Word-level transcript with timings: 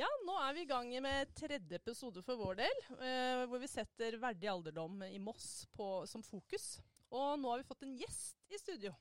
Ja, 0.00 0.08
nå 0.24 0.32
er 0.40 0.54
vi 0.56 0.62
i 0.64 0.68
gang 0.68 0.88
med 1.04 1.32
tredje 1.36 1.76
episode 1.76 2.22
for 2.24 2.40
vår 2.40 2.54
del, 2.62 2.78
eh, 3.04 3.42
hvor 3.50 3.60
vi 3.60 3.68
setter 3.68 4.14
verdig 4.22 4.48
alderdom 4.48 5.02
i 5.04 5.18
Moss 5.20 5.66
på, 5.76 6.06
som 6.08 6.22
fokus. 6.24 6.78
Og 7.12 7.34
nå 7.36 7.50
har 7.50 7.60
vi 7.60 7.66
fått 7.68 7.84
en 7.84 7.92
gjest 8.00 8.38
i 8.48 8.60
studio. 8.62 8.94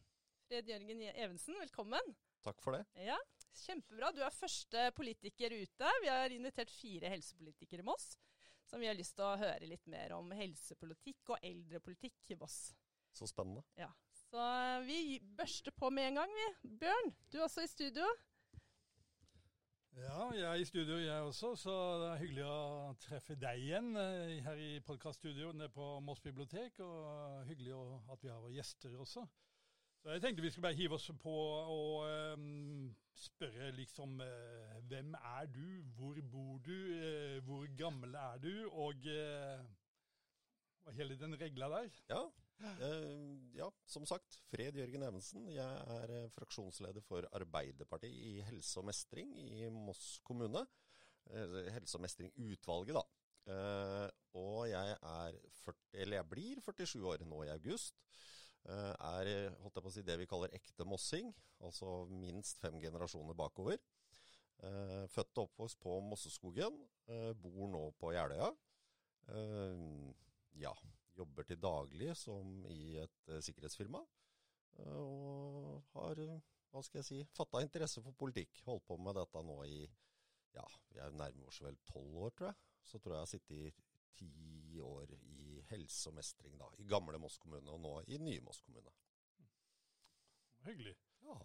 Fred 0.49 0.67
Jørgen 0.67 1.05
Evensen, 1.13 1.55
velkommen. 1.61 2.11
Takk 2.43 2.59
for 2.65 2.75
det. 2.75 2.83
Ja, 3.05 3.15
Kjempebra. 3.61 4.11
Du 4.11 4.19
er 4.25 4.35
første 4.35 4.89
politiker 4.97 5.55
ute. 5.55 5.95
Vi 6.03 6.11
har 6.11 6.35
invitert 6.35 6.73
fire 6.73 7.13
helsepolitikere 7.15 7.85
i 7.85 7.87
Moss, 7.87 8.17
som 8.67 8.83
vi 8.83 8.91
har 8.91 8.99
lyst 8.99 9.15
til 9.15 9.29
å 9.29 9.39
høre 9.39 9.71
litt 9.71 9.87
mer 9.87 10.17
om 10.17 10.33
helsepolitikk 10.35 11.31
og 11.31 11.47
eldrepolitikk 11.47 12.35
i 12.35 12.41
Moss. 12.43 12.73
Så 13.15 13.29
spennende. 13.31 13.63
Ja, 13.79 13.87
Så 14.33 14.35
eh, 14.35 14.81
vi 14.83 15.19
børster 15.39 15.71
på 15.71 15.95
med 15.95 16.11
en 16.11 16.25
gang, 16.25 16.39
vi. 16.43 16.73
Bjørn, 16.83 17.15
du 17.31 17.39
er 17.39 17.47
også 17.47 17.63
i 17.63 17.71
studio. 17.71 18.11
Ja, 19.97 20.29
jeg 20.33 20.45
er 20.45 20.53
i 20.61 20.65
studio 20.65 20.97
jeg 20.97 21.21
også, 21.21 21.55
så 21.55 21.73
det 22.01 22.09
er 22.09 22.19
hyggelig 22.21 22.43
å 22.45 22.93
treffe 23.01 23.35
deg 23.39 23.61
igjen 23.63 23.95
eh, 23.97 24.35
her 24.45 24.59
i 24.61 24.69
podkaststudioet 24.85 25.57
nede 25.57 25.71
på 25.73 25.87
Moss 26.05 26.21
bibliotek. 26.21 26.77
Og 26.85 27.47
hyggelig 27.49 27.73
at 28.13 28.23
vi 28.23 28.29
har 28.29 28.43
våre 28.43 28.53
gjester 28.53 28.93
også. 29.01 29.25
Så 29.99 30.13
jeg 30.13 30.21
tenkte 30.23 30.45
vi 30.45 30.51
skulle 30.53 30.67
bare 30.69 30.77
hive 30.77 30.95
oss 30.95 31.09
på 31.19 31.33
og 31.73 32.05
um, 32.37 32.85
spørre 33.17 33.71
liksom 33.75 34.21
uh, 34.23 34.77
Hvem 34.87 35.15
er 35.17 35.49
du, 35.51 35.65
hvor 35.97 36.21
bor 36.31 36.61
du, 36.63 36.77
uh, 36.93 37.39
hvor 37.43 37.65
gammel 37.77 38.15
er 38.15 38.37
du, 38.39 38.53
og 38.69 39.09
uh, 39.09 40.93
hele 40.95 41.17
den 41.19 41.35
regla 41.41 41.67
der. 41.73 41.89
Ja, 42.13 42.21
ja, 43.55 43.69
som 43.87 44.05
sagt. 44.09 44.39
Fred 44.49 44.75
Jørgen 44.79 45.05
Evensen. 45.07 45.47
Jeg 45.53 45.83
er 45.95 46.31
fraksjonsleder 46.35 47.05
for 47.05 47.27
Arbeiderpartiet 47.37 48.13
i 48.13 48.33
Helse 48.49 48.81
og 48.81 48.89
mestring 48.89 49.31
i 49.39 49.69
Moss 49.73 50.17
kommune. 50.27 50.65
Helse- 51.29 51.99
og 51.99 52.03
mestring-utvalget, 52.03 52.97
da. 52.97 53.05
Og 54.39 54.69
jeg 54.69 54.97
er 54.97 55.37
40, 55.63 55.77
eller 56.03 56.19
jeg 56.19 56.29
blir 56.29 56.61
47 56.65 57.05
år 57.13 57.25
nå 57.29 57.43
i 57.45 57.53
august. 57.53 57.95
Eh, 58.67 58.93
er 58.93 59.55
holdt 59.61 59.77
jeg 59.77 59.85
på 59.85 59.89
å 59.89 59.93
si, 59.93 60.03
det 60.05 60.17
vi 60.19 60.27
kaller 60.29 60.53
ekte 60.55 60.85
mossing, 60.87 61.31
altså 61.63 62.03
minst 62.11 62.59
fem 62.61 62.77
generasjoner 62.81 63.37
bakover. 63.37 63.79
Eh, 64.59 65.05
født 65.13 65.39
og 65.39 65.47
oppvokst 65.47 65.79
på 65.81 65.95
Mosseskogen, 66.03 66.75
eh, 67.07 67.31
bor 67.33 67.69
nå 67.71 67.85
på 67.99 68.13
Jeløya. 68.15 68.51
Ja, 70.57 70.73
jobber 71.19 71.47
til 71.47 71.59
daglig 71.61 72.13
som 72.17 72.63
i 72.71 72.97
et 73.03 73.33
sikkerhetsfirma. 73.45 74.01
Og 74.85 75.83
har, 75.93 76.21
hva 76.71 76.83
skal 76.85 77.01
jeg 77.01 77.07
si, 77.09 77.19
fatta 77.35 77.61
interesse 77.65 78.03
for 78.05 78.15
politikk. 78.15 78.61
Holdt 78.67 78.87
på 78.87 78.97
med 79.01 79.17
dette 79.19 79.43
nå 79.43 79.57
i 79.67 79.81
ja, 80.55 80.65
vi 80.93 81.01
er 81.03 81.13
nærmer 81.13 81.49
oss 81.49 81.61
vel 81.63 81.77
tolv 81.89 82.15
år, 82.25 82.33
tror 82.37 82.51
jeg. 82.51 82.59
Så 82.89 82.99
tror 82.99 83.13
jeg 83.13 83.19
jeg 83.19 83.27
har 83.27 83.33
sittet 83.33 83.59
i 83.59 83.73
ti 84.19 84.79
år 84.83 85.13
i 85.17 85.59
helse 85.69 86.09
og 86.09 86.17
mestring, 86.17 86.55
da. 86.59 86.69
I 86.79 86.87
gamle 86.89 87.19
Moss 87.21 87.37
kommune, 87.41 87.69
og 87.71 87.81
nå 87.83 87.93
i 88.07 88.17
nye 88.21 88.41
Moss 88.45 88.61
kommune. 88.65 88.91
Hyggelig. 90.65 90.95
Ja. 91.23 91.37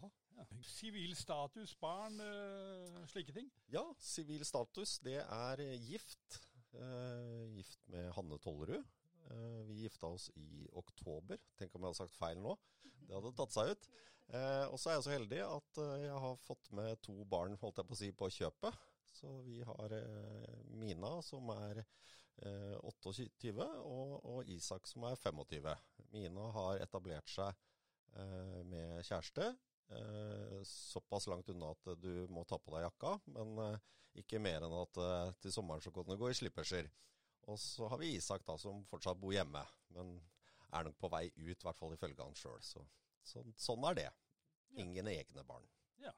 Sivil 0.67 1.13
ja. 1.13 1.19
status, 1.19 1.75
barn, 1.79 2.19
øh, 2.21 3.05
slike 3.11 3.35
ting? 3.35 3.51
Ja, 3.71 3.85
sivil 3.99 4.45
status 4.47 4.99
det 5.05 5.21
er 5.23 5.63
gift. 5.79 6.41
Uh, 6.75 7.47
gift 7.55 7.79
med 7.87 8.11
Hanne 8.17 8.39
Tollerud. 8.43 8.83
Eh, 9.31 9.61
vi 9.69 9.83
gifta 9.85 10.11
oss 10.13 10.31
i 10.37 10.67
oktober. 10.73 11.41
Tenk 11.59 11.75
om 11.75 11.85
jeg 11.85 11.93
hadde 11.93 12.03
sagt 12.03 12.19
feil 12.19 12.41
nå. 12.43 12.57
Det 13.05 13.15
hadde 13.17 13.37
tatt 13.39 13.55
seg 13.55 13.73
ut. 13.75 13.89
Eh, 14.33 14.65
og 14.73 14.79
så 14.81 14.91
er 14.91 14.97
jeg 14.97 15.05
så 15.07 15.13
heldig 15.13 15.41
at 15.45 15.81
eh, 15.83 16.07
jeg 16.07 16.21
har 16.25 16.41
fått 16.47 16.71
med 16.77 17.01
to 17.05 17.17
barn 17.29 17.59
holdt 17.61 17.81
jeg 17.81 17.89
på 17.89 17.97
å 17.97 18.01
si, 18.01 18.11
på 18.17 18.31
kjøpet. 18.39 18.81
Så 19.15 19.31
vi 19.47 19.61
har 19.63 19.93
Mina 20.75 21.19
som 21.23 21.51
er 21.55 21.83
eh, 21.85 22.77
28, 22.81 23.53
og, 23.85 24.17
og, 24.25 24.41
Isak 24.51 24.89
som 24.91 25.07
er 25.11 25.21
25. 25.21 25.69
Mina 26.15 26.49
har 26.57 26.83
etablert 26.83 27.31
seg 27.31 27.61
med 28.71 29.01
kjæreste. 29.03 29.49
Såpass 30.71 31.25
langt 31.27 31.49
unna 31.51 31.73
at 31.75 31.89
du 31.99 32.29
må 32.31 32.45
ta 32.47 32.61
på 32.63 32.71
deg 32.71 32.85
jakka, 32.85 33.17
men 33.35 33.59
ikke 34.23 34.39
mer 34.39 34.63
enn 34.63 34.77
at 34.79 35.01
til 35.43 35.51
sommeren 35.51 35.83
så 35.83 35.91
kan 35.91 36.07
du 36.07 36.15
gå 36.21 36.31
i 36.31 36.37
slipperser. 36.39 36.87
Og 37.51 37.59
så 37.61 37.89
har 37.93 38.01
vi 38.01 38.15
Isak 38.17 38.45
da 38.47 38.57
som 38.61 38.83
fortsatt 38.89 39.21
bor 39.21 39.35
hjemme, 39.35 39.63
men 39.97 40.17
er 40.75 40.87
nok 40.89 40.99
på 40.99 41.11
vei 41.13 41.27
ut, 41.37 41.55
i 41.55 41.67
hvert 41.67 41.79
fall 41.79 41.95
ifølge 41.95 42.25
han 42.25 42.37
sjøl. 42.39 42.61
Så, 42.65 42.83
så, 43.27 43.45
sånn 43.61 43.85
er 43.91 43.99
det. 44.01 44.11
Ingen 44.83 45.11
ja. 45.11 45.21
egne 45.23 45.45
barn. 45.47 45.67
Ja. 46.03 46.15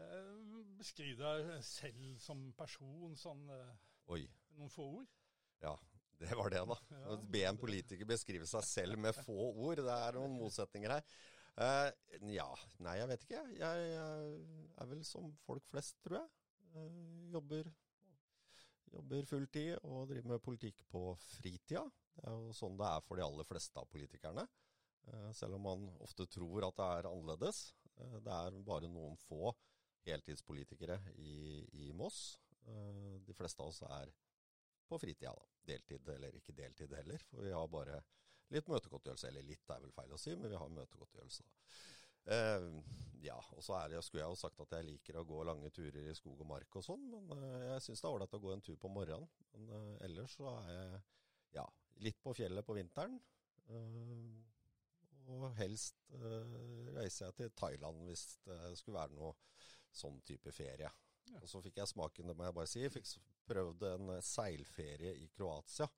Eh, 0.00 0.58
beskriv 0.78 1.18
deg 1.20 1.50
selv 1.66 2.16
som 2.22 2.48
person, 2.56 3.16
sånn 3.18 3.44
eh, 3.52 3.72
Oi. 4.14 4.22
noen 4.56 4.72
få 4.72 4.86
ord. 5.00 5.16
Ja, 5.60 5.74
det 6.22 6.36
var 6.38 6.54
det, 6.54 6.62
da. 6.70 6.78
Å 7.12 7.18
be 7.30 7.42
en 7.48 7.58
politiker 7.60 8.08
beskrive 8.08 8.46
seg 8.48 8.64
selv 8.66 9.00
med 9.02 9.16
få 9.18 9.50
ord. 9.50 9.82
Det 9.82 9.98
er 10.06 10.18
noen 10.18 10.38
motsetninger 10.38 10.96
her. 10.96 11.18
Uh, 11.58 11.90
ja, 12.30 12.46
nei, 12.86 13.00
jeg 13.00 13.10
vet 13.10 13.24
ikke. 13.26 13.42
Jeg, 13.58 13.86
jeg, 13.90 14.34
er 14.78 14.90
vel 14.92 15.00
som 15.06 15.32
folk 15.42 15.64
flest, 15.66 15.96
tror 16.04 16.20
jeg. 16.20 16.28
Uh, 16.76 17.30
jobber, 17.34 17.70
jobber 18.92 19.28
fulltid 19.28 19.76
og 19.82 20.08
driver 20.10 20.34
med 20.34 20.44
politikk 20.44 20.82
på 20.92 21.02
fritida. 21.22 21.84
Det 22.14 22.24
er 22.26 22.34
jo 22.34 22.54
sånn 22.56 22.78
det 22.78 22.88
er 22.88 23.04
for 23.06 23.20
de 23.20 23.26
aller 23.26 23.46
fleste 23.46 23.78
av 23.80 23.88
politikerne. 23.92 24.46
Uh, 25.08 25.30
selv 25.36 25.56
om 25.56 25.64
man 25.68 25.86
ofte 26.04 26.26
tror 26.28 26.66
at 26.66 26.76
det 26.78 26.88
er 26.98 27.10
annerledes. 27.10 27.62
det 27.98 28.34
er 28.34 28.60
bare 28.66 28.90
noen 28.90 29.16
få 29.26 29.52
heltidspolitikere 30.06 30.98
i, 31.16 31.64
i 31.72 31.92
Moss. 31.92 32.38
Eh, 32.68 33.20
de 33.26 33.34
fleste 33.34 33.62
av 33.62 33.72
oss 33.72 33.82
er 33.82 34.12
på 34.88 34.98
fritida, 35.00 35.34
da. 35.34 35.46
Deltid, 35.68 36.08
eller 36.08 36.36
ikke 36.36 36.56
deltid 36.56 36.94
heller. 36.96 37.24
For 37.28 37.44
vi 37.44 37.52
har 37.52 37.68
bare 37.72 38.00
litt 38.54 38.68
møtegodtgjørelse. 38.72 39.28
Eller 39.28 39.46
litt 39.48 39.70
er 39.74 39.82
vel 39.84 39.94
feil 39.96 40.14
å 40.14 40.20
si, 40.20 40.34
men 40.36 40.52
vi 40.52 40.60
har 40.60 40.72
møtegodtgjørelse, 40.72 41.44
da. 41.44 41.74
Uh, 42.26 42.80
ja, 43.24 43.36
og 43.54 43.64
så 43.64 43.76
er 43.78 43.92
det, 43.92 44.02
skulle 44.04 44.22
jeg 44.22 44.32
jo 44.32 44.40
sagt 44.40 44.60
at 44.62 44.74
jeg 44.76 44.86
liker 44.86 45.18
å 45.18 45.26
gå 45.28 45.40
lange 45.46 45.70
turer 45.74 46.10
i 46.10 46.16
skog 46.16 46.42
og 46.44 46.50
mark 46.50 46.76
og 46.78 46.84
sånn, 46.86 47.06
men 47.12 47.32
uh, 47.42 47.64
jeg 47.72 47.86
syns 47.86 48.02
det 48.02 48.08
er 48.08 48.18
ålreit 48.18 48.36
å 48.38 48.42
gå 48.42 48.52
en 48.54 48.64
tur 48.64 48.78
på 48.80 48.92
morgenen. 48.92 49.28
Men 49.54 49.72
uh, 49.72 49.96
ellers 50.06 50.36
så 50.38 50.52
er 50.62 50.70
jeg 50.74 51.00
ja, 51.58 51.64
litt 52.04 52.20
på 52.24 52.36
fjellet 52.36 52.66
på 52.66 52.76
vinteren. 52.76 53.18
Og 55.28 55.42
helst 55.58 55.98
reiser 56.94 57.26
jeg 57.26 57.34
til 57.36 57.50
Thailand 57.58 58.06
hvis 58.08 58.22
det 58.46 58.78
skulle 58.80 58.96
være 58.96 59.16
noe 59.18 59.34
sånn 59.92 60.16
type 60.24 60.52
ferie. 60.56 60.88
Ja. 61.28 61.40
Og 61.42 61.50
så 61.50 61.60
fikk 61.64 61.80
jeg 61.82 61.90
smaken, 61.90 62.30
det 62.30 62.36
må 62.38 62.46
jeg 62.46 62.56
bare 62.56 62.70
si. 62.70 62.80
Jeg 62.80 62.94
fikk 62.94 63.10
prøvd 63.48 63.84
en 63.90 64.12
seilferie 64.24 65.14
i 65.20 65.28
Kroatia. 65.34 65.88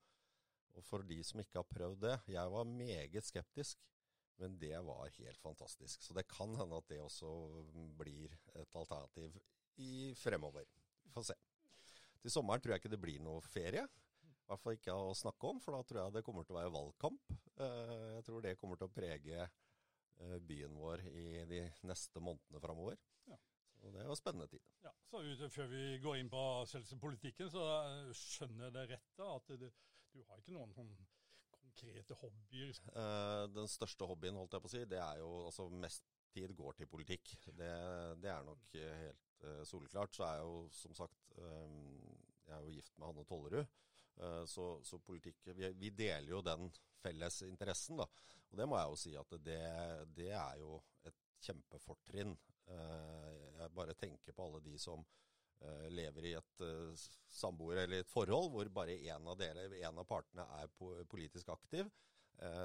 Og 0.75 0.83
for 0.87 1.03
de 1.07 1.19
som 1.27 1.41
ikke 1.41 1.59
har 1.59 1.67
prøvd 1.67 1.97
det 2.05 2.13
Jeg 2.31 2.51
var 2.53 2.67
meget 2.67 3.27
skeptisk, 3.27 3.81
men 4.39 4.57
det 4.59 4.77
var 4.85 5.09
helt 5.17 5.41
fantastisk. 5.41 6.01
Så 6.01 6.15
det 6.17 6.27
kan 6.29 6.55
hende 6.57 6.77
at 6.77 6.87
det 6.89 7.01
også 7.01 7.31
blir 7.99 8.33
et 8.55 8.75
alternativ 8.75 9.37
i 9.81 10.13
fremover. 10.17 10.65
Vi 11.03 11.11
får 11.13 11.31
se. 11.31 11.37
Til 12.21 12.33
sommeren 12.33 12.61
tror 12.61 12.75
jeg 12.75 12.83
ikke 12.83 12.93
det 12.93 13.01
blir 13.01 13.21
noe 13.23 13.41
ferie. 13.45 13.83
I 13.85 14.51
hvert 14.51 14.63
fall 14.63 14.75
ikke 14.75 14.95
å 14.97 15.13
snakke 15.15 15.47
om, 15.47 15.61
for 15.63 15.77
da 15.77 15.85
tror 15.87 16.01
jeg 16.01 16.15
det 16.17 16.23
kommer 16.27 16.45
til 16.45 16.55
å 16.55 16.59
være 16.59 16.73
valgkamp. 16.73 17.33
Eh, 17.63 18.07
jeg 18.17 18.25
tror 18.27 18.43
det 18.43 18.57
kommer 18.59 18.79
til 18.79 18.89
å 18.89 18.93
prege 18.93 19.45
eh, 19.45 20.37
byen 20.43 20.75
vår 20.75 21.05
i 21.07 21.27
de 21.47 21.61
neste 21.87 22.23
månedene 22.23 22.61
framover. 22.63 22.99
Ja. 23.31 23.37
Så 23.77 23.93
det 23.95 24.03
jo 24.05 24.17
spennende 24.19 24.49
tid. 24.51 24.65
Ja, 24.83 24.91
så 25.07 25.23
ut, 25.23 25.45
Før 25.53 25.71
vi 25.71 25.85
går 26.03 26.19
inn 26.19 26.33
på 26.33 26.43
selvpolitikken, 26.69 27.49
så 27.53 27.63
skjønner 28.17 28.67
jeg 28.67 28.75
det 28.75 28.85
rett 28.91 29.15
da, 29.21 29.31
at 29.37 29.55
du, 29.61 29.69
du 30.11 30.21
har 30.27 30.43
ikke 30.43 30.57
noen 30.57 30.75
sånn 30.75 30.91
konkrete 31.71 32.17
hobbyer? 32.19 32.79
Uh, 32.95 33.45
den 33.55 33.69
største 33.71 34.07
hobbyen, 34.07 34.37
holdt 34.39 34.57
jeg 34.57 34.63
på 34.63 34.69
å 34.69 34.73
si, 34.73 34.81
det 34.89 34.99
er 35.01 35.21
jo 35.21 35.29
altså 35.47 35.67
mest 35.73 36.09
tid 36.31 36.53
går 36.55 36.77
til 36.79 36.89
politikk. 36.91 37.33
Det, 37.47 37.71
det 38.23 38.31
er 38.31 38.43
nok 38.47 38.75
helt 38.75 39.45
uh, 39.45 39.63
soleklart. 39.67 40.15
Så 40.15 40.25
er 40.27 40.39
jeg 40.39 40.45
jo 40.47 40.59
som 40.75 40.95
sagt 40.97 41.33
um, 41.37 41.79
Jeg 42.47 42.55
er 42.57 42.61
jo 42.65 42.75
gift 42.75 42.97
med 42.97 43.07
Hanne 43.07 43.25
Tollerud. 43.27 43.81
uh, 44.21 44.43
så, 44.47 44.67
så 44.83 44.99
politikk 44.99 45.51
vi, 45.55 45.71
vi, 45.79 45.89
deler 45.89 46.29
jo 46.29 46.43
den 46.45 46.69
felles 47.01 47.41
interessen, 47.47 47.99
da. 48.01 48.07
Og 48.51 48.59
det 48.59 48.67
må 48.67 48.77
jeg 48.77 48.91
jo 48.91 48.99
si 48.99 49.17
at 49.17 49.35
det, 49.43 49.61
det 50.15 50.31
er 50.35 50.59
jo 50.59 50.77
et 51.07 51.27
kjempefortrinn. 51.41 52.35
Uh, 52.71 53.51
jeg 53.61 53.75
bare 53.75 53.97
tenker 53.99 54.35
på 54.35 54.45
alle 54.47 54.61
de 54.63 54.77
som 54.79 55.01
eh, 55.01 55.30
lever 55.93 56.25
i 56.25 56.33
et 56.39 56.63
samboer 57.29 57.83
eller 57.83 58.01
et 58.01 58.09
forhold 58.09 58.49
hvor 58.53 58.69
bare 58.73 58.95
én 58.97 59.27
av, 59.29 59.41
en 59.41 59.99
av 60.01 60.07
partene 60.09 60.45
er 60.57 60.71
politisk 61.11 61.51
aktiv. 61.53 61.89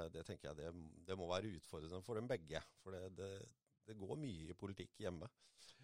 Det 0.09 0.23
tenker 0.25 0.49
jeg 0.49 0.57
det, 0.57 0.71
det, 1.05 1.17
må 1.19 1.27
være 1.29 1.51
utfordrende 1.59 2.01
for 2.01 2.17
dem 2.17 2.29
begge. 2.29 2.63
For 2.81 2.95
det, 2.95 3.11
det, 3.19 3.29
det 3.85 3.97
går 3.99 4.17
mye 4.17 4.49
i 4.49 4.57
politikk 4.57 4.97
hjemme. 5.03 5.29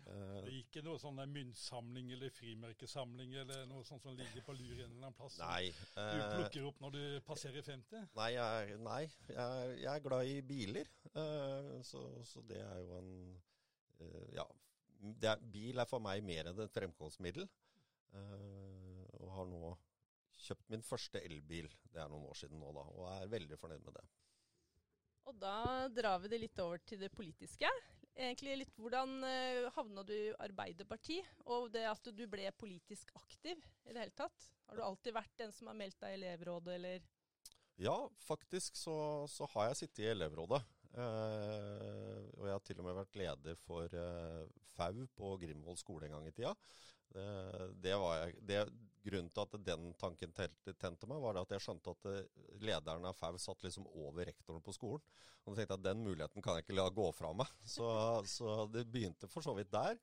Det 0.04 0.16
er 0.42 0.56
ikke 0.58 0.82
noe 0.84 1.00
sånn 1.00 1.22
myntsamling 1.32 2.10
eller 2.16 2.32
frimerkesamling 2.36 3.38
eller 3.40 3.64
noe 3.70 3.86
sånt 3.88 4.04
som 4.04 4.18
ligger 4.18 4.44
på 4.44 4.56
lur 4.58 4.74
en 4.74 4.90
eller 4.90 4.98
annen 4.98 5.16
plass? 5.16 5.38
Nei. 5.40 5.70
Du 5.96 6.02
eh, 6.02 6.34
plukker 6.34 6.68
opp 6.68 6.82
når 6.84 6.96
du 6.96 7.04
passerer 7.28 7.64
50? 7.64 8.10
Nei, 8.20 8.30
jeg, 8.36 8.80
nei, 8.84 9.00
jeg, 9.30 9.78
jeg 9.80 9.92
er 9.94 10.04
glad 10.04 10.32
i 10.32 10.36
biler. 10.50 10.92
Eh, 11.14 11.72
så, 11.88 12.04
så, 12.28 12.44
det 12.50 12.60
er 12.66 12.84
jo 12.84 13.00
en 13.00 13.16
eh, 14.02 14.28
Ja. 14.40 14.48
Er, 15.04 15.40
bil 15.52 15.82
er 15.82 15.90
for 15.90 16.04
meg 16.04 16.24
mer 16.24 16.50
enn 16.50 16.62
et 16.64 16.76
fremkomstmiddel. 16.76 17.48
Uh, 18.14 19.04
og 19.20 19.32
har 19.38 19.48
nå 19.50 19.72
kjøpt 20.44 20.70
min 20.74 20.86
første 20.86 21.22
elbil. 21.24 21.70
Det 21.92 22.02
er 22.02 22.12
noen 22.12 22.28
år 22.30 22.38
siden 22.40 22.62
nå, 22.62 22.72
da. 22.76 22.86
Og 22.94 23.10
er 23.12 23.32
veldig 23.32 23.60
fornøyd 23.60 23.84
med 23.86 23.98
det. 23.98 24.06
Og 25.30 25.36
da 25.40 25.58
drar 25.92 26.20
vi 26.24 26.32
det 26.32 26.40
litt 26.42 26.62
over 26.64 26.82
til 26.84 27.00
det 27.00 27.12
politiske. 27.16 27.70
Egentlig 28.14 28.60
litt 28.60 28.76
Hvordan 28.78 29.16
uh, 29.26 29.72
havna 29.74 30.04
du 30.06 30.14
i 30.14 30.36
Arbeiderpartiet, 30.46 31.30
og 31.50 31.72
det 31.74 31.88
at 31.90 32.12
du 32.14 32.24
ble 32.30 32.52
politisk 32.60 33.10
aktiv 33.18 33.58
i 33.58 33.94
det 33.94 34.04
hele 34.04 34.16
tatt? 34.16 34.50
Har 34.68 34.78
du 34.78 34.86
alltid 34.86 35.16
vært 35.16 35.36
den 35.40 35.56
som 35.56 35.72
har 35.72 35.80
meldt 35.80 36.00
deg 36.04 36.14
i 36.14 36.20
elevrådet, 36.22 36.78
eller? 36.78 37.08
Ja, 37.82 37.96
faktisk 38.22 38.78
så, 38.78 39.26
så 39.32 39.48
har 39.56 39.72
jeg 39.72 39.82
sittet 39.84 40.04
i 40.04 40.12
elevrådet. 40.12 40.62
Eh, 40.94 42.18
og 42.38 42.46
jeg 42.46 42.54
har 42.54 42.66
til 42.68 42.82
og 42.82 42.86
med 42.86 42.98
vært 43.00 43.16
leder 43.18 43.56
for 43.66 43.96
eh, 43.98 44.42
FAU 44.76 45.06
på 45.18 45.36
Grimvoll 45.42 45.78
skole 45.80 46.06
en 46.08 46.18
gang 46.18 46.28
i 46.30 46.36
tida. 46.36 46.54
Det, 47.14 47.92
jeg, 47.94 48.38
det, 48.42 48.60
grunnen 49.06 49.28
til 49.30 49.44
at 49.44 49.58
den 49.68 49.92
tanken 50.02 50.32
tente 50.34 51.06
meg, 51.06 51.20
var 51.22 51.38
at 51.38 51.52
jeg 51.54 51.62
skjønte 51.62 51.94
at 51.94 52.08
eh, 52.10 52.46
lederen 52.66 53.06
av 53.06 53.18
FAU 53.18 53.38
satt 53.42 53.66
liksom 53.66 53.86
over 53.92 54.26
rektoren 54.30 54.66
på 54.66 54.74
skolen. 54.74 55.04
Og 55.44 55.52
da 55.52 55.60
tenkte 55.60 55.76
jeg 55.76 55.82
at 55.82 55.88
den 55.90 56.06
muligheten 56.06 56.46
kan 56.46 56.58
jeg 56.58 56.66
ikke 56.66 56.78
la 56.78 56.88
gå 56.94 57.10
fra 57.14 57.34
meg. 57.38 57.50
Så, 57.76 57.88
så 58.30 58.64
det 58.72 58.88
begynte 58.90 59.30
for 59.30 59.46
så 59.46 59.56
vidt 59.58 59.74
der. 59.74 59.98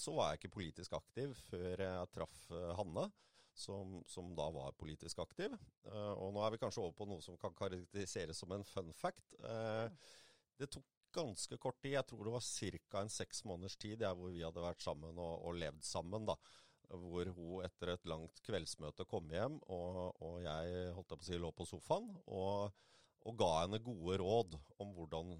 Så 0.00 0.14
var 0.16 0.30
jeg 0.30 0.38
ikke 0.38 0.54
politisk 0.54 0.94
aktiv 0.96 1.34
før 1.50 1.82
jeg 1.84 2.12
traff 2.14 2.36
Hanne. 2.78 3.10
Som, 3.56 4.02
som, 4.04 4.34
da 4.36 4.50
var 4.52 4.74
politisk 4.76 5.22
aktiv. 5.22 5.54
Uh, 5.88 6.12
og 6.20 6.34
nå 6.36 6.42
er 6.44 6.52
vi 6.52 6.58
kanskje 6.60 6.82
over 6.82 6.92
på 6.92 7.06
noe 7.08 7.24
som 7.24 7.38
kan 7.40 7.54
karakteriseres 7.56 8.36
som 8.42 8.52
en 8.52 8.66
fun 8.68 8.90
fact. 8.92 9.32
Uh, 9.40 9.88
det 10.60 10.68
tok 10.74 10.84
ganske 11.16 11.56
kort 11.56 11.78
tid, 11.80 11.94
jeg 11.94 12.04
tror 12.04 12.28
det 12.28 12.34
var 12.34 12.44
ca. 12.44 13.00
en 13.00 13.12
seks 13.14 13.40
måneders 13.48 13.78
tid 13.80 14.04
ja, 14.04 14.12
hvor 14.12 14.34
vi 14.34 14.44
hadde 14.44 14.60
vært 14.60 14.84
sammen 14.84 15.16
og, 15.16 15.46
og 15.48 15.56
levd 15.56 15.80
sammen. 15.88 16.28
da 16.28 16.36
hvor 16.94 17.28
hun 17.34 17.64
etter 17.66 17.94
et 17.94 18.08
langt 18.08 18.40
kveldsmøte 18.46 19.06
kom 19.10 19.30
hjem, 19.32 19.58
og, 19.72 20.20
og 20.22 20.38
jeg 20.44 20.92
holdt 20.94 21.12
jeg 21.12 21.20
på 21.20 21.24
å 21.24 21.28
si, 21.28 21.38
lå 21.42 21.50
på 21.56 21.66
sofaen 21.68 22.12
og, 22.26 22.76
og, 23.24 23.32
ga 23.38 23.50
henne 23.62 23.82
gode 23.82 24.18
råd 24.22 24.54
om 24.82 24.92
hvordan, 24.94 25.34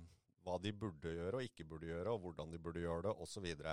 hva 0.46 0.58
de 0.62 0.72
burde 0.74 1.14
gjøre 1.14 1.38
og 1.38 1.46
ikke 1.46 1.68
burde 1.68 1.90
gjøre, 1.90 2.14
og 2.14 2.24
hvordan 2.24 2.52
de 2.54 2.62
burde 2.62 2.82
gjøre 2.82 3.06
det, 3.08 3.14
osv. 3.22 3.46
Og 3.46 3.68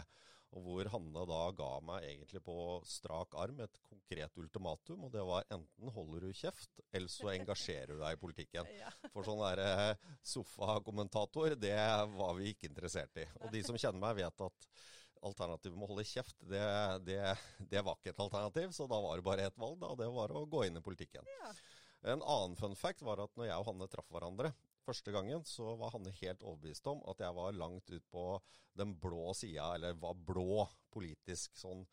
hvor 0.62 0.90
Hanne 0.94 1.26
da 1.30 1.42
ga 1.58 1.70
meg 1.86 2.06
egentlig 2.08 2.42
på 2.46 2.56
strak 2.86 3.34
arm 3.42 3.62
et 3.64 3.80
konkret 3.88 4.38
ultimatum, 4.38 5.06
og 5.08 5.14
det 5.14 5.24
var 5.26 5.48
enten 5.54 5.94
holder 5.96 6.28
du 6.28 6.38
kjeft, 6.38 6.84
eller 6.92 7.12
så 7.12 7.32
engasjerer 7.34 7.94
du 7.94 8.02
deg 8.02 8.18
i 8.18 8.22
politikken. 8.22 8.70
For 9.14 9.26
sånn 9.26 9.42
der 9.42 9.64
eh, 9.64 10.10
sofakommentator, 10.34 11.56
det 11.60 11.78
var 12.14 12.36
vi 12.38 12.54
ikke 12.54 12.70
interessert 12.70 13.24
i. 13.24 13.28
Og 13.42 13.54
de 13.54 13.64
som 13.66 13.80
kjenner 13.80 14.02
meg, 14.04 14.22
vet 14.22 14.46
at 14.48 14.68
alternativet 15.24 15.78
med 15.78 15.88
å 15.88 15.94
holde 15.94 16.06
kjeft, 16.08 16.38
det, 16.52 16.64
det, 17.08 17.22
det, 17.72 17.82
var 17.82 17.98
ikke 17.98 18.12
et 18.14 18.22
alternativ. 18.26 18.74
Så 18.76 18.88
da 18.92 19.00
var 19.02 19.18
det 19.18 19.26
bare 19.26 19.48
ett 19.48 19.58
valg, 19.60 19.80
da, 19.82 19.94
det 20.00 20.12
var 20.12 20.36
å 20.36 20.46
gå 20.50 20.66
inn 20.68 20.78
i 20.78 20.84
politikken. 20.86 21.28
Ja. 21.40 21.54
En 22.14 22.20
annen 22.20 22.58
fun 22.60 22.76
fact 22.76 23.02
var 23.08 23.22
at 23.24 23.32
når 23.40 23.48
jeg 23.48 23.64
og 23.64 23.70
Hanne 23.70 23.88
traff 23.92 24.10
hverandre 24.12 24.52
første 24.84 25.14
gangen, 25.16 25.44
så 25.48 25.74
var 25.80 25.94
Hanne 25.96 26.14
helt 26.20 26.44
overbevist 26.44 26.88
om 26.92 27.04
at 27.12 27.24
jeg 27.24 27.36
var 27.38 27.56
langt 27.58 27.90
ut 27.92 28.08
på 28.12 28.26
den 28.80 28.96
blå 29.00 29.34
sida, 29.38 29.74
eller 29.76 30.00
var 30.00 30.18
blå 30.18 30.66
politisk 30.94 31.56
sånn 31.58 31.86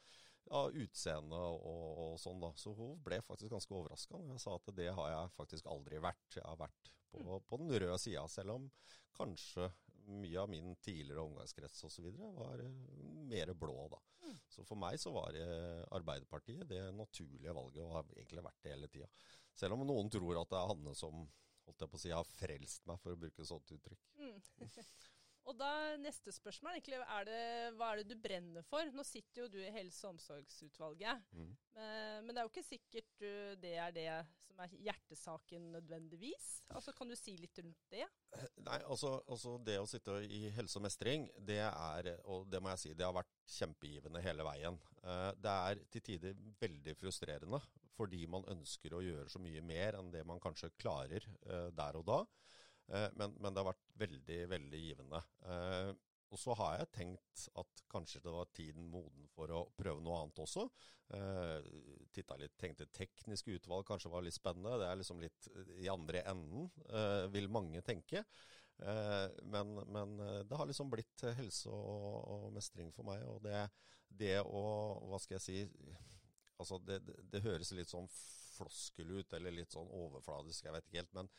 ja, 0.51 0.65
utseende 0.83 1.39
og, 1.39 1.85
og, 2.05 2.15
sånn, 2.21 2.41
da. 2.43 2.51
Så 2.59 2.75
hun 2.77 2.97
ble 3.05 3.21
faktisk 3.27 3.53
ganske 3.55 3.77
overraska 3.77 4.19
når 4.19 4.35
jeg 4.35 4.45
sa 4.45 4.57
at 4.57 4.73
det 4.77 4.89
har 4.97 5.13
jeg 5.15 5.37
faktisk 5.37 5.71
aldri 5.71 6.01
vært. 6.03 6.27
Jeg 6.37 6.47
har 6.47 6.59
vært 6.61 6.91
på, 7.11 7.23
mm. 7.23 7.31
på 7.47 7.61
den 7.63 7.73
røde 7.77 7.99
sida, 8.03 8.27
selv 8.31 8.57
om 8.57 8.69
kanskje 9.17 9.71
mye 10.11 10.41
av 10.41 10.49
min 10.51 10.73
tidligere 10.83 11.23
omgangskrets 11.23 11.85
osv. 11.87 12.07
var 12.35 12.63
uh, 12.65 12.71
mer 13.31 13.53
blå, 13.55 13.77
da. 13.93 14.01
Mm. 14.27 14.39
Så 14.51 14.65
for 14.67 14.81
meg 14.81 14.99
så 15.01 15.13
var 15.15 15.37
uh, 15.37 15.85
Arbeiderpartiet 15.97 16.67
det 16.71 16.83
naturlige 16.97 17.55
valget, 17.55 17.85
og 17.85 17.95
har 17.99 18.17
egentlig 18.17 18.47
vært 18.47 18.65
det 18.65 18.75
hele 18.75 18.91
tida. 18.91 19.11
Selv 19.55 19.77
om 19.77 19.87
noen 19.87 20.11
tror 20.11 20.41
at 20.41 20.51
det 20.51 20.59
er 20.59 20.73
Hanne 20.73 20.97
som 20.99 21.29
holdt 21.71 21.87
jeg 21.87 21.93
på 21.93 22.01
å 22.01 22.03
si, 22.03 22.13
har 22.15 22.35
frelst 22.35 22.87
meg, 22.91 23.01
for 23.03 23.15
å 23.15 23.21
bruke 23.21 23.43
et 23.43 23.51
sånt 23.51 23.75
uttrykk. 23.79 24.05
Mm. 24.21 24.37
Og 25.49 25.57
da 25.59 25.71
Neste 26.01 26.33
spørsmål 26.35 26.77
egentlig, 26.77 26.99
er 27.01 27.27
det, 27.27 27.41
hva 27.79 27.91
er 27.93 28.01
det 28.01 28.13
du 28.13 28.21
brenner 28.21 28.65
for? 28.67 28.89
Nå 28.95 29.05
sitter 29.07 29.45
jo 29.45 29.49
du 29.53 29.59
i 29.63 29.73
helse- 29.73 30.07
og 30.07 30.15
omsorgsutvalget. 30.15 31.25
Mm. 31.33 31.51
Men, 31.75 32.27
men, 32.27 32.35
det 32.35 32.41
er 32.41 32.47
jo 32.47 32.53
ikke 32.53 32.67
sikkert 32.67 33.09
du, 33.21 33.31
det 33.63 33.73
er 33.81 33.95
det 33.95 34.07
som 34.45 34.61
er 34.65 34.77
hjertesaken 34.87 35.71
nødvendigvis. 35.75 36.49
Altså, 36.77 36.95
Kan 36.97 37.11
du 37.11 37.17
si 37.19 37.37
litt 37.41 37.59
rundt 37.63 37.83
det? 37.93 38.07
Nei, 38.67 38.79
altså, 38.85 39.17
altså 39.27 39.57
det 39.65 39.79
å 39.81 39.89
sitte 39.89 40.21
i 40.29 40.45
helse 40.55 40.79
og 40.79 40.87
mestring, 40.87 41.29
det 41.47 41.63
er, 41.67 42.13
og 42.31 42.49
det 42.51 42.63
må 42.63 42.73
jeg 42.75 42.83
si, 42.85 42.95
det 42.97 43.07
har 43.07 43.17
vært 43.17 43.33
kjempegivende 43.51 44.23
hele 44.25 44.47
veien. 44.47 44.79
Eh, 45.03 45.31
det 45.41 45.55
er 45.71 45.85
til 45.93 46.05
tider 46.07 46.43
veldig 46.61 46.97
frustrerende, 47.01 47.63
fordi 47.97 48.27
man 48.31 48.47
ønsker 48.53 48.95
å 48.95 49.03
gjøre 49.05 49.31
så 49.33 49.43
mye 49.43 49.65
mer 49.65 49.99
enn 49.99 50.13
det 50.15 50.25
man 50.29 50.43
kanskje 50.43 50.73
klarer 50.81 51.25
eh, 51.25 51.71
der 51.77 52.01
og 52.01 52.07
da. 52.11 52.21
Eh, 52.91 53.09
men, 53.19 53.35
men, 53.39 53.55
det 53.55 53.63
har 53.63 53.71
vært 53.71 53.91
veldig, 54.03 54.39
veldig 54.55 54.81
givende. 54.85 55.23
Eh, 55.47 55.91
og 56.31 56.39
så 56.39 56.55
har 56.61 56.77
jeg 56.79 56.93
tenkt 56.95 57.45
at 57.59 57.83
kanskje 57.91 58.23
det 58.23 58.33
var 58.35 58.51
tiden 58.55 58.87
moden 58.91 59.27
for 59.35 59.51
å 59.51 59.65
prøve 59.79 60.03
noe 60.05 60.21
annet 60.21 60.39
også. 60.45 60.69
Eh, 61.17 61.57
litt, 62.15 62.55
tenkte 62.61 62.87
teknisk 62.95 63.51
utvalg 63.51 63.89
kanskje 63.89 64.13
var 64.13 64.23
litt 64.23 64.37
spennende. 64.37 64.79
Det 64.79 64.89
er 64.91 65.01
liksom 65.01 65.23
litt 65.23 65.51
i 65.83 65.91
andre 65.91 66.23
enden, 66.31 66.71
eh, 66.87 67.27
vil 67.35 67.51
mange 67.51 67.83
tenke. 67.87 68.23
Eh, 68.79 69.27
men, 69.43 69.75
men, 69.91 70.21
eh, 70.23 70.43
det 70.47 70.57
har 70.57 70.71
liksom 70.71 70.93
blitt 70.93 71.27
helse 71.37 71.73
og, 71.75 72.21
og 72.31 72.47
mestring 72.55 72.95
for 72.95 73.11
meg. 73.11 73.27
Og 73.27 73.43
det, 73.45 73.67
det 74.23 74.39
å 74.45 74.63
Hva 75.11 75.21
skal 75.23 75.39
jeg 75.39 75.47
si 75.47 75.65
Altså, 76.61 76.77
det, 76.85 76.99
det, 77.07 77.15
det 77.33 77.41
høres 77.41 77.71
litt 77.73 77.89
sånn 77.89 78.09
floskel 78.13 79.15
ut, 79.17 79.33
eller 79.33 79.55
litt 79.55 79.73
sånn 79.73 79.89
overfladisk, 79.97 80.67
jeg 80.67 80.75
vet 80.75 80.89
ikke 80.91 81.01
helt. 81.01 81.15
Men, 81.17 81.31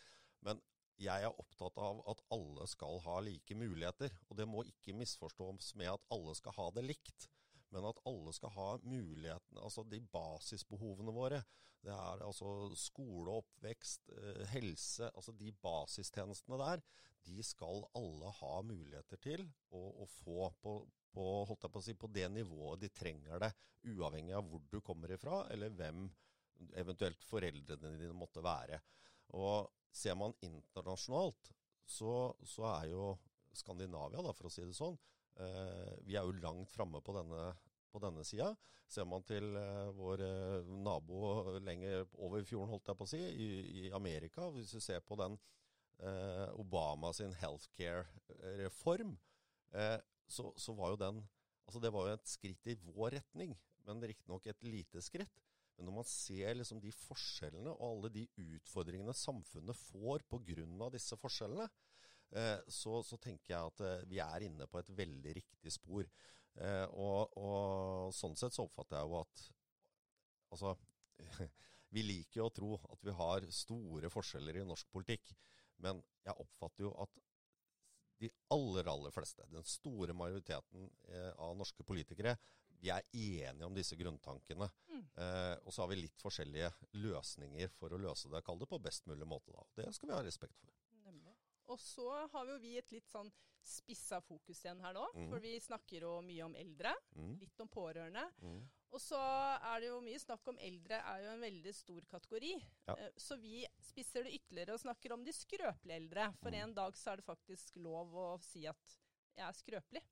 men 0.48 0.62
jeg 1.02 1.26
er 1.26 1.40
opptatt 1.42 1.78
av 1.82 2.02
at 2.12 2.22
alle 2.34 2.68
skal 2.70 3.00
ha 3.06 3.18
like 3.26 3.58
muligheter. 3.58 4.14
Og 4.30 4.38
det 4.40 4.48
må 4.50 4.64
ikke 4.68 4.96
misforstås 4.98 5.74
med 5.80 5.92
at 5.94 6.06
alle 6.14 6.36
skal 6.38 6.56
ha 6.58 6.68
det 6.76 6.86
likt. 6.86 7.28
Men 7.72 7.88
at 7.88 8.00
alle 8.08 8.34
skal 8.36 8.52
ha 8.56 8.70
mulighetene, 8.84 9.64
altså 9.64 9.86
de 9.88 10.02
basisbehovene 10.14 11.14
våre. 11.16 11.42
Det 11.82 11.94
er 11.94 12.24
altså 12.26 12.70
skole, 12.78 13.40
oppvekst, 13.42 14.12
eh, 14.18 14.42
helse. 14.54 15.10
Altså 15.16 15.34
de 15.38 15.54
basistjenestene 15.64 16.60
der. 16.62 16.84
De 17.26 17.44
skal 17.46 17.86
alle 17.98 18.34
ha 18.42 18.56
muligheter 18.66 19.22
til 19.22 19.46
å, 19.70 19.82
å 20.04 20.08
få 20.10 20.50
på, 20.62 20.76
på, 21.14 21.28
holdt 21.50 21.68
jeg 21.68 21.74
på, 21.74 21.82
å 21.82 21.86
si, 21.86 21.98
på 21.98 22.10
det 22.12 22.28
nivået 22.34 22.84
de 22.84 22.92
trenger 22.94 23.42
det. 23.46 23.52
Uavhengig 23.94 24.36
av 24.38 24.50
hvor 24.50 24.62
du 24.70 24.78
kommer 24.86 25.14
ifra, 25.16 25.46
eller 25.54 25.74
hvem 25.74 26.06
eventuelt 26.78 27.24
foreldrene 27.26 27.98
dine 27.98 28.14
måtte 28.18 28.44
være. 28.46 28.82
Og 29.38 29.70
Ser 29.92 30.16
man 30.16 30.34
internasjonalt, 30.40 31.52
så, 31.84 32.32
så, 32.48 32.64
er 32.78 32.92
jo 32.94 33.08
Skandinavia, 33.52 34.22
da, 34.24 34.32
for 34.32 34.48
å 34.48 34.52
si 34.54 34.64
det 34.64 34.76
sånn, 34.78 34.96
eh, 35.44 35.98
vi 36.08 36.16
er 36.16 36.24
jo 36.24 36.38
langt 36.40 36.72
framme 36.72 37.02
på 37.04 37.16
denne, 37.18 37.50
på 37.92 38.00
denne 38.00 38.24
sida. 38.28 38.54
Ser 38.88 39.08
man 39.08 39.26
til 39.28 39.50
eh, 39.60 39.90
vår 39.98 40.24
eh, 40.24 40.70
nabo 40.88 41.58
lenger 41.60 42.06
over 42.24 42.48
fjorden, 42.48 42.72
holdt 42.72 42.88
jeg 42.88 43.00
på 43.02 43.08
å 43.10 43.12
si, 43.12 43.20
i, 43.20 43.50
i 43.82 43.92
Amerika, 43.96 44.48
hvis 44.56 44.72
du 44.72 44.80
ser 44.84 45.04
på 45.04 45.20
den 45.20 45.36
eh, 46.00 46.48
Obama 46.62 47.12
sin 47.16 47.36
healthcare-reform, 47.44 49.18
eh, 49.76 49.98
så, 50.32 50.54
så, 50.56 50.76
var 50.78 50.96
jo 50.96 51.04
den 51.04 51.24
Altså, 51.68 51.80
det 51.84 51.92
var 51.94 52.08
jo 52.08 52.16
et 52.18 52.28
skritt 52.28 52.68
i 52.68 52.74
vår 52.84 53.14
retning, 53.20 53.52
men 53.86 54.02
riktignok 54.04 54.48
et 54.50 54.64
lite 54.66 55.00
skritt. 55.06 55.44
Men 55.82 55.90
når 55.90 55.96
man 55.96 56.06
ser 56.06 56.54
liksom 56.60 56.78
de 56.78 56.92
forskjellene 56.94 57.72
og 57.74 57.80
alle 57.88 58.10
de 58.14 58.28
utfordringene 58.38 59.16
samfunnet 59.18 59.74
får 59.90 60.22
pga. 60.30 60.90
disse 60.94 61.18
forskjellene, 61.18 61.66
eh, 62.38 62.60
så, 62.70 63.00
så, 63.02 63.18
tenker 63.18 63.56
jeg 63.56 63.72
at 63.72 63.82
eh, 63.82 64.04
vi 64.12 64.20
er 64.22 64.46
inne 64.46 64.68
på 64.70 64.78
et 64.78 64.92
veldig 64.94 65.34
riktig 65.40 65.74
spor. 65.74 66.06
Eh, 66.54 66.86
og, 66.94 67.34
og, 67.34 68.14
sånn 68.14 68.38
sett 68.38 68.54
så 68.54 68.68
oppfatter 68.68 69.00
jeg 69.00 69.10
jo 69.10 69.18
at 69.24 69.48
Altså, 70.52 70.76
vi 71.96 72.02
liker 72.04 72.42
jo 72.42 72.46
å 72.50 72.54
tro 72.54 72.72
at 72.92 73.06
vi 73.08 73.14
har 73.16 73.46
store 73.56 74.10
forskjeller 74.12 74.60
i 74.60 74.66
norsk 74.68 74.90
politikk. 74.94 75.34
Men 75.82 76.04
jeg 76.28 76.36
oppfatter 76.44 76.86
jo 76.86 76.92
at 77.02 77.22
de 78.22 78.30
aller, 78.54 78.90
aller 78.92 79.16
fleste, 79.16 79.48
den 79.50 79.64
store 79.66 80.14
majoriteten 80.14 80.92
av 81.40 81.56
norske 81.58 81.88
politikere, 81.88 82.36
vi 82.82 82.90
er 82.90 83.06
enige 83.14 83.68
om 83.68 83.76
disse 83.78 83.96
grunntankene. 83.96 84.68
Mm. 84.90 85.04
Eh, 85.22 85.56
og 85.66 85.74
så 85.74 85.84
har 85.84 85.92
vi 85.92 86.02
litt 86.02 86.24
forskjellige 86.24 86.72
løsninger 86.98 87.70
for 87.76 87.94
å 87.94 88.02
løse 88.02 88.32
det, 88.32 88.42
kall 88.46 88.60
det 88.62 88.70
på 88.72 88.82
best 88.82 89.08
mulig 89.12 89.28
måte. 89.30 89.54
da. 89.54 89.66
Det 89.78 89.92
skal 89.96 90.10
vi 90.10 90.18
ha 90.18 90.26
respekt 90.26 90.58
for. 90.58 90.74
Nemlig. 91.06 91.36
Og 91.72 91.80
så 91.80 92.10
har 92.34 92.50
jo 92.50 92.58
vi 92.62 92.76
et 92.82 92.92
litt 92.94 93.10
sånn 93.12 93.30
spissa 93.62 94.18
fokus 94.26 94.64
igjen 94.64 94.82
her 94.82 94.96
nå. 94.98 95.06
Mm. 95.14 95.30
For 95.30 95.44
vi 95.44 95.56
snakker 95.62 96.08
jo 96.08 96.18
mye 96.26 96.46
om 96.48 96.56
eldre, 96.58 96.94
mm. 97.14 97.34
litt 97.44 97.62
om 97.62 97.70
pårørende. 97.70 98.24
Mm. 98.42 98.62
Og 98.92 99.00
så 99.00 99.20
er 99.22 99.84
det 99.84 99.92
jo 99.92 100.02
mye 100.04 100.20
snakk 100.20 100.50
om 100.52 100.58
eldre 100.60 100.98
er 101.14 101.22
jo 101.24 101.36
en 101.36 101.46
veldig 101.46 101.74
stor 101.76 102.08
kategori. 102.12 102.56
Ja. 102.90 102.98
Eh, 102.98 103.14
så 103.22 103.38
vi 103.40 103.62
spisser 103.92 104.26
det 104.26 104.34
ytterligere 104.42 104.76
og 104.76 104.84
snakker 104.84 105.14
om 105.16 105.26
de 105.28 105.36
skrøpelige 105.36 106.02
eldre. 106.02 106.32
For 106.42 106.50
mm. 106.50 106.62
en 106.64 106.78
dag 106.82 106.98
så 107.00 107.14
er 107.14 107.22
det 107.22 107.30
faktisk 107.30 107.78
lov 107.86 108.18
å 108.18 108.32
si 108.44 108.66
at 108.70 108.98
jeg 109.38 109.46
er 109.48 109.56
skrøpelig. 109.62 110.04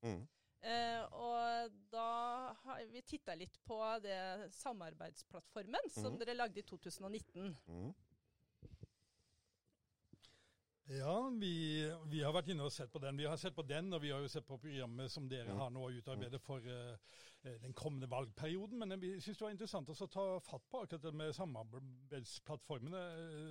Mm. 0.61 0.69
Eh, 0.71 1.03
og 1.13 1.71
da 1.91 2.53
har 2.65 2.85
vi 2.91 3.01
titta 3.01 3.35
litt 3.35 3.57
på 3.65 3.77
det 4.03 4.51
samarbeidsplattformen 4.53 5.89
som 5.89 6.13
Mhm. 6.13 6.19
dere 6.19 6.35
lagde 6.35 6.59
i 6.59 6.63
2019. 6.63 7.55
Mm. 7.67 7.93
Ja, 10.89 11.29
vi, 11.37 11.85
vi 12.09 12.21
har 12.25 12.33
vært 12.33 12.47
inne 12.49 12.65
og 12.65 12.71
sett 12.73 12.89
på 12.89 12.97
den. 13.03 13.17
Vi 13.19 13.27
har 13.29 13.37
sett 13.37 13.53
på 13.53 13.61
den, 13.69 13.91
og 13.93 14.01
vi 14.01 14.09
har 14.09 14.23
jo 14.23 14.29
sett 14.31 14.47
på 14.47 14.57
programmet 14.57 15.11
som 15.13 15.27
dere 15.29 15.51
Mm. 15.53 15.59
har 15.61 15.69
nå 15.69 15.83
utarbeidet 15.99 16.39
for 16.41 16.65
uh, 16.65 16.95
den 17.61 17.73
kommende 17.77 18.09
valgperioden. 18.09 18.79
Men 18.81 18.95
vi 18.99 19.11
syns 19.21 19.37
det 19.37 19.45
var 19.45 19.51
interessant 19.53 19.89
å 19.93 20.07
ta 20.09 20.23
fatt 20.41 20.65
på 20.71 20.81
akkurat 20.81 21.03
det 21.05 21.13
med 21.13 21.35
samarbeidsplattformene. 21.37 23.03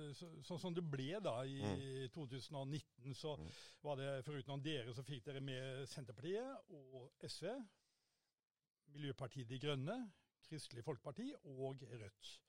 eh, 0.09 0.11
så, 0.19 0.27
sånn 0.43 0.59
som 0.59 0.73
det 0.75 0.83
ble 0.83 1.21
da 1.23 1.37
i 1.45 2.09
2019, 2.11 3.13
så 3.15 3.37
Mm. 3.39 3.47
var 3.83 3.95
det 3.95 4.25
foruten 4.25 4.61
dere, 4.61 4.93
så 4.93 5.03
fikk 5.07 5.23
dere 5.23 5.39
med 5.39 5.87
Senterpartiet 5.87 6.59
og 6.69 7.11
SV, 7.23 7.55
Miljøpartiet 8.91 9.47
De 9.47 9.59
Grønne, 9.59 10.11
Kristelig 10.43 10.83
Folkeparti 10.83 11.31
og 11.45 11.81
Rødt. 11.87 12.39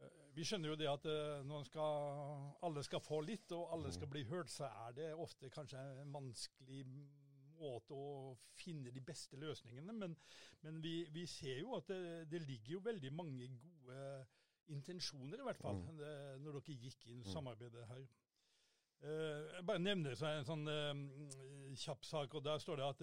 Eh, 0.00 0.18
Vi 0.34 0.44
skjønner 0.48 0.70
jo 0.72 0.76
det 0.80 0.86
at 0.88 1.04
eh, 1.06 1.42
når 1.44 1.64
skal, 1.68 2.54
alle 2.64 2.82
skal 2.86 3.00
få 3.04 3.20
litt, 3.20 3.52
og 3.52 3.72
alle 3.74 3.90
skal 3.92 4.08
bli 4.08 4.22
hørt, 4.24 4.48
så 4.50 4.64
er 4.86 4.94
det 4.96 5.10
ofte 5.14 5.50
kanskje 5.52 5.78
en 6.00 6.12
vanskelig 6.14 6.86
måte 7.60 7.94
å 7.94 8.32
finne 8.56 8.90
de 8.90 9.00
beste 9.04 9.36
løsningene. 9.36 9.92
Men, 9.92 10.16
men 10.62 10.80
vi, 10.82 11.04
vi 11.12 11.26
ser 11.26 11.60
jo 11.60 11.74
at 11.76 11.86
det, 11.92 12.30
det 12.32 12.40
ligger 12.46 12.72
jo 12.78 12.80
veldig 12.86 13.12
mange 13.12 13.48
gode 13.60 14.26
intensjoner, 14.72 15.38
i 15.38 15.46
hvert 15.50 15.60
fall, 15.60 15.76
Mm. 15.82 15.98
det, 15.98 16.14
når 16.40 16.58
dere 16.60 16.78
gikk 16.80 17.06
inn 17.10 17.20
Mm. 17.22 17.32
samarbeidet 17.32 17.86
her. 17.88 18.02
Eh, 19.02 19.54
jeg 19.58 19.66
bare 19.66 19.78
nevner 19.82 20.14
så 20.14 20.26
en 20.32 20.44
sånn 20.48 21.76
kjapp 21.76 22.04
sak, 22.04 22.34
og 22.34 22.44
der 22.44 22.58
står 22.62 22.76
det 22.80 22.88
at 22.88 23.02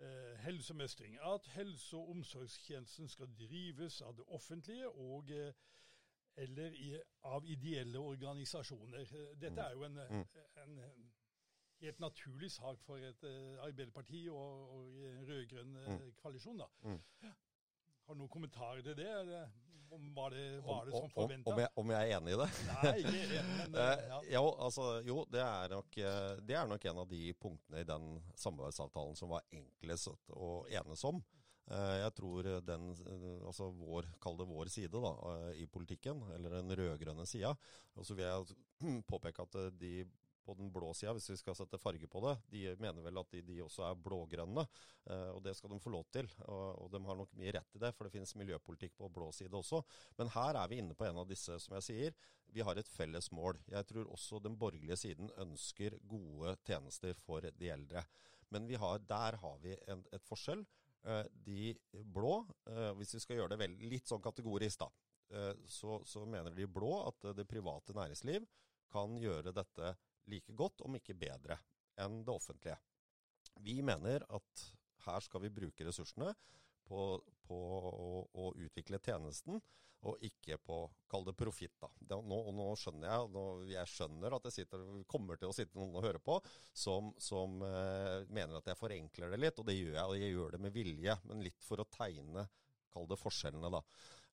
eh, 0.00 0.36
helsemestring. 0.46 1.18
At 1.22 1.46
helse- 1.54 1.96
og 1.96 2.10
omsorgstjenesten 2.16 3.08
skal 3.08 3.26
drives 3.38 4.00
av 4.02 4.16
det 4.16 4.24
offentlige 4.28 4.88
og 4.88 5.30
eh, 5.30 5.52
eller 6.36 6.72
i, 6.74 7.00
av 7.24 7.44
ideelle 7.46 7.98
organisasjoner. 7.98 9.04
Dette 9.40 9.60
er 9.60 9.72
jo 9.76 9.84
en, 9.86 9.98
Mm. 10.10 10.24
en, 10.64 10.78
en 10.78 11.12
helt 11.80 12.00
naturlig 12.00 12.50
sak 12.50 12.80
for 12.86 12.96
et 12.98 13.24
eh, 13.24 13.58
Arbeiderparti 13.66 14.28
og, 14.28 14.70
og 14.74 15.04
rød-grønn 15.28 15.76
Mm. 15.86 16.12
koalisjon. 16.22 16.58
da. 16.58 16.66
Mm. 16.82 17.00
Har 18.06 18.14
du 18.14 18.18
noen 18.18 18.28
kommentarer 18.28 18.82
til 18.82 18.96
det? 18.96 19.06
eller 19.20 19.48
om- 19.90 20.14
Var 20.16 20.30
det, 20.30 20.62
var 20.64 20.84
det 20.84 20.92
Om- 20.94 20.98
som 21.00 21.04
om, 21.04 21.10
forventa? 21.10 21.50
om, 21.50 21.66
om 21.84 21.90
jeg 21.90 22.10
er 22.10 22.16
enig 22.18 22.32
i 22.32 22.38
det? 22.40 22.48
Nei, 22.66 22.98
ikke 22.98 23.38
enig, 23.38 23.58
men 23.70 23.74
eh, 23.84 24.06
ja. 24.08 24.20
jo, 24.34 24.44
altså, 24.58 24.88
jo 25.06 25.24
det, 25.30 25.40
er 25.40 25.68
nok, 25.68 25.94
det 26.48 26.56
er 26.56 26.66
nok 26.66 26.84
en 26.84 26.98
av 26.98 27.08
de 27.08 27.32
punktene 27.34 27.80
i 27.80 27.84
den 27.84 28.08
samarbeidsavtalen 28.34 29.14
som 29.16 29.28
var 29.30 29.42
enklest 29.52 30.08
å 30.30 30.66
enes 30.68 31.04
om. 31.04 31.22
Eh, 31.70 31.96
Jeg 32.02 32.12
tror 32.18 32.48
den, 32.60 32.90
eh, 32.92 33.46
altså 33.46 33.70
vår, 33.72 34.10
kall 34.20 34.36
det 34.36 34.48
vår 34.48 34.68
side 34.68 35.00
da, 35.00 35.14
eh, 35.30 35.62
i 35.62 35.66
politikken, 35.66 36.20
eller 36.34 36.60
den 36.60 36.76
rød-grønne 36.76 37.26
sida. 37.26 37.54
Og 37.96 38.04
så 38.04 38.14
vil 38.14 38.26
jeg 38.26 39.02
påpeke 39.10 39.42
at 39.42 39.78
de 39.78 40.04
på 40.44 40.52
den 40.58 40.68
blå 40.68 40.90
sida, 40.92 41.14
hvis 41.16 41.30
vi 41.30 41.38
skal 41.40 41.54
sette 41.56 41.78
farge 41.80 42.04
på 42.06 42.20
det, 42.20 42.34
de 42.52 42.76
mener 42.76 43.00
vel 43.00 43.16
at 43.16 43.30
de, 43.32 43.40
de 43.40 43.62
også 43.64 43.86
er 43.88 43.94
blågrønne. 43.96 44.66
Og 45.32 45.38
det 45.40 45.54
skal 45.56 45.72
de 45.72 45.78
få 45.80 45.88
lov 45.88 46.04
til. 46.12 46.28
Og, 46.44 46.82
og 46.84 46.90
de 46.92 47.00
har 47.06 47.16
nok 47.16 47.32
mye 47.40 47.54
rett 47.56 47.78
i 47.78 47.80
det, 47.80 47.94
for 47.96 48.04
det 48.04 48.12
finnes 48.12 48.34
miljøpolitikk 48.36 48.92
på 48.98 49.08
blå 49.08 49.30
side 49.32 49.56
også. 49.56 49.80
Men 50.18 50.28
her 50.34 50.58
er 50.60 50.68
vi 50.68 50.82
inne 50.82 50.92
på 50.92 51.06
en 51.08 51.22
av 51.22 51.30
disse, 51.30 51.56
som 51.64 51.78
jeg 51.78 51.86
sier. 51.88 52.18
Vi 52.52 52.60
har 52.60 52.76
et 52.76 52.92
felles 52.92 53.30
mål. 53.32 53.56
Jeg 53.72 53.88
tror 53.88 54.12
også 54.12 54.42
den 54.44 54.60
borgerlige 54.60 55.00
siden 55.00 55.32
ønsker 55.46 55.96
gode 56.12 56.58
tjenester 56.68 57.16
for 57.24 57.48
de 57.48 57.72
eldre. 57.72 58.04
Men 58.52 58.68
har, 58.84 59.00
der 59.00 59.40
har 59.40 59.58
vi 59.64 59.72
en, 59.88 60.04
et 60.12 60.28
forskjell. 60.28 60.66
Eh, 61.04 61.24
De 61.44 61.74
blå, 61.92 62.46
eh, 62.70 62.92
hvis 62.98 63.14
vi 63.16 63.20
skal 63.20 63.40
gjøre 63.40 63.58
det 63.58 63.68
litt 63.90 64.08
sånn 64.08 64.22
kategorisk, 64.24 64.80
da, 64.80 64.88
eh, 65.36 65.52
så, 65.68 65.98
så 66.08 66.24
mener 66.24 66.56
de 66.56 66.66
blå 66.66 66.94
at 67.08 67.28
det 67.36 67.48
private 67.48 67.96
næringsliv 67.96 68.46
kan 68.92 69.16
gjøre 69.20 69.52
dette 69.52 69.94
like 70.32 70.54
godt, 70.56 70.80
om 70.86 70.96
ikke 70.96 71.16
bedre, 71.18 71.58
enn 72.00 72.22
det 72.24 72.32
offentlige. 72.32 72.78
Vi 73.60 73.80
mener 73.84 74.24
at 74.32 74.64
her 75.04 75.20
skal 75.20 75.44
vi 75.44 75.52
bruke 75.52 75.84
ressursene 75.84 76.32
på, 76.88 77.00
på 77.44 77.58
å, 77.90 78.08
å 78.32 78.52
utvikle 78.64 79.00
tjenesten, 79.04 79.60
og 80.04 80.24
ikke 80.24 80.58
på 80.60 80.78
kall 81.10 81.24
det 81.26 81.36
profitt. 81.38 81.74
da. 81.80 81.88
Det, 81.98 82.18
nå, 82.28 82.40
nå 82.56 82.66
skjønner 82.78 83.08
jeg 83.08 83.30
nå, 83.34 83.44
jeg 83.72 83.92
skjønner 83.92 84.36
at 84.36 84.48
det 84.48 84.52
sitter, 84.54 84.82
kommer 85.10 85.40
til 85.40 85.50
å 85.50 85.56
sitte 85.56 85.78
noen 85.78 85.96
og 85.96 86.04
høre 86.04 86.20
på 86.22 86.38
som, 86.72 87.12
som 87.20 87.62
eh, 87.64 88.26
mener 88.28 88.58
at 88.58 88.68
jeg 88.70 88.80
forenkler 88.80 89.32
det 89.32 89.40
litt, 89.40 89.60
og 89.60 89.68
det 89.68 89.78
gjør 89.78 89.96
jeg, 89.96 90.04
og 90.04 90.20
jeg 90.20 90.36
gjør 90.36 90.56
det 90.56 90.62
med 90.66 90.76
vilje, 90.76 91.16
men 91.30 91.44
litt 91.46 91.64
for 91.66 91.80
å 91.80 91.88
tegne 91.88 92.46
kall 92.94 93.08
det 93.10 93.18
forskjellene. 93.20 93.72
da. 93.74 93.82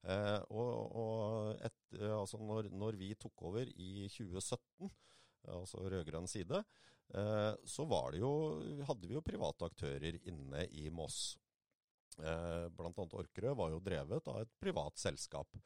Eh, 0.02 0.40
og, 0.50 0.96
og 0.98 1.62
et, 1.62 1.78
eh, 1.98 2.14
altså 2.14 2.40
når, 2.42 2.70
når 2.74 2.98
vi 2.98 3.12
tok 3.18 3.44
over 3.50 3.68
i 3.70 4.08
2017, 4.10 4.90
altså 5.52 5.82
rød-grønn 5.82 6.28
side, 6.30 6.62
eh, 7.14 7.52
så 7.66 7.86
var 7.90 8.12
det 8.14 8.22
jo, 8.22 8.32
hadde 8.88 9.10
vi 9.10 9.16
jo 9.18 9.24
private 9.26 9.70
aktører 9.70 10.18
inne 10.30 10.66
i 10.78 10.88
Moss. 10.94 11.36
Eh, 12.20 12.66
blant 12.76 12.98
annet 12.98 13.16
Orkerø 13.22 13.54
var 13.56 13.72
jo 13.72 13.80
drevet 13.84 14.28
av 14.28 14.42
et 14.42 14.52
privat 14.60 15.00
selskap. 15.00 15.56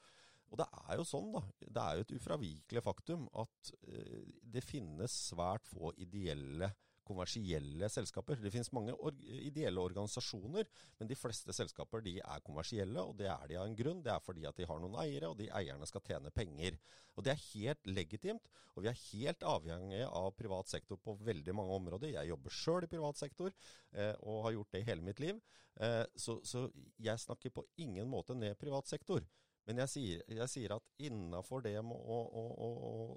Og 0.46 0.60
det 0.60 0.66
er 0.84 1.00
jo 1.00 1.06
sånn, 1.06 1.32
da. 1.34 1.42
Det 1.58 1.82
er 1.82 1.96
jo 1.96 2.04
et 2.06 2.16
ufravikelig 2.20 2.82
faktum 2.84 3.26
at 3.42 3.72
eh, 3.90 4.22
det 4.42 4.62
finnes 4.64 5.16
svært 5.32 5.66
få 5.66 5.90
ideelle 5.98 6.70
kommersielle 7.06 7.88
selskaper. 7.92 8.40
Det 8.42 8.52
finnes 8.52 8.72
mange 8.76 8.94
or 8.96 9.14
ideelle 9.38 9.82
organisasjoner, 9.82 10.68
men 10.98 11.10
de 11.10 11.18
fleste 11.18 11.54
selskaper 11.56 12.04
de 12.04 12.16
er 12.20 12.44
kommersielle, 12.46 13.02
og 13.02 13.16
det 13.20 13.30
er 13.32 13.48
de 13.50 13.58
av 13.60 13.66
en 13.68 13.78
grunn. 13.78 14.02
Det 14.04 14.12
er 14.12 14.24
fordi 14.24 14.46
at 14.48 14.58
de 14.58 14.68
har 14.68 14.82
noen 14.82 14.98
eiere, 15.02 15.30
og 15.30 15.38
de 15.40 15.48
eierne 15.54 15.88
skal 15.88 16.04
tjene 16.06 16.34
penger. 16.34 16.78
Og 17.16 17.24
Det 17.24 17.32
er 17.32 17.44
helt 17.54 17.86
legitimt, 17.88 18.50
og 18.74 18.84
vi 18.84 18.90
er 18.90 19.02
helt 19.06 19.46
avhengige 19.48 20.08
av 20.08 20.32
privat 20.36 20.68
sektor 20.68 21.00
på 21.00 21.16
veldig 21.24 21.54
mange 21.56 21.78
områder. 21.80 22.12
Jeg 22.18 22.32
jobber 22.32 22.52
sjøl 22.52 22.84
i 22.84 22.92
privat 22.92 23.16
sektor, 23.16 23.54
eh, 23.92 24.12
og 24.20 24.44
har 24.44 24.58
gjort 24.58 24.72
det 24.72 24.82
i 24.82 24.88
hele 24.90 25.06
mitt 25.06 25.22
liv. 25.22 25.40
Eh, 25.80 26.04
så, 26.16 26.40
så 26.44 26.66
jeg 27.00 27.24
snakker 27.24 27.54
på 27.56 27.64
ingen 27.80 28.08
måte 28.08 28.36
ned 28.36 28.58
privat 28.60 28.88
sektor. 28.88 29.24
Men 29.66 29.82
jeg 29.82 29.90
sier, 29.90 30.26
jeg 30.30 30.50
sier 30.52 30.76
at 30.76 30.92
innafor 31.02 31.64
det 31.64 31.74
med 31.82 31.96
å, 31.96 32.18
å, 32.22 32.44
å, 32.66 32.68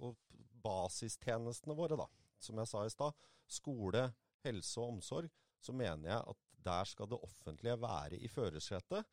å 0.09 0.39
basistjenestene 0.63 1.75
våre, 1.77 1.97
da, 1.99 2.07
som 2.41 2.57
jeg 2.59 2.71
sa 2.71 2.85
i 2.85 2.93
stad, 2.93 3.27
skole, 3.53 4.07
helse 4.45 4.81
og 4.81 4.95
omsorg, 4.95 5.29
så 5.59 5.75
mener 5.75 6.11
jeg 6.11 6.19
at 6.33 6.43
der 6.65 6.83
skal 6.87 7.09
det 7.11 7.19
offentlige 7.23 7.81
være 7.81 8.19
i 8.19 8.27
førersetet, 8.27 9.05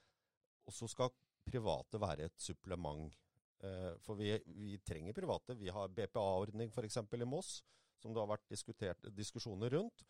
og 0.66 0.74
så 0.74 0.88
skal 0.90 1.14
private 1.46 2.00
være 2.02 2.26
et 2.26 2.42
supplement. 2.42 3.14
Eh, 3.64 3.94
for 4.02 4.18
vi, 4.18 4.32
vi 4.46 4.76
trenger 4.84 5.14
private. 5.16 5.56
Vi 5.58 5.70
har 5.72 5.88
BPA-ordning 5.88 6.72
f.eks. 6.72 6.98
i 7.12 7.28
Moss, 7.28 7.62
som 8.02 8.12
det 8.12 8.22
har 8.22 8.32
vært 8.34 9.12
diskusjoner 9.16 9.72
rundt. 9.78 10.04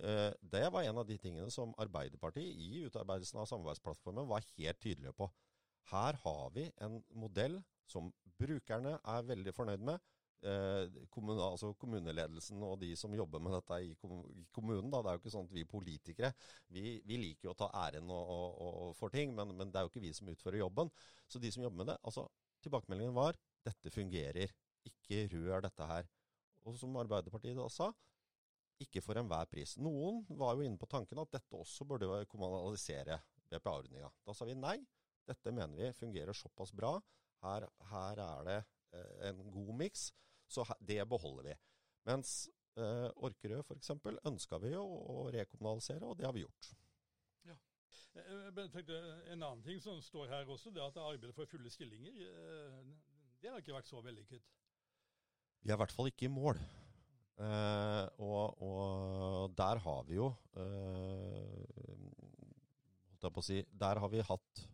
Eh, 0.00 0.30
det 0.40 0.64
var 0.72 0.86
en 0.86 1.00
av 1.02 1.06
de 1.08 1.18
tingene 1.20 1.50
som 1.52 1.74
Arbeiderpartiet 1.80 2.58
i 2.58 2.84
utarbeidelsen 2.86 3.40
av 3.42 3.48
samarbeidsplattformen 3.50 4.28
var 4.28 4.44
helt 4.56 4.80
tydelige 4.80 5.14
på. 5.16 5.28
Her 5.92 6.18
har 6.24 6.50
vi 6.54 6.68
en 6.84 7.00
modell 7.18 7.58
som 7.90 8.12
brukerne 8.38 8.96
er 8.98 9.28
veldig 9.28 9.54
fornøyd 9.54 9.82
med. 9.84 9.98
Eh, 10.42 10.88
kommune, 11.14 11.38
altså 11.38 11.68
kommuneledelsen 11.78 12.62
og 12.66 12.80
de 12.80 12.88
som 12.98 13.12
jobber 13.14 13.38
med 13.38 13.54
dette 13.54 13.76
i, 13.84 13.92
kommunen. 14.50 14.88
Da. 14.90 14.98
Det 14.98 15.10
er 15.10 15.18
jo 15.18 15.20
ikke 15.20 15.34
sånn 15.36 15.46
at 15.46 15.54
vi 15.54 15.62
politikere 15.70 16.32
vi, 16.74 16.96
vi 17.06 17.18
liker 17.20 17.46
jo 17.46 17.52
å 17.52 17.58
ta 17.60 17.68
æren 17.84 18.10
og, 18.10 18.32
og, 18.32 18.72
og 18.82 18.96
for 18.98 19.14
ting, 19.14 19.36
men, 19.38 19.52
men, 19.54 19.70
det 19.70 19.78
er 19.78 19.86
jo 19.86 19.92
ikke 19.92 20.02
vi 20.02 20.10
som 20.16 20.30
utfører 20.32 20.64
jobben. 20.64 20.90
Så 21.30 21.38
de 21.38 21.52
som 21.54 21.62
jobber 21.62 21.84
med 21.84 21.92
det 21.92 22.00
altså 22.02 22.26
Tilbakemeldingen 22.62 23.14
var 23.14 23.38
dette 23.66 23.90
fungerer. 23.90 24.50
Ikke 24.86 25.24
rør 25.32 25.62
dette 25.64 25.86
her. 25.86 26.08
Og 26.66 26.76
som 26.78 26.94
Arbeiderpartiet 26.98 27.58
da 27.58 27.66
sa, 27.70 27.88
ikke 28.82 29.02
for 29.02 29.18
enhver 29.18 29.48
pris. 29.50 29.76
Noen 29.82 30.20
var 30.38 30.54
jo 30.54 30.66
inne 30.66 30.78
på 30.78 30.86
tanken 30.90 31.18
at 31.22 31.32
dette 31.34 31.58
også 31.58 31.86
burde 31.90 32.22
kommunalisere 32.30 33.18
BPA-ordninga. 33.50 34.10
Da 34.26 34.34
sa 34.34 34.46
vi 34.46 34.54
nei. 34.58 34.76
Dette 35.26 35.54
mener 35.54 35.78
vi 35.78 35.90
fungerer 35.98 36.34
såpass 36.34 36.70
bra. 36.74 36.96
Her, 37.42 37.66
her 37.90 38.22
er 38.22 38.46
det 38.46 38.58
eh, 38.94 39.30
en 39.30 39.42
god 39.54 39.74
miks, 39.78 40.10
så 40.52 40.66
det 40.80 41.00
beholder 41.08 41.50
vi. 41.50 41.56
Mens 42.08 42.36
eh, 42.76 43.08
Orkerød 43.24 43.64
f.eks. 43.64 43.92
ønska 44.28 44.60
vi 44.62 44.74
jo 44.74 44.84
å 44.84 45.26
rekommunalisere, 45.34 46.04
og 46.06 46.18
det 46.18 46.28
har 46.28 46.36
vi 46.36 46.46
gjort. 46.46 46.72
Jeg 48.12 48.68
tenkte 48.74 48.96
En 49.32 49.40
annen 49.40 49.62
ting 49.64 49.78
som 49.80 49.96
står 50.04 50.28
her 50.28 50.50
også, 50.52 50.68
det 50.68 50.82
er 50.82 50.90
at 50.90 50.98
arbeidet 51.00 51.32
for 51.32 51.48
fulle 51.48 51.70
stillinger 51.72 52.18
eh, 52.26 52.82
det 53.42 53.50
har 53.50 53.58
ikke 53.58 53.74
vært 53.74 53.88
så 53.90 53.98
vellykket. 54.04 54.42
Vi 55.62 55.70
er 55.70 55.74
i 55.74 55.80
hvert 55.80 55.94
fall 55.94 56.10
ikke 56.12 56.28
i 56.28 56.30
mål. 56.30 56.60
Eh, 57.42 58.04
og, 58.22 58.62
og, 58.62 59.54
der 59.58 59.80
har 59.82 60.02
vi 60.06 60.18
jo 60.18 60.28
eh, 60.60 62.02
Holdt 63.08 63.24
jeg 63.24 63.32
på 63.32 63.40
å 63.40 63.46
si 63.46 63.56
Der 63.80 63.98
har 64.02 64.10
vi 64.12 64.20
hatt 64.28 64.60
eh, 64.60 64.71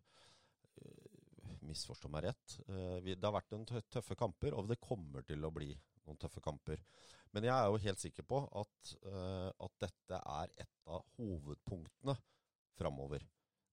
Misforstå 1.68 2.08
meg 2.12 2.28
rett. 2.28 2.56
Eh, 2.68 2.98
det 3.12 3.24
har 3.24 3.34
vært 3.34 3.52
noen 3.52 3.66
tøffe 3.92 4.16
kamper, 4.18 4.56
og 4.56 4.70
det 4.70 4.80
kommer 4.82 5.24
til 5.26 5.44
å 5.44 5.52
bli 5.54 5.72
noen 6.06 6.18
tøffe 6.20 6.42
kamper. 6.44 6.80
Men 7.34 7.44
jeg 7.44 7.52
er 7.54 7.68
jo 7.68 7.82
helt 7.84 8.00
sikker 8.00 8.24
på 8.28 8.40
at, 8.60 8.94
eh, 9.10 9.50
at 9.66 9.74
dette 9.84 10.20
er 10.20 10.54
et 10.64 10.88
av 10.88 11.04
hovedpunktene 11.18 12.16
framover. 12.78 13.26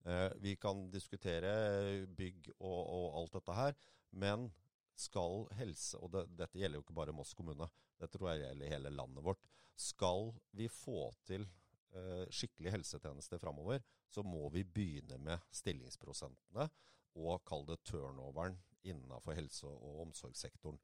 Eh, 0.06 0.30
vi 0.44 0.56
kan 0.60 0.90
diskutere 0.92 2.06
bygg 2.06 2.52
og, 2.60 2.82
og, 2.84 3.08
alt 3.22 3.40
dette 3.40 3.58
her, 3.58 3.75
men 4.12 4.50
skal 4.96 5.44
helse 5.58 5.98
Og 6.00 6.08
det, 6.14 6.22
dette 6.40 6.56
gjelder 6.56 6.80
jo 6.80 6.84
ikke 6.86 6.96
bare 6.96 7.12
Moss 7.12 7.34
kommune, 7.36 7.68
det 8.00 8.08
tror 8.14 8.30
jeg 8.30 8.46
gjelder 8.46 8.72
hele 8.72 8.92
landet 8.96 9.25
vårt. 9.25 9.42
Skal 9.75 10.30
vi 10.56 10.70
få 10.72 11.10
til 11.28 11.48
skikkelig 12.36 12.74
helsetjeneste 12.74 13.38
framover, 13.40 13.80
så 14.12 14.20
må 14.24 14.50
vi 14.52 14.66
begynne 14.68 15.16
med 15.24 15.44
stillingsprosentene 15.56 16.66
og 17.16 17.44
kall 17.48 17.66
det 17.70 17.80
turnoveren 17.88 18.58
innenfor 18.86 19.36
helse- 19.38 19.68
og 19.68 20.02
omsorgssektoren. 20.06 20.80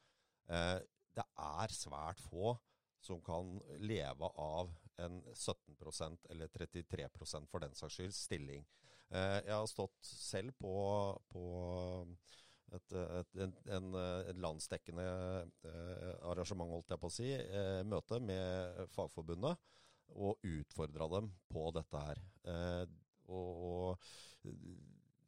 Eh, 0.50 0.80
det 1.16 1.26
er 1.38 1.76
svært 1.76 2.22
få 2.24 2.56
som 3.02 3.22
kan 3.26 3.58
leve 3.82 4.30
av 4.38 4.72
en 5.02 5.22
17% 5.34 6.28
eller 6.30 6.48
33% 6.48 7.50
for 7.50 7.64
den 7.64 7.74
saks 7.76 7.98
skyld 7.98 8.14
stilling. 8.16 8.66
Eh, 9.10 9.40
jeg 9.46 9.56
har 9.56 9.68
stått 9.70 9.98
selv 10.06 10.54
på, 10.62 10.74
på 11.34 11.46
et, 12.72 12.94
et, 12.94 13.36
en, 13.44 13.56
en, 13.76 13.90
et, 14.30 14.38
landsdekkende 14.40 15.08
eh, 15.68 16.14
arrangement, 16.30 16.72
holdt 16.72 16.94
jeg 16.94 17.02
på 17.02 17.12
å 17.12 17.16
si, 17.16 17.34
møte 17.90 18.22
med 18.24 18.86
Fagforbundet, 18.96 19.60
og 20.12 20.44
utfordra 20.44 21.08
dem 21.12 21.30
på 21.52 21.70
dette 21.76 22.00
her. 22.06 22.20
Og, 23.32 23.62
og 23.68 24.52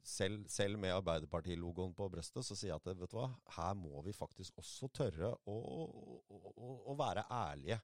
selv, 0.03 0.47
selv, 0.51 0.79
med 0.79 0.93
Arbeiderpartilogoen 0.97 1.93
på 1.95 2.09
brøstet, 2.11 2.45
så 2.45 2.57
sier 2.57 2.73
jeg 2.73 2.81
at 2.81 2.87
vet 2.91 3.11
du 3.11 3.17
hva, 3.17 3.29
her 3.55 3.73
må 3.79 4.03
vi 4.05 4.15
faktisk 4.15 4.59
også 4.59 4.89
tørre 4.93 5.31
å, 5.49 5.57
å, 5.57 6.43
å, 6.53 6.71
å 6.91 6.95
være 6.99 7.25
ærlige. 7.31 7.79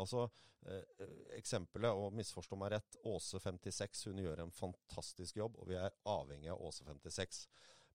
Altså, 0.00 0.26
eh, 0.66 1.04
Eksempelet, 1.38 1.94
og 1.94 2.14
misforstå 2.18 2.58
meg 2.58 2.74
rett, 2.76 3.00
Åse 3.10 3.40
56 3.42 4.08
hun 4.10 4.22
gjør 4.22 4.44
en 4.44 4.54
fantastisk 4.54 5.40
jobb, 5.40 5.58
og 5.60 5.70
vi 5.70 5.78
er 5.78 5.94
avhengig 6.10 6.52
av 6.52 6.62
Åse 6.66 6.86
56. 6.86 7.44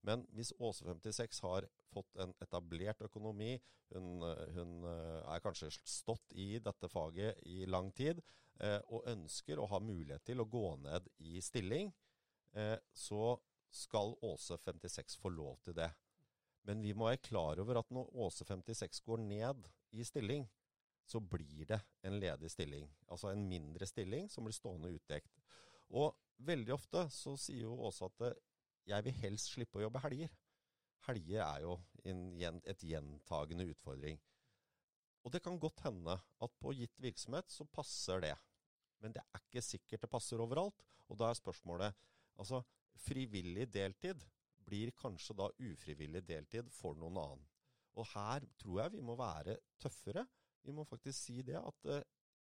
Men 0.06 0.26
hvis 0.38 0.54
Åse 0.62 0.86
56 0.86 1.42
har 1.46 1.68
fått 1.94 2.20
en 2.22 2.34
etablert 2.44 3.02
økonomi, 3.08 3.56
hun, 3.96 4.24
hun 4.56 4.88
eh, 4.90 5.22
er 5.34 5.44
kanskje 5.44 5.72
stått 5.82 6.36
i 6.38 6.56
dette 6.64 6.90
faget 6.92 7.42
i 7.50 7.66
lang 7.70 7.92
tid, 7.96 8.22
eh, 8.62 8.80
og 8.94 9.08
ønsker 9.12 9.60
å 9.60 9.68
ha 9.72 9.82
mulighet 9.82 10.26
til 10.28 10.44
å 10.44 10.50
gå 10.50 10.68
ned 10.84 11.10
i 11.26 11.42
stilling, 11.44 11.92
eh, 12.54 12.78
så 12.94 13.36
skal 13.76 14.16
Åse 14.26 14.58
56 14.58 15.18
få 15.22 15.32
lov 15.36 15.58
til 15.66 15.76
det. 15.78 15.90
Men 16.66 16.82
vi 16.82 16.94
må 16.98 17.10
være 17.10 17.22
klar 17.22 17.60
over 17.62 17.82
at 17.82 17.92
når 17.94 18.14
Åse 18.26 18.46
56 18.48 19.02
går 19.06 19.22
ned 19.22 19.68
i 19.94 20.06
stilling, 20.08 20.48
så 21.06 21.20
blir 21.22 21.68
det 21.70 21.80
en 22.08 22.18
ledig 22.20 22.50
stilling. 22.52 22.88
Altså 23.12 23.30
en 23.30 23.44
mindre 23.50 23.86
stilling 23.86 24.30
som 24.32 24.48
blir 24.48 24.58
stående 24.58 24.90
utdekt. 24.96 25.44
Og 25.94 26.16
veldig 26.42 26.74
ofte 26.74 27.06
så 27.14 27.36
sier 27.38 27.68
jo 27.68 27.78
Åse 27.86 28.08
at 28.10 28.26
eh, 28.26 28.40
jeg 28.90 29.06
vil 29.06 29.20
helst 29.22 29.54
slippe 29.54 29.80
å 29.80 29.86
jobbe 29.86 30.02
helger. 30.06 30.32
Helger 31.06 31.44
er 31.46 31.62
jo 31.66 31.76
en, 32.10 32.62
et 32.66 32.84
gjentagende 32.86 33.68
utfordring. 33.70 34.18
Og 35.26 35.34
det 35.34 35.42
kan 35.46 35.58
godt 35.62 35.82
hende 35.86 36.18
at 36.18 36.58
på 36.62 36.74
gitt 36.78 36.98
virksomhet 37.02 37.50
så 37.50 37.66
passer 37.66 38.22
det. 38.22 38.36
Men 39.02 39.14
det 39.14 39.22
er 39.26 39.42
ikke 39.42 39.64
sikkert 39.66 40.06
det 40.06 40.10
passer 40.10 40.42
overalt. 40.42 40.86
Og 41.10 41.18
da 41.22 41.30
er 41.30 41.38
spørsmålet 41.38 41.94
altså 42.42 42.62
frivillig 43.04 43.68
deltid 43.74 44.24
blir 44.66 44.92
kanskje 44.98 45.36
da 45.38 45.50
ufrivillig 45.62 46.24
deltid 46.26 46.72
for 46.74 46.98
noen 46.98 47.20
annen. 47.22 47.46
Og 47.96 48.08
her 48.12 48.46
tror 48.60 48.82
jeg 48.82 48.96
vi 48.98 49.04
må 49.06 49.16
være 49.20 49.58
tøffere. 49.80 50.26
Vi 50.66 50.74
må 50.76 50.84
faktisk 50.88 51.20
si 51.20 51.42
det 51.46 51.60
at 51.60 51.92
eh, 51.92 52.04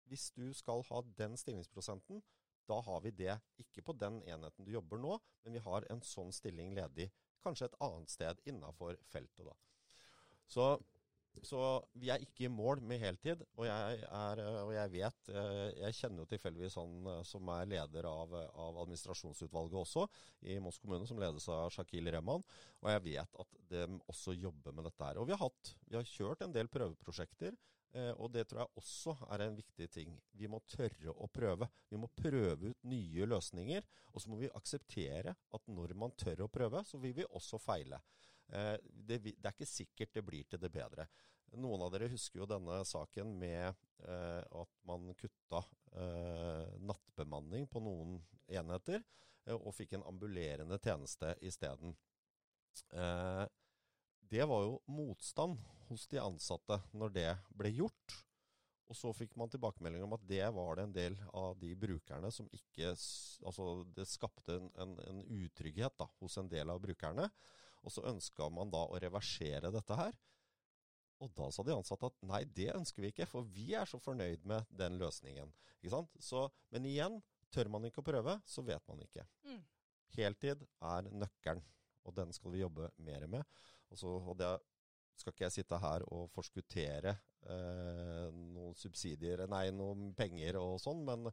hvis 0.10 0.30
du 0.36 0.50
skal 0.54 0.84
ha 0.90 1.02
den 1.18 1.38
stillingsprosenten, 1.38 2.22
da 2.70 2.78
har 2.86 3.02
vi 3.02 3.14
det 3.16 3.34
ikke 3.62 3.82
på 3.86 3.96
den 3.98 4.20
enheten 4.30 4.66
du 4.66 4.72
jobber 4.74 5.02
nå, 5.02 5.16
men 5.44 5.56
vi 5.58 5.64
har 5.66 5.86
en 5.90 6.02
sånn 6.06 6.34
stilling 6.36 6.76
ledig 6.78 7.10
kanskje 7.44 7.70
et 7.70 7.78
annet 7.86 8.12
sted 8.12 8.42
innafor 8.52 8.98
feltet. 9.10 9.46
da. 9.46 9.56
Så 10.50 10.66
så 11.46 11.60
vi 12.00 12.10
er 12.12 12.24
ikke 12.24 12.46
i 12.48 12.52
mål 12.52 12.82
med 12.86 13.02
heltid. 13.02 13.42
Og 13.58 13.66
jeg, 13.68 14.02
er, 14.06 14.42
og 14.64 14.74
jeg 14.76 14.92
vet 14.94 15.32
eh, 15.34 15.70
Jeg 15.84 15.98
kjenner 15.98 16.24
jo 16.24 16.30
tilfeldigvis 16.32 16.78
han 16.80 17.10
eh, 17.14 17.22
som 17.28 17.52
er 17.56 17.70
leder 17.74 18.10
av, 18.10 18.36
av, 18.36 18.82
administrasjonsutvalget 18.84 19.80
også, 19.82 20.06
i 20.50 20.60
Moss 20.64 20.80
kommune, 20.82 21.08
som 21.10 21.22
ledes 21.22 21.48
av 21.54 21.72
Shakil 21.76 22.12
Rehman. 22.14 22.46
Og 22.84 22.92
jeg 22.94 23.06
vet 23.10 23.42
at 23.44 23.58
de 23.72 23.88
også 24.12 24.36
jobber 24.38 24.76
med 24.76 24.90
dette 24.90 25.10
her. 25.10 25.22
Og 25.22 25.30
vi 25.30 25.36
har, 25.36 25.44
hatt, 25.44 25.74
vi 25.88 26.00
har 26.00 26.14
kjørt 26.14 26.46
en 26.46 26.56
del 26.56 26.72
prøveprosjekter. 26.72 27.58
Eh, 27.98 28.12
og 28.22 28.30
det 28.34 28.46
tror 28.50 28.64
jeg 28.64 28.82
også 28.84 29.16
er 29.34 29.46
en 29.46 29.58
viktig 29.58 29.90
ting. 29.94 30.14
Vi 30.38 30.50
må 30.52 30.62
tørre 30.70 31.16
å 31.16 31.30
prøve. 31.34 31.70
Vi 31.90 31.98
må 32.02 32.10
prøve 32.14 32.74
ut 32.74 32.90
nye 32.90 33.30
løsninger. 33.30 33.86
Og 34.14 34.22
så 34.22 34.32
må 34.32 34.40
vi 34.42 34.52
akseptere 34.54 35.34
at 35.34 35.72
når 35.72 35.96
man 35.98 36.14
tør 36.20 36.46
å 36.46 36.52
prøve, 36.54 36.84
så 36.86 37.02
vil 37.02 37.16
vi 37.18 37.28
også 37.30 37.62
feile. 37.62 38.02
Eh, 38.50 38.78
det, 38.84 39.20
det, 39.24 39.36
er 39.44 39.54
ikke 39.54 39.70
sikkert 39.70 40.16
det 40.16 40.26
blir 40.26 40.48
til 40.50 40.62
det 40.62 40.72
bedre. 40.74 41.06
Noen 41.58 41.82
av 41.86 41.94
dere 41.94 42.10
husker 42.12 42.42
jo 42.42 42.50
denne 42.50 42.82
saken 42.86 43.32
med 43.42 43.68
eh, 44.06 44.42
at 44.44 44.74
man 44.90 45.10
kutta 45.18 45.64
eh, 45.98 46.76
nattbemanning 46.86 47.68
på 47.70 47.82
noen 47.84 48.20
enheter, 48.50 49.04
og 49.50 49.72
fikk 49.74 49.96
en 49.98 50.04
ambulerende 50.06 50.78
tjeneste 50.78 51.32
isteden. 51.42 51.96
Det 54.30 54.46
var 54.46 54.66
jo 54.68 54.76
motstand 54.94 55.56
hos 55.88 56.04
de 56.12 56.20
ansatte 56.22 56.78
når 56.94 57.16
det 57.16 57.32
ble 57.58 57.72
gjort. 57.80 58.14
Og 58.90 58.98
så 59.00 59.10
fikk 59.14 59.34
man 59.42 59.50
tilbakemelding 59.50 60.06
om 60.06 60.14
at 60.14 60.28
det 60.30 60.44
var 60.54 60.78
det 60.78 60.86
en 60.86 60.94
del 60.94 61.18
av 61.38 61.58
de 61.62 61.72
brukerne 61.82 62.30
som 62.34 62.50
ikke 62.54 62.92
Altså 62.92 63.66
det 63.96 64.06
skapte 64.10 64.60
en, 64.60 64.70
en, 64.82 64.96
en 65.08 65.26
utrygghet 65.40 65.98
da, 65.98 66.06
hos 66.22 66.38
en 66.38 66.52
del 66.52 66.70
av 66.70 66.82
brukerne. 66.84 67.26
Og 67.86 67.94
så 67.94 68.04
ønska 68.10 68.50
man 68.52 68.72
da 68.74 68.84
å 68.86 69.00
reversere 69.00 69.72
dette 69.74 69.98
her. 70.00 70.18
Og 71.20 71.32
da 71.36 71.50
sa 71.52 71.66
de 71.68 71.76
ansatte 71.76 72.08
at 72.08 72.22
nei, 72.28 72.44
det 72.56 72.70
ønsker 72.76 73.04
vi 73.04 73.12
ikke, 73.12 73.28
for 73.28 73.48
vi 73.56 73.74
er 73.76 73.90
så 73.90 74.00
fornøyd 74.00 74.46
med 74.48 74.68
den 74.72 74.96
løsningen. 75.02 75.52
Så, 76.24 76.46
men 76.72 76.88
igjen, 76.88 77.20
tør 77.52 77.72
man 77.72 77.88
ikke 77.88 78.04
å 78.04 78.08
prøve, 78.08 78.38
så 78.48 78.64
vet 78.68 78.84
man 78.88 79.04
ikke. 79.04 79.26
Mm. 79.48 79.62
Heltid 80.16 80.64
er 80.64 81.10
nøkkelen, 81.12 81.64
og 82.08 82.16
den 82.18 82.32
skal 82.36 82.56
vi 82.56 82.64
jobbe 82.64 82.92
mer 83.04 83.28
med. 83.32 83.60
Og, 83.90 84.00
så, 84.00 84.14
og 84.16 84.38
det 84.40 84.54
skal 85.20 85.34
ikke 85.34 85.46
jeg 85.48 85.58
sitte 85.60 85.80
her 85.84 86.06
og 86.16 86.30
forskuttere 86.32 87.14
eh, 87.52 88.28
noen 88.56 88.76
subsidier, 88.80 89.44
nei, 89.52 89.68
noen 89.76 90.14
penger 90.18 90.60
og 90.62 90.78
sånn, 90.82 91.04
men, 91.08 91.28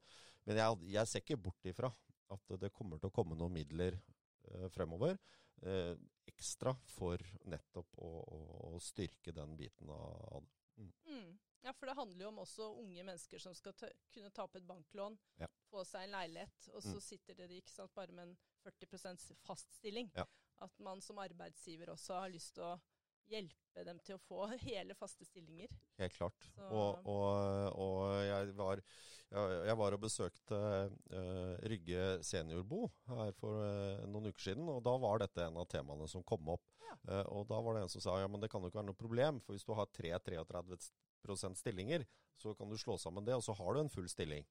men 0.46 0.60
jeg, 0.60 0.80
jeg, 0.96 1.10
ser 1.10 1.22
ikke 1.22 1.40
bort 1.48 1.70
ifra 1.70 1.92
at 2.34 2.56
det 2.58 2.72
kommer 2.74 2.98
til 2.98 3.12
å 3.12 3.14
komme 3.14 3.38
noen 3.38 3.54
midler 3.54 4.00
fremover 4.74 5.18
eh, 5.62 5.94
ekstra 6.26 6.74
for 6.90 7.22
nettopp 7.50 7.98
å, 8.02 8.12
å, 8.20 8.38
å, 8.74 8.80
styrke 8.82 9.32
den 9.32 9.56
biten 9.56 9.90
av 9.90 10.44
det. 10.44 10.54
Mm. 10.76 10.92
Mm. 11.08 11.38
Ja, 11.66 11.72
for 11.72 11.88
det 11.88 11.96
handler 11.98 12.26
jo 12.26 12.30
om 12.30 12.42
også 12.42 12.66
unge 12.78 13.02
mennesker 13.02 13.42
som 13.42 13.54
skal 13.56 13.74
ta, 13.74 13.88
kunne 14.14 14.30
ta 14.30 14.44
opp 14.46 14.58
et 14.58 14.66
banklån, 14.66 15.16
ja. 15.40 15.48
få 15.70 15.82
seg 15.88 16.06
en 16.06 16.12
leilighet, 16.14 16.68
og 16.74 16.84
så 16.84 16.98
mm. 16.98 17.04
sitter 17.08 17.38
dere 17.38 17.56
ikke 17.58 17.72
sant, 17.72 17.94
bare 17.96 18.14
med 18.14 18.28
en 18.28 18.36
40% 18.66 19.24
fast 19.46 19.72
stilling. 19.80 20.12
Ja. 20.14 20.26
At 20.62 20.78
man 20.80 21.02
som 21.04 21.18
arbeidsgiver 21.20 21.90
også 21.92 22.20
har 22.20 22.30
lyst 22.32 22.54
til 22.56 22.68
å 22.68 22.76
hjelpe 23.30 23.84
dem 23.86 23.98
til 24.04 24.16
å 24.16 24.22
få 24.26 24.46
hele 24.66 24.96
faste 24.98 25.26
stillinger. 25.28 25.72
Helt 26.00 26.16
klart. 26.16 26.48
Og, 26.68 27.06
og, 27.08 27.28
og, 27.82 28.00
jeg, 28.24 28.52
var, 28.58 28.82
jeg 29.68 29.78
var 29.82 29.96
og 29.96 30.04
besøkte 30.04 30.60
uh, 30.60 31.54
Rygge 31.72 32.08
seniorbo 32.26 32.86
her 33.12 33.34
for 33.40 33.64
uh, 33.64 34.06
noen 34.10 34.30
uker 34.30 34.50
siden, 34.50 34.68
og 34.72 34.82
da 34.86 34.96
var 35.02 35.24
dette 35.24 35.46
en 35.46 35.60
av 35.62 35.68
temaene 35.72 36.08
som 36.10 36.24
kom 36.26 36.54
opp. 36.56 36.66
Ja. 36.86 36.98
Uh, 37.06 37.24
og 37.38 37.50
da 37.50 37.60
var 37.62 37.76
det 37.76 37.86
en 37.86 37.92
som 37.96 38.04
sa 38.04 38.20
ja, 38.22 38.30
men 38.30 38.42
det 38.42 38.50
kan 38.52 38.62
jo 38.62 38.70
ikke 38.70 38.80
være 38.80 38.90
noe 38.92 39.00
problem, 39.00 39.42
for 39.44 39.56
hvis 39.56 39.66
du 39.66 39.74
har 39.76 39.90
3-33% 39.98 41.60
stillinger, 41.60 42.06
så 42.36 42.52
kan 42.56 42.70
du 42.70 42.76
slå 42.78 42.98
sammen 43.00 43.24
det, 43.26 43.36
og 43.36 43.44
så 43.44 43.56
har 43.56 43.74
du 43.74 43.82
en 43.82 43.92
full 43.92 44.08
stilling. 44.12 44.46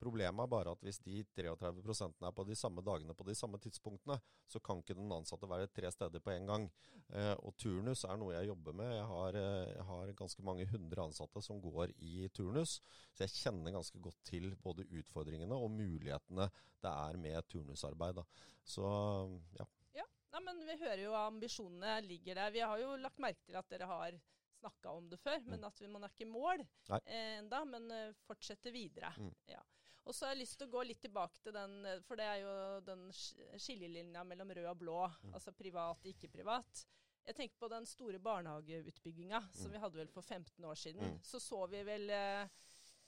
Problemet 0.00 0.44
er 0.44 0.50
bare 0.50 0.72
at 0.72 0.84
hvis 0.84 0.98
de 1.04 1.22
33 1.36 2.06
er 2.24 2.32
på 2.32 2.44
de 2.48 2.56
samme 2.56 2.84
dagene 2.84 3.14
på 3.16 3.26
de 3.28 3.34
samme 3.36 3.58
tidspunktene, 3.60 4.16
så 4.48 4.60
kan 4.64 4.80
ikke 4.80 4.96
den 4.96 5.12
ansatte 5.12 5.48
være 5.50 5.68
tre 5.68 5.90
steder 5.92 6.22
på 6.24 6.32
en 6.32 6.48
gang. 6.48 6.66
Eh, 7.12 7.34
og 7.44 7.52
turnus 7.60 8.06
er 8.08 8.16
noe 8.20 8.32
jeg 8.32 8.48
jobber 8.48 8.76
med. 8.80 8.94
Jeg 8.96 9.08
har, 9.12 9.38
eh, 9.40 9.74
jeg 9.74 9.86
har, 9.90 10.14
ganske 10.20 10.46
mange 10.46 10.66
hundre 10.72 11.04
ansatte 11.04 11.42
som 11.44 11.60
går 11.60 11.92
i 11.98 12.28
turnus, 12.34 12.78
så 13.12 13.26
jeg 13.26 13.36
kjenner 13.36 13.76
ganske 13.76 14.00
godt 14.00 14.24
til 14.24 14.54
både 14.64 14.88
utfordringene 14.88 15.56
og 15.56 15.70
mulighetene 15.74 16.48
det 16.80 16.90
er 16.90 17.20
med 17.20 17.48
turnusarbeid. 17.52 18.20
Da. 18.20 18.24
Så 18.64 18.88
ja. 19.58 19.66
ja. 20.00 20.06
Nei, 20.32 20.42
men 20.46 20.64
vi 20.64 20.76
hører 20.80 21.04
jo 21.04 21.16
ambisjonene 21.18 21.98
ligger 22.06 22.40
der. 22.40 22.54
Vi 22.54 22.64
har 22.64 22.80
jo 22.80 22.94
lagt 23.00 23.20
merke 23.20 23.44
til 23.44 23.58
at 23.60 23.68
dere 23.72 23.88
har 23.90 24.20
snakka 24.60 24.92
om 24.92 25.08
det 25.10 25.18
før, 25.20 25.40
men 25.46 25.60
mm. 25.60 25.68
at 25.68 25.82
man 25.88 26.04
er 26.04 26.12
ikke 26.12 26.26
i 26.26 26.30
mål 26.30 26.64
eh, 27.00 27.36
enda, 27.38 27.62
men 27.68 27.86
uh, 27.92 28.16
fortsetter 28.26 28.74
videre. 28.74 29.12
Mm. 29.18 29.32
Ja. 29.48 29.60
Og 30.08 30.14
så 30.16 30.26
har 30.26 30.32
jeg 30.34 30.42
lyst 30.42 30.56
til 30.58 30.68
å 30.68 30.72
gå 30.72 30.82
litt 30.88 31.02
tilbake 31.04 31.42
til 31.44 31.54
den, 31.54 31.74
for 32.06 32.18
det 32.18 32.24
er 32.26 32.40
jo 32.42 32.54
den 32.86 33.04
skillelinja 33.12 34.24
mellom 34.26 34.54
rød 34.56 34.70
og 34.72 34.78
blå, 34.80 35.02
mm. 35.10 35.34
altså 35.36 35.52
privat, 35.54 36.06
ikke 36.08 36.30
privat. 36.32 36.86
Jeg 37.28 37.36
tenker 37.36 37.60
på 37.60 37.68
den 37.70 37.86
store 37.86 38.18
barnehageutbygginga 38.18 39.42
som 39.52 39.68
mm. 39.68 39.74
vi 39.74 39.82
hadde 39.84 40.00
vel 40.00 40.10
for 40.10 40.22
15 40.24 40.64
år 40.64 40.78
siden. 40.80 41.04
Mm. 41.04 41.20
Så 41.22 41.40
så 41.44 41.60
vi 41.70 41.82
vel 41.86 42.10
eh, 42.10 42.48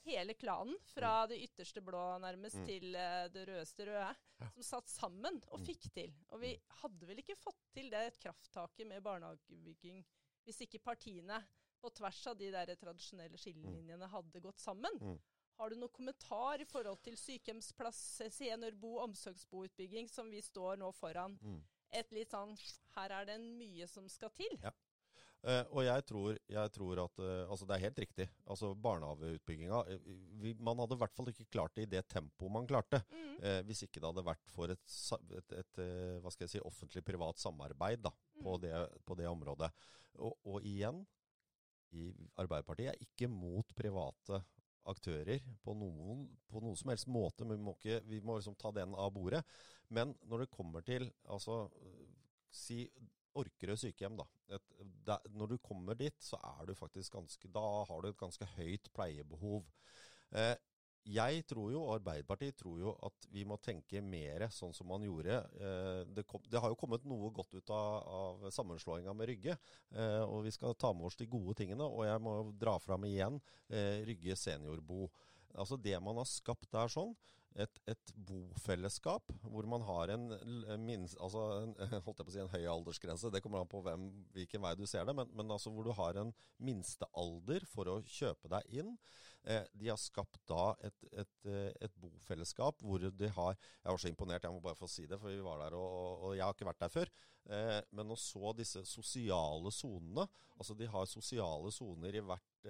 hele 0.05 0.35
klanen, 0.37 0.77
fra 0.93 1.25
det 1.27 1.41
ytterste 1.43 1.81
blå 1.81 2.03
nærmest 2.23 2.61
Mm. 2.61 2.65
til 2.67 2.95
eh, 2.95 3.25
det 3.33 3.47
rødeste 3.49 3.85
røde, 3.89 4.13
som 4.53 4.63
satt 4.63 4.89
sammen 4.89 5.41
og 5.49 5.59
Mm. 5.59 5.65
fikk 5.65 5.89
til. 5.93 6.13
Og 6.29 6.39
vi 6.41 6.53
hadde 6.83 7.07
vel 7.09 7.19
ikke 7.19 7.39
fått 7.39 7.61
til 7.73 7.89
det 7.89 8.19
krafttaket 8.19 8.87
med 8.87 9.03
barnehagebygging 9.03 10.03
hvis 10.45 10.61
ikke 10.61 10.83
partiene 10.83 11.41
på 11.81 11.89
tvers 11.89 12.27
av 12.27 12.37
de 12.37 12.49
der 12.51 12.75
tradisjonelle 12.75 13.37
skillelinjene 13.39 14.07
hadde 14.07 14.39
gått 14.43 14.59
sammen. 14.59 14.91
Mm. 15.01 15.19
Har 15.59 15.69
du 15.69 15.75
noen 15.77 15.93
kommentar 15.93 16.61
i 16.63 16.65
forhold 16.65 17.01
til 17.05 17.17
sykehjemsplass, 17.19 17.99
seniorbo, 18.33 18.95
omsorgsboutbygging, 19.05 20.09
som 20.09 20.29
vi 20.33 20.41
står 20.41 20.79
nå 20.81 20.89
foran? 20.97 21.37
Mm. 21.41 21.59
Et 21.93 22.09
litt 22.15 22.31
sånn 22.33 22.55
Her 22.95 23.11
er 23.19 23.25
det 23.29 23.35
mye 23.43 23.85
som 23.87 24.07
skal 24.09 24.31
til. 24.33 24.55
Ja. 24.63 24.71
Uh, 25.43 25.65
og 25.75 25.81
jeg 25.83 26.03
tror, 26.07 26.37
jeg 26.47 26.71
tror 26.71 26.99
at 27.03 27.17
uh, 27.19 27.49
Altså, 27.51 27.65
det 27.67 27.75
er 27.75 27.81
helt 27.83 27.97
riktig. 27.99 28.25
Altså, 28.47 28.69
Barnehageutbygginga 28.79 29.81
eh, 29.91 29.99
vi- 30.39 30.53
Man 30.55 30.79
hadde 30.79 30.95
i 30.95 31.01
hvert 31.01 31.13
fall 31.17 31.27
ikke 31.33 31.49
klart 31.51 31.75
det 31.75 31.83
i 31.83 31.91
det 31.97 32.05
tempoet 32.07 32.53
man 32.55 32.65
klarte. 32.69 33.01
Mm. 33.11 33.33
Uh, 33.43 33.59
hvis 33.67 33.83
ikke 33.83 33.99
det 33.99 34.07
hadde 34.07 34.23
vært 34.25 34.53
for 34.55 34.71
et, 34.71 34.95
et, 35.41 35.51
et, 35.59 35.81
hva 36.23 36.31
skal 36.31 36.47
jeg 36.47 36.53
si, 36.55 36.63
offentlig-privat 36.63 37.43
samarbeid 37.43 38.01
da, 38.07 38.13
på, 38.39 38.55
Mm. 38.55 38.61
det, 38.63 38.71
på 39.05 39.17
det 39.19 39.27
området. 39.27 39.69
Og, 40.23 40.37
og 40.47 40.63
igjen, 40.63 41.03
i 41.93 42.07
Arbeiderpartiet 42.39 42.93
er 42.93 43.03
ikke 43.03 43.27
mot 43.29 43.67
private 43.77 44.39
aktører 44.89 45.43
på 45.63 45.75
noen, 45.77 46.25
på 46.51 46.61
noen 46.63 46.77
som 46.79 46.91
helst 46.91 47.09
måte. 47.11 47.47
Men 47.47 47.59
vi 47.59 47.67
må, 47.67 47.75
ikke, 47.77 48.01
vi 48.09 48.21
må 48.23 48.37
liksom 48.37 48.57
ta 48.59 48.73
den 48.75 48.95
av 48.99 49.13
bordet. 49.15 49.43
Men 49.93 50.13
når 50.29 50.45
det 50.45 50.53
kommer 50.53 50.85
til 50.85 51.09
altså, 51.31 51.65
si 52.53 52.85
Orkerød 53.33 53.79
sykehjem, 53.81 54.17
da. 54.19 54.25
Et, 54.53 54.73
der, 55.07 55.23
når 55.33 55.55
du 55.55 55.57
kommer 55.65 55.97
dit, 55.97 56.13
så 56.21 56.37
er 56.37 56.67
du 56.69 56.75
faktisk 56.77 57.15
ganske 57.15 57.49
Da 57.49 57.63
har 57.89 58.03
du 58.03 58.11
et 58.11 58.19
ganske 58.19 58.45
høyt 58.59 58.91
pleiebehov. 58.93 59.63
Eh, 60.37 60.53
jeg 61.03 61.43
tror 61.49 61.71
jo, 61.73 61.81
og 61.83 61.97
Arbeiderpartiet 61.97 62.55
tror 62.59 62.77
jo, 62.79 62.93
at 63.03 63.27
vi 63.33 63.43
må 63.47 63.57
tenke 63.59 63.99
mer 64.03 64.45
sånn 64.53 64.71
som 64.75 64.87
man 64.87 65.03
gjorde. 65.03 65.41
Eh, 65.59 65.99
det, 66.15 66.23
kom, 66.29 66.43
det 66.47 66.61
har 66.63 66.71
jo 66.71 66.79
kommet 66.79 67.03
noe 67.09 67.31
godt 67.35 67.57
ut 67.57 67.73
av, 67.75 68.07
av 68.07 68.47
sammenslåinga 68.55 69.15
med 69.17 69.27
Rygge. 69.33 69.57
Eh, 69.91 70.23
og 70.23 70.45
vi 70.47 70.53
skal 70.55 70.77
ta 70.79 70.93
med 70.95 71.09
oss 71.09 71.19
de 71.19 71.27
gode 71.27 71.57
tingene. 71.59 71.83
Og 71.83 72.07
jeg 72.07 72.23
må 72.23 72.37
dra 72.59 72.77
fram 72.79 73.03
igjen 73.09 73.41
eh, 73.67 73.99
Rygge 74.07 74.37
seniorbo. 74.39 75.09
Altså 75.59 75.77
det 75.77 75.99
man 76.01 76.21
har 76.21 76.29
skapt 76.29 76.71
der 76.73 76.89
sånn, 76.89 77.11
et, 77.53 77.75
et 77.85 78.13
bofellesskap 78.15 79.29
hvor 79.43 79.67
man 79.69 79.83
har 79.85 80.09
en, 80.15 80.23
minst, 80.81 81.19
altså 81.21 81.43
en, 81.59 81.75
holdt 82.05 82.21
jeg 82.21 82.25
på 82.25 82.31
å 82.31 82.33
si 82.33 82.41
en 82.41 82.53
høy 82.53 82.63
aldersgrense. 82.71 83.29
Det 83.33 83.43
kommer 83.43 83.61
an 83.61 83.69
på 83.69 83.83
hvem, 83.85 84.07
hvilken 84.33 84.63
vei 84.63 84.73
du 84.79 84.87
ser 84.89 85.05
det. 85.09 85.15
Men, 85.19 85.29
men 85.35 85.53
altså 85.53 85.73
hvor 85.73 85.85
du 85.85 85.93
har 85.99 86.17
en 86.21 86.33
minstealder 86.63 87.67
for 87.69 87.91
å 87.91 87.99
kjøpe 88.07 88.49
deg 88.55 88.81
inn. 88.81 88.95
Eh, 89.43 89.63
de 89.75 89.89
har 89.91 89.99
skapt 89.99 90.39
da 90.47 90.69
et, 90.87 91.01
et, 91.11 91.31
eh, 91.51 91.71
et 91.83 91.95
bofellesskap 91.99 92.79
hvor 92.79 93.01
de 93.03 93.27
har 93.35 93.57
Jeg 93.57 93.91
var 93.91 93.99
så 93.99 94.07
imponert, 94.07 94.45
jeg 94.47 94.55
må 94.55 94.61
bare 94.63 94.79
få 94.79 94.87
si 94.87 95.03
det, 95.03 95.19
for 95.19 95.33
vi 95.33 95.43
var 95.43 95.59
der, 95.65 95.75
og, 95.75 96.29
og 96.29 96.35
jeg 96.37 96.45
har 96.45 96.55
ikke 96.55 96.69
vært 96.69 96.79
der 96.85 96.93
før. 96.93 97.11
Eh, 97.51 97.79
men 97.91 98.13
å 98.13 98.15
så 98.15 98.53
disse 98.55 98.85
sosiale 98.87 99.73
sonene 99.75 100.23
Altså 100.55 100.77
de 100.79 100.87
har 100.87 101.09
sosiale 101.11 101.73
soner 101.75 102.15
i 102.15 102.21
hvert, 102.23 102.67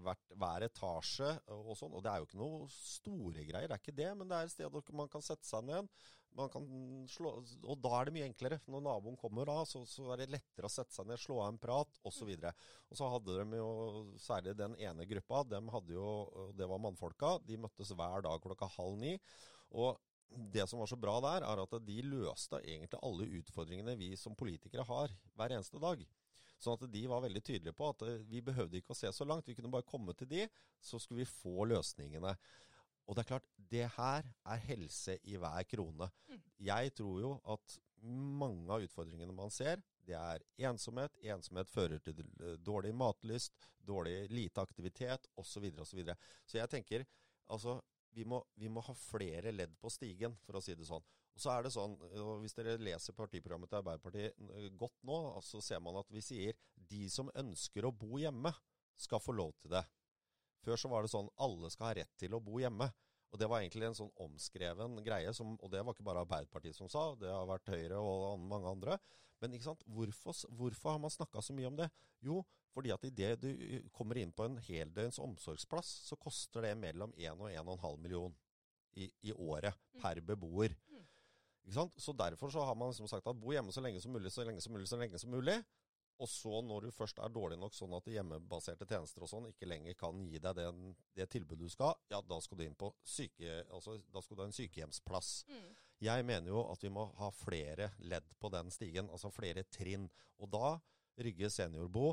hvert, 0.00 0.30
hver 0.38 0.64
etasje 0.64 1.32
og 1.50 1.74
sånn. 1.76 1.96
Og 1.98 2.04
det 2.04 2.12
er 2.12 2.22
jo 2.22 2.28
ikke 2.28 2.38
noe 2.40 2.68
store 2.72 3.42
greier, 3.42 3.66
det 3.66 3.74
er 3.74 3.82
ikke 3.82 3.96
det. 3.98 4.12
Men 4.16 4.30
det 4.30 4.38
er 4.38 4.46
et 4.46 4.54
sted 4.54 4.70
hvor 4.70 4.94
man 4.96 5.10
kan 5.12 5.24
sette 5.26 5.44
seg 5.44 5.66
ned. 5.66 5.90
Man 6.38 6.50
kan 6.52 6.66
slå, 7.10 7.32
og 7.42 7.80
da 7.82 7.92
er 7.98 8.08
det 8.08 8.14
mye 8.14 8.26
enklere. 8.28 8.60
Når 8.70 8.84
naboen 8.86 9.18
kommer 9.18 9.48
da, 9.48 9.56
så, 9.66 9.82
så 9.88 10.12
er 10.14 10.22
det 10.22 10.30
lettere 10.36 10.68
å 10.68 10.72
sette 10.72 10.94
seg 10.94 11.08
ned, 11.08 11.18
slå 11.18 11.40
av 11.42 11.52
en 11.52 11.60
prat 11.60 11.98
osv. 12.06 12.30
Og, 12.30 12.66
og 12.88 13.00
så 13.00 13.08
hadde 13.14 13.38
de 13.40 13.58
jo, 13.58 13.70
særlig 14.22 14.54
den 14.58 14.76
ene 14.78 15.06
gruppa, 15.10 15.42
dem 15.50 15.72
hadde 15.74 15.96
jo, 15.96 16.10
det 16.54 16.68
var 16.70 16.82
mannfolka, 16.84 17.36
de 17.48 17.58
møttes 17.60 17.90
hver 17.90 18.22
dag 18.26 18.38
klokka 18.44 18.70
halv 18.78 19.00
ni. 19.02 19.16
Og 19.74 19.98
det 20.28 20.66
som 20.68 20.78
var 20.78 20.86
så 20.90 20.96
bra 21.00 21.18
der, 21.24 21.46
er 21.48 21.62
at 21.64 21.76
de 21.84 21.98
løste 22.06 22.60
egentlig 22.62 23.02
alle 23.02 23.28
utfordringene 23.40 23.96
vi 23.98 24.12
som 24.20 24.36
politikere 24.38 24.86
har 24.86 25.14
hver 25.34 25.56
eneste 25.56 25.80
dag. 25.82 26.04
Sånn 26.58 26.74
at 26.74 26.88
de 26.90 27.04
var 27.10 27.22
veldig 27.22 27.42
tydelige 27.44 27.76
på 27.78 27.90
at 27.92 28.02
eh, 28.06 28.22
vi 28.26 28.42
behøvde 28.44 28.80
ikke 28.80 28.94
å 28.94 28.98
se 28.98 29.10
så 29.14 29.26
langt. 29.28 29.46
Vi 29.46 29.54
kunne 29.54 29.70
bare 29.72 29.86
komme 29.86 30.14
til 30.18 30.30
de, 30.30 30.46
så 30.82 30.98
skulle 30.98 31.22
vi 31.22 31.30
få 31.30 31.68
løsningene. 31.70 32.34
Og 33.08 33.16
det 33.16 33.24
er 33.24 33.30
klart, 33.32 33.50
det 33.56 33.86
her 33.96 34.26
er 34.52 34.64
helse 34.68 35.16
i 35.24 35.36
hver 35.40 35.64
krone. 35.68 36.10
Mm. 36.28 36.40
Jeg 36.68 36.94
tror 37.00 37.20
jo 37.22 37.30
at 37.48 37.78
mange 38.02 38.72
av 38.74 38.84
utfordringene 38.84 39.34
man 39.34 39.52
ser, 39.52 39.80
det 40.08 40.16
er 40.16 40.44
ensomhet. 40.68 41.16
Ensomhet 41.24 41.70
fører 41.72 42.02
til 42.04 42.20
eh, 42.20 42.56
dårlig 42.64 42.94
matlyst, 42.96 43.68
dårlig 43.88 44.26
lite 44.32 44.62
aktivitet 44.62 45.28
osv. 45.36 45.70
osv. 45.72 45.84
Så, 45.84 45.96
videre. 45.96 46.18
så 46.46 46.60
jeg 46.60 46.72
tenker 46.72 47.06
altså 47.48 47.78
vi 48.16 48.24
må, 48.24 48.40
vi 48.58 48.70
må 48.72 48.82
ha 48.82 48.94
flere 48.96 49.52
ledd 49.52 49.74
på 49.80 49.90
stigen, 49.92 50.34
for 50.46 50.58
å 50.58 50.62
si 50.64 50.74
det 50.74 50.86
sånn. 50.88 51.04
Og 51.36 51.42
så 51.42 51.52
er 51.52 51.66
det 51.66 51.70
sånn, 51.70 51.94
og 52.18 52.40
Hvis 52.42 52.56
dere 52.56 52.78
leser 52.80 53.14
partiprogrammet 53.14 53.70
til 53.70 53.78
Arbeiderpartiet 53.78 54.40
eh, 54.56 54.70
godt 54.74 54.96
nå, 55.06 55.18
så 55.44 55.60
ser 55.64 55.82
man 55.84 56.00
at 56.00 56.08
vi 56.12 56.24
sier 56.24 56.58
de 56.88 57.04
som 57.12 57.30
ønsker 57.36 57.86
å 57.86 57.94
bo 57.94 58.18
hjemme, 58.18 58.52
skal 58.98 59.22
få 59.22 59.30
lov 59.36 59.52
til 59.62 59.70
det. 59.76 59.84
Før 60.64 60.80
så 60.80 60.90
var 60.90 61.04
det 61.04 61.12
sånn 61.12 61.28
alle 61.38 61.70
skal 61.70 61.90
ha 61.90 61.94
rett 62.00 62.14
til 62.20 62.34
å 62.34 62.40
bo 62.42 62.58
hjemme. 62.62 62.90
Og 63.28 63.38
Det 63.38 63.48
var 63.50 63.60
egentlig 63.60 63.84
en 63.90 63.94
sånn 63.98 64.12
omskreven 64.24 65.02
greie, 65.04 65.32
som, 65.36 65.52
og 65.60 65.70
det 65.70 65.82
var 65.84 65.92
ikke 65.92 66.06
bare 66.06 66.22
Arbeiderpartiet 66.24 66.76
som 66.76 66.88
sa, 66.88 67.10
det 67.20 67.28
har 67.28 67.44
vært 67.48 67.68
Høyre 67.68 67.98
og 68.00 68.38
mange 68.40 68.70
andre. 68.70 68.96
Men 69.42 69.52
ikke 69.54 69.68
sant? 69.68 69.82
Hvorfor, 69.86 70.34
hvorfor 70.56 70.94
har 70.94 71.02
man 71.02 71.12
snakka 71.12 71.42
så 71.44 71.52
mye 71.54 71.68
om 71.68 71.76
det? 71.78 71.90
Jo, 72.24 72.40
fordi 72.74 72.90
at 72.90 73.04
idet 73.04 73.36
du 73.42 73.50
kommer 73.94 74.18
inn 74.18 74.32
på 74.32 74.46
en 74.48 74.56
heldøgns 74.64 75.20
omsorgsplass, 75.22 75.90
så 76.08 76.16
koster 76.18 76.64
det 76.66 76.72
mellom 76.80 77.12
1 77.16 77.36
og 77.36 77.52
1,5 77.52 78.00
million 78.02 78.34
i, 78.96 79.10
i 79.28 79.32
året 79.32 79.74
Mm. 79.94 80.00
per 80.02 80.20
beboer. 80.24 80.74
Mm. 80.88 81.04
Ikke 81.66 81.74
sant? 81.74 81.94
Så 82.00 82.12
derfor 82.16 82.50
så 82.50 82.64
har 82.64 82.74
man 82.74 82.88
liksom 82.90 83.08
sagt 83.10 83.26
at 83.26 83.38
bo 83.40 83.52
hjemme 83.52 83.72
så 83.74 83.82
lenge 83.84 84.00
som 84.00 84.12
mulig, 84.12 84.30
så 84.32 84.44
lenge 84.46 84.60
som 84.64 84.72
mulig, 84.72 84.88
så 84.88 84.96
lenge 84.96 85.18
som 85.18 85.30
mulig. 85.30 85.56
Og 86.18 86.28
så 86.30 86.60
når 86.66 86.88
du 86.88 86.94
først 86.94 87.20
er 87.22 87.30
dårlig 87.30 87.58
nok 87.60 87.76
sånn 87.76 87.94
at 87.94 88.08
hjemmebaserte 88.10 88.88
tjenester 88.90 89.22
og 89.22 89.30
sånn 89.30 89.50
ikke 89.52 89.68
lenger 89.70 89.94
kan 89.98 90.18
gi 90.26 90.40
deg 90.42 90.56
den, 90.58 90.94
det 91.14 91.28
tilbudet 91.30 91.68
du 91.68 91.70
skal, 91.72 91.94
ja, 92.10 92.18
da 92.26 92.40
skal 92.42 92.58
du 92.58 92.64
inn 92.66 92.78
på 92.78 92.90
syke, 93.06 93.60
altså, 93.70 94.00
da 94.10 94.22
skal 94.24 94.36
du 94.38 94.42
ha 94.42 94.48
en 94.50 94.56
sykehjemsplass. 94.56 95.32
Mm. 95.52 95.68
Jeg 96.08 96.26
mener 96.26 96.52
jo 96.52 96.64
at 96.72 96.82
vi 96.82 96.90
må 96.94 97.06
ha 97.18 97.30
flere 97.34 97.92
ledd 98.10 98.34
på 98.38 98.50
den 98.54 98.70
stigen, 98.74 99.10
altså 99.10 99.30
flere 99.34 99.66
trinn. 99.70 100.06
Og 100.38 100.50
da 100.50 100.78
Rygge 101.18 101.50
seniorbo 101.50 102.12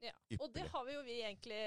Ja. 0.00 0.14
Og 0.40 0.48
det 0.54 0.64
har 0.72 0.84
vi 0.86 0.94
jo 0.94 1.00
vi 1.04 1.18
egentlig 1.20 1.58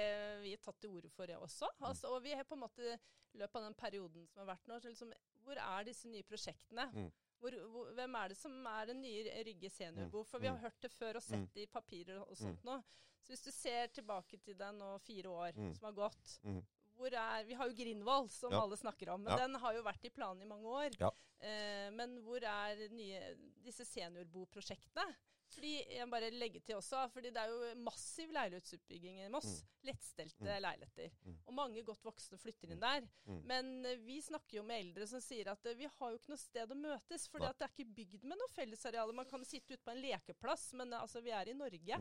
vi 0.41 0.55
tatt 0.57 0.79
til 0.81 0.95
orde 0.97 1.09
for 1.13 1.29
det 1.29 1.35
også. 1.37 1.67
Altså, 1.85 2.09
og 2.15 2.23
vi 2.23 2.33
har 2.33 2.47
på 2.49 2.57
en 2.57 2.63
måte 2.63 2.95
i 3.33 3.37
løpet 3.37 3.59
av 3.59 3.67
den 3.67 3.75
perioden 3.77 4.25
som 4.31 4.41
har 4.41 4.55
vært 4.55 4.71
nå, 4.71 4.79
så 4.81 4.89
liksom, 4.89 5.11
hvor 5.45 5.59
er 5.61 5.85
disse 5.85 6.09
nye 6.09 6.25
prosjektene? 6.25 6.87
Mm. 6.95 7.11
Hvor, 7.43 7.55
hvor, 7.73 7.89
hvem 7.97 8.15
er 8.15 8.29
det 8.31 8.37
som 8.39 8.53
er 8.71 8.85
den 8.87 9.01
nye 9.03 9.31
Rygge 9.43 9.69
seniorbo? 9.69 10.21
For 10.23 10.39
vi 10.39 10.47
har 10.47 10.55
Mm. 10.55 10.61
hørt 10.63 10.77
det 10.81 10.91
før 10.91 11.15
og 11.19 11.23
sett 11.25 11.49
det 11.53 11.63
i 11.65 11.71
papirer 11.73 12.21
og 12.23 12.37
sånt 12.39 12.63
nå. 12.63 12.77
Så 13.23 13.33
hvis 13.33 13.43
du 13.43 13.51
ser 13.51 13.87
tilbake 13.91 14.39
til 14.43 14.55
den 14.57 14.77
nå 14.79 14.97
fire 15.03 15.27
år 15.29 15.51
Mm. 15.57 15.73
som 15.75 15.85
har 15.85 15.91
gått, 15.93 16.39
Mm. 16.43 16.61
hvor 16.95 17.11
er, 17.11 17.43
Vi 17.43 17.53
har 17.53 17.67
jo 17.69 17.75
Grindvoll, 17.75 18.29
som 18.29 18.51
Ja. 18.51 18.61
alle 18.61 18.77
snakker 18.77 19.09
om, 19.13 19.23
men 19.23 19.31
Ja. 19.37 19.37
den 19.47 19.55
har 19.55 19.73
jo 19.73 19.83
vært 19.83 20.05
i 20.05 20.09
planen 20.09 20.41
i 20.41 20.45
mange 20.45 20.63
år. 20.65 20.89
Ja. 20.99 21.09
Eh, 21.41 21.89
men 21.91 22.21
hvor 22.23 22.41
er 22.41 22.87
nye, 22.89 23.35
disse 23.61 23.83
seniorboprosjektene? 23.85 25.15
Fordi 25.53 25.73
jeg 25.95 26.07
bare 26.11 26.29
legger 26.33 26.63
til 26.65 26.75
også, 26.79 27.03
fordi 27.13 27.29
det 27.35 27.41
er 27.43 27.51
jo 27.51 27.69
massiv 27.85 28.31
leilighetsutbygging 28.33 29.21
i 29.25 29.29
Moss. 29.33 29.63
Lettstelte 29.83 30.43
Mm. 30.43 30.61
leiligheter. 30.65 31.11
Mm. 31.25 31.37
Og 31.45 31.53
mange 31.53 31.83
godt 31.83 32.03
voksne 32.05 32.37
flytter 32.39 32.71
inn 32.73 32.81
der. 32.81 33.07
Mm. 33.27 33.41
Men 33.49 33.71
eh, 33.85 33.97
vi 34.05 34.19
snakker 34.21 34.57
jo 34.57 34.63
med 34.63 34.79
eldre 34.85 35.07
som 35.07 35.21
sier 35.21 35.51
at 35.51 35.65
eh, 35.65 35.75
vi 35.77 35.85
har 35.85 36.11
jo 36.13 36.17
ikke 36.19 36.33
noe 36.33 36.41
sted 36.41 36.71
å 36.71 36.75
møtes. 36.79 37.27
For 37.29 37.39
det 37.43 37.51
er 37.61 37.73
ikke 37.73 37.95
bygd 38.01 38.23
med 38.23 38.37
noe 38.39 38.53
fellesarealer. 38.55 39.13
Man 39.13 39.29
kan 39.29 39.43
sitte 39.45 39.73
ute 39.75 39.83
på 39.83 39.91
en 39.95 40.01
lekeplass, 40.03 40.71
men 40.73 40.93
eh, 40.93 41.01
altså, 41.01 41.21
vi 41.21 41.31
er 41.35 41.49
i 41.49 41.53
Norge. 41.57 41.99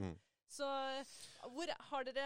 Så 0.50 0.66
hvor 1.52 1.70
har 1.90 2.04
dere, 2.04 2.24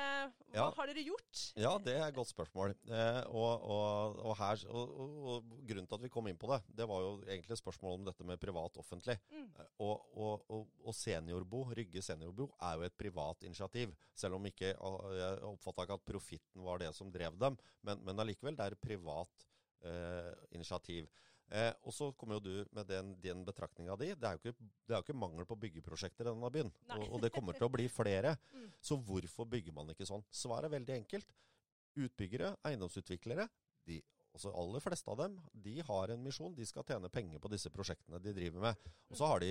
hva 0.50 0.54
Ja. 0.56 0.70
har 0.74 0.86
dere 0.90 1.02
gjort? 1.06 1.42
Ja, 1.56 1.78
det 1.78 1.94
er 1.94 2.08
et 2.08 2.14
godt 2.16 2.28
spørsmål. 2.32 2.74
Eh, 2.90 3.20
og, 3.30 3.62
og, 3.62 4.16
og, 4.24 4.36
her, 4.36 4.64
og, 4.68 5.44
grunnen 5.66 5.86
til 5.86 5.94
at 5.94 6.02
vi 6.02 6.10
kom 6.12 6.26
inn 6.28 6.38
på 6.38 6.50
det, 6.50 6.58
det 6.76 6.88
var 6.88 7.00
jo 7.04 7.12
egentlig 7.24 7.56
spørsmål 7.60 8.00
om 8.00 8.04
dette 8.08 8.26
med 8.26 8.40
privat-offentlig. 8.42 9.16
Mm. 9.30 9.46
Eh, 9.58 9.70
Og, 9.86 10.06
og, 10.16 10.44
og, 10.50 10.66
og 10.84 10.94
seniorbo, 10.94 11.64
Rygge 11.76 12.02
seniorbo, 12.02 12.48
er 12.60 12.76
jo 12.76 12.82
et 12.88 12.96
privat 12.98 13.42
initiativ. 13.46 13.94
Selv 14.14 14.34
om 14.40 14.46
ikke 14.46 14.72
jeg 14.74 15.38
oppfatta 15.46 15.86
ikke 15.86 15.98
at 16.00 16.06
profitten 16.08 16.64
var 16.64 16.78
det 16.82 16.94
som 16.96 17.12
drev 17.12 17.38
dem, 17.38 17.56
men, 17.82 18.02
men 18.04 18.18
allikevel, 18.24 18.56
det 18.56 18.64
er 18.66 18.76
et 18.76 18.80
privat 18.80 19.46
eh, 19.84 20.32
initiativ. 20.56 21.06
Eh, 21.54 21.70
og 21.86 21.94
så 21.94 22.08
kommer 22.18 22.38
jo 22.40 22.44
du 22.48 22.74
med 22.74 22.88
den, 22.90 23.12
den 23.22 23.44
betraktninga 23.46 23.94
di. 24.00 24.10
Det 24.18 24.28
er, 24.28 24.40
ikke, 24.40 24.54
det 24.86 24.94
er 24.94 24.98
jo 24.98 25.06
ikke 25.06 25.18
mangel 25.18 25.46
på 25.46 25.58
byggeprosjekter 25.62 26.26
i 26.26 26.32
denne 26.32 26.50
byen. 26.52 26.72
Og, 26.96 27.04
og 27.06 27.22
det 27.22 27.30
kommer 27.34 27.54
til 27.56 27.68
å 27.68 27.72
bli 27.72 27.88
flere. 27.92 28.36
Mm. 28.56 28.70
Så 28.80 28.96
hvorfor 29.04 29.44
bygger 29.50 29.74
man 29.74 29.90
ikke 29.92 30.06
sånn? 30.08 30.22
Svaret 30.32 30.68
er 30.68 30.72
veldig 30.72 30.94
enkelt. 30.94 31.32
Utbyggere, 31.98 32.52
eiendomsutviklere, 32.64 33.44
de, 33.88 33.98
altså 34.36 34.52
aller 34.56 34.82
fleste 34.84 35.10
av 35.12 35.18
dem, 35.20 35.36
de 35.64 35.74
har 35.84 36.12
en 36.12 36.22
misjon. 36.24 36.54
De 36.56 36.66
skal 36.68 36.84
tjene 36.88 37.10
penger 37.12 37.40
på 37.42 37.50
disse 37.52 37.72
prosjektene 37.72 38.20
de 38.22 38.34
driver 38.36 38.64
med. 38.66 38.88
Og 39.10 39.18
så 39.18 39.28
har 39.30 39.42
de 39.44 39.50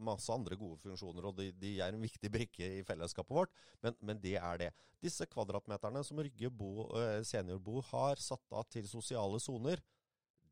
masse 0.00 0.32
andre 0.34 0.58
gode 0.60 0.80
funksjoner, 0.82 1.28
og 1.28 1.38
de, 1.38 1.50
de 1.62 1.74
er 1.84 1.94
en 1.94 2.04
viktig 2.04 2.32
brikke 2.32 2.70
i 2.80 2.84
fellesskapet 2.88 3.36
vårt. 3.36 3.54
Men, 3.84 3.96
men, 4.00 4.20
det 4.22 4.36
er 4.40 4.60
det. 4.66 4.70
Disse 5.02 5.28
kvadratmeterne 5.30 6.04
som 6.06 6.20
Rygge 6.22 6.52
bo, 6.52 6.88
eh, 7.00 7.20
seniorbo 7.28 7.82
har 7.92 8.22
satt 8.22 8.56
av 8.56 8.68
til 8.72 8.88
sosiale 8.90 9.40
soner, 9.42 9.82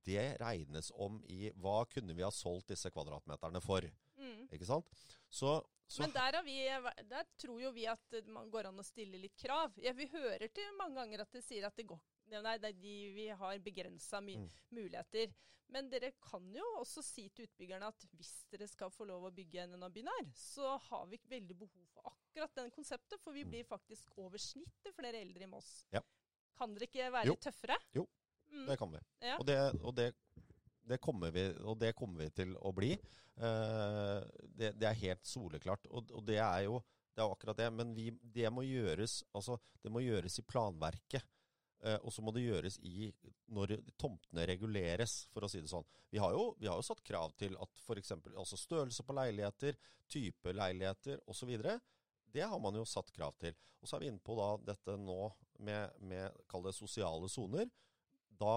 det 0.06 0.36
regnes 0.40 0.90
om 0.96 1.18
i 1.28 1.50
hva 1.60 1.82
kunne 1.90 2.16
vi 2.16 2.24
ha 2.24 2.30
solgt 2.34 2.72
disse 2.72 2.90
kvadratmeterne 2.92 3.60
for. 3.64 3.84
Mm. 4.20 4.46
Ikke 4.52 4.68
sant? 4.68 4.88
Så, 5.28 5.58
så 5.86 6.04
Men 6.04 6.14
der, 6.14 6.40
vi, 6.46 6.56
der, 7.10 7.28
tror 7.40 7.60
jo 7.62 7.72
vi 7.74 7.86
at 7.90 8.16
man 8.28 8.50
går 8.50 8.70
an 8.70 8.80
å 8.80 8.86
stille 8.86 9.20
litt 9.20 9.36
krav. 9.40 9.76
Ja, 9.82 9.94
vi 9.96 10.08
hører 10.12 10.48
til 10.54 10.72
mange 10.78 11.00
ganger 11.00 11.24
at 11.24 11.36
de 11.36 11.44
sier 11.44 11.68
at 11.68 11.76
det 11.76 11.88
går 11.90 12.00
Nei, 12.30 12.60
det 12.62 12.68
er 12.68 12.76
de 12.78 12.96
vi 13.10 13.24
har 13.34 13.56
begrensa 13.58 14.20
mm. 14.22 14.44
muligheter. 14.76 15.32
Men 15.74 15.88
dere 15.90 16.12
kan 16.22 16.44
jo 16.54 16.66
også 16.78 17.02
si 17.02 17.24
til 17.34 17.48
utbyggerne 17.48 17.88
at 17.90 18.06
hvis 18.14 18.32
dere 18.50 18.68
skal 18.70 18.90
få 18.94 19.06
lov 19.06 19.28
å 19.28 19.32
bygge 19.34 19.64
en 19.64 19.76
NAB-binær, 19.78 20.30
så 20.34 20.76
har 20.88 21.08
vi 21.10 21.18
veldig 21.30 21.56
behov 21.58 21.84
for 21.90 22.10
akkurat 22.10 22.54
den 22.58 22.70
konseptet. 22.74 23.18
For 23.22 23.34
vi 23.34 23.44
mm. 23.46 23.50
blir 23.50 23.66
faktisk 23.66 24.10
over 24.18 24.38
snittet 24.42 24.94
flere 24.94 25.22
eldre 25.22 25.46
i 25.46 25.50
Moss. 25.50 25.72
Ja. 25.94 26.02
Kan 26.58 26.74
dere 26.74 26.90
ikke 26.90 27.10
være 27.14 27.30
jo. 27.30 27.36
litt 27.36 27.46
tøffere? 27.46 27.78
Jo, 27.96 28.06
mm. 28.50 28.66
det 28.68 28.76
kan 28.80 28.92
vi. 28.92 29.02
Ja. 29.24 29.38
Og, 29.38 29.46
det, 29.48 29.58
og, 29.80 29.96
det, 29.96 30.10
det, 30.90 31.00
kommer 31.02 31.34
vi, 31.34 31.46
og 31.64 31.78
det 31.80 31.94
kommer 31.98 32.24
vi 32.26 32.30
til 32.42 32.54
å 32.58 32.72
bli. 32.76 32.94
Uh, 33.40 34.20
det, 34.44 34.74
det, 34.76 34.88
er 34.90 35.02
helt 35.06 35.26
soleklart. 35.26 35.86
Og, 35.90 36.10
og, 36.12 36.24
det 36.28 36.40
er 36.42 36.66
jo 36.66 36.80
det 37.14 37.24
er 37.24 37.32
akkurat 37.32 37.58
det. 37.58 37.70
Men 37.74 37.94
vi, 37.96 38.10
det 38.22 38.50
må 38.54 38.64
gjøres 38.66 39.20
altså, 39.36 39.58
det 39.82 39.92
må 39.92 40.02
gjøres 40.04 40.38
i 40.40 40.46
planverket. 40.46 41.26
Eh, 41.80 41.96
og 42.04 42.12
så 42.12 42.20
må 42.20 42.32
det 42.36 42.44
gjøres 42.44 42.76
i 42.84 43.08
når 43.56 43.78
tomtene 44.00 44.44
reguleres, 44.50 45.22
for 45.32 45.46
å 45.46 45.48
si 45.50 45.62
det 45.62 45.70
sånn. 45.72 45.86
Vi 46.12 46.20
har 46.20 46.34
jo, 46.36 46.50
vi 46.60 46.68
har 46.68 46.76
jo 46.76 46.84
satt 46.84 47.00
krav 47.06 47.32
til 47.40 47.56
at 47.60 47.80
f.eks. 47.80 48.12
Altså 48.34 48.58
størrelse 48.60 49.06
på 49.06 49.16
leiligheter, 49.16 49.78
type 50.10 50.52
leiligheter 50.52 51.22
osv. 51.30 51.54
Det 52.30 52.44
har 52.44 52.60
man 52.62 52.76
jo 52.76 52.84
satt 52.88 53.12
krav 53.14 53.36
til. 53.40 53.56
Og 53.80 53.88
så 53.88 53.96
er 53.96 54.04
vi 54.04 54.10
inne 54.12 54.22
på 54.22 54.36
da 54.36 54.50
dette 54.72 54.96
nå 55.00 55.22
med, 55.64 55.96
med 56.04 56.36
kall 56.50 56.66
det 56.68 56.76
sosiale 56.76 57.30
soner. 57.32 57.70
Da, 58.40 58.56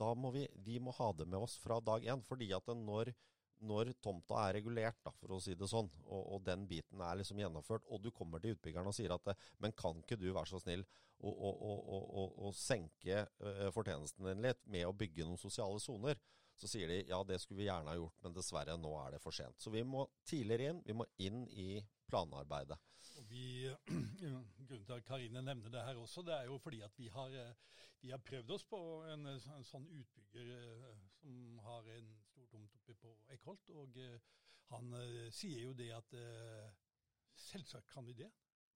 da, 0.00 0.12
må 0.14 0.30
vi, 0.34 0.46
vi 0.64 0.78
må 0.82 0.94
ha 0.96 1.10
det 1.16 1.26
med 1.28 1.42
oss 1.42 1.58
fra 1.60 1.80
dag 1.84 2.06
én. 2.06 2.22
fordi 2.26 2.52
at 2.56 2.70
når 2.76 3.12
når 3.60 3.92
tomta 4.00 4.38
er 4.46 4.54
regulert, 4.56 4.96
da, 5.04 5.12
for 5.20 5.36
å 5.36 5.40
si 5.42 5.54
det 5.58 5.68
sånn, 5.68 5.88
og, 6.06 6.20
og, 6.20 6.38
den 6.46 6.66
biten 6.68 7.02
er 7.04 7.18
liksom 7.20 7.40
gjennomført, 7.42 7.84
og 7.92 8.00
du 8.00 8.10
kommer 8.14 8.40
til 8.40 8.54
utbyggeren 8.54 8.88
og 8.88 8.96
sier 8.96 9.12
at 9.12 9.32
men 9.60 9.74
kan 9.76 10.00
ikke 10.00 10.16
du 10.20 10.30
være 10.30 10.48
så 10.48 10.60
snill 10.62 10.84
å 11.20 12.50
senke 12.56 13.26
uh, 13.44 13.66
fortjenesten 13.74 14.30
din 14.30 14.46
litt 14.46 14.62
med 14.72 14.86
å 14.88 14.94
bygge 14.96 15.26
noen 15.28 15.40
sosiale 15.40 15.80
soner? 15.82 16.16
Så 16.60 16.68
sier 16.68 16.88
de 16.88 17.02
ja, 17.08 17.20
det 17.24 17.38
skulle 17.40 17.60
vi 17.60 17.68
gjerne 17.68 17.92
ha 17.92 17.96
gjort, 17.96 18.16
men 18.24 18.36
dessverre, 18.36 18.76
nå 18.80 18.92
er 19.02 19.14
det 19.14 19.20
for 19.22 19.36
sent. 19.36 19.60
Så 19.60 19.72
vi 19.72 19.84
må 19.84 20.06
tidligere 20.28 20.72
inn. 20.72 20.82
Vi 20.84 20.96
må 20.96 21.06
inn 21.24 21.46
i 21.48 21.68
planarbeidet. 22.10 22.78
Vi, 23.30 23.44
grunnen 24.68 24.86
til 24.86 24.96
at 24.96 25.06
Karine 25.06 25.42
nevner 25.42 25.72
det 25.72 25.84
her 25.86 26.00
også, 26.00 26.24
det 26.26 26.34
er 26.36 26.50
jo 26.50 26.58
fordi 26.58 26.82
at 26.86 26.98
vi 26.98 27.08
har, 27.14 27.38
eh, 27.44 27.54
vi 28.02 28.10
har 28.10 28.22
prøvd 28.26 28.50
oss 28.56 28.66
på 28.68 28.82
en, 29.12 29.26
en 29.30 29.66
sånn 29.70 29.88
utbygger 30.00 30.52
eh, 30.58 31.00
som 31.20 31.58
har 31.64 31.88
en 31.96 32.12
stor 32.28 32.52
tomt 32.52 32.76
oppe 32.80 32.98
på 33.00 33.16
Eckholt. 33.34 33.72
Og 33.76 33.98
han 34.70 34.94
sier 35.34 35.64
jo 35.64 35.72
det 35.74 35.88
at 35.96 36.14
selvsagt 37.34 37.90
kan 37.90 38.06
vi 38.06 38.14
det. 38.14 38.30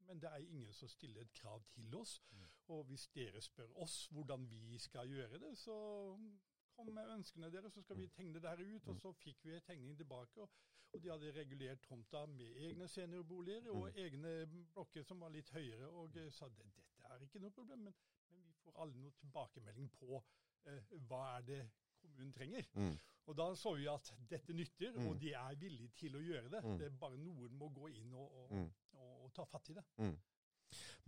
Men 0.07 0.21
det 0.21 0.29
er 0.29 0.37
ingen 0.37 0.73
som 0.73 0.89
stiller 0.89 1.21
et 1.21 1.33
krav 1.33 1.63
til 1.75 1.95
oss. 1.97 2.23
Mm. 2.31 2.49
Og 2.75 2.85
hvis 2.85 3.07
dere 3.15 3.41
spør 3.41 3.77
oss 3.85 4.07
hvordan 4.13 4.51
vi 4.51 4.79
skal 4.79 5.09
gjøre 5.09 5.39
det, 5.39 5.59
så 5.59 5.77
kom 6.77 6.91
med 6.95 7.11
ønskene 7.17 7.51
deres, 7.53 7.73
så 7.73 7.83
skal 7.83 7.97
vi 7.97 8.07
mm. 8.07 8.15
tegne 8.17 8.41
det 8.41 8.51
her 8.51 8.63
ut. 8.75 8.89
Og 8.89 8.95
mm. 8.95 9.01
så 9.01 9.13
fikk 9.13 9.45
vi 9.45 9.55
en 9.55 9.67
tegning 9.67 9.97
tilbake. 9.97 10.41
Og, 10.41 10.51
og, 10.95 11.03
de 11.03 11.11
hadde 11.13 11.33
regulert 11.37 11.83
tomta 11.83 12.25
med 12.31 12.59
egne 12.69 12.89
seniorboliger 12.89 13.71
og 13.73 13.89
mm. 13.89 14.03
egne 14.05 14.35
blokker 14.73 15.07
som 15.07 15.21
var 15.21 15.33
litt 15.35 15.51
høyere. 15.55 15.89
Og 15.91 16.19
eh, 16.21 16.31
sa 16.33 16.47
at 16.47 16.61
dette 16.61 17.09
er 17.11 17.25
ikke 17.27 17.43
noe 17.43 17.55
problem, 17.55 17.89
men, 17.89 17.97
men 18.31 18.45
vi 18.47 18.55
får 18.63 18.79
alle 18.85 19.01
noe 19.01 19.17
tilbakemelding 19.21 19.91
på 19.99 20.21
eh, 20.71 20.95
hva 21.09 21.25
er 21.37 21.49
det 21.51 21.61
kommunen 22.01 22.33
trenger. 22.37 22.69
Mm. 22.75 22.95
Og 23.25 23.37
da 23.39 23.47
så 23.57 23.73
vi 23.79 23.87
at 23.89 24.11
dette 24.31 24.53
nytter, 24.53 24.93
mm. 24.93 25.07
og 25.09 25.21
de 25.21 25.33
er 25.33 25.61
villige 25.61 25.95
til 25.97 26.17
å 26.19 26.23
gjøre 26.23 26.51
det. 26.53 26.61
Mm. 26.65 26.77
Det 26.81 26.91
er 26.91 26.99
bare 27.01 27.21
noen 27.21 27.57
må 27.59 27.71
gå 27.73 27.89
inn 27.97 28.13
og, 28.13 28.41
og, 28.43 28.53
mm. 28.53 28.69
og, 28.99 29.15
og 29.25 29.33
ta 29.37 29.47
fatt 29.49 29.73
i 29.73 29.79
det. 29.79 29.85
Mm. 29.97 30.15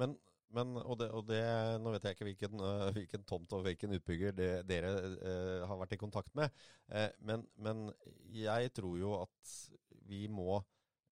Men, 0.01 0.17
men 0.55 0.77
og, 0.79 0.95
det, 1.01 1.09
og 1.15 1.27
det, 1.29 1.43
Nå 1.83 1.93
vet 1.95 2.07
jeg 2.07 2.17
ikke 2.17 2.29
hvilken, 2.29 2.63
uh, 2.63 2.87
hvilken 2.97 3.27
tomt 3.29 3.53
og 3.57 3.65
hvilken 3.67 3.97
utbygger 3.99 4.37
det, 4.37 4.51
dere 4.69 4.93
uh, 4.95 5.67
har 5.67 5.81
vært 5.83 5.97
i 5.97 6.01
kontakt 6.01 6.33
med, 6.39 6.55
uh, 6.93 7.11
men, 7.27 7.45
men, 7.59 7.89
jeg 8.37 8.73
tror 8.77 8.97
jo 9.01 9.13
at 9.25 9.59
vi 10.07 10.27
må 10.31 10.63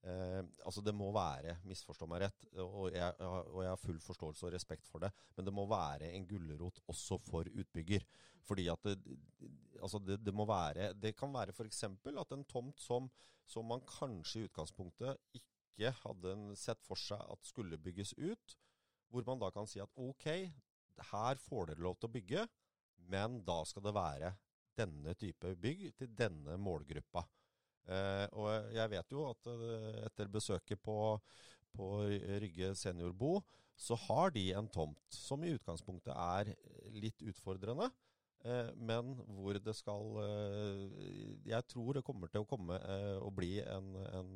altså 0.04 0.82
Det 0.84 0.92
må 0.92 1.06
være, 1.14 1.54
misforstå 1.64 2.04
meg 2.10 2.26
rett, 2.26 2.42
og 2.60 2.90
jeg, 2.92 3.14
og 3.24 3.62
jeg, 3.62 3.70
har 3.70 3.78
full 3.80 4.00
forståelse 4.04 4.44
og 4.44 4.52
respekt 4.52 4.84
for 4.84 5.00
det, 5.00 5.08
men 5.32 5.46
det 5.46 5.54
må 5.56 5.64
være 5.64 6.10
en 6.12 6.26
gulrot 6.28 6.82
også 6.92 7.16
for 7.24 7.48
utbygger. 7.48 8.04
Fordi 8.44 8.66
at 8.68 8.84
det, 8.84 8.98
altså 9.80 10.02
det, 10.04 10.18
det 10.20 10.34
må 10.36 10.44
være 10.44 10.92
Det 10.92 11.14
kan 11.16 11.32
være 11.32 11.54
f.eks. 11.56 11.86
at 11.88 12.36
en 12.36 12.44
tomt 12.44 12.84
som, 12.84 13.08
som, 13.46 13.64
man 13.64 13.80
kanskje 13.88 14.42
i 14.42 14.50
utgangspunktet 14.50 15.40
ikke 15.40 15.94
hadde 16.02 16.36
sett 16.60 16.84
for 16.84 17.00
seg 17.00 17.24
at 17.24 17.48
skulle 17.48 17.80
bygges 17.80 18.12
ut, 18.20 18.58
hvor 19.14 19.26
man 19.28 19.42
da 19.42 19.50
kan 19.54 19.68
si 19.70 19.80
at 19.82 20.00
ok, 20.00 20.26
her 21.12 21.40
får 21.46 21.70
dere 21.70 21.84
lov 21.86 21.98
til 21.98 22.10
å 22.10 22.14
bygge, 22.16 22.44
men 23.10 23.40
da 23.46 23.60
skal 23.68 23.84
det 23.86 23.94
være 23.94 24.34
denne 24.74 25.14
type 25.18 25.54
bygg 25.62 25.90
til 25.98 26.14
denne 26.18 26.56
målgruppa. 26.58 27.22
Eh, 27.84 28.26
og 28.32 28.72
jeg 28.74 28.90
vet 28.94 29.12
jo 29.12 29.26
at 29.28 29.50
eh, 29.52 30.00
etter 30.08 30.30
besøket 30.32 30.80
på, 30.82 30.96
på 31.76 31.90
Rygge 32.42 32.72
seniorbo, 32.78 33.36
så 33.76 33.98
har 34.06 34.32
de 34.34 34.48
en 34.54 34.70
tomt 34.70 35.14
som 35.14 35.42
i 35.44 35.52
utgangspunktet 35.54 36.14
er 36.14 36.54
litt 36.94 37.22
utfordrende. 37.26 37.90
Eh, 38.44 38.72
men 38.76 39.14
hvor 39.36 39.56
det 39.56 39.72
skal 39.72 40.18
eh, 40.20 41.38
Jeg 41.48 41.64
tror 41.70 41.96
det 41.96 42.04
kommer 42.04 42.28
til 42.28 42.44
å 42.44 42.48
komme 42.48 42.76
og 43.24 43.32
bli 43.38 43.56
en, 43.62 43.94
en 44.20 44.34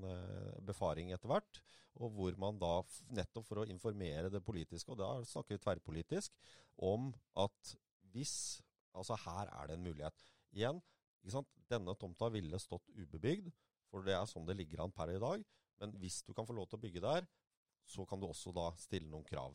befaring 0.65 1.13
etter 1.13 1.31
hvert. 1.31 1.61
Og 1.99 2.15
hvor 2.15 2.39
man 2.39 2.61
da, 2.61 2.79
nettopp 3.11 3.49
for 3.49 3.63
å 3.63 3.69
informere 3.69 4.31
det 4.31 4.45
politiske, 4.45 4.93
og 4.95 5.01
da 5.01 5.11
snakker 5.27 5.57
vi 5.57 5.63
tverrpolitisk, 5.65 6.35
om 6.77 7.13
at 7.37 7.77
hvis 8.15 8.63
Altså, 8.99 9.15
her 9.23 9.47
er 9.53 9.69
det 9.69 9.75
en 9.77 9.85
mulighet. 9.85 10.23
Igjen, 10.57 10.81
denne 11.71 11.95
tomta 12.01 12.27
ville 12.35 12.59
stått 12.59 12.89
ubebygd, 12.97 13.51
for 13.93 14.03
det 14.03 14.17
er 14.17 14.25
sånn 14.27 14.49
det 14.49 14.57
ligger 14.59 14.83
an 14.83 14.95
per 14.95 15.13
i 15.13 15.21
dag. 15.23 15.45
Men 15.79 15.95
hvis 16.03 16.23
du 16.27 16.33
kan 16.35 16.49
få 16.49 16.57
lov 16.57 16.67
til 16.67 16.81
å 16.81 16.83
bygge 16.83 17.05
der, 17.05 17.29
så 17.89 18.05
kan 18.09 18.21
du 18.21 18.27
også 18.29 18.53
da 18.57 18.71
stille 18.81 19.09
noen 19.09 19.27
krav. 19.29 19.55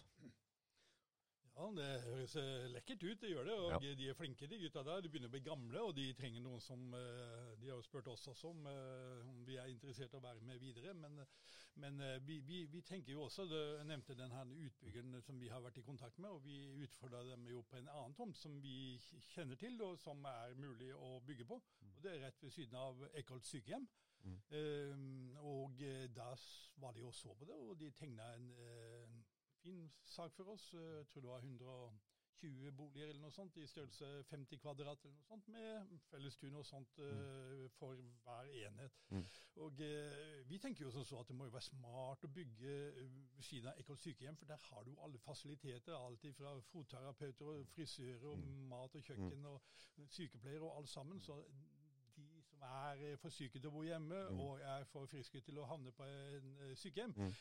Ja, 1.53 1.67
Det 1.77 1.87
høres 2.01 2.33
eh, 2.41 2.63
lekkert 2.73 3.03
ut, 3.03 3.19
det 3.21 3.29
gjør 3.29 3.45
det. 3.45 3.55
og 3.61 3.83
ja. 3.85 3.93
De 3.97 4.07
er 4.09 4.15
flinke, 4.17 4.47
de 4.49 4.57
gutta 4.57 4.81
der. 4.83 5.03
De 5.05 5.09
begynner 5.11 5.29
å 5.29 5.33
bli 5.35 5.41
gamle, 5.45 5.81
og 5.85 5.93
de 5.95 6.07
trenger 6.17 6.41
noen 6.41 6.61
som 6.63 6.87
eh, 6.97 7.51
De 7.61 7.69
har 7.69 7.77
jo 7.77 7.85
spurt 7.85 8.09
oss 8.09 8.25
også 8.31 8.49
om, 8.49 8.65
eh, 8.69 9.27
om 9.29 9.43
vi 9.45 9.59
er 9.61 9.69
interessert 9.69 10.15
i 10.15 10.17
å 10.17 10.23
være 10.23 10.41
med 10.47 10.61
videre. 10.63 10.95
Men, 10.97 11.21
men 11.83 12.01
vi, 12.25 12.39
vi, 12.47 12.63
vi, 12.69 12.81
tenker 12.85 13.13
jo 13.13 13.25
også 13.27 13.45
Jeg 13.51 13.85
nevnte 13.89 14.17
den 14.17 14.33
her 14.33 14.49
utbyggeren 14.49 15.21
som 15.25 15.39
vi 15.41 15.51
har 15.53 15.61
vært 15.61 15.77
i 15.77 15.85
kontakt 15.85 16.17
med. 16.17 16.31
og 16.31 16.41
Vi 16.45 16.57
utfordra 16.87 17.21
dem 17.29 17.45
jo 17.51 17.61
på 17.69 17.77
en 17.77 17.91
annen 17.91 18.17
tomt 18.17 18.37
som 18.37 18.57
vi 18.61 18.97
kjenner 19.33 19.59
til, 19.61 19.77
og 19.85 19.99
som 20.01 20.25
er 20.25 20.57
mulig 20.57 20.89
å 20.97 21.19
bygge 21.25 21.45
på. 21.49 21.61
og 21.61 22.01
Det 22.01 22.15
er 22.15 22.25
rett 22.25 22.41
ved 22.41 22.55
siden 22.57 22.81
av 22.81 23.05
Eckholt 23.13 23.45
sykehjem. 23.45 23.85
Mm. 24.23 24.37
Um, 24.55 25.37
og 25.43 25.81
da 26.15 26.29
var 26.79 26.93
de 26.95 27.01
og 27.03 27.11
så 27.13 27.33
på 27.35 27.45
det, 27.45 27.57
og 27.59 27.75
de 27.75 27.89
tegna 27.91 28.29
en 28.37 28.45
uh, 28.55 29.02
fin 29.63 29.91
sak 30.05 30.33
for 30.35 30.43
oss. 30.43 30.73
Eh, 30.73 30.79
jeg 30.79 31.07
tror 31.07 31.21
det 31.21 31.29
var 31.29 31.37
120 31.37 32.71
boliger 32.71 33.07
eller 33.07 33.21
noe 33.21 33.31
sånt, 33.31 33.57
i 33.57 33.67
størrelse 33.67 34.07
50 34.29 34.59
kvadrat 34.59 35.05
eller 35.05 35.15
noe 35.15 35.27
sånt, 35.27 35.47
med 35.53 35.93
fellestun 36.09 36.57
og 36.59 36.65
sånt 36.67 36.99
uh, 36.99 37.69
for 37.77 37.99
hver 38.25 38.49
enhet. 38.65 38.97
Mm. 39.09 39.23
Og 39.65 39.79
uh, 39.79 40.49
Vi 40.49 40.59
tenker 40.59 40.85
jo 40.85 41.03
så 41.03 41.19
at 41.21 41.31
det 41.31 41.37
må 41.39 41.47
jo 41.47 41.55
være 41.55 41.69
smart 41.69 42.27
å 42.27 42.31
bygge 42.39 42.73
ved 42.97 43.45
siden 43.47 43.71
av 43.71 43.79
Ekkol 43.79 44.01
sykehjem, 44.01 44.39
for 44.39 44.51
der 44.51 44.67
har 44.69 44.83
du 44.83 44.91
alle 45.05 45.21
fasiliteter. 45.23 45.95
Alt 45.95 46.27
fra 46.37 46.57
fotterapeuter 46.73 47.53
og 47.53 47.67
frisører 47.75 48.27
og 48.33 48.43
mm. 48.43 48.67
mat 48.73 48.99
og 48.99 49.07
kjøkken 49.07 49.47
og 49.53 49.61
sykepleiere 50.09 50.67
og 50.67 50.81
alt 50.81 50.91
sammen. 50.91 51.21
så 51.21 51.39
de 52.15 52.41
som 52.43 52.61
er 52.61 53.15
for 53.17 53.33
syke 53.33 53.57
til 53.57 53.71
å 53.71 53.73
bo 53.73 53.81
hjemme 53.83 54.19
mm. 54.29 54.39
og 54.39 54.59
er 54.61 54.83
for 54.91 55.09
friske 55.09 55.41
til 55.41 55.57
å 55.57 55.65
havne 55.65 55.91
på 55.95 56.05
en 56.05 56.75
sykehjem, 56.77 57.15
mm 57.17 57.33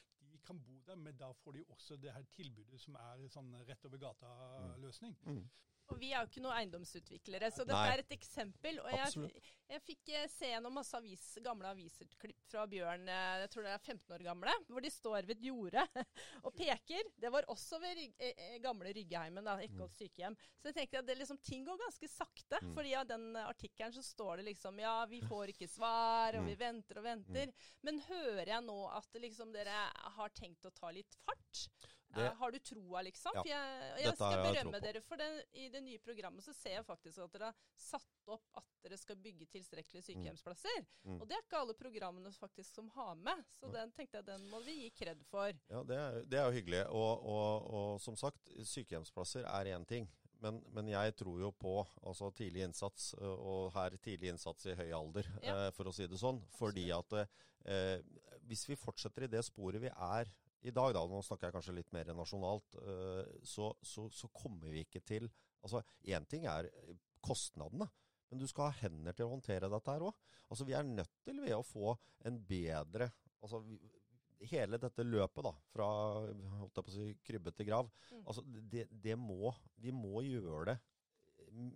kan 0.47 0.61
bo 0.67 0.79
der, 0.87 0.99
men 0.99 1.17
da 1.17 1.31
får 1.33 1.53
de 1.57 1.65
også 1.69 1.97
det 1.97 2.13
her 2.13 2.23
tilbudet 2.35 2.81
som 2.81 2.97
er 3.01 3.27
sånn 3.33 3.53
rett 3.69 3.85
over 3.89 4.01
gata-løsning. 4.03 5.17
Mm. 5.25 5.39
Mm. 5.39 5.51
Og 5.91 5.99
vi 6.01 6.13
er 6.15 6.23
jo 6.23 6.29
ikke 6.31 6.41
noen 6.45 6.57
eiendomsutviklere, 6.61 7.51
så 7.53 7.65
dette 7.67 7.77
Nei. 7.77 7.91
er 7.97 8.01
et 8.05 8.13
eksempel. 8.15 8.79
Og 8.81 8.93
jeg, 8.95 9.31
jeg 9.75 9.83
fikk 9.85 10.13
eh, 10.15 10.29
se 10.31 10.49
gjennom 10.53 10.73
masse 10.79 10.95
avis, 10.97 11.25
gamle 11.45 11.69
avisklipp 11.69 12.15
fra 12.49 12.63
Bjørn, 12.71 13.09
eh, 13.11 13.41
jeg 13.43 13.51
tror 13.53 13.67
det 13.67 13.73
er 13.75 13.83
15 13.83 14.15
år 14.17 14.25
gamle, 14.25 14.55
hvor 14.71 14.81
de 14.87 14.93
står 14.95 15.27
ved 15.29 15.35
et 15.37 15.45
jorde 15.51 15.85
og 16.47 16.55
peker. 16.57 17.11
Det 17.21 17.33
var 17.35 17.49
også 17.53 17.81
ved 17.83 18.01
eh, 18.23 18.57
gamle 18.65 18.95
Ryggeheimen, 18.97 19.45
da, 19.45 19.59
Eckholt 19.67 19.93
sykehjem. 19.99 20.39
Så 20.63 20.71
jeg 20.71 20.79
tenkte 20.79 21.03
at 21.03 21.11
det 21.11 21.19
liksom, 21.21 21.41
ting 21.45 21.67
går 21.69 21.81
ganske 21.83 22.09
sakte. 22.09 22.63
Mm. 22.63 22.73
fordi 22.77 22.95
av 22.97 23.07
den 23.11 23.27
artikkelen 23.43 23.93
så 23.93 24.03
står 24.07 24.41
det 24.41 24.49
liksom 24.53 24.79
ja, 24.81 24.95
vi 25.11 25.21
får 25.29 25.53
ikke 25.53 25.69
svar, 25.69 26.39
og 26.39 26.47
vi 26.47 26.53
Mm. 26.57 26.61
venter 26.63 26.99
og 27.01 27.05
venter. 27.05 27.53
Men 27.83 27.99
hører 28.07 28.47
jeg 28.55 28.65
nå 28.67 28.79
at 28.93 29.19
liksom 29.21 29.53
dere 29.53 29.83
har 30.17 30.33
tenkt 30.37 30.65
å 30.69 30.73
ta 30.75 30.91
litt 30.95 31.17
fart? 31.27 31.67
Det- 32.13 32.27
Eh, 32.29 32.35
har 32.39 32.51
du 32.53 32.59
troa, 32.59 33.03
liksom? 33.03 33.33
Ja, 33.35 33.43
For 33.43 33.49
jeg, 33.49 34.05
jeg 34.05 34.15
skal 34.15 34.43
berømme 34.45 34.73
jeg 34.79 34.83
dere 34.83 35.01
for 35.01 35.17
det. 35.17 35.29
I 35.55 35.69
det 35.73 35.83
nye 35.83 35.99
programmet 35.99 36.45
så 36.45 36.53
ser 36.55 36.75
jeg 36.77 36.85
faktisk 36.85 37.19
at 37.25 37.33
dere 37.33 37.45
har 37.51 37.55
satt 37.77 38.29
opp 38.29 38.43
at 38.61 38.65
dere 38.85 38.99
skal 39.01 39.17
bygge 39.17 39.47
tilstrekkelige 39.49 40.05
sykehjemsplasser. 40.11 40.85
Mm. 41.05 41.21
Og 41.21 41.27
det 41.29 41.37
er 41.39 41.43
ikke 41.47 41.61
alle 41.63 41.75
programmene 41.75 42.33
faktisk 42.37 42.75
som 42.75 42.89
har 42.91 43.15
med, 43.17 43.45
så 43.59 43.71
den 43.73 43.91
tenkte 43.97 44.19
jeg 44.21 44.27
den 44.27 44.45
må 44.51 44.61
vi 44.65 44.75
gi 44.83 44.91
kred 45.05 45.25
for. 45.31 45.53
Ja, 45.73 45.83
det 45.89 45.97
er, 45.97 46.23
det 46.29 46.39
er 46.39 46.45
jo 46.51 46.57
hyggelig. 46.61 46.83
Og, 46.91 47.25
og, 47.25 47.71
og 47.73 48.01
som 48.01 48.17
sagt, 48.17 48.53
sykehjemsplasser 48.63 49.45
er 49.49 49.73
én 49.77 49.87
ting. 49.89 50.09
Men, 50.43 50.59
men 50.75 50.89
jeg 50.91 51.15
tror 51.17 51.39
jo 51.39 51.53
på 51.55 51.87
altså, 52.03 52.29
tidlig 52.35 52.65
innsats, 52.67 53.13
og 53.23 53.71
her 53.77 53.95
tidlig 54.03 54.33
innsats 54.33 54.67
i 54.67 54.75
høy 54.75 54.91
alder, 54.91 55.29
Ja. 55.41 55.55
eh, 55.69 55.71
for 55.71 55.85
å 55.87 55.93
si 55.95 56.07
det 56.11 56.19
sånn. 56.19 56.41
Fordi 56.59 56.89
at 56.91 57.13
eh, 57.65 58.01
hvis 58.51 58.65
vi 58.69 58.75
fortsetter 58.77 59.29
i 59.29 59.31
det 59.31 59.45
sporet 59.47 59.81
vi 59.81 59.87
er 59.93 60.27
i 60.63 60.73
dag, 60.75 60.93
da, 60.95 61.03
nå 61.11 61.23
snakker 61.27 61.49
jeg 61.49 61.57
kanskje 61.57 61.75
litt 61.77 61.95
mer 61.95 62.13
nasjonalt, 62.17 62.77
eh, 62.83 63.33
så, 63.47 63.73
så, 63.83 64.07
så 64.15 64.31
kommer 64.35 64.71
vi 64.73 64.87
ikke 64.87 65.05
til 65.07 65.31
Altså, 65.63 65.79
én 66.11 66.25
ting 66.27 66.43
er 66.51 66.67
kostnadene. 67.23 67.87
Men 68.33 68.41
du 68.41 68.49
skal 68.51 68.71
ha 68.71 68.79
hender 68.81 69.15
til 69.15 69.29
å 69.29 69.35
håndtere 69.37 69.69
dette 69.71 69.93
her 69.95 70.03
òg. 70.09 70.17
Altså, 70.49 70.65
vi 70.67 70.75
er 70.75 70.87
nødt 70.89 71.21
til 71.23 71.39
ved 71.45 71.55
å 71.55 71.63
få 71.63 71.93
en 72.27 72.41
bedre 72.49 73.13
altså, 73.45 73.61
Hele 74.51 74.75
dette 74.83 75.05
løpet, 75.07 75.45
da, 75.47 75.53
fra 75.71 75.87
si, 76.91 77.13
krybbe 77.23 77.53
til 77.55 77.69
grav, 77.69 77.93
Mm. 78.11 78.25
altså, 78.27 78.43
det, 78.73 78.89
det 78.91 79.15
må, 79.15 79.53
vi 79.79 79.93
må 79.95 80.25
gjøre 80.27 80.73
det 80.73 80.75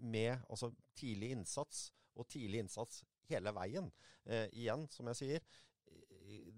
med 0.03 0.33
altså, 0.51 0.73
tidlig 0.99 1.31
innsats, 1.37 1.93
og 2.19 2.27
tidlig 2.27 2.65
innsats 2.65 3.05
hele 3.31 3.53
veien. 3.55 3.87
Eh, 4.27 4.49
igjen, 4.51 4.89
som 4.91 5.07
jeg 5.13 5.21
sier, 5.21 5.47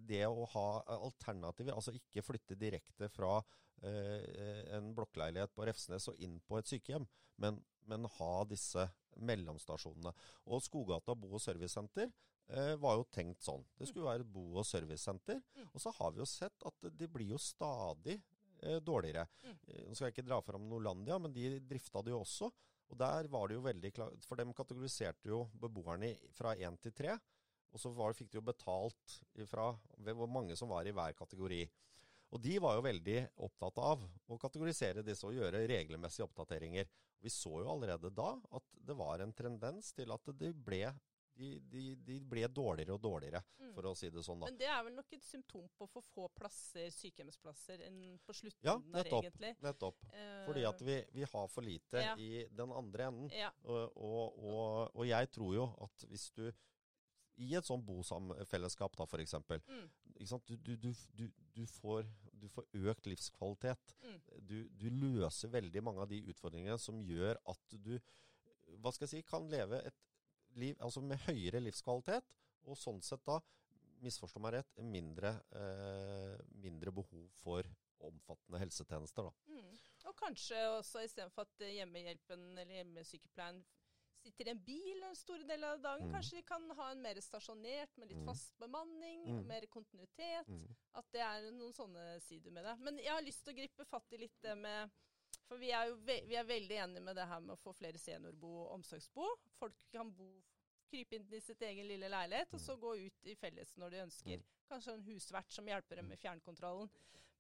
det 0.09 0.25
å 0.27 0.47
ha 0.55 0.67
alternativer, 0.99 1.75
altså 1.75 1.95
ikke 1.97 2.25
flytte 2.25 2.57
direkte 2.59 3.09
fra 3.13 3.39
eh, 3.83 4.63
en 4.77 4.93
blokkleilighet 4.97 5.55
på 5.55 5.67
Refsnes 5.69 6.09
og 6.11 6.23
inn 6.25 6.39
på 6.47 6.59
et 6.59 6.71
sykehjem, 6.71 7.07
men, 7.43 7.61
men 7.89 8.09
ha 8.19 8.33
disse 8.49 8.89
mellomstasjonene. 9.19 10.15
Og 10.49 10.63
Skogata 10.65 11.15
bo- 11.19 11.35
og 11.37 11.43
servicesenter 11.43 12.09
eh, 12.09 12.75
var 12.81 12.99
jo 12.99 13.09
tenkt 13.15 13.45
sånn. 13.45 13.65
Det 13.79 13.91
skulle 13.91 14.09
være 14.09 14.27
et 14.27 14.33
bo- 14.33 14.59
og 14.61 14.67
servicesenter. 14.67 15.41
Mm. 15.57 15.69
Og 15.73 15.83
så 15.85 15.93
har 15.99 16.15
vi 16.15 16.23
jo 16.23 16.29
sett 16.29 16.69
at 16.69 16.91
de 17.01 17.11
blir 17.11 17.35
jo 17.35 17.43
stadig 17.43 18.19
eh, 18.63 18.79
dårligere. 18.85 19.27
Mm. 19.45 19.59
Nå 19.89 19.99
skal 19.99 20.09
jeg 20.09 20.17
ikke 20.17 20.29
dra 20.31 20.41
fram 20.45 20.69
Norlandia, 20.71 21.19
men 21.23 21.35
de 21.35 21.59
drifta 21.69 22.03
det 22.05 22.15
jo 22.15 22.23
også. 22.23 22.51
Og 22.89 22.97
der 22.97 23.29
var 23.29 23.49
det 23.49 23.59
jo 23.59 23.65
veldig 23.67 23.91
klart, 23.93 24.25
For 24.25 24.41
dem 24.41 24.55
kategoriserte 24.57 25.29
jo 25.29 25.43
beboerne 25.61 26.15
fra 26.37 26.55
én 26.57 26.79
til 26.81 26.95
tre. 26.97 27.19
Og 27.73 27.81
så 27.83 27.91
var, 27.93 28.15
fikk 28.17 28.31
de 28.33 28.39
jo 28.41 28.45
betalt 28.47 29.19
fra 29.51 29.71
hvor 30.15 30.31
mange 30.31 30.57
som 30.57 30.69
var 30.73 30.87
i 30.89 30.93
hver 30.97 31.13
kategori. 31.19 31.63
Og 32.33 32.41
de 32.45 32.59
var 32.61 32.77
jo 32.77 32.83
veldig 32.85 33.19
opptatt 33.45 33.79
av 33.81 34.03
å 34.29 34.39
kategorisere 34.41 35.03
disse 35.05 35.25
og 35.29 35.33
gjøre 35.37 35.63
regelmessige 35.69 36.27
oppdateringer. 36.27 36.89
Vi 37.21 37.31
så 37.33 37.55
jo 37.63 37.71
allerede 37.73 38.11
da 38.15 38.35
at 38.57 38.67
det 38.89 38.97
var 38.97 39.21
en 39.25 39.33
tendens 39.33 39.93
til 39.97 40.13
at 40.13 40.29
de 40.39 40.51
ble, 40.53 40.91
de, 41.39 41.55
de, 41.73 41.85
de 42.05 42.19
ble 42.21 42.45
dårligere 42.53 42.95
og 42.99 43.03
dårligere, 43.05 43.43
Mm. 43.59 43.73
for 43.75 43.83
å 43.91 43.95
si 43.97 44.09
det 44.11 44.23
sånn. 44.25 44.41
da. 44.41 44.47
Men 44.49 44.57
det 44.59 44.67
er 44.71 44.83
vel 44.87 44.95
nok 44.97 45.13
et 45.13 45.25
symptom 45.27 45.67
på 45.79 45.87
for 45.93 46.03
få 46.15 46.29
plasser, 46.35 46.89
sykehjemsplasser, 46.95 47.83
på 48.27 48.33
slutten 48.35 48.65
Ja, 48.65 48.77
der, 48.79 49.05
egentlig. 49.05 49.51
Ja, 49.59 49.67
Nettopp. 49.69 49.99
Eh, 50.13 50.47
Fordi 50.47 50.65
at 50.69 50.81
vi, 50.81 50.97
vi 51.13 51.25
har 51.33 51.49
for 51.49 51.63
lite 51.63 52.01
Ja. 52.03 52.15
i 52.17 52.47
den 52.51 52.73
andre 52.73 53.05
enden. 53.11 53.31
ja. 53.31 53.51
Og, 53.65 53.93
og, 53.97 54.39
og, 54.45 54.91
og 54.97 55.07
jeg 55.07 55.31
tror 55.31 55.55
jo 55.55 55.67
at 55.85 56.07
hvis 56.09 56.31
du 56.35 56.53
i 57.39 57.53
et 57.55 57.67
sånt 57.67 57.87
bosamfellesskap, 57.87 58.97
da 58.99 59.07
f.eks. 59.07 59.35
Mm. 59.39 59.89
Du, 60.49 60.57
du, 60.57 60.77
du, 60.77 60.89
du, 61.15 61.27
du, 61.55 61.65
får, 61.79 62.09
du 62.35 62.49
får 62.51 62.67
økt 62.91 63.07
livskvalitet. 63.07 63.95
Mm. 64.03 64.17
Du, 64.51 64.57
du 64.81 64.89
løser 64.91 65.53
veldig 65.53 65.85
mange 65.87 66.03
av 66.03 66.11
de 66.11 66.23
utfordringene 66.33 66.79
som 66.83 66.99
gjør 67.07 67.39
at 67.49 67.79
du 67.79 67.95
hva 68.83 68.93
skal 68.93 69.07
jeg 69.07 69.13
si, 69.15 69.27
kan 69.29 69.47
leve 69.51 69.81
et 69.89 69.97
liv 70.59 70.77
altså 70.85 71.03
med 71.05 71.21
høyere 71.29 71.63
livskvalitet, 71.63 72.27
og 72.69 72.79
sånn 72.79 73.01
sett 73.05 73.25
da, 73.27 73.39
misforstå 74.05 74.43
meg 74.43 74.59
rett, 74.59 74.81
mindre, 74.85 75.33
eh, 75.59 76.37
mindre 76.63 76.93
behov 76.95 77.27
for 77.41 77.67
omfattende 78.05 78.61
helsetjenester. 78.63 79.31
da. 79.31 79.55
Mm. 79.55 79.75
Og 80.09 80.17
kanskje 80.19 80.61
også 80.77 81.03
istedenfor 81.07 81.49
at 81.49 81.65
eh, 81.65 81.79
hjemmehjelpen 81.79 82.45
eller 82.53 82.79
hjemmesykepleien 82.79 83.63
sitter 84.29 84.49
i 84.49 84.53
en 84.55 84.61
bil 84.65 85.03
en 85.09 85.17
store 85.17 85.45
deler 85.49 85.75
av 85.75 85.81
dagen, 85.83 86.07
Mm. 86.09 86.13
kanskje 86.15 86.37
de 86.37 86.43
kan 86.43 86.71
ha 86.71 86.91
en 86.93 87.03
mer 87.03 87.21
stasjonert 87.25 87.97
med 87.99 88.09
litt 88.09 88.19
Mm. 88.19 88.27
fast 88.27 88.59
bemanning, 88.59 89.25
Mm. 89.27 89.47
mer 89.47 89.67
kontinuitet. 89.67 90.47
Mm. 90.49 90.77
At 90.95 91.11
det 91.13 91.21
er 91.21 91.51
noen 91.51 91.73
sånne 91.73 92.21
sider 92.21 92.51
med 92.51 92.65
det. 92.65 92.79
Men 92.79 92.99
jeg 92.99 93.13
har 93.13 93.23
lyst 93.23 93.45
til 93.45 93.55
å 93.55 93.57
gripe 93.57 93.85
fatt 93.87 94.13
i 94.13 94.17
litt 94.17 94.41
det 94.43 94.57
med 94.57 94.91
For 95.49 95.57
vi 95.59 95.71
er 95.73 95.89
jo 95.89 95.97
ve 95.97 96.21
vi 96.27 96.35
er 96.37 96.45
veldig 96.45 96.77
enige 96.77 97.01
med 97.03 97.17
det 97.17 97.27
her 97.27 97.41
med 97.41 97.57
å 97.57 97.61
få 97.61 97.75
flere 97.75 97.99
seniorbo 97.99 98.47
og 98.67 98.73
omsorgsbo. 98.79 99.27
Folk 99.59 99.75
kan 99.93 100.11
bo 100.13 100.43
krype 100.91 101.13
inn 101.17 101.27
i 101.33 101.41
sitt 101.41 101.61
egen 101.63 101.87
lille 101.87 102.09
leilighet, 102.09 102.53
og 102.55 102.61
så 102.61 102.77
gå 102.79 102.97
ut 103.07 103.27
i 103.27 103.35
felles 103.35 103.75
når 103.77 103.91
de 103.91 103.97
ønsker. 103.97 104.37
Mm. 104.37 104.45
Kanskje 104.71 104.93
en 104.93 105.03
husvert 105.05 105.51
som 105.51 105.67
hjelper 105.67 105.97
dem 105.97 106.09
med 106.09 106.19
fjernkontrollen. 106.19 106.91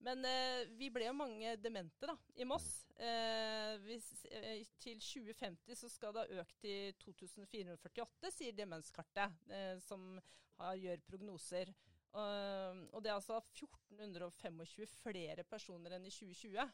Men 0.06 0.22
eh, 0.24 0.64
vi 0.78 0.90
ble 0.94 1.08
jo 1.08 1.14
mange 1.16 1.56
demente 1.58 2.06
da, 2.06 2.14
i 2.38 2.46
Moss. 2.46 2.68
Eh, 2.98 3.74
hvis, 3.82 4.06
eh, 4.30 4.62
til 4.78 5.00
2050 5.02 5.78
så 5.80 5.90
skal 5.90 6.14
det 6.14 6.24
ha 6.24 6.42
økt 6.42 6.58
til 6.62 6.92
2448, 7.02 8.30
sier 8.36 8.54
Demenskartet, 8.58 9.34
eh, 9.50 9.74
som 9.82 10.12
har, 10.60 10.78
gjør 10.78 11.02
prognoser. 11.06 11.74
Og- 12.18 13.02
det 13.04 13.10
er 13.10 13.18
altså 13.18 13.36
1425 13.54 14.86
flere 15.02 15.44
personer 15.44 15.92
enn 15.98 16.06
i 16.08 16.10
2020. 16.14 16.64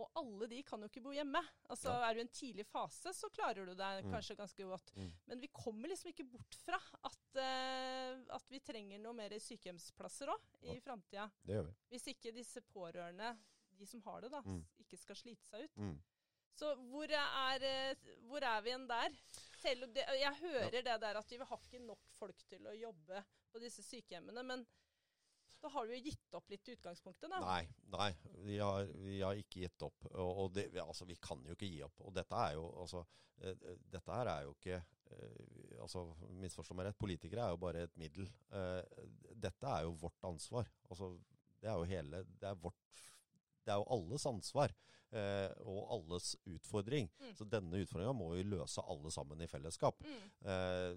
Og 0.00 0.08
alle 0.16 0.46
de 0.48 0.62
kan 0.62 0.80
jo 0.80 0.88
ikke 0.88 1.02
bo 1.04 1.10
hjemme. 1.12 1.40
Altså, 1.68 1.90
Ja. 1.92 2.08
Er 2.10 2.14
du 2.14 2.20
i 2.20 2.22
en 2.22 2.28
tidlig 2.32 2.64
fase, 2.66 3.12
så 3.12 3.28
klarer 3.30 3.66
du 3.66 3.74
deg 3.74 4.04
Mm. 4.04 4.10
kanskje 4.12 4.36
ganske 4.36 4.64
godt. 4.64 4.92
Mm. 4.96 5.12
Men 5.26 5.40
vi 5.40 5.48
kommer 5.48 5.88
liksom 5.88 6.08
ikke 6.12 6.24
bort 6.30 6.54
fra 6.64 6.78
at, 7.04 7.36
uh, 7.36 8.34
at 8.34 8.48
vi 8.48 8.58
trenger 8.60 8.98
noe 8.98 9.12
mer 9.12 9.28
sykehjemsplasser 9.30 10.28
òg 10.28 10.40
i 10.62 10.74
Ja. 10.74 10.80
framtida. 10.80 11.30
Hvis 11.90 12.06
ikke 12.08 12.32
disse 12.32 12.60
pårørende, 12.62 13.36
de 13.78 13.86
som 13.86 14.00
har 14.02 14.20
det, 14.22 14.30
da, 14.30 14.40
Mm. 14.40 14.64
ikke 14.80 14.96
skal 14.98 15.16
slite 15.16 15.44
seg 15.44 15.64
ut. 15.64 15.76
Mm. 15.76 15.98
Så 16.54 16.74
hvor 16.90 17.08
er, 17.10 17.62
eh, 17.62 17.94
hvor 18.28 18.42
er 18.42 18.60
vi 18.62 18.70
igjen 18.70 18.86
der? 18.86 19.10
Selv 19.58 19.94
jeg 19.94 20.34
hører 20.40 20.70
det 20.70 20.84
der 21.00 21.16
at 21.16 21.28
vi 21.30 21.36
har 21.38 21.58
ikke 21.58 21.80
nok 21.86 22.00
folk 22.18 22.36
til 22.48 22.60
å 22.66 22.74
jobbe 22.78 23.24
på 23.52 23.60
disse 23.60 23.82
sykehjemmene, 23.82 24.42
men 24.44 24.66
da 25.62 25.70
har 25.70 25.86
du 25.86 25.94
jo 25.94 26.00
gitt 26.02 26.36
opp 26.36 26.48
litt 26.50 26.68
i 26.68 26.74
utgangspunktet, 26.76 27.30
da. 27.30 27.38
Nei, 27.44 27.62
nei 27.94 28.08
vi, 28.42 28.58
har, 28.58 28.88
vi 29.04 29.20
har 29.22 29.38
ikke 29.38 29.62
gitt 29.62 29.84
opp. 29.86 30.08
Og, 30.10 30.48
det, 30.56 30.68
altså, 30.82 31.06
vi 31.08 31.16
kan 31.22 31.42
jo 31.46 31.54
ikke 31.56 31.70
gi 31.70 31.82
opp. 31.86 32.02
Og 32.06 32.14
dette 32.16 32.40
er 32.48 32.56
jo 32.56 32.66
altså, 32.82 33.04
eh, 33.40 33.68
Dette 33.94 34.16
her 34.16 34.30
er 34.32 34.48
jo 34.48 34.56
ikke 34.56 34.80
eh, 34.80 35.76
altså, 35.84 36.04
Misforstå 36.42 36.76
meg 36.78 36.90
rett, 36.90 36.98
politikere 36.98 37.46
er 37.46 37.54
jo 37.54 37.62
bare 37.62 37.86
et 37.86 37.94
middel. 38.00 38.26
Eh, 38.58 39.06
dette 39.46 39.70
er 39.70 39.86
jo 39.86 39.94
vårt 40.02 40.26
ansvar. 40.26 40.70
Altså, 40.90 41.14
det 41.62 41.70
er 41.70 41.78
jo 41.78 41.90
hele 41.92 42.24
Det 42.26 42.50
er 42.50 42.58
vårt 42.58 43.06
Det 43.62 43.70
er 43.70 43.78
jo 43.78 43.90
alles 43.94 44.26
ansvar. 44.26 44.74
Eh, 45.12 45.50
og 45.68 45.90
alles 45.92 46.34
utfordring. 46.48 47.10
Mm. 47.20 47.32
Så 47.36 47.44
denne 47.44 47.82
utfordringa 47.84 48.14
må 48.16 48.30
vi 48.32 48.46
løse 48.48 48.82
alle 48.88 49.10
sammen 49.12 49.44
i 49.44 49.50
fellesskap. 49.50 50.00
Mm. 50.00 50.22
Eh, 50.48 50.94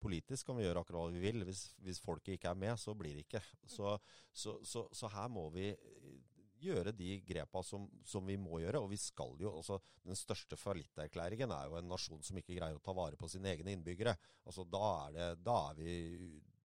politisk 0.00 0.48
kan 0.48 0.58
vi 0.58 0.64
gjøre 0.64 0.82
akkurat 0.82 1.06
hva 1.06 1.14
vi 1.14 1.22
vil. 1.22 1.44
Hvis, 1.48 1.68
hvis 1.84 2.00
folket 2.02 2.36
ikke 2.36 2.52
er 2.52 2.58
med, 2.58 2.74
så 2.80 2.94
blir 2.98 3.18
det 3.18 3.26
ikke. 3.26 3.42
Så, 3.66 3.94
så, 4.32 4.58
så, 4.66 4.86
så 4.94 5.10
her 5.12 5.28
må 5.32 5.48
vi 5.54 5.68
eh, 5.72 6.18
gjøre 6.62 6.92
de 6.96 7.18
grepa 7.26 7.62
som, 7.66 7.86
som 8.06 8.26
vi 8.26 8.38
må 8.40 8.60
gjøre. 8.62 8.82
Og 8.82 8.92
vi 8.92 9.00
skal 9.00 9.34
jo 9.40 9.56
altså, 9.60 9.80
Den 10.08 10.18
største 10.18 10.56
fallitterklæringen 10.56 11.52
er 11.52 11.68
jo 11.68 11.78
en 11.78 11.90
nasjon 11.90 12.22
som 12.24 12.38
ikke 12.40 12.56
greier 12.56 12.78
å 12.78 12.84
ta 12.84 12.94
vare 12.96 13.18
på 13.20 13.28
sine 13.30 13.52
egne 13.52 13.74
innbyggere. 13.76 14.14
Altså, 14.46 14.64
da, 14.64 14.84
er 15.08 15.18
det, 15.18 15.28
da, 15.44 15.58
er 15.72 15.82
vi, 15.82 15.98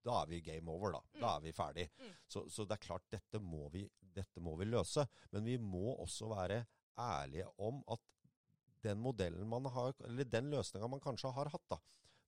da 0.05 0.21
er 0.21 0.31
vi 0.31 0.43
game 0.45 0.71
over, 0.71 0.95
da. 0.97 1.03
Da 1.19 1.35
er 1.37 1.43
vi 1.47 1.57
ferdig. 1.57 1.89
Mm. 1.99 2.15
Så, 2.35 2.47
så 2.53 2.67
det 2.69 2.77
er 2.77 2.87
klart, 2.87 3.09
dette 3.11 3.41
må, 3.43 3.67
vi, 3.73 3.83
dette 4.15 4.43
må 4.43 4.55
vi 4.61 4.69
løse. 4.69 5.05
Men 5.35 5.45
vi 5.47 5.59
må 5.61 5.97
også 5.97 6.31
være 6.31 6.63
ærlige 6.99 7.49
om 7.65 7.81
at 7.91 8.01
den 8.83 8.99
modellen 8.99 9.47
man 9.47 9.67
har, 9.71 9.95
eller 10.03 10.27
den 10.27 10.49
løsninga 10.51 10.87
man 10.91 11.01
kanskje 11.03 11.31
har 11.31 11.49
hatt, 11.53 11.65
da, 11.71 11.79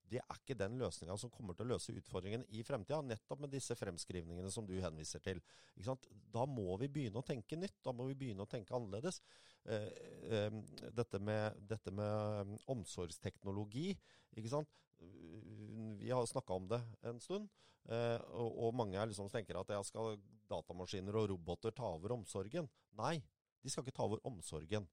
det 0.10 0.20
er 0.22 0.38
ikke 0.38 0.58
den 0.58 0.78
løsninga 0.80 1.16
som 1.18 1.32
kommer 1.34 1.56
til 1.58 1.66
å 1.66 1.74
løse 1.74 1.94
utfordringen 1.98 2.44
i 2.54 2.62
fremtida. 2.66 3.02
Nettopp 3.02 3.42
med 3.42 3.54
disse 3.54 3.76
fremskrivningene 3.78 4.52
som 4.54 4.68
du 4.68 4.76
henviser 4.82 5.24
til. 5.24 5.42
Da 5.76 6.46
må 6.50 6.76
vi 6.82 6.90
begynne 6.92 7.22
å 7.22 7.26
tenke 7.26 7.58
nytt. 7.58 7.80
Da 7.86 7.94
må 7.96 8.08
vi 8.12 8.18
begynne 8.20 8.46
å 8.46 8.50
tenke 8.50 8.76
annerledes. 8.78 9.22
Eh, 9.66 9.90
eh, 10.30 10.58
dette, 10.94 11.20
med, 11.20 11.58
dette 11.66 11.92
med, 11.92 12.46
um, 12.46 12.58
omsorgsteknologi. 12.78 13.96
Vi 14.38 16.12
har 16.12 16.26
snakka 16.26 16.54
om 16.54 16.68
det 16.70 16.82
en 17.02 17.20
stund, 17.20 17.50
eh, 17.90 18.20
og, 18.38 18.76
mange 18.78 19.08
liksom 19.10 19.30
tenker 19.32 19.58
at 19.58 19.74
skal 19.88 20.20
datamaskiner 20.50 21.18
og 21.18 21.32
roboter 21.34 21.74
ta 21.74 21.96
over 21.98 22.14
omsorgen. 22.14 22.70
Nei, 23.00 23.18
de 23.64 23.74
skal 23.74 23.84
ikke 23.84 23.98
ta 23.98 24.06
over 24.06 24.22
omsorgen. 24.28 24.86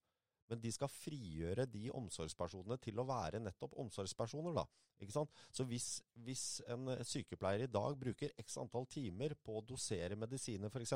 Men 0.50 0.60
de 0.60 0.72
skal 0.74 0.90
frigjøre 0.92 1.66
de 1.70 1.86
omsorgspersonene 1.94 2.78
til 2.82 2.98
å 3.00 3.06
være 3.08 3.40
nettopp 3.42 3.76
omsorgspersoner. 3.82 4.54
da. 4.56 4.66
Ikke 5.02 5.14
sant? 5.14 5.32
Så 5.54 5.66
hvis, 5.68 5.88
hvis 6.26 6.46
en 6.70 6.90
sykepleier 7.06 7.66
i 7.66 7.70
dag 7.72 7.96
bruker 7.98 8.34
x 8.42 8.58
antall 8.62 8.86
timer 8.90 9.34
på 9.42 9.58
å 9.58 9.64
dosere 9.66 10.18
medisiner 10.18 10.70
f.eks., 10.70 10.94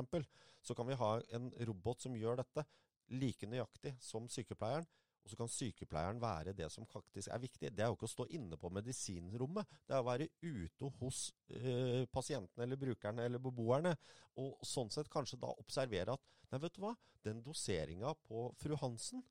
så 0.63 0.77
kan 0.77 0.89
vi 0.91 0.99
ha 1.01 1.17
en 1.39 1.51
robot 1.69 2.07
som 2.07 2.17
gjør 2.19 2.43
dette 2.43 2.67
like 3.15 3.49
nøyaktig 3.49 3.97
som 4.03 4.29
sykepleieren. 4.31 4.87
Og 5.27 5.33
så 5.33 5.39
kan 5.41 5.51
sykepleieren 5.51 6.21
være 6.23 6.53
det 6.55 6.69
som 6.71 6.87
faktisk 6.87 7.33
er 7.35 7.41
viktig. 7.43 7.73
Det 7.75 7.83
er 7.83 7.91
jo 7.91 7.97
ikke 7.97 8.07
å 8.07 8.13
stå 8.13 8.29
inne 8.39 8.55
på 8.63 8.71
medisinrommet. 8.71 9.73
Det 9.83 9.97
er 9.97 10.05
å 10.05 10.07
være 10.07 10.29
ute 10.39 10.91
hos 11.01 11.23
eh, 11.51 12.05
pasientene 12.15 12.63
eller 12.63 12.79
brukerne 12.79 13.27
eller 13.27 13.43
beboerne. 13.43 13.97
Og 14.39 14.55
sånn 14.63 14.93
sett 14.95 15.11
kanskje 15.11 15.41
da 15.43 15.51
observere 15.59 16.15
at 16.15 16.31
nei, 16.53 16.61
vet 16.63 16.77
du 16.77 16.85
hva, 16.85 16.95
den 17.27 17.43
doseringa 17.43 18.15
på 18.29 18.47
fru 18.61 18.77
Hansen 18.79 19.25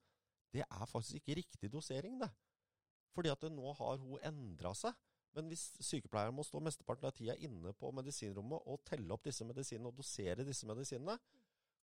det 0.56 0.64
er 0.66 0.90
faktisk 0.90 1.20
ikke 1.20 1.40
riktig 1.42 1.72
dosering, 1.74 2.20
det. 2.22 2.32
Fordi 3.16 3.32
at 3.32 3.46
nå 3.52 3.74
har 3.80 4.00
hun 4.02 4.20
endra 4.28 4.74
seg. 4.76 4.96
Men 5.36 5.50
hvis 5.52 5.66
sykepleieren 5.84 6.36
må 6.36 6.46
stå 6.48 6.62
mesteparten 6.64 7.10
av 7.10 7.16
tida 7.16 7.36
inne 7.44 7.74
på 7.76 7.92
medisinrommet 7.96 8.70
og 8.72 8.84
telle 8.88 9.12
opp 9.12 9.26
disse 9.28 9.44
medisinene 9.48 9.92
og 9.92 9.98
dosere 9.98 10.46
disse 10.48 10.68
medisinene, 10.68 11.18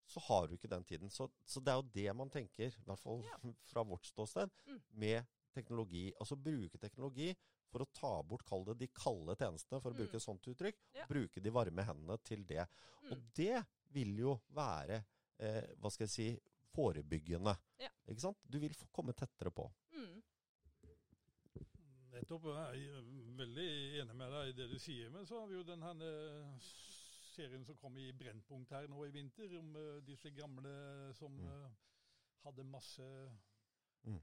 så 0.08 0.22
har 0.28 0.48
du 0.48 0.56
ikke 0.56 0.70
den 0.72 0.84
tiden. 0.88 1.12
Så, 1.12 1.28
så 1.44 1.60
det 1.60 1.72
er 1.72 1.80
jo 1.80 1.90
det 1.94 2.16
man 2.16 2.32
tenker, 2.32 2.72
i 2.72 2.86
hvert 2.88 3.00
fall 3.00 3.22
ja. 3.26 3.38
fra 3.70 3.84
vårt 3.86 4.08
ståsted, 4.08 4.52
mm. 4.66 4.80
med 5.04 5.28
teknologi. 5.52 6.06
Altså 6.20 6.38
bruke 6.40 6.80
teknologi 6.80 7.30
for 7.72 7.84
å 7.84 7.90
ta 7.92 8.12
bort, 8.28 8.44
kall 8.48 8.64
det 8.68 8.78
de 8.82 8.88
kalde 8.96 9.36
tjenestene, 9.38 9.80
for 9.80 9.92
å 9.92 9.96
mm. 9.96 10.00
bruke 10.00 10.18
et 10.18 10.24
sånt 10.24 10.48
uttrykk. 10.52 10.80
Ja. 10.96 11.08
Bruke 11.10 11.44
de 11.44 11.52
varme 11.54 11.86
hendene 11.88 12.18
til 12.24 12.44
det. 12.48 12.64
Mm. 13.04 13.12
Og 13.14 13.28
det 13.36 13.62
vil 13.92 14.16
jo 14.20 14.36
være, 14.56 15.02
eh, 15.40 15.62
hva 15.80 15.92
skal 15.92 16.08
jeg 16.08 16.14
si, 16.14 16.28
forebyggende. 16.72 17.54
Ja. 17.82 17.90
Ikke 18.08 18.24
sant? 18.24 18.42
Du 18.48 18.58
vil 18.62 18.74
komme 18.90 19.14
tettere 19.16 19.52
på. 19.54 19.68
Mm. 19.94 20.22
Nettopp. 22.12 22.48
Jeg 22.52 22.88
er 22.92 23.06
veldig 23.38 23.68
enig 24.02 24.16
med 24.16 24.34
deg 24.34 24.50
i 24.50 24.56
det 24.56 24.68
du 24.72 24.78
sier. 24.80 25.12
Men 25.14 25.28
så 25.28 25.40
har 25.40 25.48
vi 25.48 25.56
jo 25.56 25.64
den 25.68 25.84
eh, 26.04 26.66
serien 27.32 27.64
som 27.64 27.78
kom 27.80 27.96
i 27.98 28.10
Brennpunkt 28.16 28.74
her 28.76 28.88
nå 28.90 29.06
i 29.06 29.14
vinter, 29.14 29.54
om 29.58 29.72
uh, 29.76 30.02
disse 30.04 30.30
gamle 30.36 30.72
som 31.16 31.38
uh, 31.46 31.70
hadde 32.44 32.66
masse 32.68 33.06
mm. 34.04 34.18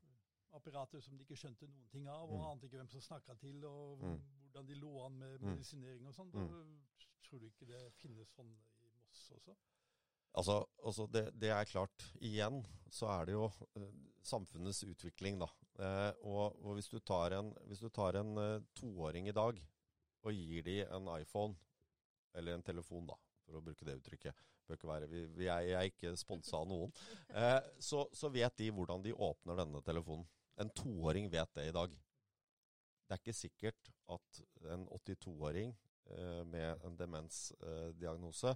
apparater 0.58 1.02
som 1.02 1.18
de 1.18 1.26
ikke 1.26 1.40
skjønte 1.40 1.70
noen 1.70 1.90
ting 1.90 2.10
av, 2.12 2.30
og 2.30 2.38
mm. 2.38 2.46
ante 2.52 2.70
ikke 2.70 2.82
hvem 2.82 2.92
som 2.94 3.06
snakka 3.08 3.36
til, 3.42 3.64
og 3.66 4.04
mm. 4.04 4.20
hvordan 4.46 4.70
de 4.70 4.78
lå 4.78 4.94
an 5.06 5.18
med 5.24 5.40
mm. 5.40 5.50
medisinering 5.50 6.10
og 6.10 6.18
sånn. 6.20 6.34
Tror 7.26 7.42
du 7.42 7.50
ikke 7.50 7.70
det 7.70 7.82
finnes 7.98 8.30
sånn 8.38 8.54
i 8.86 8.94
Moss 8.94 9.26
også? 9.38 9.58
Altså, 10.38 10.60
altså 10.86 11.08
det, 11.12 11.26
det, 11.42 11.50
er 11.54 11.70
klart. 11.70 12.06
Igjen 12.22 12.62
så 12.94 13.10
er 13.14 13.30
det 13.30 13.36
jo 13.36 13.48
uh, 13.50 13.88
samfunnets 14.26 14.84
utvikling, 14.86 15.40
da. 15.42 15.50
Eh, 15.80 16.12
og, 16.28 16.58
og, 16.60 16.74
hvis 16.76 16.90
du 16.92 17.00
tar 17.00 17.34
en, 17.38 17.54
hvis 17.70 17.80
du 17.80 17.88
tar 17.94 18.18
en 18.20 18.36
uh, 18.38 18.62
toåring 18.76 19.30
i 19.30 19.36
dag 19.36 19.62
og 20.28 20.36
gir 20.36 20.66
de 20.66 20.82
en 20.84 21.08
iPhone, 21.16 21.56
eller 22.36 22.58
en 22.58 22.66
telefon, 22.66 23.08
da, 23.08 23.16
for 23.46 23.58
å 23.58 23.64
bruke 23.64 23.88
det 23.88 23.96
uttrykket 24.02 24.46
bør 24.70 24.78
ikke 24.78 24.90
være, 24.90 25.08
vi, 25.10 25.22
vi 25.34 25.48
er, 25.50 25.64
Jeg 25.66 25.78
er 25.80 25.88
ikke 25.90 26.12
sponsa 26.20 26.60
av 26.60 26.68
noen. 26.70 26.92
Så, 27.90 28.04
så, 28.14 28.30
vet 28.30 28.54
de 28.62 28.68
hvordan 28.76 29.02
de 29.02 29.16
åpner 29.16 29.58
denne 29.58 29.82
telefonen. 29.82 30.28
En 30.62 30.70
toåring 30.76 31.30
vet 31.32 31.56
det 31.58 31.70
i 31.70 31.74
dag. 31.74 31.96
Det 31.96 33.16
er 33.16 33.22
ikke 33.24 33.34
sikkert 33.34 33.90
at 34.14 34.42
en 34.76 34.86
82-åring 34.94 35.74
med 36.50 36.86
en 36.86 36.98
demensdiagnose 37.00 38.54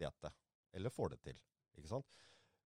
vet 0.00 0.26
det. 0.26 0.32
Eller 0.78 0.94
får 0.94 1.14
det 1.14 1.20
til. 1.28 1.40
Ikke 1.78 1.90
sant? 1.90 2.16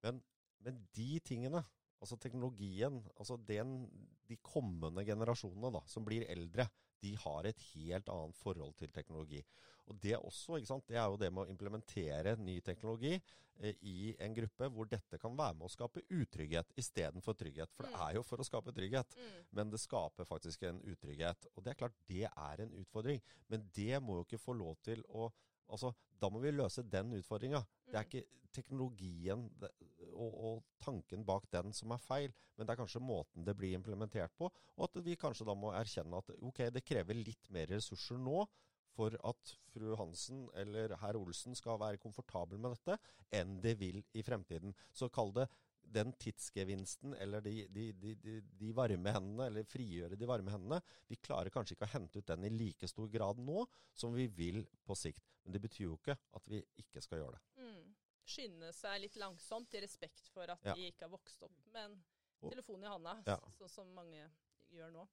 Men, 0.05 0.20
men 0.64 0.80
de 0.97 1.11
tingene, 1.24 1.62
altså 2.03 2.18
teknologien, 2.20 3.01
altså 3.16 3.39
den, 3.49 3.83
de 4.28 4.39
kommende 4.43 5.05
generasjonene 5.07 5.72
da, 5.74 5.83
som 5.91 6.07
blir 6.07 6.26
eldre, 6.33 6.68
de 7.03 7.12
har 7.18 7.49
et 7.49 7.62
helt 7.72 8.11
annet 8.12 8.39
forhold 8.39 8.74
til 8.78 8.93
teknologi. 8.95 9.43
Og 9.91 9.99
Det 10.03 10.16
også, 10.16 10.57
ikke 10.57 10.70
sant? 10.70 10.89
Det 10.89 10.97
er 10.97 11.09
jo 11.11 11.18
det 11.18 11.30
med 11.35 11.45
å 11.45 11.51
implementere 11.51 12.37
ny 12.39 12.61
teknologi 12.64 13.12
eh, 13.16 13.74
i 13.83 14.12
en 14.22 14.35
gruppe 14.37 14.68
hvor 14.70 14.89
dette 14.91 15.18
kan 15.18 15.35
være 15.39 15.57
med 15.59 15.66
å 15.66 15.72
skape 15.72 16.05
utrygghet 16.07 16.70
istedenfor 16.78 17.37
trygghet. 17.39 17.72
For 17.74 17.89
det 17.89 17.95
mm. 17.97 18.03
er 18.07 18.18
jo 18.18 18.24
for 18.26 18.43
å 18.43 18.47
skape 18.47 18.74
trygghet, 18.76 19.16
mm. 19.18 19.49
men 19.59 19.72
det 19.72 19.83
skaper 19.83 20.28
faktisk 20.28 20.68
en 20.68 20.78
utrygghet. 20.87 21.51
Og 21.57 21.66
det 21.66 21.74
er 21.74 21.80
klart, 21.83 21.99
det 22.07 22.28
er 22.30 22.62
en 22.62 22.76
utfordring. 22.78 23.22
Men 23.51 23.66
det 23.74 23.99
må 24.03 24.20
jo 24.20 24.28
ikke 24.28 24.43
få 24.45 24.55
lov 24.59 24.78
til 24.87 25.03
å 25.11 25.33
Altså, 25.69 25.93
da 26.21 26.31
må 26.31 26.43
vi 26.43 26.53
løse 26.55 26.85
den 26.87 27.15
utfordringa. 27.19 27.63
Det 27.89 27.99
er 27.99 28.05
mm. 28.05 28.11
ikke 28.11 28.41
teknologien 28.53 29.47
og, 30.13 30.33
og, 30.33 30.59
tanken 30.83 31.25
bak 31.25 31.47
den 31.55 31.73
som 31.77 31.95
er 31.95 32.03
feil, 32.03 32.35
men 32.57 32.67
det 32.67 32.75
er 32.75 32.81
kanskje 32.83 33.01
måten 33.03 33.47
det 33.47 33.55
blir 33.57 33.79
implementert 33.79 34.35
på. 34.39 34.51
Og 34.77 34.85
at 34.89 35.01
vi 35.07 35.17
kanskje 35.21 35.47
da 35.49 35.57
må 35.57 35.73
erkjenne 35.77 36.21
at 36.21 36.35
ok, 36.41 36.67
det 36.75 36.85
krever 36.85 37.17
litt 37.17 37.49
mer 37.55 37.71
ressurser 37.73 38.21
nå 38.21 38.45
for 38.93 39.17
at 39.25 39.55
fru 39.73 39.95
Hansen 39.97 40.45
eller 40.59 40.93
herr 41.01 41.17
Olsen 41.17 41.57
skal 41.57 41.81
være 41.81 42.01
komfortabel 42.03 42.61
med 42.61 42.75
dette, 42.75 42.99
enn 43.33 43.57
det 43.65 43.79
vil 43.81 44.03
i 44.13 44.25
fremtiden. 44.27 44.75
Så 44.93 45.09
kall 45.09 45.33
det 45.39 45.49
den 45.83 46.12
tidsgevinsten 46.12 47.14
eller 47.14 47.41
de, 47.41 47.66
de, 47.68 47.93
de, 47.93 48.41
de, 48.43 48.70
varme 48.76 49.12
hendene, 49.14 49.47
eller 49.47 49.68
frigjøre 49.68 50.16
de 50.18 50.28
varme 50.28 50.53
hendene, 50.55 50.80
vi 51.09 51.18
klarer 51.20 51.53
kanskje 51.53 51.76
ikke 51.76 51.89
å 51.89 51.95
hente 51.95 52.22
ut 52.22 52.28
den 52.28 52.47
i 52.49 52.53
like 52.53 52.89
stor 52.89 53.11
grad 53.12 53.41
nå 53.43 53.64
som 53.95 54.14
vi 54.16 54.28
vil 54.33 54.62
på 54.87 54.97
sikt. 54.99 55.24
Men 55.43 55.57
det 55.57 55.62
betyr 55.64 55.89
jo 55.89 55.99
ikke 55.99 56.16
at 56.39 56.47
vi 56.49 56.62
ikke 56.83 57.03
skal 57.05 57.22
gjøre 57.22 57.39
det. 57.39 57.64
Mm. 57.64 57.91
Skynde 58.33 58.70
seg 58.76 59.01
litt 59.03 59.18
langsomt 59.20 59.74
i 59.74 59.83
respekt 59.83 60.30
for 60.33 60.53
at 60.55 60.70
ja. 60.70 60.76
de 60.78 60.89
ikke 60.93 61.09
har 61.09 61.12
vokst 61.12 61.43
opp 61.45 61.59
med 61.74 61.91
en 61.91 61.99
telefon 62.49 62.85
i 62.85 62.91
handa, 62.91 63.18
ja. 63.26 63.41
sånn 63.59 63.74
som 63.74 63.91
mange 63.97 64.24
gjør 64.72 64.95
nå. 64.95 65.09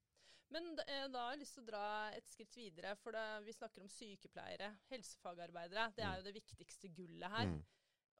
Men 0.50 0.72
da, 0.78 0.86
eh, 0.90 1.06
da, 1.14 1.28
har 1.28 1.36
jeg 1.36 1.44
lyst 1.44 1.60
til 1.60 1.66
å 1.66 1.70
dra 1.70 1.84
et 2.18 2.30
skritt 2.30 2.56
videre, 2.58 2.96
for 2.98 3.14
da, 3.14 3.26
vi 3.46 3.54
snakker 3.54 3.84
om 3.84 3.92
sykepleiere, 3.94 4.72
helsefagarbeidere. 4.90 5.92
Det 5.94 6.02
er 6.02 6.16
mm. 6.16 6.22
jo 6.22 6.26
det 6.26 6.38
viktigste 6.40 6.90
gullet 6.96 7.36
her. 7.36 7.52
Mm 7.52 7.60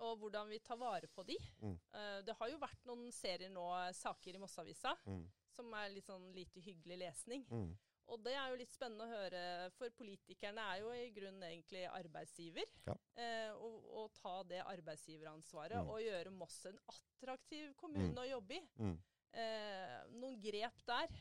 og 0.06 0.16
hvordan 0.22 0.50
vi 0.52 0.62
tar 0.64 0.80
vare 0.80 1.10
på 1.12 1.26
de. 1.28 1.38
Mm. 1.62 1.76
Uh, 1.96 2.20
det 2.28 2.36
har 2.40 2.52
jo 2.52 2.62
vært 2.62 2.88
noen 2.90 3.12
serier 3.16 3.52
nå, 3.54 3.68
saker 3.98 4.38
i 4.38 4.42
Mosseavisa, 4.42 4.96
mm. 5.06 5.22
som 5.56 5.76
er 5.82 5.94
litt 5.94 6.10
sånn 6.10 6.30
lite 6.36 6.64
hyggelig 6.64 7.02
lesning. 7.04 7.46
Mm. 7.52 7.72
Og 8.10 8.22
det 8.26 8.34
er 8.34 8.50
jo 8.50 8.58
litt 8.58 8.74
spennende 8.74 9.06
å 9.06 9.12
høre, 9.12 9.42
for 9.78 9.94
politikerne 9.98 10.64
er 10.74 10.82
jo 10.82 10.94
i 10.96 11.12
grunnen 11.14 11.46
egentlig 11.46 11.84
arbeidsgiver. 11.92 12.66
Ja. 12.88 12.96
Eh, 13.22 13.52
og, 13.54 13.76
og, 13.94 14.08
ta 14.18 14.40
det 14.50 14.64
arbeidsgiveransvaret 14.66 15.78
mm. 15.78 15.92
og 15.94 16.02
gjøre 16.02 16.34
Moss 16.34 16.58
en 16.72 16.80
attraktiv 16.90 17.76
kommune 17.80 18.16
mm. 18.16 18.22
å 18.24 18.28
jobbe 18.32 18.58
i. 18.58 18.64
Mm. 18.82 18.96
Eh, 19.44 19.98
noen 20.18 20.40
grep 20.42 20.86
der. 20.90 21.18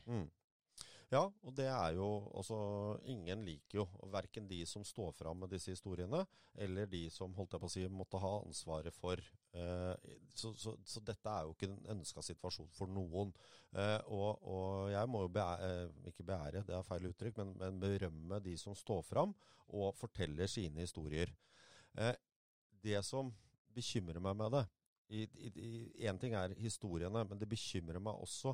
Ja, 1.09 1.23
og 1.25 1.53
det 1.57 1.65
er 1.65 1.95
jo 1.97 2.07
altså 2.37 2.57
Ingen 3.09 3.41
liker 3.47 3.79
jo 3.79 3.85
verken 4.13 4.45
de 4.49 4.59
som 4.69 4.83
står 4.85 5.15
fram 5.17 5.39
med 5.41 5.49
disse 5.49 5.73
historiene, 5.73 6.21
eller 6.53 6.85
de 6.89 7.07
som 7.09 7.33
holdt 7.33 7.55
jeg 7.55 7.63
på 7.63 7.69
å 7.69 7.73
si, 7.73 7.85
måtte 7.89 8.21
ha 8.21 8.33
ansvaret 8.43 8.93
for. 8.93 9.21
Eh, 9.57 10.11
så, 10.37 10.53
så, 10.53 10.75
så, 10.85 11.01
dette 11.05 11.33
er 11.33 11.47
jo 11.47 11.55
ikke 11.55 11.71
en 11.71 11.95
ønska 11.95 12.21
situasjon 12.25 12.69
for 12.77 12.93
noen. 12.93 13.33
Eh, 13.73 13.97
og, 14.05 14.45
og, 14.45 14.91
jeg 14.93 15.09
må 15.09 15.23
jo 15.25 15.33
beære, 15.33 15.71
eh, 15.81 16.09
ikke 16.13 16.27
beære, 16.29 16.63
det 16.67 16.77
er 16.77 16.85
feil 16.85 17.09
uttrykk, 17.09 17.41
men, 17.41 17.55
men, 17.57 17.81
berømme 17.81 18.41
de 18.45 18.53
som 18.61 18.77
står 18.77 19.01
fram 19.09 19.33
og 19.81 19.97
forteller 19.97 20.49
sine 20.51 20.85
historier. 20.85 21.33
Eh, 21.97 22.13
det 22.85 23.01
som 23.07 23.33
bekymrer 23.73 24.21
meg 24.21 24.37
med 24.37 24.59
det 24.59 24.67
Én 25.09 26.19
ting 26.21 26.35
er 26.37 26.51
historiene, 26.61 27.23
men 27.25 27.39
det 27.41 27.47
bekymrer 27.49 27.97
meg 27.97 28.19
også 28.21 28.53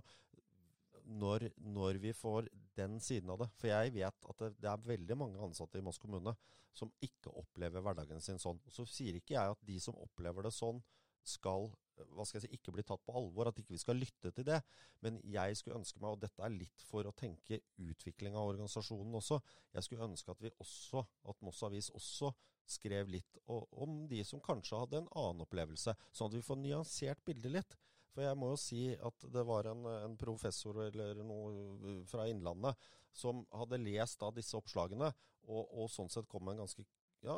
når, 1.06 1.50
når, 1.62 2.00
vi 2.02 2.12
får 2.18 2.50
den 2.78 3.00
siden 3.04 3.32
av 3.34 3.44
det. 3.44 3.50
For 3.60 3.70
jeg 3.70 3.94
vet 3.96 4.30
at 4.30 4.44
det, 4.44 4.52
det, 4.60 4.70
er 4.72 4.90
veldig 4.90 5.18
mange 5.20 5.42
ansatte 5.46 5.80
i 5.80 5.86
Moss 5.86 6.02
kommune 6.02 6.36
som 6.76 6.92
ikke 7.04 7.32
opplever 7.40 7.84
hverdagen 7.84 8.22
sin 8.24 8.42
sånn. 8.42 8.60
Så 8.68 8.88
sier 8.90 9.20
ikke 9.20 9.38
jeg 9.38 9.56
at 9.56 9.66
de 9.68 9.80
som 9.80 9.98
opplever 10.02 10.48
det 10.48 10.54
sånn, 10.56 10.82
skal 11.26 11.72
hva 12.12 12.26
skal 12.28 12.42
jeg 12.42 12.50
si, 12.50 12.58
ikke 12.58 12.74
bli 12.76 12.84
tatt 12.84 13.04
på 13.08 13.14
alvor, 13.16 13.50
at 13.50 13.60
ikke 13.60 13.76
vi 13.76 13.80
skal 13.82 14.00
lytte 14.00 14.32
til 14.36 14.46
det. 14.48 14.58
Men 15.06 15.20
jeg 15.32 15.56
skulle 15.58 15.80
ønske 15.80 16.02
meg, 16.04 16.16
og 16.16 16.24
dette 16.26 16.44
er 16.44 16.52
litt 16.52 16.84
for 16.90 17.08
å 17.08 17.14
tenke 17.16 17.62
utvikling 17.82 18.36
av 18.36 18.50
organisasjonen 18.52 19.16
også, 19.22 19.40
jeg 19.76 19.88
skulle 19.88 20.10
ønske 20.10 20.34
at 20.34 20.44
vi 20.44 20.52
også, 20.64 21.06
at 21.32 21.42
Moss 21.46 21.64
Avis 21.68 21.92
også 21.96 22.34
skrev 22.68 23.12
litt 23.14 23.40
om 23.48 24.04
de 24.10 24.24
som 24.28 24.42
kanskje 24.44 24.80
hadde 24.82 25.04
en 25.04 25.12
annen 25.14 25.46
opplevelse, 25.46 25.96
sånn 26.12 26.32
at 26.32 26.38
vi 26.38 26.46
får 26.46 26.62
nyansert 26.62 27.24
bildet 27.28 27.54
litt. 27.60 27.78
For 28.16 28.24
jeg 28.24 28.40
må 28.40 28.54
jo 28.54 28.60
si 28.60 28.82
at 28.96 29.26
det 29.36 29.44
var 29.48 29.68
en, 29.68 29.84
en 29.92 30.16
professor 30.20 30.80
eller 30.86 31.20
noe 31.28 31.98
fra 32.08 32.30
Innlandet 32.32 32.80
som 33.16 33.44
hadde 33.56 33.80
lest 33.84 34.20
da 34.20 34.32
disse 34.36 34.56
oppslagene, 34.58 35.12
og, 35.46 35.64
og 35.76 35.92
sånn 35.92 36.12
sett 36.12 36.28
kom 36.32 36.48
med 36.48 36.56
en 36.56 36.64
ganske 36.66 36.84
ja, 37.26 37.36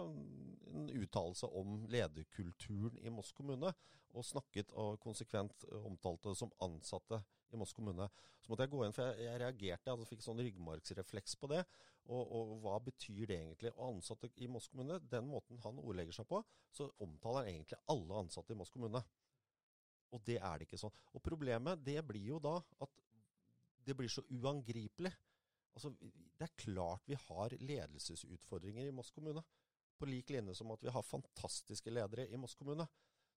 en 0.74 0.90
uttalelse 0.90 1.48
om 1.58 1.84
lederkulturen 1.92 2.98
i 3.02 3.14
Moss 3.14 3.32
kommune. 3.36 3.72
Og 4.18 4.26
snakket 4.26 4.72
og 4.80 4.98
konsekvent 5.04 5.66
omtalte 5.84 6.32
det 6.32 6.40
som 6.40 6.54
ansatte 6.64 7.22
i 7.54 7.60
Moss 7.60 7.74
kommune. 7.76 8.08
Så 8.42 8.52
måtte 8.52 8.66
jeg 8.66 8.74
gå 8.74 8.82
inn, 8.84 8.96
for 8.96 9.06
jeg, 9.08 9.28
jeg 9.28 9.42
reagerte, 9.44 9.94
jeg 9.94 10.10
fikk 10.10 10.26
sånn 10.26 10.42
ryggmargsrefleks 10.42 11.38
på 11.40 11.52
det. 11.52 11.62
Og, 12.08 12.22
og, 12.24 12.54
hva 12.64 12.78
betyr 12.84 13.28
det 13.28 13.38
egentlig? 13.38 13.74
Og 13.76 13.98
ansatte 13.98 14.32
i 14.40 14.50
Moss 14.52 14.70
kommune, 14.72 15.00
den 15.12 15.28
måten 15.30 15.60
han 15.64 15.82
ordlegger 15.84 16.20
seg 16.20 16.30
på, 16.30 16.42
så 16.74 16.90
omtaler 17.04 17.44
han 17.44 17.54
egentlig 17.54 17.80
alle 17.94 18.22
ansatte 18.24 18.56
i 18.56 18.60
Moss 18.60 18.72
kommune. 18.74 19.04
Og 20.16 20.24
det 20.28 20.38
er 20.40 20.60
det 20.60 20.68
ikke 20.68 20.80
sånn. 20.80 20.94
Og 21.14 21.24
problemet 21.24 21.82
det 21.84 22.00
blir 22.08 22.34
jo 22.34 22.40
da 22.44 22.56
at 22.84 23.04
det 23.88 23.96
blir 23.96 24.12
så 24.12 24.24
uangripelig. 24.30 25.12
Altså, 25.76 25.94
Det 26.38 26.46
er 26.46 26.60
klart 26.60 27.08
vi 27.08 27.18
har 27.18 27.56
ledelsesutfordringer 27.60 28.88
i 28.88 28.94
Moss 28.94 29.12
kommune. 29.12 29.44
På 29.98 30.06
lik 30.06 30.30
linje 30.30 30.56
som 30.56 30.72
at 30.72 30.84
vi 30.84 30.94
har 30.94 31.06
fantastiske 31.06 31.92
ledere 31.92 32.28
i 32.30 32.38
Moss 32.38 32.56
kommune. 32.56 32.86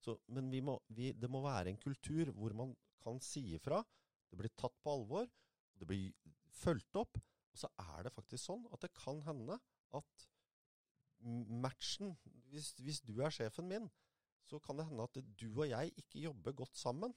Så, 0.00 0.16
men 0.28 0.50
vi 0.50 0.60
må, 0.64 0.78
vi, 0.88 1.12
det 1.12 1.30
må 1.30 1.42
være 1.44 1.70
en 1.70 1.80
kultur 1.80 2.32
hvor 2.36 2.54
man 2.56 2.74
kan 3.02 3.20
si 3.24 3.54
ifra. 3.54 3.82
Det 4.30 4.38
blir 4.38 4.52
tatt 4.56 4.76
på 4.82 4.92
alvor. 4.92 5.28
Det 5.76 5.88
blir 5.88 6.12
fulgt 6.60 6.96
opp. 6.96 7.20
Og 7.50 7.62
så 7.62 7.70
er 7.96 8.06
det 8.06 8.14
faktisk 8.14 8.44
sånn 8.44 8.66
at 8.72 8.84
det 8.84 8.92
kan 8.96 9.20
hende 9.26 9.58
at 9.96 10.28
matchen 11.20 12.14
hvis, 12.50 12.72
hvis 12.80 13.00
du 13.04 13.18
er 13.20 13.32
sjefen 13.34 13.68
min, 13.68 13.88
så 14.48 14.60
kan 14.62 14.78
det 14.80 14.86
hende 14.88 15.06
at 15.06 15.18
du 15.38 15.48
og 15.50 15.66
jeg 15.68 15.92
ikke 16.00 16.24
jobber 16.26 16.56
godt 16.62 16.78
sammen. 16.78 17.14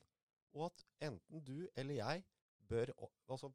Og 0.53 0.67
at 0.69 0.83
enten 1.09 1.43
du 1.45 1.55
eller 1.79 1.97
jeg 1.97 2.23
bør 2.69 2.91
altså, 3.31 3.49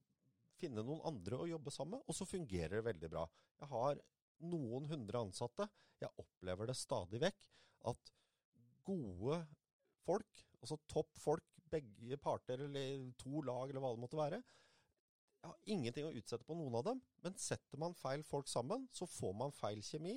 finne 0.59 0.83
noen 0.83 1.05
andre 1.07 1.39
å 1.39 1.49
jobbe 1.49 1.73
sammen 1.75 1.99
med, 1.99 2.07
og 2.07 2.17
så 2.17 2.27
fungerer 2.29 2.79
det 2.79 2.87
veldig 2.89 3.11
bra. 3.13 3.27
Jeg 3.61 3.71
har 3.71 4.01
noen 4.51 4.89
hundre 4.91 5.23
ansatte. 5.27 5.69
Jeg 6.03 6.15
opplever 6.23 6.71
det 6.71 6.79
stadig 6.79 7.23
vekk 7.23 7.47
at 7.91 8.13
gode 8.87 9.41
folk, 10.05 10.45
altså 10.63 10.79
toppfolk, 10.91 11.47
begge 11.69 12.17
parter 12.23 12.63
eller 12.65 13.11
to 13.21 13.43
lag 13.45 13.69
eller 13.69 13.83
hva 13.83 13.91
det 13.93 14.01
måtte 14.01 14.19
være, 14.19 14.39
jeg 15.39 15.51
har 15.53 15.71
ingenting 15.71 16.07
å 16.09 16.15
utsette 16.19 16.47
på 16.47 16.57
noen 16.59 16.75
av 16.81 16.87
dem, 16.89 17.01
men 17.23 17.37
setter 17.39 17.79
man 17.81 17.95
feil 17.97 18.25
folk 18.27 18.49
sammen, 18.51 18.89
så 18.91 19.07
får 19.07 19.37
man 19.39 19.55
feil 19.55 19.83
kjemi, 19.87 20.17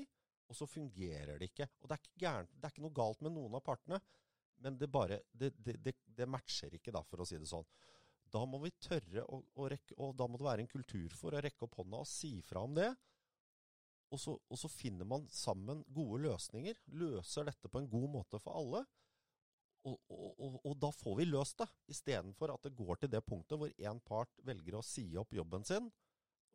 og 0.52 0.58
så 0.58 0.68
fungerer 0.68 1.40
det 1.40 1.52
ikke. 1.52 1.70
Og 1.80 1.88
det 1.88 1.96
er 1.96 2.04
ikke, 2.04 2.18
gærent, 2.26 2.52
det 2.58 2.68
er 2.68 2.74
ikke 2.74 2.84
noe 2.84 2.98
galt 2.98 3.24
med 3.24 3.34
noen 3.36 3.56
av 3.56 3.64
partene, 3.66 4.02
men 4.62 4.78
det 4.78 4.92
bare 4.92 5.22
det, 5.32 5.54
det, 5.58 6.28
matcher 6.30 6.76
ikke, 6.78 6.94
da, 6.94 7.02
for 7.08 7.24
å 7.24 7.28
si 7.28 7.40
det 7.40 7.50
sånn. 7.50 7.66
Da 8.32 8.44
må 8.48 8.62
vi 8.64 8.72
tørre 8.80 9.24
å, 9.32 9.42
å 9.60 9.70
rekke, 9.72 9.96
og 10.04 10.14
da 10.20 10.28
må 10.30 10.40
det 10.40 10.48
være 10.48 10.66
en 10.66 10.72
kultur 10.72 11.16
for 11.18 11.36
å 11.36 11.42
rekke 11.44 11.66
opp 11.66 11.80
hånda 11.82 12.04
og 12.04 12.10
si 12.10 12.36
fra 12.46 12.64
om 12.68 12.76
det. 12.78 12.92
Og 14.12 14.20
så, 14.20 14.36
og 14.36 14.60
så, 14.60 14.68
finner 14.72 15.08
man 15.08 15.26
sammen 15.32 15.86
gode 15.88 16.20
løsninger. 16.28 16.80
Løser 17.00 17.48
dette 17.48 17.72
på 17.72 17.80
en 17.80 17.90
god 17.92 18.10
måte 18.12 18.40
for 18.44 18.60
alle. 18.60 18.84
Og, 19.88 19.98
og, 20.14 20.60
og 20.68 20.76
da 20.78 20.92
får 20.94 21.16
vi 21.18 21.26
løst 21.26 21.64
det, 21.64 21.68
istedenfor 21.90 22.54
at 22.54 22.68
det 22.68 22.76
går 22.78 23.02
til 23.02 23.10
det 23.10 23.24
punktet 23.26 23.58
hvor 23.58 23.72
én 23.72 24.02
part 24.06 24.44
velger 24.46 24.78
å 24.78 24.84
si 24.86 25.08
opp 25.18 25.32
jobben 25.34 25.66
sin. 25.66 25.88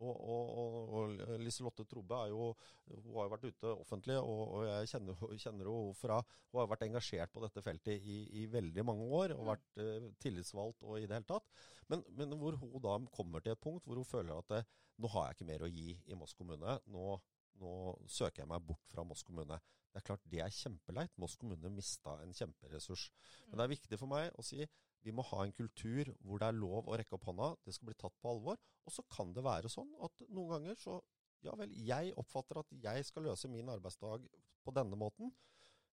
Og, 0.04 1.14
Liselotte 1.40 1.86
Trobbe 1.88 2.18
er 2.26 2.32
jo, 2.32 2.50
hun 2.90 3.14
har 3.14 3.28
jo 3.28 3.32
vært 3.32 3.46
ute 3.46 3.70
offentlig, 3.72 4.18
og, 4.20 4.58
jeg 4.68 4.90
kjenner, 4.92 5.22
kjenner 5.40 5.70
henne 5.70 5.94
fra 5.96 6.18
Hun 6.50 6.60
har 6.60 6.68
vært 6.72 6.84
engasjert 6.88 7.32
på 7.32 7.44
dette 7.44 7.64
feltet 7.64 8.04
i, 8.04 8.18
i 8.42 8.46
veldig 8.52 8.84
mange 8.84 9.06
år, 9.20 9.36
og 9.36 9.48
vært 9.52 9.80
eh, 9.80 10.10
tillitsvalgt 10.22 10.84
og 10.84 11.00
i 11.00 11.06
det 11.06 11.16
hele 11.16 11.30
tatt. 11.30 11.48
Men, 11.88 12.04
men, 12.18 12.36
hvor 12.36 12.58
hun 12.60 12.76
da 12.82 12.98
kommer 13.14 13.40
til 13.40 13.56
et 13.56 13.62
punkt 13.62 13.86
hvor 13.86 13.96
hun 13.96 14.08
føler 14.08 14.36
at 14.36 14.52
det, 14.52 14.62
nå 15.00 15.10
har 15.12 15.28
jeg 15.30 15.38
ikke 15.38 15.50
mer 15.52 15.64
å 15.64 15.72
gi 15.72 15.96
i 16.08 16.18
Moss 16.18 16.36
kommune. 16.36 16.78
Nå 16.92 17.16
nå 17.62 17.72
søker 18.10 18.42
jeg 18.42 18.50
meg 18.50 18.64
bort 18.68 18.84
fra 18.92 19.04
Moss 19.06 19.24
kommune. 19.24 19.58
Det 19.88 20.00
er 20.00 20.04
klart 20.04 20.24
det 20.28 20.42
er 20.44 20.52
kjempeleit. 20.52 21.14
Moss 21.20 21.36
kommune 21.40 21.70
mista 21.72 22.18
en 22.20 22.34
kjemperessurs. 22.36 23.08
Men 23.48 23.58
det 23.58 23.64
er 23.64 23.72
viktig 23.72 24.00
for 24.00 24.12
meg 24.12 24.28
å 24.36 24.44
si 24.44 24.60
vi 25.06 25.14
må 25.14 25.24
ha 25.30 25.44
en 25.44 25.54
kultur 25.54 26.10
hvor 26.26 26.42
det 26.42 26.48
er 26.50 26.58
lov 26.58 26.88
å 26.88 26.96
rekke 26.98 27.14
opp 27.14 27.28
hånda. 27.28 27.52
Det 27.64 27.74
skal 27.76 27.90
bli 27.90 27.98
tatt 28.00 28.16
på 28.22 28.32
alvor. 28.32 28.58
Og 28.86 28.94
så 28.94 29.04
kan 29.12 29.32
det 29.34 29.44
være 29.46 29.70
sånn 29.70 29.92
at 30.06 30.26
noen 30.28 30.56
ganger 30.56 30.82
så 30.82 31.00
Ja 31.44 31.52
vel, 31.54 31.70
jeg 31.86 32.14
oppfatter 32.18 32.58
at 32.58 32.70
jeg 32.82 33.04
skal 33.06 33.26
løse 33.28 33.46
min 33.52 33.68
arbeidsdag 33.70 34.24
på 34.66 34.72
denne 34.74 34.96
måten. 34.98 35.28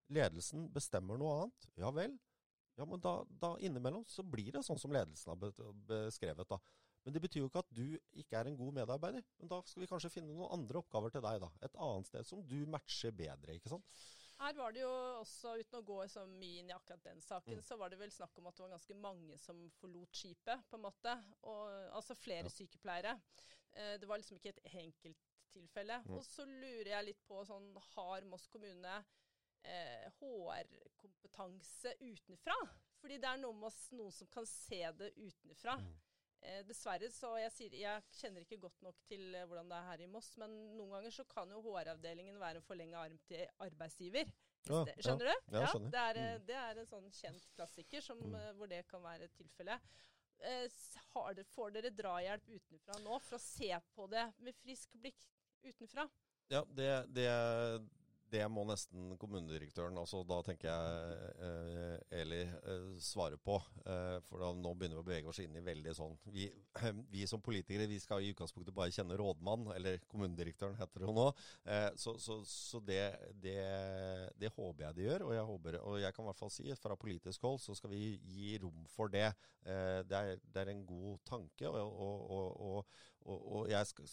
Ledelsen 0.10 0.70
bestemmer 0.74 1.20
noe 1.20 1.34
annet. 1.36 1.68
Ja 1.78 1.92
vel. 1.94 2.16
Ja, 2.80 2.88
men 2.90 3.02
da, 3.04 3.20
da 3.28 3.52
innimellom 3.62 4.06
så 4.10 4.24
blir 4.26 4.56
det 4.56 4.64
sånn 4.66 4.80
som 4.82 4.96
ledelsen 4.96 5.30
har 5.30 5.76
beskrevet, 5.92 6.48
da. 6.50 6.58
Men 7.04 7.14
det 7.14 7.22
betyr 7.26 7.44
jo 7.44 7.50
ikke 7.52 7.62
at 7.62 7.76
du 7.76 7.86
ikke 8.18 8.40
er 8.40 8.50
en 8.50 8.58
god 8.58 8.78
medarbeider. 8.80 9.26
Men 9.38 9.52
da 9.52 9.60
skal 9.68 9.84
vi 9.84 9.90
kanskje 9.92 10.14
finne 10.16 10.34
noen 10.34 10.56
andre 10.56 10.80
oppgaver 10.80 11.14
til 11.14 11.24
deg, 11.26 11.44
da. 11.44 11.52
Et 11.68 11.80
annet 11.86 12.10
sted 12.10 12.30
som 12.30 12.42
du 12.48 12.64
matcher 12.72 13.14
bedre, 13.14 13.60
ikke 13.60 13.76
sant. 13.76 14.00
Her 14.44 14.58
var 14.60 14.74
det 14.76 14.82
jo 14.84 14.92
også, 15.22 15.54
uten 15.62 15.80
å 15.80 15.86
gå 15.88 15.98
så 16.12 16.26
mye 16.28 16.60
inn 16.60 16.72
i 16.72 16.76
akkurat 16.76 17.04
den 17.06 17.22
saken, 17.24 17.62
mm. 17.62 17.64
så 17.64 17.78
var 17.80 17.94
det 17.94 18.00
vel 18.02 18.12
snakk 18.12 18.40
om 18.42 18.50
at 18.50 18.58
det 18.58 18.66
var 18.66 18.74
ganske 18.76 18.98
mange 19.00 19.38
som 19.40 19.62
forlot 19.80 20.20
skipet, 20.20 20.66
på 20.68 20.80
en 20.80 20.84
måte. 20.84 21.14
Og, 21.48 21.64
altså 21.96 22.18
flere 22.20 22.50
ja. 22.50 22.52
sykepleiere. 22.52 23.16
Eh, 23.72 23.96
det 24.02 24.10
var 24.10 24.20
liksom 24.20 24.40
ikke 24.40 24.52
et 24.52 24.64
enkelttilfelle. 24.74 26.02
Mm. 26.04 26.16
Og 26.18 26.26
så 26.28 26.48
lurer 26.50 26.92
jeg 26.92 27.10
litt 27.10 27.24
på 27.30 27.40
sånn, 27.48 27.72
har 27.94 28.28
Moss 28.28 28.50
kommune 28.52 28.98
eh, 29.64 30.10
HR-kompetanse 30.20 31.96
utenfra? 32.04 32.58
Fordi 33.00 33.20
det 33.20 33.30
er 33.30 33.40
noe 33.40 33.56
med 33.56 33.70
oss, 33.72 33.86
noen 33.96 34.12
som 34.16 34.28
kan 34.32 34.48
se 34.48 34.84
det 35.00 35.14
utenfra. 35.16 35.80
Mm. 35.80 35.94
Eh, 36.44 36.64
dessverre, 36.68 37.08
så 37.14 37.30
jeg, 37.40 37.52
sier, 37.56 37.76
jeg 37.80 38.16
kjenner 38.18 38.44
ikke 38.44 38.60
godt 38.66 38.82
nok 38.84 38.98
til 39.08 39.30
eh, 39.32 39.46
hvordan 39.48 39.70
det 39.72 39.78
er 39.78 39.86
her 39.88 40.02
i 40.04 40.08
Moss, 40.12 40.34
men 40.42 40.52
noen 40.76 40.98
ganger 40.98 41.14
så 41.16 41.24
kan 41.30 41.52
jo 41.54 41.62
HR-avdelingen 41.64 42.40
være 42.42 42.60
en 42.60 42.66
forlenga 42.66 43.00
arm 43.00 43.16
til 43.30 43.46
arbeidsgiver. 43.64 44.32
Ja, 44.68 44.82
skjønner 44.98 45.30
ja, 45.30 45.36
du? 45.38 45.56
Ja, 45.56 45.70
skjønner. 45.72 45.94
det, 45.94 46.02
er, 46.02 46.20
mm. 46.20 46.44
det, 46.50 46.58
er, 46.60 46.82
en 46.82 46.90
sånn 46.90 47.08
kjent 47.16 47.48
klassiker 47.56 48.04
som, 48.04 48.20
mm. 48.20 48.36
Eh, 48.42 48.52
hvor 48.60 48.72
det 48.72 48.82
kan 48.90 49.04
være 49.06 49.32
tilfellet. 49.38 49.88
Eh, 50.44 50.68
får 51.54 51.78
dere 51.78 51.94
drahjelp 51.96 52.52
utenfra 52.52 53.00
nå 53.06 53.22
for 53.24 53.40
å 53.40 53.44
se 53.44 53.72
på 53.96 54.08
det 54.12 54.26
med 54.44 54.60
frisk 54.60 55.00
blikk 55.00 55.30
utenfra? 55.64 56.10
Ja, 56.52 56.66
det, 56.76 56.90
det, 57.16 57.30
det 58.34 58.44
må 58.50 58.64
nesten 58.66 59.14
kommunedirektøren, 59.22 59.98
altså 60.00 60.24
da 60.28 60.40
tenker 60.46 60.70
jeg 60.70 61.28
eh, 61.46 62.22
Eli, 62.22 62.42
eh, 62.42 62.88
svare 63.04 63.38
på. 63.38 63.60
Eh, 63.86 64.18
for 64.28 64.42
da, 64.42 64.50
nå 64.58 64.74
begynner 64.74 64.98
vi 64.98 65.04
å 65.04 65.08
bevege 65.08 65.30
oss 65.30 65.42
inn 65.44 65.58
i 65.60 65.64
veldig 65.64 65.94
sånn 65.98 66.16
vi, 66.34 66.48
vi, 67.14 67.26
som 67.30 67.44
politikere 67.46 67.88
vi 67.90 68.00
skal 68.02 68.24
i 68.24 68.32
utgangspunktet 68.34 68.76
bare 68.76 68.94
kjenne 68.96 69.18
rådmann, 69.20 69.70
eller 69.76 70.02
kommunedirektøren 70.12 70.78
heter 70.80 71.06
det 71.06 71.16
nå. 71.20 71.28
Eh, 71.70 71.90
så, 72.00 72.16
så, 72.22 72.40
så 72.50 72.82
det, 72.86 73.02
det, 73.44 73.58
det, 74.42 74.54
håper 74.58 74.88
jeg 74.88 74.98
de 74.98 75.08
gjør. 75.08 75.28
Og 75.30 75.38
jeg, 75.38 75.48
håper, 75.54 75.80
og 75.84 76.02
jeg 76.02 76.18
kan 76.18 76.26
i 76.26 76.32
hvert 76.32 76.44
fall 76.44 76.54
si 76.58 76.78
fra 76.82 77.00
politisk 77.00 77.46
hold 77.46 77.62
så 77.62 77.78
skal 77.78 77.94
vi 77.94 78.04
gi 78.34 78.58
rom 78.64 78.86
for 78.92 79.14
det. 79.14 79.30
Eh, 79.62 80.00
det 80.10 80.20
er, 80.20 80.38
det, 80.42 80.64
er, 80.64 80.74
en 80.74 80.86
god 80.90 81.22
tanke. 81.30 81.70
og, 81.70 82.00
og, 82.02 82.96
og 83.26 83.70
jeg, 83.72 83.88
skal, 83.88 84.10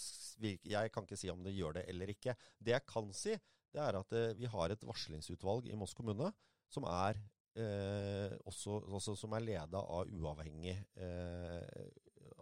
jeg 0.71 0.93
kan 0.95 1.07
ikke 1.07 1.19
si 1.19 1.31
om 1.33 1.41
det 1.45 1.57
gjør 1.57 1.81
det 1.81 1.89
eller 1.91 2.13
ikke. 2.13 2.37
Det 2.59 2.77
jeg 2.77 2.87
kan 2.87 3.11
si, 3.17 3.35
det 3.75 3.83
er 3.83 3.99
at 4.01 4.17
eh, 4.17 4.33
vi 4.39 4.49
har 4.51 4.73
et 4.73 4.87
varslingsutvalg 4.87 5.69
i 5.71 5.79
Moss 5.79 5.95
kommune 5.97 6.33
som 6.71 6.87
er 6.91 7.19
eh, 7.59 8.37
som 8.51 9.35
er 9.37 9.45
leda 9.45 9.83
av 9.83 10.11
uavhengige, 10.11 10.79
eh, 10.97 11.91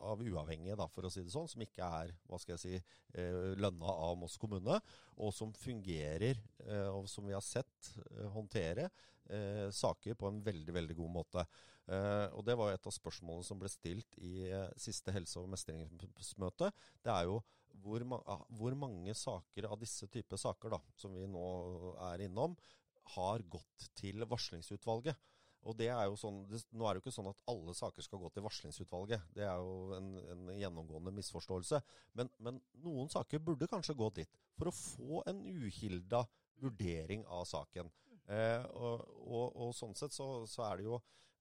av 0.04 0.22
uavhengige, 0.22 0.76
da, 0.78 0.86
for 0.92 1.06
å 1.06 1.10
si 1.12 1.24
det 1.24 1.32
sånn, 1.32 1.48
som 1.50 1.62
ikke 1.64 1.86
er 2.02 2.12
hva 2.28 2.38
skal 2.40 2.54
jeg 2.54 2.62
si, 2.62 2.98
eh, 3.18 3.54
lønna 3.58 3.94
av 4.08 4.16
Moss 4.20 4.36
kommune, 4.40 4.78
og 5.18 5.32
som 5.34 5.52
fungerer, 5.52 6.38
eh, 6.64 6.88
og 6.88 7.08
som 7.10 7.26
vi 7.26 7.34
har 7.36 7.44
sett 7.44 7.94
eh, 7.96 8.26
håndtere 8.34 8.90
saker 9.28 10.14
på 10.16 10.24
en 10.24 10.38
veldig 10.40 10.72
veldig 10.72 10.94
god 10.96 11.10
måte. 11.12 11.42
Og 12.32 12.40
Det 12.46 12.54
var 12.56 12.70
et 12.72 12.86
av 12.88 12.94
spørsmålene 12.94 13.44
som 13.44 13.58
ble 13.60 13.68
stilt 13.68 14.16
i 14.24 14.48
siste 14.80 15.12
helse- 15.12 15.36
og 15.36 15.50
mestringsmøte. 15.52 16.70
Det 17.04 17.12
er 17.12 17.26
jo 17.28 17.42
hvor, 17.82 18.04
ma 18.06 18.18
hvor, 18.58 18.76
mange 18.78 19.14
saker 19.16 19.68
av 19.70 19.78
disse 19.80 20.08
typer 20.12 20.40
saker 20.40 20.76
da, 20.76 20.80
som 20.98 21.14
vi 21.16 21.26
nå 21.30 21.48
er 22.10 22.26
innom, 22.26 22.56
har 23.16 23.44
gått 23.48 23.90
til 23.98 24.24
varslingsutvalget. 24.28 25.16
Og 25.66 25.74
det 25.76 25.88
er 25.90 26.06
jo 26.06 26.16
sånn, 26.18 26.42
det, 26.48 26.60
Nå 26.76 26.86
er 26.86 26.94
det 26.94 27.00
jo 27.00 27.04
ikke 27.06 27.16
sånn 27.16 27.30
at 27.32 27.40
alle 27.50 27.74
saker 27.76 28.04
skal 28.04 28.20
gå 28.22 28.30
til 28.32 28.44
varslingsutvalget. 28.46 29.24
Det 29.34 29.44
er 29.44 29.58
jo 29.58 29.96
en, 29.96 30.12
en 30.34 30.50
gjennomgående 30.54 31.12
misforståelse. 31.16 31.80
Men, 32.18 32.30
men, 32.44 32.60
noen 32.84 33.10
saker 33.12 33.42
burde 33.44 33.68
kanskje 33.70 33.96
gå 33.98 34.10
dit, 34.20 34.38
for 34.58 34.70
å 34.70 34.76
få 34.76 35.22
en 35.30 35.42
uhilda 35.42 36.22
vurdering 36.62 37.26
av 37.34 37.44
saken. 37.48 37.90
Eh, 38.28 38.64
og, 38.76 39.04
og, 39.24 39.44
og, 39.48 39.74
sånn 39.76 39.96
sett 39.98 40.14
så, 40.14 40.44
så 40.48 40.66
er 40.66 40.80
det 40.80 40.84
jo 40.84 40.98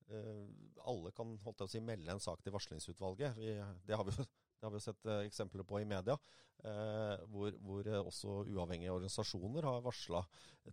eh, 0.07 0.43
Alle 0.87 1.11
kan 1.11 1.33
holdt 1.43 1.65
jeg 1.65 1.67
å 1.67 1.71
si, 1.73 1.81
melde 1.83 2.13
en 2.13 2.23
sak 2.23 2.43
til 2.43 2.55
varslingsutvalget. 2.55 3.37
Vi, 3.37 3.55
det 3.87 3.97
har 3.99 4.07
vi 4.07 4.15
jo 4.15 4.27
Det 4.57 4.65
har 4.65 4.73
vi 4.73 4.81
sett 4.81 5.05
eh, 5.05 5.25
eksempler 5.27 5.65
på 5.67 5.81
i 5.81 5.87
media. 5.87 6.17
Eh, 6.65 7.25
hvor, 7.29 7.53
hvor 7.61 7.87
eh, 7.87 7.99
også 8.01 8.39
uavhengige 8.49 8.93
organisasjoner 8.95 9.67
har 9.69 9.83
varsla 9.85 10.23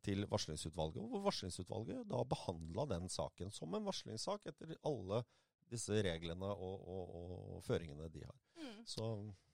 til 0.05 0.25
varslingsutvalget. 0.31 1.03
Og 1.03 1.13
hvor 1.13 1.27
varslingsutvalget 1.29 2.09
da 2.11 2.23
behandla 2.29 2.89
den 2.95 3.11
saken 3.13 3.53
som 3.53 3.77
en 3.77 3.89
varslingssak 3.89 4.49
etter 4.49 4.77
alle 4.89 5.23
disse 5.71 6.01
reglene 6.07 6.49
og, 6.55 6.89
og, 6.95 7.15
og 7.19 7.63
føringene 7.67 8.09
de 8.13 8.25
har. 8.25 8.44
Mm. 8.85 8.91
Så 8.93 9.05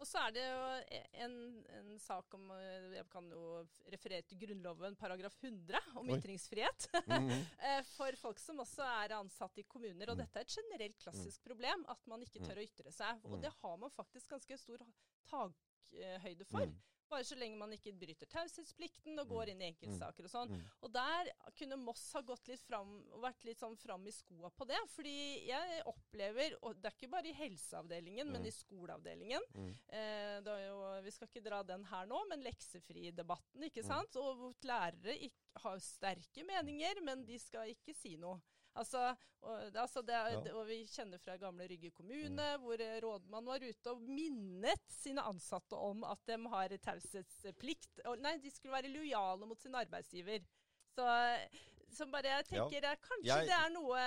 Og 0.00 0.06
så 0.08 0.18
er 0.26 0.32
det 0.34 0.42
jo 0.42 1.00
en, 1.24 1.34
en 1.78 1.98
sak 2.02 2.34
om 2.34 2.50
eh, 2.56 2.96
Jeg 2.96 3.06
kan 3.12 3.28
jo 3.30 3.42
referere 3.92 4.22
til 4.26 4.38
Grunnloven 4.42 4.96
paragraf 4.96 5.36
100 5.42 5.78
om 6.00 6.08
Oi. 6.10 6.18
ytringsfrihet. 6.18 6.88
Mm 7.10 7.28
-hmm. 7.28 7.82
For 7.96 8.16
folk 8.16 8.38
som 8.38 8.58
også 8.58 8.82
er 8.82 9.14
ansatt 9.14 9.58
i 9.58 9.62
kommuner. 9.62 10.10
Og 10.10 10.16
Mm. 10.16 10.22
dette 10.24 10.38
er 10.38 10.40
et 10.42 10.56
generelt 10.58 10.98
klassisk 10.98 11.42
problem, 11.44 11.84
at 11.88 12.06
man 12.06 12.22
ikke 12.22 12.40
tør 12.44 12.56
å 12.58 12.64
ytre 12.68 12.92
seg. 12.92 13.20
Og 13.24 13.30
Mm. 13.36 13.40
det 13.42 13.52
har 13.62 13.76
man 13.76 13.90
faktisk 13.90 14.28
ganske 14.30 14.56
stor 14.58 14.78
takhøyde 15.30 16.44
for. 16.44 16.66
Mm. 17.10 17.16
Bare 17.16 17.24
så 17.26 17.36
lenge 17.36 17.58
man 17.58 17.72
ikke 17.74 17.92
bryter 17.98 18.26
taushetsplikten 18.30 19.18
og 19.18 19.26
Mm. 19.26 19.30
går 19.34 19.48
inn 19.50 19.62
i 19.62 19.70
enkeltsaker 19.72 20.24
og 20.24 20.30
sånn. 20.30 20.48
Mm. 20.50 20.62
Og 20.82 20.92
der 20.92 21.30
kunne 21.58 21.76
Moss 21.76 22.12
ha 22.12 22.20
gått 22.22 22.46
litt 22.48 22.60
fram, 22.62 23.02
vært 23.20 23.44
litt 23.44 23.58
sånn 23.58 23.76
fram 23.76 24.06
i 24.06 24.10
skoa 24.12 24.50
på 24.50 24.66
det. 24.66 24.78
Fordi 24.88 25.46
jeg 25.46 25.82
opplever, 25.86 26.56
og 26.62 26.80
det 26.80 26.92
er 26.92 26.96
ikke 26.98 27.10
bare 27.10 27.26
i 27.26 27.32
helseavdelingen, 27.32 28.30
men 28.30 28.42
Mm. 28.42 28.46
i 28.46 28.50
skoleavdelingen 28.50 29.40
Mm. 29.54 29.74
eh, 29.88 30.40
jo, 30.40 31.00
Vi 31.02 31.10
skal 31.10 31.28
ikke 31.28 31.42
dra 31.42 31.62
den 31.64 31.84
her 31.84 32.06
nå, 32.06 32.28
men 32.28 32.42
leksefri-debatten, 32.44 33.62
ikke 33.64 33.82
Mm. 33.82 33.88
sant? 33.88 34.16
Og 34.16 34.54
lærere 34.62 35.18
ikke, 35.18 35.34
har 35.56 35.78
sterke 35.78 36.44
meninger, 36.46 37.02
men 37.02 37.24
de 37.24 37.36
skal 37.38 37.66
ikke 37.68 37.94
si 37.94 38.16
noe. 38.16 38.40
Altså, 38.78 39.16
og, 39.42 39.76
altså 39.76 40.02
det, 40.06 40.14
Ja. 40.14 40.54
og 40.54 40.66
Vi 40.68 40.84
kjenner 40.86 41.18
fra 41.18 41.36
gamle 41.36 41.66
Rygge 41.68 41.90
kommune, 41.90 42.56
hvor 42.62 42.80
eh, 42.80 43.00
rådmannen 43.02 43.50
var 43.50 43.64
ute 43.64 43.90
og 43.90 44.00
minnet 44.02 44.84
sine 44.92 45.22
ansatte 45.26 45.74
om 45.74 46.04
at 46.04 46.22
de 46.26 46.38
har 46.52 46.76
taushetsplikt. 46.78 48.00
Nei, 48.20 48.36
de 48.38 48.50
skulle 48.50 48.76
være 48.76 48.92
lojale 48.92 49.46
mot 49.46 49.60
sin 49.60 49.74
arbeidsgiver. 49.74 50.44
Så, 50.94 51.06
så 51.92 52.06
bare 52.10 52.30
jeg 52.36 52.46
tenker 52.50 52.82
ja. 52.86 52.94
Kanskje 53.02 53.26
Jeg- 53.28 53.46
det 53.48 53.56
er 53.56 53.70
noe, 53.74 54.00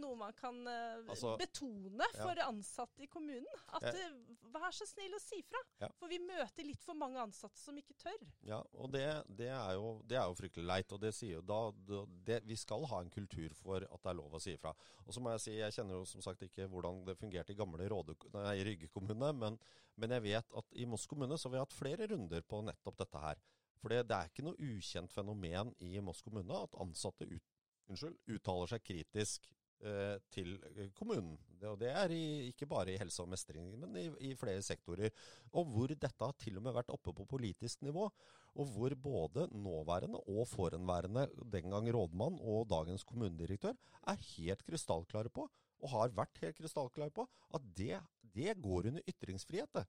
noe 0.00 0.16
man 0.16 0.32
kan 0.38 0.56
eh, 0.66 1.02
Altså, 1.08 1.36
betone 1.38 2.04
ja. 2.14 2.22
for 2.22 2.40
ansatte 2.46 3.02
i 3.02 3.06
kommunen. 3.06 3.46
At 3.72 3.82
Jeg- 3.82 3.94
eh, 3.94 4.36
vær 4.56 4.70
så 4.72 4.86
snill 4.88 5.12
å 5.14 5.20
si 5.20 5.42
fra. 5.42 5.58
Ja. 5.80 5.88
For 5.98 6.08
vi 6.08 6.18
møter 6.18 6.64
litt 6.64 6.82
for 6.82 6.94
mange 6.94 7.18
ansatte 7.20 7.58
som 7.60 7.76
ikke 7.76 7.94
tør. 8.00 8.26
Ja, 8.42 8.62
og 8.74 8.90
det, 8.92 9.04
det, 9.36 9.48
er 9.52 9.74
jo, 9.74 10.02
det 10.06 10.16
er 10.16 10.24
jo 10.30 10.34
fryktelig 10.38 10.66
leit. 10.66 10.92
Og 10.92 11.00
det 11.00 11.14
sier 11.14 11.36
jo 11.38 11.42
da 11.42 11.70
da- 11.86 12.06
det, 12.24 12.42
Vi 12.46 12.56
skal 12.56 12.84
ha 12.86 13.00
en 13.00 13.10
kultur 13.10 13.52
for 13.54 13.76
at 13.82 14.02
det 14.02 14.10
er 14.10 14.14
lov 14.20 14.32
å 14.32 14.40
si 14.40 14.54
ifra. 14.56 14.72
Og 15.06 15.12
så 15.14 15.20
må 15.20 15.30
jeg 15.36 15.40
si, 15.40 15.56
jeg 15.58 15.72
kjenner 15.72 15.98
jo 16.00 16.04
som 16.04 16.22
sagt 16.22 16.40
ikke 16.42 16.68
hvordan 16.68 17.04
det 17.04 17.18
fungerte 17.18 17.50
i 17.52 17.58
gamle 17.58 17.86
Råde, 17.88 18.16
nei, 18.32 18.56
Rygge 18.64 18.88
kommune, 18.88 19.32
men, 19.36 19.58
men 19.96 20.10
jeg 20.10 20.22
vet 20.22 20.54
at 20.56 20.64
i 20.72 20.84
Moss 20.86 21.06
kommune 21.06 21.36
så 21.38 21.48
har 21.48 21.52
vi 21.52 21.58
hatt 21.64 21.72
flere 21.76 22.06
runder 22.10 22.40
på 22.42 22.62
nettopp 22.64 22.96
dette 22.96 23.18
her. 23.20 23.36
For 23.80 23.92
det, 23.92 24.06
er 24.10 24.30
ikke 24.30 24.46
noe 24.46 24.58
ukjent 24.58 25.12
fenomen 25.12 25.74
i 25.84 25.98
Moss 26.04 26.24
kommune 26.24 26.62
at 26.64 26.78
ansatte 26.82 27.28
ut, 27.28 27.52
unnskyld, 27.90 28.16
uttaler 28.34 28.70
seg 28.72 28.84
kritisk 28.86 29.46
eh, 29.84 30.16
til 30.32 30.56
eh, 30.72 30.88
kommunen. 30.96 31.36
Det, 31.48 31.68
og 31.70 31.78
det 31.80 31.92
er 31.92 32.14
i, 32.14 32.24
ikke 32.50 32.68
bare 32.70 32.94
i 32.94 32.98
helse 33.00 33.22
og 33.24 33.30
mestring, 33.32 33.68
men 33.80 33.98
i, 34.00 34.06
i 34.30 34.32
flere 34.38 34.64
sektorer. 34.64 35.12
Og 35.52 35.68
hvor 35.72 35.92
dette 35.92 36.24
har 36.24 36.34
til 36.40 36.58
og 36.58 36.66
med 36.66 36.76
vært 36.76 36.92
oppe 36.94 37.14
på 37.16 37.28
politisk 37.36 37.84
nivå. 37.86 38.08
Og 38.56 38.72
hvor 38.72 38.94
både 38.96 39.46
nåværende 39.52 40.22
og 40.32 40.46
forhenværende, 40.48 41.26
den 41.52 41.68
gang 41.74 41.90
rådmann 41.92 42.40
og 42.40 42.64
dagens 42.70 43.04
kommunedirektør, 43.04 43.76
er 44.08 44.26
helt 44.32 44.64
krystallklare 44.64 45.28
på, 45.28 45.44
og 45.84 45.92
har 45.92 46.14
vært 46.16 46.40
helt 46.40 46.56
krystallklare 46.56 47.12
på, 47.12 47.26
at 47.54 47.66
det, 47.76 47.98
det 48.32 48.56
går 48.64 48.88
under 48.88 49.04
ytringsfrihet. 49.12 49.84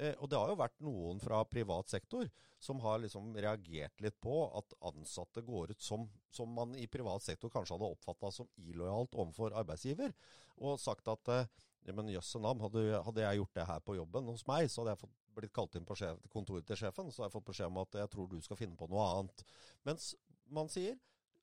Eh, 0.00 0.14
og 0.16 0.30
det 0.32 0.38
har 0.40 0.48
jo 0.48 0.56
vært 0.56 0.78
noen 0.80 1.18
fra 1.20 1.42
privat 1.44 1.92
sektor 1.92 2.28
som 2.60 2.80
har 2.80 3.02
liksom 3.02 3.34
reagert 3.36 4.00
litt 4.00 4.16
på 4.24 4.36
at 4.56 4.72
ansatte 4.88 5.42
går 5.44 5.74
ut 5.74 5.82
som, 5.84 6.06
som 6.32 6.48
man 6.56 6.72
i 6.78 6.86
privat 6.88 7.24
sektor 7.24 7.52
kanskje 7.52 7.76
hadde 7.76 7.90
oppfatta 7.92 8.30
som 8.32 8.48
illojalt 8.64 9.16
overfor 9.16 9.56
arbeidsgiver, 9.60 10.14
og 10.60 10.80
sagt 10.80 11.08
at 11.12 11.32
eh, 11.34 11.50
ja, 11.84 11.96
men 11.96 12.12
jøsse 12.12 12.40
nam, 12.40 12.62
hadde, 12.64 13.02
hadde 13.04 13.26
jeg 13.26 13.40
gjort 13.42 13.60
det 13.60 13.68
her 13.68 13.84
på 13.84 13.98
jobben 13.98 14.32
hos 14.32 14.46
meg, 14.48 14.68
så 14.68 14.82
hadde 14.82 14.96
jeg 14.96 15.02
fått, 15.04 15.14
blitt 15.36 15.54
kalt 15.56 15.76
inn 15.78 15.86
på 15.88 15.96
sjef, 16.00 16.24
kontoret 16.32 16.66
til 16.68 16.80
sjefen, 16.80 17.12
så 17.12 17.22
hadde 17.22 17.30
jeg 17.30 17.36
fått 17.36 17.50
beskjed 17.52 17.70
om 17.70 17.84
at 17.84 18.00
jeg 18.00 18.12
tror 18.12 18.26
du 18.28 18.40
skal 18.44 18.58
finne 18.60 18.80
på 18.80 18.88
noe 18.90 19.04
annet. 19.20 19.44
Mens 19.88 20.10
man 20.50 20.68
sier 20.72 20.96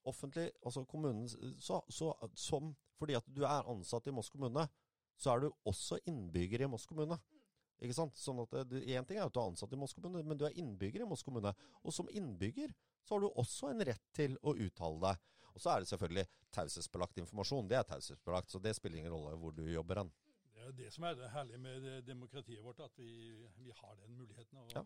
offentlig, 0.07 0.49
altså 0.65 0.83
kommunen, 0.89 1.29
så, 1.61 1.79
så, 1.93 2.11
som, 2.37 2.73
fordi 2.99 3.17
at 3.17 3.29
du 3.29 3.45
er 3.45 3.69
ansatt 3.69 4.09
i 4.09 4.13
Moss 4.15 4.29
kommune, 4.33 4.65
så 5.17 5.33
er 5.33 5.45
du 5.45 5.49
også 5.67 6.01
innbygger 6.09 6.65
i 6.65 6.69
Moss 6.69 6.85
kommune. 6.89 7.17
Ikke 7.82 7.93
sant? 7.93 8.15
Sånn 8.17 8.39
at 8.41 8.53
Én 8.73 8.97
En 8.97 9.05
ting 9.05 9.17
er 9.19 9.25
at 9.28 9.34
du 9.34 9.39
er 9.39 9.49
ansatt 9.51 9.73
i 9.73 9.78
Moss 9.80 9.93
kommune, 9.93 10.23
men 10.25 10.38
du 10.38 10.45
er 10.45 10.55
innbygger 10.57 11.01
i 11.05 11.09
Moss 11.09 11.23
kommune. 11.23 11.53
Og 11.84 11.93
som 11.93 12.07
innbygger 12.09 12.73
så 13.05 13.15
har 13.15 13.21
du 13.21 13.28
også 13.38 13.69
en 13.71 13.84
rett 13.86 14.01
til 14.17 14.38
å 14.43 14.55
uttale 14.55 14.99
deg. 14.99 15.17
Og 15.53 15.61
så 15.61 15.71
er 15.75 15.80
det 15.84 15.88
selvfølgelig 15.89 16.25
taushetsbelagt 16.53 17.17
informasjon. 17.17 17.67
Det 17.69 17.78
er 17.78 17.84
taushetsbelagt, 17.89 18.49
så 18.51 18.59
det 18.61 18.75
spiller 18.78 18.97
ingen 18.99 19.13
rolle 19.13 19.36
hvor 19.38 19.51
du 19.55 19.63
jobber 19.71 20.01
hen. 20.03 20.11
Det 20.53 20.61
er 20.61 20.65
jo 20.71 20.75
det 20.78 20.91
som 20.93 21.03
er 21.05 21.15
det 21.15 21.30
herlige 21.32 21.57
med 21.61 21.86
demokratiet 22.05 22.63
vårt, 22.65 22.80
at 22.82 22.97
vi, 22.97 23.09
vi 23.57 23.71
har 23.71 23.95
den 24.01 24.17
muligheten. 24.17 24.57
Og, 24.57 24.71
Ja. 24.75 24.84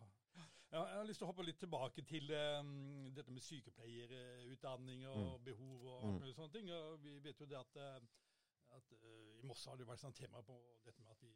Ja, 0.72 0.86
jeg 0.88 0.96
har 0.96 1.04
lyst 1.04 1.20
til 1.20 1.26
å 1.28 1.32
hoppe 1.34 1.44
litt 1.44 1.58
tilbake 1.60 2.04
til 2.08 2.30
um, 2.32 3.10
dette 3.12 3.32
med 3.36 3.44
sykepleierutdanning 3.44 5.02
og 5.08 5.40
Mm. 5.40 5.44
behov 5.44 5.86
og 5.86 6.04
Mm. 6.06 6.22
og 6.24 6.36
sånne 6.36 6.52
ting. 6.54 6.70
Og 6.72 7.00
vi 7.04 7.20
vet 7.20 7.40
jo 7.40 7.46
det 7.46 7.58
at, 7.58 7.76
eh, 7.76 8.00
at 8.76 8.92
uh, 8.92 9.40
i 9.40 9.42
Moss 9.44 9.66
har 9.66 9.76
det 9.76 9.88
vært 9.88 10.00
sånn 10.00 10.14
tema 10.16 10.42
på 10.42 10.56
dette 10.86 11.02
med 11.02 11.12
at 11.12 11.22
vi 11.22 11.34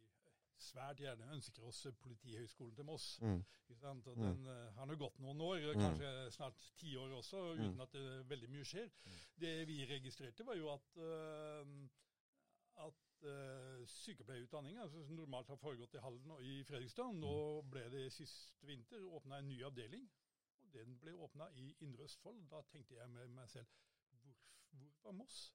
svært 0.58 1.00
gjerne 1.02 1.32
ønsker 1.34 1.64
oss 1.68 1.86
Politihøgskolen 2.00 2.74
til 2.74 2.84
Moss. 2.84 3.18
Mm. 3.22 3.44
Og 3.68 3.76
Mm. 4.16 4.22
Den 4.22 4.46
eh, 4.46 4.72
har 4.74 4.86
nå 4.86 4.96
gått 4.96 5.18
noen 5.18 5.40
år, 5.40 5.58
Mm. 5.74 5.80
kanskje 5.80 6.30
snart 6.32 6.72
ti 6.76 6.96
år 6.96 7.12
også, 7.18 7.54
uten 7.54 7.74
Mm. 7.74 7.80
at 7.80 7.92
det, 7.92 8.28
veldig 8.28 8.48
mye 8.50 8.64
skjer. 8.64 8.90
Det 9.38 9.66
vi 9.68 9.84
registrerte, 9.86 10.46
var 10.46 10.54
jo 10.54 10.70
at, 10.72 10.96
uh, 10.96 11.88
at 12.86 12.94
uh, 13.22 13.86
sykepleierutdanninga, 13.86 14.82
altså, 14.82 15.04
som 15.04 15.16
normalt 15.16 15.48
har 15.48 15.56
foregått 15.56 15.94
i 15.94 15.98
Halden 15.98 16.30
og 16.30 16.42
i 16.44 16.62
Fredrikstad, 16.64 17.12
nå 17.14 17.62
ble 17.70 17.90
det 17.90 18.12
sist 18.12 18.54
vinter 18.62 19.00
åpna 19.02 19.38
en 19.38 19.48
ny 19.48 19.62
avdeling. 19.64 20.08
Og 20.62 20.72
den 20.72 20.98
ble 20.98 21.12
åpna 21.12 21.48
i 21.54 21.76
Indre 21.80 22.04
Østfold. 22.04 22.48
Da 22.50 22.62
tenkte 22.62 22.94
jeg 22.94 23.08
med 23.10 23.28
meg 23.28 23.48
selv 23.48 23.66
hvor, 24.10 24.34
hvor 24.70 24.92
var 25.04 25.12
Moss? 25.12 25.52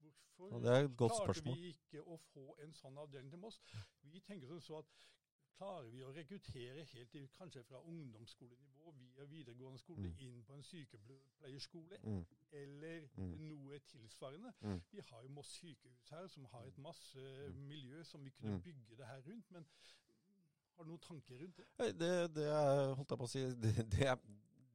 Hvorfor 0.00 0.50
Ja, 0.52 0.58
det 0.60 0.70
er 0.80 0.84
et 0.84 0.96
godt 0.96 1.12
klarte 1.12 1.24
spørsmål. 1.34 1.56
vi 1.60 1.68
ikke 1.74 2.02
å 2.06 2.16
få 2.32 2.54
en 2.62 2.72
sånn 2.72 2.98
avdeling 2.98 3.30
til 3.30 3.38
Moss? 3.38 3.60
Vi 4.02 4.20
tenker 4.20 4.48
sånn 4.48 4.60
så 4.60 4.78
at 4.78 4.86
klarer 5.58 5.90
vi 5.92 6.00
å 6.02 6.12
rekruttere 6.16 6.84
helt 6.84 7.10
til, 7.12 7.28
kanskje 7.36 7.62
fra 7.64 7.76
ungdomsskolenivå 7.84 8.94
via 8.96 9.24
videregående 9.24 9.78
skole 9.78 10.08
Mm. 10.08 10.14
inn 10.20 10.42
på 10.44 10.54
en 10.54 10.62
sykepleierskole, 10.62 11.98
Mm. 12.02 12.24
eller 12.52 13.08
Mm. 13.18 13.48
noe 13.48 13.78
tilsvarende. 13.80 14.52
Mm. 14.62 14.80
Vi 14.92 15.00
har 15.00 15.22
jo 15.22 15.28
Moss 15.28 15.46
sykehus 15.60 16.08
her, 16.10 16.26
som 16.28 16.44
har 16.44 16.64
et 16.66 16.78
masse 16.78 17.18
Mm. 17.48 17.68
miljø 17.68 18.02
som 18.04 18.24
vi 18.24 18.30
kunne 18.30 18.54
Mm. 18.56 18.62
bygge 18.62 18.96
det 18.96 19.06
her 19.06 19.20
rundt. 19.20 19.50
Men 19.50 19.66
har 20.76 20.84
du 20.84 20.88
noen 20.90 20.98
tanker 21.00 21.38
rundt 21.38 21.56
det? 21.56 21.66
Det, 21.98 22.34
det 22.34 22.46
er, 22.48 22.94
holdt 22.94 23.10
jeg 23.10 23.18
på 23.18 23.24
å 23.24 23.28
si 23.28 23.40
det, 23.40 23.90
det, 23.90 24.00
er- 24.06 24.18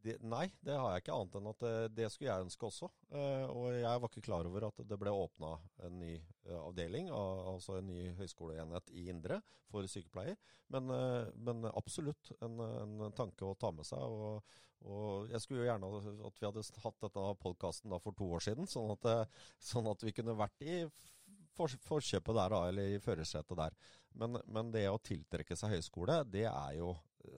det, 0.05 0.15
Nei, 0.25 0.45
det 0.65 0.75
har 0.77 0.93
jeg 0.93 1.03
ikke 1.03 1.15
annet 1.17 1.37
enn 1.39 1.49
at 1.51 1.63
det, 1.65 1.73
det 1.97 2.09
skulle 2.13 2.29
jeg 2.31 2.45
ønske 2.45 2.67
også. 2.69 2.89
Eh, 3.11 3.45
og 3.49 3.67
jeg 3.73 4.01
var 4.03 4.11
ikke 4.11 4.23
klar 4.27 4.49
over 4.49 4.67
at 4.69 4.83
det 4.89 4.97
ble 5.01 5.13
åpna 5.13 5.53
en 5.87 5.97
ny 6.01 6.13
eh, 6.15 6.59
avdeling, 6.59 7.09
al- 7.13 7.41
altså 7.55 7.79
en 7.79 7.89
ny 7.89 8.11
høyskoleenhet 8.19 8.93
i 8.95 9.07
Indre 9.13 9.39
for 9.71 9.87
sykepleier. 9.89 10.37
Men, 10.73 10.91
eh, 10.93 11.31
men 11.47 11.65
absolutt 11.73 12.31
en, 12.45 12.61
en 12.61 13.09
tanke 13.17 13.47
å 13.49 13.57
ta 13.59 13.73
med 13.75 13.87
seg. 13.89 14.05
Og, 14.05 14.55
og 14.85 15.31
jeg 15.33 15.41
skulle 15.41 15.63
jo 15.63 15.69
gjerne 15.71 15.89
at 16.29 16.39
vi 16.39 16.45
hadde 16.47 16.65
hatt 16.85 17.01
dette 17.07 17.25
podkasten 17.41 17.97
for 18.03 18.13
to 18.17 18.29
år 18.37 18.45
siden, 18.45 18.69
sånn 18.69 18.93
at, 18.93 19.09
eh, 19.11 19.43
sånn 19.73 19.89
at 19.91 20.05
vi 20.05 20.13
kunne 20.15 20.37
vært 20.37 20.65
i 20.65 20.83
for, 21.55 21.71
forkjøpet 21.87 22.35
der, 22.35 22.53
eller 22.69 22.93
i 22.95 23.01
førersetet 23.01 23.57
der. 23.57 23.75
Men, 24.19 24.37
men 24.51 24.71
det 24.75 24.85
å 24.91 24.99
tiltrekke 25.01 25.55
seg 25.57 25.73
høyskole, 25.75 26.21
det 26.31 26.45
er, 26.49 26.73
jo, 26.77 26.93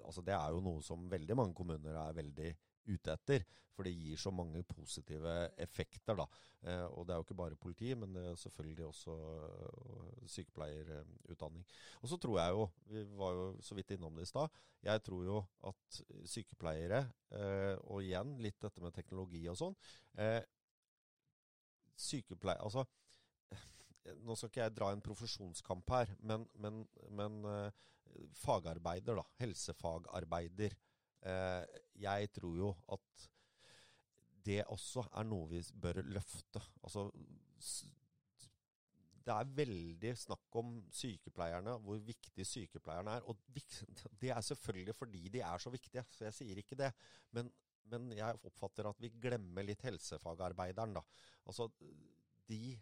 altså 0.05 0.23
det 0.25 0.35
er 0.35 0.55
jo 0.55 0.63
noe 0.63 0.83
som 0.85 1.07
veldig 1.11 1.37
mange 1.37 1.55
kommuner 1.57 1.97
er 2.01 2.17
veldig 2.17 2.51
ute 2.87 3.13
etter. 3.13 3.45
For 3.77 3.85
det 3.85 3.93
gir 3.93 4.17
så 4.17 4.31
mange 4.33 4.63
positive 4.65 5.33
effekter, 5.61 6.17
da. 6.17 6.25
Eh, 6.65 6.85
og 6.97 7.05
det 7.05 7.13
er 7.13 7.19
jo 7.19 7.25
ikke 7.27 7.37
bare 7.37 7.59
politi, 7.61 7.91
men 7.93 8.15
det 8.15 8.23
er 8.25 8.39
selvfølgelig 8.41 8.87
også 8.87 9.17
øh, 9.17 10.23
sykepleierutdanning. 10.33 11.65
Og 12.01 12.09
så 12.09 12.17
tror 12.17 12.39
jeg 12.39 12.55
jo, 12.55 12.67
vi 12.89 13.03
var 13.19 13.37
jo 13.37 13.45
så 13.61 13.77
vidt 13.77 13.93
innom 13.93 14.17
det 14.17 14.25
i 14.25 14.31
stad, 14.31 14.49
jeg 14.83 15.03
tror 15.05 15.23
jo 15.27 15.43
at 15.69 16.01
sykepleiere, 16.25 17.03
eh, 17.37 17.75
og 17.85 18.01
igjen 18.01 18.33
litt 18.41 18.57
dette 18.65 18.81
med 18.81 18.97
teknologi 18.97 19.43
og 19.51 19.57
sånn 19.59 19.77
eh, 20.17 20.41
Sykepleier 21.97 22.61
Altså 22.61 22.83
nå 24.25 24.35
skal 24.37 24.51
ikke 24.51 24.63
jeg 24.63 24.75
dra 24.77 24.91
en 24.93 25.03
profesjonskamp 25.03 25.93
her, 25.93 26.11
men, 26.23 26.45
men, 26.61 26.81
men 27.17 27.37
eh, 27.51 27.85
fagarbeider, 28.37 29.19
da. 29.19 29.25
Helsefagarbeider. 29.41 30.75
Eh, 31.27 31.81
jeg 32.03 32.31
tror 32.35 32.57
jo 32.57 32.71
at 32.93 33.27
det 34.47 34.61
også 34.71 35.03
er 35.19 35.27
noe 35.27 35.49
vi 35.51 35.61
bør 35.75 36.01
løfte. 36.07 36.61
Altså 36.83 37.09
det 39.27 39.35
er 39.35 39.55
veldig 39.57 40.11
snakk 40.15 40.57
om 40.61 40.75
sykepleierne, 40.95 41.73
hvor 41.83 41.99
viktig 41.99 42.45
sykepleierne 42.47 43.17
er. 43.17 43.25
Og 43.27 43.39
det 44.21 44.31
er 44.31 44.43
selvfølgelig 44.49 44.95
fordi 44.95 45.27
de 45.33 45.41
er 45.43 45.63
så 45.63 45.73
viktige, 45.73 46.05
så 46.15 46.29
jeg 46.29 46.37
sier 46.37 46.61
ikke 46.61 46.79
det. 46.79 46.93
Men, 47.35 47.51
men 47.91 48.13
jeg 48.15 48.39
oppfatter 48.47 48.87
at 48.87 49.01
vi 49.03 49.11
glemmer 49.19 49.67
litt 49.67 49.83
helsefagarbeideren, 49.83 50.95
da. 50.95 51.03
Altså 51.47 51.67
de, 52.47 52.77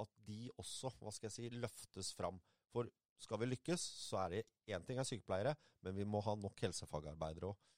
at 0.00 0.16
de 0.24 0.40
også, 0.56 0.94
hva 1.02 1.12
skal 1.12 1.28
jeg 1.28 1.36
si, 1.36 1.52
løftes 1.60 2.14
fram. 2.16 2.40
For 2.72 2.88
skal 3.22 3.40
vi 3.42 3.50
lykkes, 3.50 3.84
så 4.08 4.24
er 4.24 4.34
det 4.34 4.42
én 4.74 4.86
ting 4.86 4.98
er 5.00 5.08
sykepleiere, 5.08 5.54
men 5.82 5.96
vi 5.96 6.06
må 6.08 6.22
ha 6.26 6.34
nok 6.38 6.64
helsefagarbeidere 6.66 7.52
òg. 7.52 7.68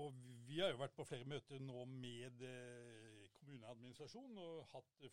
Og 0.00 0.14
vi 0.46 0.60
har 0.60 0.70
jo 0.70 0.78
vært 0.80 0.94
på 0.94 1.06
flere 1.08 1.26
møter 1.26 1.62
nå 1.62 1.82
med 1.90 2.44
eh, 2.46 3.26
kommuneadministrasjonen 3.40 4.38
og 4.38 4.68
hatt 4.70 5.08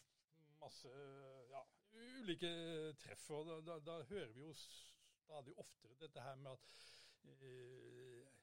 masse 0.62 0.92
ja, 1.52 1.64
ulike 2.20 2.52
treff. 3.02 3.30
og 3.34 3.50
da, 3.50 3.58
da, 3.66 3.80
da, 3.86 3.98
hører 4.12 4.34
vi 4.36 4.46
jo 4.46 4.54
stadig 4.58 5.56
oftere 5.58 5.98
dette 6.02 6.24
her 6.24 6.38
med 6.44 6.54
at 6.54 7.42
eh, 7.42 8.37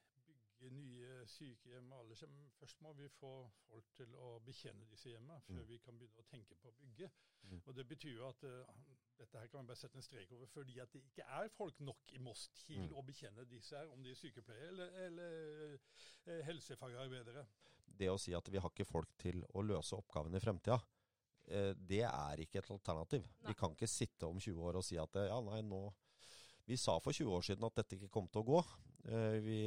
bygge 0.65 0.73
nye 0.73 1.25
sykehjem 1.29 1.91
og 1.91 1.99
alle 2.03 2.15
Først 2.59 2.81
må 2.81 2.93
vi 2.93 3.07
få 3.09 3.31
folk 3.67 3.89
til 3.97 4.13
å 4.15 4.39
bekjenne 4.45 4.85
disse 4.89 5.11
hjemmene 5.11 5.41
før 5.45 5.61
mm. 5.61 5.69
vi 5.69 5.79
kan 5.83 5.97
begynne 5.97 6.21
å 6.21 6.29
tenke 6.29 6.55
på 6.61 6.69
å 6.69 6.77
bygge. 6.79 7.09
Mm. 7.43 7.61
Og 7.65 7.75
Det 7.75 7.85
betyr 7.87 8.15
jo 8.17 8.27
at 8.27 8.43
uh, 8.43 8.65
dette 9.17 9.39
her 9.39 9.47
kan 9.47 9.61
vi 9.61 9.69
bare 9.69 9.79
sette 9.79 9.99
en 9.99 10.05
strek 10.05 10.31
over, 10.31 10.47
fordi 10.47 10.79
at 10.79 10.91
det 10.93 11.03
ikke 11.05 11.27
er 11.37 11.51
folk 11.53 11.79
nok 11.79 12.15
i 12.15 12.19
Moss 12.19 12.49
til 12.65 12.87
mm. 12.87 12.95
å 12.95 13.03
bekjenne 13.05 13.45
disse 13.49 13.77
her, 13.77 13.91
om 13.93 14.01
de 14.03 14.11
er 14.11 14.19
sykepleiere 14.19 14.71
eller, 14.71 14.97
eller 15.05 15.77
uh, 15.77 16.41
helsefagarbeidere. 16.49 17.45
Det 17.85 18.09
å 18.11 18.19
si 18.19 18.33
at 18.35 18.49
vi 18.51 18.59
har 18.59 18.73
ikke 18.73 18.87
folk 18.89 19.13
til 19.21 19.43
å 19.53 19.63
løse 19.63 19.97
oppgavene 19.97 20.39
i 20.39 20.43
fremtida, 20.43 20.79
uh, 20.79 21.71
det 21.77 22.03
er 22.07 22.41
ikke 22.43 22.63
et 22.63 22.73
alternativ. 22.73 23.27
Nei. 23.27 23.51
Vi 23.51 23.59
kan 23.59 23.77
ikke 23.77 23.91
sitte 23.91 24.27
om 24.29 24.41
20 24.41 24.65
år 24.71 24.81
og 24.81 24.87
si 24.87 24.99
at 25.01 25.21
ja, 25.29 25.39
nei, 25.51 25.61
nå 25.65 25.85
Vi 26.65 26.73
sa 26.81 26.95
for 26.97 27.13
20 27.13 27.29
år 27.29 27.43
siden 27.45 27.65
at 27.67 27.75
dette 27.77 27.93
ikke 27.93 28.09
kom 28.09 28.25
til 28.25 28.41
å 28.41 28.47
gå. 28.47 28.61
Vi, 29.05 29.59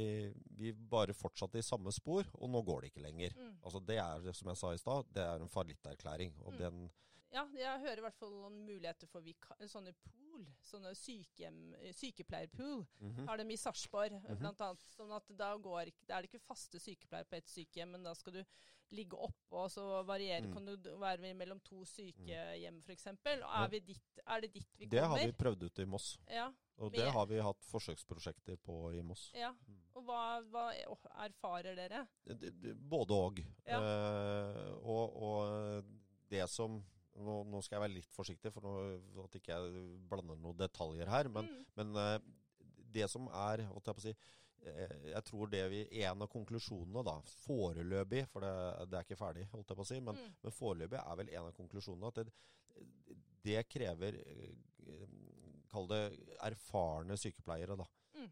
vi, 0.59 0.73
bare 0.91 1.15
fortsatte 1.15 1.61
i 1.61 1.63
samme 1.63 1.93
spor, 1.95 2.27
og 2.35 2.49
nå 2.51 2.59
går 2.67 2.81
det 2.81 2.89
ikke 2.91 3.03
lenger. 3.05 3.35
Mm. 3.37 3.53
Altså 3.63 3.79
Det 3.87 3.95
er, 4.01 4.25
som 4.35 4.49
jeg 4.51 4.59
sa 4.59 4.71
i 4.73 4.81
stad, 4.81 5.13
det 5.15 5.23
er 5.23 5.39
en 5.39 5.51
fallitterklæring. 5.53 6.33
Og 6.43 6.53
mm. 6.53 6.57
den 6.59 6.89
ja, 7.33 7.43
jeg 7.53 7.81
hører 7.83 8.01
i 8.01 8.05
hvert 8.07 8.17
fall 8.17 8.31
noen 8.33 8.57
muligheter 8.65 9.09
for 9.11 9.25
sånne 9.69 9.93
pool, 10.05 10.47
sånne 10.65 10.95
sykehjem, 10.97 11.59
sykepleierpool. 11.93 12.85
Mm 12.99 13.11
-hmm. 13.11 13.27
Har 13.27 13.37
dem 13.37 13.51
i 13.51 13.57
Sarpsborg, 13.57 14.11
mm 14.11 14.25
-hmm. 14.25 14.39
blant 14.39 14.61
annet. 14.61 14.81
Sånn 14.95 15.11
at 15.11 15.29
da 15.29 15.55
går 15.57 15.91
da 16.07 16.17
er 16.17 16.21
det 16.21 16.33
ikke 16.33 16.47
faste 16.47 16.79
sykepleiere 16.79 17.29
på 17.29 17.35
ett 17.35 17.49
sykehjem, 17.49 17.91
men 17.91 18.03
da 18.03 18.13
skal 18.15 18.33
du 18.33 18.43
ligge 18.89 19.17
oppe, 19.17 19.55
og 19.55 19.71
så 19.71 20.03
variere. 20.03 20.47
Mm. 20.47 20.53
Kan 20.53 20.65
du 20.65 20.97
være 20.99 21.33
mellom 21.33 21.59
to 21.59 21.85
sykehjem, 21.85 22.81
f.eks.? 22.81 23.07
Er, 23.07 23.67
vi 23.69 23.95
er 24.27 24.41
det 24.41 24.53
dit 24.53 24.67
vi 24.77 24.85
kommer? 24.85 24.89
Det 24.89 25.07
har 25.07 25.25
vi 25.25 25.31
prøvd 25.31 25.63
ut 25.63 25.79
i 25.79 25.85
Moss. 25.85 26.19
Ja, 26.29 26.51
og 26.77 26.93
det 26.95 27.11
har 27.11 27.25
vi 27.25 27.39
hatt 27.43 27.65
forsøksprosjekter 27.65 28.55
på 28.55 28.91
i 28.95 29.01
Moss. 29.01 29.31
Ja, 29.35 29.51
mm. 29.67 29.81
Og 29.99 30.05
hva, 30.07 30.21
hva 30.41 30.69
erfarer 31.25 31.75
dere? 31.75 32.05
Både 32.89 33.13
og. 33.13 33.41
Ja. 33.65 33.79
Eh, 33.79 34.71
og, 34.79 35.15
og 35.21 35.83
det 36.29 36.47
som 36.49 36.79
nå, 37.19 37.37
nå, 37.49 37.61
skal 37.63 37.77
jeg 37.77 37.85
være 37.85 37.95
litt 37.97 38.11
forsiktig, 38.15 38.51
for 38.55 38.65
nå, 38.65 38.73
at 39.25 39.37
ikke 39.39 39.55
jeg 39.55 39.85
blander 40.09 40.39
noen 40.39 40.57
detaljer 40.59 41.09
her. 41.11 41.29
Men, 41.33 41.49
mm. 41.49 41.65
men 41.79 41.97
uh, 41.97 42.75
det 42.93 43.09
som 43.11 43.27
er 43.45 43.65
jeg 43.65 44.03
si, 44.03 44.13
uh, 44.65 44.95
Jeg 45.11 45.23
tror 45.27 45.51
det 45.51 45.63
vi 45.71 45.83
En 46.03 46.25
av 46.25 46.31
konklusjonene, 46.31 47.03
da, 47.05 47.17
foreløpig, 47.45 48.25
for 48.31 48.45
det, 48.45 48.53
det, 48.89 48.99
er 48.99 49.07
ikke 49.07 49.19
ferdig, 49.19 49.47
holdt 49.53 49.73
jeg 49.73 49.81
på 49.81 49.87
å 49.87 49.91
si, 49.91 49.99
men, 50.03 50.19
mm. 50.19 50.39
men 50.45 50.57
foreløpig 50.57 51.01
er 51.03 51.21
vel 51.21 51.33
en 51.35 51.51
av 51.51 51.55
konklusjonene 51.57 52.11
at 52.13 52.23
det, 52.23 52.35
det 53.45 53.63
krever 53.69 54.19
uh, 54.19 55.07
Kall 55.69 55.85
det 55.85 56.01
erfarne 56.41 57.13
sykepleiere, 57.19 57.75
da. 57.77 57.85
Mm. 58.19 58.31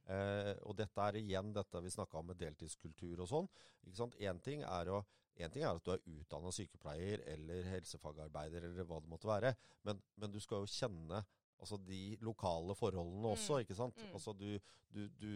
og 0.65 0.73
dette 0.75 1.03
er 1.05 1.15
igjen 1.19 1.51
dette 1.53 1.79
vi 1.85 1.91
snakka 1.93 2.17
om 2.17 2.25
med 2.31 2.39
deltidskultur 2.41 3.21
og 3.21 3.27
sånn. 3.29 4.15
Én 4.17 4.39
ting 4.41 4.63
er 4.65 4.89
å 4.89 5.03
en 5.45 5.53
ting 5.53 5.63
er 5.63 5.71
at 5.75 5.85
du 5.85 5.91
er 5.93 6.05
utdanna 6.17 6.51
sykepleier 6.53 7.23
eller 7.33 7.67
helsefagarbeider 7.73 8.69
eller 8.69 8.87
hva 8.87 9.01
det 9.03 9.11
måtte 9.11 9.29
være, 9.29 9.53
men, 9.87 10.01
men 10.17 10.33
du 10.33 10.39
skal 10.43 10.63
jo 10.63 10.71
kjenne 10.71 11.21
Altså 11.57 11.79
de 11.81 12.17
lokale 12.21 12.75
forholdene 12.77 13.23
mm. 13.23 13.31
også, 13.33 13.61
ikke 13.63 13.77
sant. 13.77 13.97
Mm. 13.97 14.11
Altså 14.13 14.33
du, 14.37 14.49
du, 14.93 15.07
du, 15.19 15.31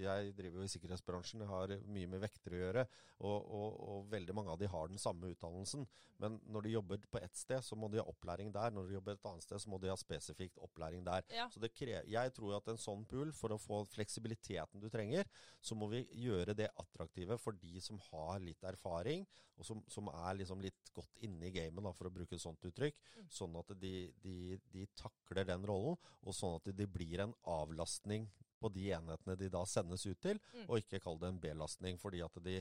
Jeg 0.00 0.32
driver 0.36 0.60
jo 0.60 0.66
i 0.66 0.72
sikkerhetsbransjen, 0.72 1.44
jeg 1.44 1.50
har 1.50 1.74
mye 1.86 2.10
med 2.10 2.22
vektere 2.24 2.58
å 2.58 2.62
gjøre. 2.64 2.86
Og, 3.20 3.36
og, 3.36 3.68
og, 3.88 4.08
veldig 4.10 4.34
mange 4.36 4.54
av 4.54 4.58
de 4.60 4.70
har 4.70 4.90
den 4.90 5.00
samme 5.00 5.30
utdannelsen. 5.32 5.86
Men 6.22 6.38
når 6.50 6.66
de 6.66 6.74
jobber 6.74 7.06
på 7.10 7.20
ett 7.22 7.38
sted, 7.38 7.62
så 7.64 7.78
må 7.78 7.88
de 7.90 8.00
ha 8.00 8.06
opplæring 8.10 8.52
der. 8.54 8.74
Når 8.74 8.88
de 8.88 8.96
jobber 8.98 9.16
et 9.16 9.28
annet 9.30 9.46
sted, 9.46 9.62
så 9.62 9.70
må 9.70 9.80
de 9.82 9.90
ha 9.90 9.96
spesifikt 9.98 10.60
opplæring 10.62 11.06
der. 11.06 11.24
Ja. 11.34 11.48
Så 11.50 11.62
jeg 11.62 12.34
tror 12.36 12.56
at 12.58 12.70
en 12.70 12.80
sånn 12.80 13.06
pool, 13.10 13.32
for 13.34 13.54
å 13.54 13.60
få 13.60 13.82
fleksibiliteten 13.94 14.82
du 14.82 14.90
trenger, 14.92 15.26
så 15.62 15.78
må 15.78 15.88
vi 15.92 16.04
gjøre 16.24 16.56
det 16.58 16.70
attraktive 16.80 17.38
for 17.40 17.58
de 17.58 17.82
som 17.82 17.98
har 18.10 18.42
litt 18.42 18.62
erfaring, 18.66 19.26
og 19.58 19.66
som, 19.66 19.82
som 19.90 20.10
er 20.10 20.40
liksom 20.40 20.62
litt 20.62 20.90
godt 20.94 21.22
inne 21.26 21.48
i 21.48 21.54
gamet, 21.54 21.94
for 21.94 22.08
å 22.08 22.14
bruke 22.14 22.34
et 22.36 22.42
sånt 22.42 22.62
uttrykk. 22.66 22.98
Mm. 23.18 23.28
Sånn 23.38 23.58
at 23.60 23.74
de, 23.80 23.94
de, 24.22 24.58
de 24.74 24.86
takler 25.04 25.48
den 25.48 25.68
rollen, 25.68 26.00
og 26.24 26.36
sånn 26.36 26.58
at 26.58 26.72
det 26.76 26.88
blir 26.90 27.22
en 27.24 27.36
avlastning 27.52 28.26
på 28.64 28.72
de 28.72 28.88
enhetene 28.96 29.36
de 29.36 29.50
da 29.52 29.62
sendes 29.68 30.06
ut 30.08 30.20
til, 30.24 30.40
mm. 30.40 30.66
og 30.66 30.80
ikke 30.80 31.02
kall 31.04 31.20
det 31.20 31.30
en 31.30 31.40
belastning, 31.40 31.98
fordi 32.00 32.22
at 32.24 32.38
de, 32.44 32.56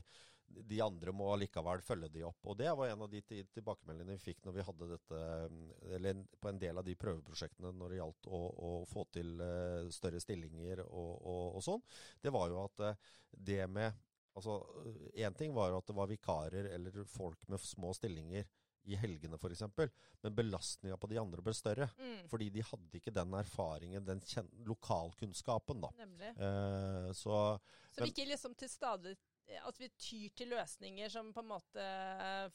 de, 0.54 0.80
andre 0.84 1.14
må 1.16 1.30
likevel 1.40 1.84
følge 1.86 2.10
de 2.12 2.26
opp. 2.28 2.42
Og 2.52 2.58
Det 2.60 2.72
var 2.76 2.92
en 2.92 3.06
av 3.06 3.12
de 3.12 3.22
tilbakemeldingene 3.24 4.18
vi 4.18 4.26
fikk 4.26 4.44
når 4.44 4.58
vi 4.58 4.66
hadde 4.68 4.90
dette, 4.92 5.22
eller 5.96 6.24
på 6.42 6.52
en 6.52 6.60
del 6.60 6.82
av 6.82 6.88
de 6.88 6.98
prøveprosjektene 7.00 7.72
når 7.80 7.94
det 7.94 8.02
gjaldt 8.02 8.32
å, 8.36 8.42
å 8.70 8.72
få 8.90 9.06
til 9.16 9.36
uh, 9.40 9.92
større 9.96 10.20
stillinger 10.24 10.84
og, 10.90 11.14
og, 11.22 11.46
og, 11.54 11.62
sånn. 11.64 11.86
Det 12.20 12.34
var 12.36 12.52
jo 12.52 12.66
at 12.66 12.90
uh, 12.90 13.14
det 13.32 13.64
med 13.72 14.10
Altså, 14.34 14.56
Én 15.14 15.36
ting 15.38 15.52
var 15.54 15.68
jo 15.70 15.76
at 15.78 15.86
det 15.86 15.94
var 15.94 16.08
vikarer 16.10 16.66
eller 16.74 16.96
folk 17.06 17.44
med 17.54 17.62
små 17.62 17.92
stillinger 17.94 18.48
i 18.84 18.98
helgene 19.00 19.38
f.eks. 19.40 19.64
Men 20.22 20.36
belastninga 20.36 20.98
på 20.98 21.10
de 21.12 21.20
andre 21.22 21.44
ble 21.46 21.54
større. 21.56 21.90
Mm. 22.00 22.24
Fordi 22.32 22.50
de 22.54 22.66
hadde 22.68 23.00
ikke 23.00 23.14
den 23.16 23.36
erfaringen, 23.40 24.06
den 24.08 24.24
lokalkunnskapen, 24.68 25.84
da. 25.84 25.92
Eh, 26.34 27.12
så, 27.16 27.44
så 27.92 28.04
vi 28.04 28.12
ikke 28.14 28.30
liksom 28.32 28.58
til 28.60 28.72
stadig 28.72 29.16
at 29.68 29.80
vi 29.80 29.90
tyr 30.00 30.30
til 30.38 30.54
løsninger 30.54 31.10
som 31.12 31.34
på 31.36 31.42
en 31.44 31.50
måte 31.50 31.88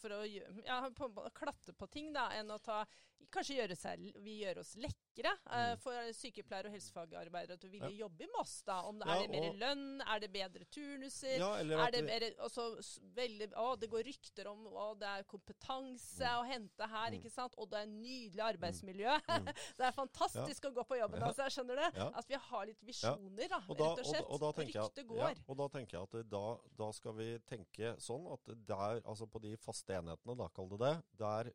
For 0.01 0.15
å 0.17 0.23
ja, 0.25 0.79
på, 0.97 1.11
klatte 1.37 1.75
på 1.77 1.89
ting, 1.93 2.15
da, 2.17 2.31
enn 2.39 2.49
å 2.51 2.57
ta 2.65 2.81
Kanskje 3.29 3.59
gjøre 3.59 3.77
seg, 3.77 4.07
vi 4.25 4.39
gjør 4.41 4.63
oss 4.63 4.73
lekre 4.81 5.08
uh, 5.27 5.75
for 5.83 6.11
sykepleiere 6.17 6.71
og 6.71 6.77
helsefagarbeidere 6.77 7.59
til 7.61 7.71
å 7.71 7.73
ville 7.73 7.91
ja. 7.93 8.01
jobbe 8.05 8.27
i 8.27 8.31
Moss. 8.37 8.55
da, 8.67 8.79
om 8.89 8.99
det, 9.01 9.09
ja, 9.09 9.17
Er 9.17 9.27
det 9.27 9.43
mer 9.43 9.59
lønn? 9.63 9.87
Er 10.03 10.23
det 10.23 10.31
bedre 10.35 10.67
turnuser? 10.75 11.37
Ja, 11.41 11.51
er 11.59 11.95
det 11.95 12.03
mer, 12.07 12.27
også, 12.47 12.69
veldig, 13.17 13.51
å, 13.61 13.69
det 13.81 13.91
går 13.93 14.07
rykter 14.09 14.51
om 14.53 14.67
å, 14.71 14.89
det 14.99 15.11
er 15.11 15.27
kompetanse 15.31 16.25
mm. 16.25 16.39
å 16.41 16.47
hente 16.49 16.91
her, 16.95 17.09
mm. 17.11 17.19
ikke 17.21 17.33
sant? 17.35 17.57
og 17.59 17.71
det 17.73 17.83
er 17.83 17.91
nydelig 17.93 18.45
arbeidsmiljø. 18.49 19.19
Mm. 19.29 19.53
det 19.81 19.89
er 19.89 19.97
fantastisk 19.97 20.71
å 20.71 20.75
gå 20.81 20.87
på 20.89 21.01
jobben. 21.01 21.23
altså, 21.29 21.47
jeg 21.47 21.59
skjønner 21.59 21.83
det. 21.85 21.91
At 22.09 22.31
vi 22.31 22.43
har 22.49 22.69
litt 22.71 22.85
visjoner, 22.87 23.53
da, 23.53 23.63
rett 23.63 23.85
og 23.87 24.05
slett. 24.07 24.27
Og, 24.27 24.43
og, 24.43 24.63
ryktet 24.63 25.07
går. 25.09 25.43
og 25.47 25.61
da 25.63 25.69
tenker 25.77 25.99
jeg 25.99 26.09
at 26.09 26.31
da, 26.33 26.45
da 26.79 26.91
skal 26.97 27.15
vi 27.19 27.31
tenke 27.49 27.95
sånn 28.03 28.27
at 28.33 28.55
der, 28.69 29.03
altså 29.05 29.29
på 29.31 29.41
de 29.43 29.55
faste 29.61 29.95
enhetene, 29.95 30.37
da, 30.39 30.49
kall 30.55 30.71
det 30.75 30.79
det, 30.83 30.95
der 31.19 31.53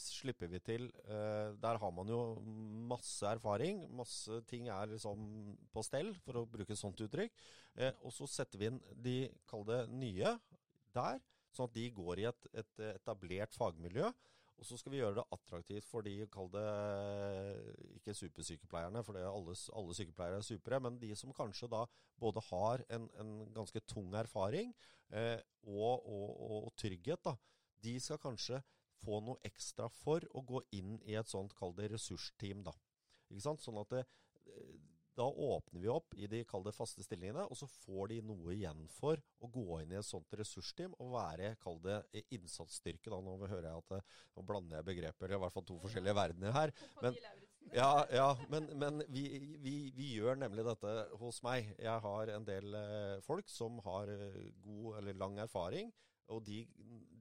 slipper 0.00 0.50
vi 0.50 0.60
til 0.64 0.88
uh, 1.06 1.52
Der 1.60 1.78
har 1.82 1.92
man 1.94 2.08
jo 2.10 2.20
masse 2.90 3.26
erfaring. 3.28 3.82
Masse 3.96 4.40
ting 4.50 4.68
er 4.72 4.92
liksom 4.94 5.54
på 5.72 5.84
stell, 5.86 6.14
for 6.24 6.40
å 6.40 6.46
bruke 6.48 6.74
et 6.74 6.80
sånt 6.80 7.00
uttrykk. 7.04 7.36
Uh, 7.78 7.92
og 8.00 8.14
så 8.16 8.28
setter 8.30 8.60
vi 8.60 8.70
inn 8.70 8.80
de, 8.94 9.18
kall 9.50 9.66
det 9.68 9.84
nye, 9.92 10.34
der. 10.96 11.22
Sånn 11.54 11.70
at 11.70 11.76
de 11.76 11.86
går 11.94 12.22
i 12.22 12.28
et, 12.30 12.50
et 12.62 12.84
etablert 12.94 13.56
fagmiljø. 13.58 14.10
Og 14.60 14.66
så 14.68 14.76
skal 14.76 14.92
vi 14.92 14.98
gjøre 15.00 15.16
det 15.16 15.24
attraktivt 15.32 15.86
for 15.88 16.04
de, 16.04 16.12
kall 16.32 16.50
det 16.52 16.64
ikke 17.96 18.14
supersykepleierne, 18.18 19.00
for 19.06 19.16
alle, 19.16 19.54
alle, 19.80 19.94
sykepleiere 19.96 20.40
er 20.42 20.44
supre, 20.44 20.80
men 20.84 20.98
de 21.00 21.14
som 21.16 21.32
kanskje 21.32 21.70
da 21.72 21.86
både 22.20 22.42
har 22.50 22.84
en, 22.92 23.06
en 23.22 23.30
ganske 23.56 23.80
tung 23.88 24.12
erfaring 24.20 24.74
eh, 25.16 25.38
og, 25.64 26.04
og, 26.04 26.26
og, 26.28 26.58
og, 26.66 26.74
trygghet, 26.76 27.24
da. 27.24 27.34
De 27.80 27.94
skal 28.04 28.20
kanskje 28.20 28.60
få 29.00 29.20
noe 29.24 29.40
ekstra 29.46 29.88
for 30.00 30.24
å 30.36 30.44
gå 30.46 30.62
inn 30.76 30.98
i 31.08 31.16
et 31.18 31.30
sånt, 31.30 31.54
kall 31.58 31.74
det 31.76 31.90
ressursteam, 31.94 32.64
da. 32.66 32.74
Ikke 33.30 33.44
sant? 33.44 33.62
Sånn 33.64 33.78
at 33.80 33.92
det, 33.94 34.04
eh, 34.46 34.78
da 35.18 35.26
åpner 35.26 35.82
vi 35.82 35.90
opp 35.92 36.14
i 36.16 36.28
de 36.30 36.42
kall 36.48 36.64
det 36.64 36.74
faste 36.74 37.04
stillingene, 37.04 37.44
og 37.50 37.58
så 37.58 37.68
får 37.68 38.12
de 38.12 38.20
noe 38.24 38.54
igjen 38.54 38.86
for 38.94 39.20
å 39.42 39.50
gå 39.52 39.82
inn 39.82 39.92
i 39.92 39.98
et 40.00 40.06
sånt 40.06 40.32
ressursteam 40.38 40.94
og 40.98 41.14
være 41.16 41.54
kall 41.60 41.80
det 41.84 42.00
innsatsstyrke. 42.30 43.10
Da. 43.12 43.20
Nå 43.20 43.36
hører 43.42 43.68
jeg 43.68 43.84
at 43.84 43.94
det, 43.94 44.02
eh, 44.02 44.18
nå 44.36 44.46
blander 44.48 44.80
jeg 44.80 44.90
begreper, 44.92 45.34
i 45.34 45.40
hvert 45.44 45.56
fall 45.56 45.68
to 45.68 45.78
forskjellige 45.82 46.18
verdener 46.18 46.56
her. 46.56 46.74
Men, 47.02 47.18
ja, 47.76 47.90
ja, 48.10 48.28
men, 48.50 48.70
men 48.80 49.02
vi, 49.12 49.24
vi, 49.62 49.74
vi, 49.94 50.12
gjør 50.16 50.40
nemlig 50.40 50.64
dette 50.66 50.94
hos 51.20 51.42
meg. 51.46 51.74
Jeg 51.78 52.04
har 52.06 52.32
en 52.34 52.46
del 52.46 52.78
eh, 52.78 53.18
folk 53.26 53.50
som 53.52 53.78
har 53.86 54.10
god 54.64 55.02
eller 55.02 55.20
lang 55.20 55.38
erfaring 55.44 55.92
Og 56.30 56.42
de, 56.46 56.60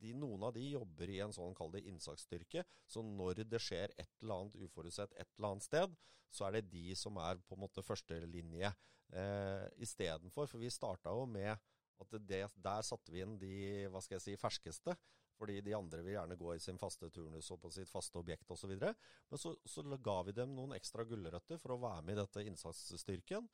de, 0.01 0.13
noen 0.17 0.43
av 0.47 0.53
de 0.55 0.63
jobber 0.71 1.11
i 1.11 1.19
en 1.23 1.33
sånn 1.33 1.55
kall 1.57 1.71
det 1.73 1.85
innsatsstyrke. 1.89 2.63
Så 2.87 3.03
når 3.05 3.43
det 3.49 3.61
skjer 3.63 3.93
et 3.97 4.11
eller 4.21 4.43
annet 4.43 4.59
uforutsett 4.67 5.15
et 5.15 5.29
eller 5.37 5.53
annet 5.53 5.65
sted, 5.65 5.95
så 6.29 6.45
er 6.45 6.57
det 6.57 6.69
de 6.69 6.93
som 6.97 7.17
er 7.21 7.41
på 7.41 7.57
en 7.57 7.63
måte 7.63 7.83
førstelinje 7.85 8.69
eh, 8.69 9.65
istedenfor. 9.81 10.49
For 10.51 10.61
vi 10.61 10.71
starta 10.73 11.13
jo 11.15 11.25
med 11.29 11.55
at 11.99 12.19
det, 12.29 12.43
der 12.55 12.85
satte 12.85 13.11
vi 13.11 13.23
inn 13.25 13.39
de 13.41 13.53
hva 13.91 14.01
skal 14.03 14.19
jeg 14.19 14.27
si, 14.27 14.37
ferskeste. 14.39 14.95
Fordi 15.39 15.61
de 15.63 15.71
andre 15.75 16.03
vil 16.03 16.17
gjerne 16.17 16.35
gå 16.35 16.51
i 16.51 16.61
sin 16.61 16.77
faste 16.79 17.07
turnus 17.15 17.47
og 17.53 17.61
på 17.63 17.71
sitt 17.71 17.87
faste 17.87 18.19
objekt 18.19 18.49
osv. 18.51 18.73
Men 18.75 19.39
så, 19.39 19.53
så 19.63 19.85
ga 20.03 20.17
vi 20.27 20.35
dem 20.35 20.51
noen 20.55 20.75
ekstra 20.75 21.05
gulrøtter 21.07 21.61
for 21.61 21.75
å 21.75 21.79
være 21.79 22.03
med 22.03 22.17
i 22.17 22.19
dette 22.19 22.43
innsatsstyrken. 22.49 23.47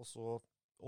Og 0.00 0.08
så 0.08 0.34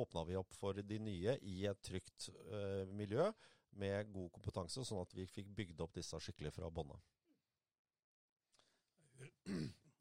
åpna 0.03 0.25
vi 0.29 0.37
opp 0.37 0.53
for 0.57 0.77
de 0.77 0.99
nye 1.01 1.39
i 1.49 1.65
et 1.69 1.81
trygt 1.85 2.29
eh, 2.53 2.85
miljø 2.93 3.31
med 3.79 4.13
god 4.13 4.31
kompetanse, 4.35 4.85
sånn 4.85 5.03
at 5.03 5.15
vi 5.17 5.27
fikk 5.31 5.53
bygd 5.57 5.81
opp 5.85 5.95
disse 5.97 6.19
skikkelig 6.21 6.53
fra 6.57 6.71
bånda. 6.71 6.99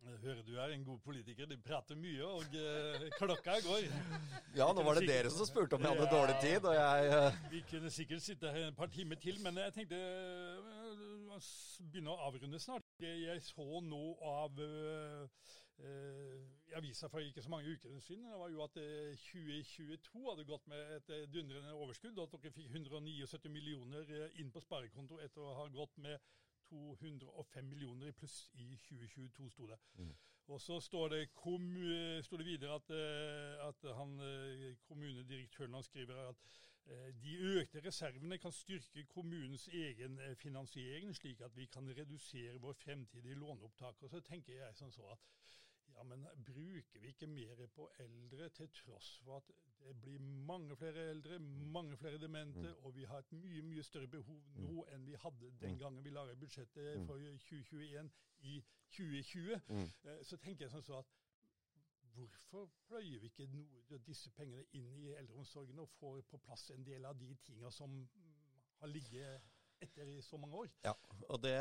Jeg 0.02 0.18
hører 0.24 0.42
du 0.46 0.56
er 0.58 0.72
en 0.74 0.84
god 0.84 1.00
politiker. 1.06 1.46
Du 1.46 1.58
prater 1.62 1.96
mye, 1.96 2.26
og 2.26 2.56
uh, 2.58 3.04
klokka 3.20 3.60
går. 3.62 3.86
Ja, 4.58 4.68
nå 4.74 4.84
var 4.86 4.98
det 4.98 5.06
dere 5.08 5.30
som 5.34 5.46
spurte 5.46 5.78
om 5.78 5.86
jeg 5.86 5.94
hadde 5.94 6.08
ja, 6.08 6.14
dårlig 6.16 6.38
tid, 6.42 6.66
og 6.66 6.76
jeg 6.76 7.12
uh... 7.14 7.40
Vi 7.54 7.62
kunne 7.70 7.92
sikkert 7.94 8.26
sitte 8.26 8.52
her 8.52 8.72
et 8.72 8.78
par 8.78 8.90
timer 8.92 9.20
til, 9.22 9.38
men 9.46 9.62
jeg 9.62 9.76
tenkte 9.78 10.02
uh, 10.02 11.52
begynne 11.92 12.16
å 12.16 12.28
avrunde 12.28 12.60
snart. 12.62 12.88
Jeg 13.02 13.46
så 13.46 13.84
nå 13.86 14.04
av 14.26 14.58
i 15.82 16.74
avisa 16.78 17.08
for 17.10 17.24
ikke 17.26 17.42
så 17.42 17.50
mange 17.50 17.72
uker 17.74 18.00
siden, 18.00 18.28
det 18.30 18.40
var 18.40 18.52
jo 18.54 18.64
at 18.64 18.76
2022 19.18 20.22
hadde 20.30 20.46
gått 20.46 20.68
med 20.72 20.96
et 20.98 21.12
dundrende 21.34 21.74
overskudd, 21.74 22.18
og 22.18 22.28
at 22.28 22.44
dere 22.44 22.54
fikk 22.56 22.70
179 22.70 23.52
millioner 23.52 24.14
inn 24.40 24.52
på 24.54 24.62
sparekonto 24.62 25.20
etter 25.26 25.42
å 25.42 25.56
ha 25.58 25.68
gått 25.74 25.98
med 25.98 26.20
205 26.72 27.66
millioner 27.66 28.08
i 28.08 28.16
pluss 28.16 28.50
i 28.54 28.76
2022, 28.88 29.50
sto 29.50 29.68
det. 29.68 29.80
Mm. 29.98 30.14
Og 30.48 30.62
så 30.62 30.80
står 30.80 31.08
det, 31.10 31.22
står 32.26 32.38
det 32.38 32.46
videre 32.46 32.76
at, 32.76 32.90
eh, 32.90 33.68
at 33.68 33.96
han, 33.96 34.20
eh, 34.20 34.76
kommunedirektøren 34.88 35.74
han 35.74 35.84
skriver 35.84 36.30
at 36.30 36.36
eh, 36.86 37.12
de 37.24 37.38
økte 37.60 37.84
reservene 37.86 38.38
kan 38.38 38.52
styrke 38.52 39.06
kommunens 39.06 39.68
egen 39.68 40.20
finansiering, 40.36 41.16
slik 41.16 41.42
at 41.42 41.56
vi 41.56 41.66
kan 41.66 41.88
redusere 41.98 42.60
vår 42.60 42.74
fremtidige 42.74 43.36
låneopptak. 43.36 44.04
Og 44.04 44.10
så 44.10 44.20
tenker 44.20 44.54
jeg 44.54 44.76
sånn 44.76 44.92
så 44.92 45.12
at 45.14 45.28
ja, 45.96 46.04
men 46.04 46.26
bruker 46.46 47.00
vi 47.00 47.12
ikke 47.14 47.28
mer 47.28 47.66
på 47.76 47.88
eldre 48.00 48.50
til 48.58 48.70
tross 48.76 49.12
for 49.26 49.38
at 49.42 49.52
det 49.82 49.96
blir 50.02 50.20
mange 50.20 50.76
flere 50.78 51.10
eldre, 51.10 51.40
mange 51.40 51.98
flere 51.98 52.18
demente, 52.22 52.60
mm. 52.60 52.86
og 52.86 52.96
vi 52.96 53.04
har 53.04 53.24
et 53.24 53.32
mye 53.32 53.62
mye 53.66 53.84
større 53.84 54.08
behov 54.08 54.42
mm. 54.56 54.68
nå 54.68 54.86
enn 54.94 55.08
vi 55.08 55.18
hadde 55.24 55.52
den 55.62 55.76
mm. 55.76 55.80
gangen 55.80 56.04
vi 56.06 56.14
laget 56.14 56.40
budsjettet 56.40 57.02
mm. 57.02 57.08
for 57.08 57.18
2021 57.48 58.12
i 58.52 58.60
2020. 58.98 59.60
Mm. 59.68 59.90
Eh, 60.04 60.22
så 60.28 60.38
tenker 60.38 60.66
jeg 60.66 60.74
sånn 60.76 60.86
så 60.86 61.02
at 61.02 61.18
hvorfor 62.12 62.70
pløyer 62.88 63.22
vi 63.24 63.32
ikke 63.32 63.48
noe, 63.54 64.00
disse 64.06 64.32
pengene 64.36 64.66
inn 64.78 64.92
i 65.00 65.12
eldreomsorgen 65.16 65.80
og 65.80 65.90
får 66.00 66.22
på 66.30 66.40
plass 66.46 66.70
en 66.76 66.86
del 66.86 67.06
av 67.08 67.18
de 67.20 67.32
tinga 67.46 67.72
som 67.72 68.02
har 68.82 68.92
ligget 68.92 69.52
etter 69.82 70.10
i 70.10 70.22
så 70.22 70.38
mange 70.38 70.66
år. 70.66 70.70
Ja, 70.86 70.94
og 71.30 71.42
det, 71.44 71.56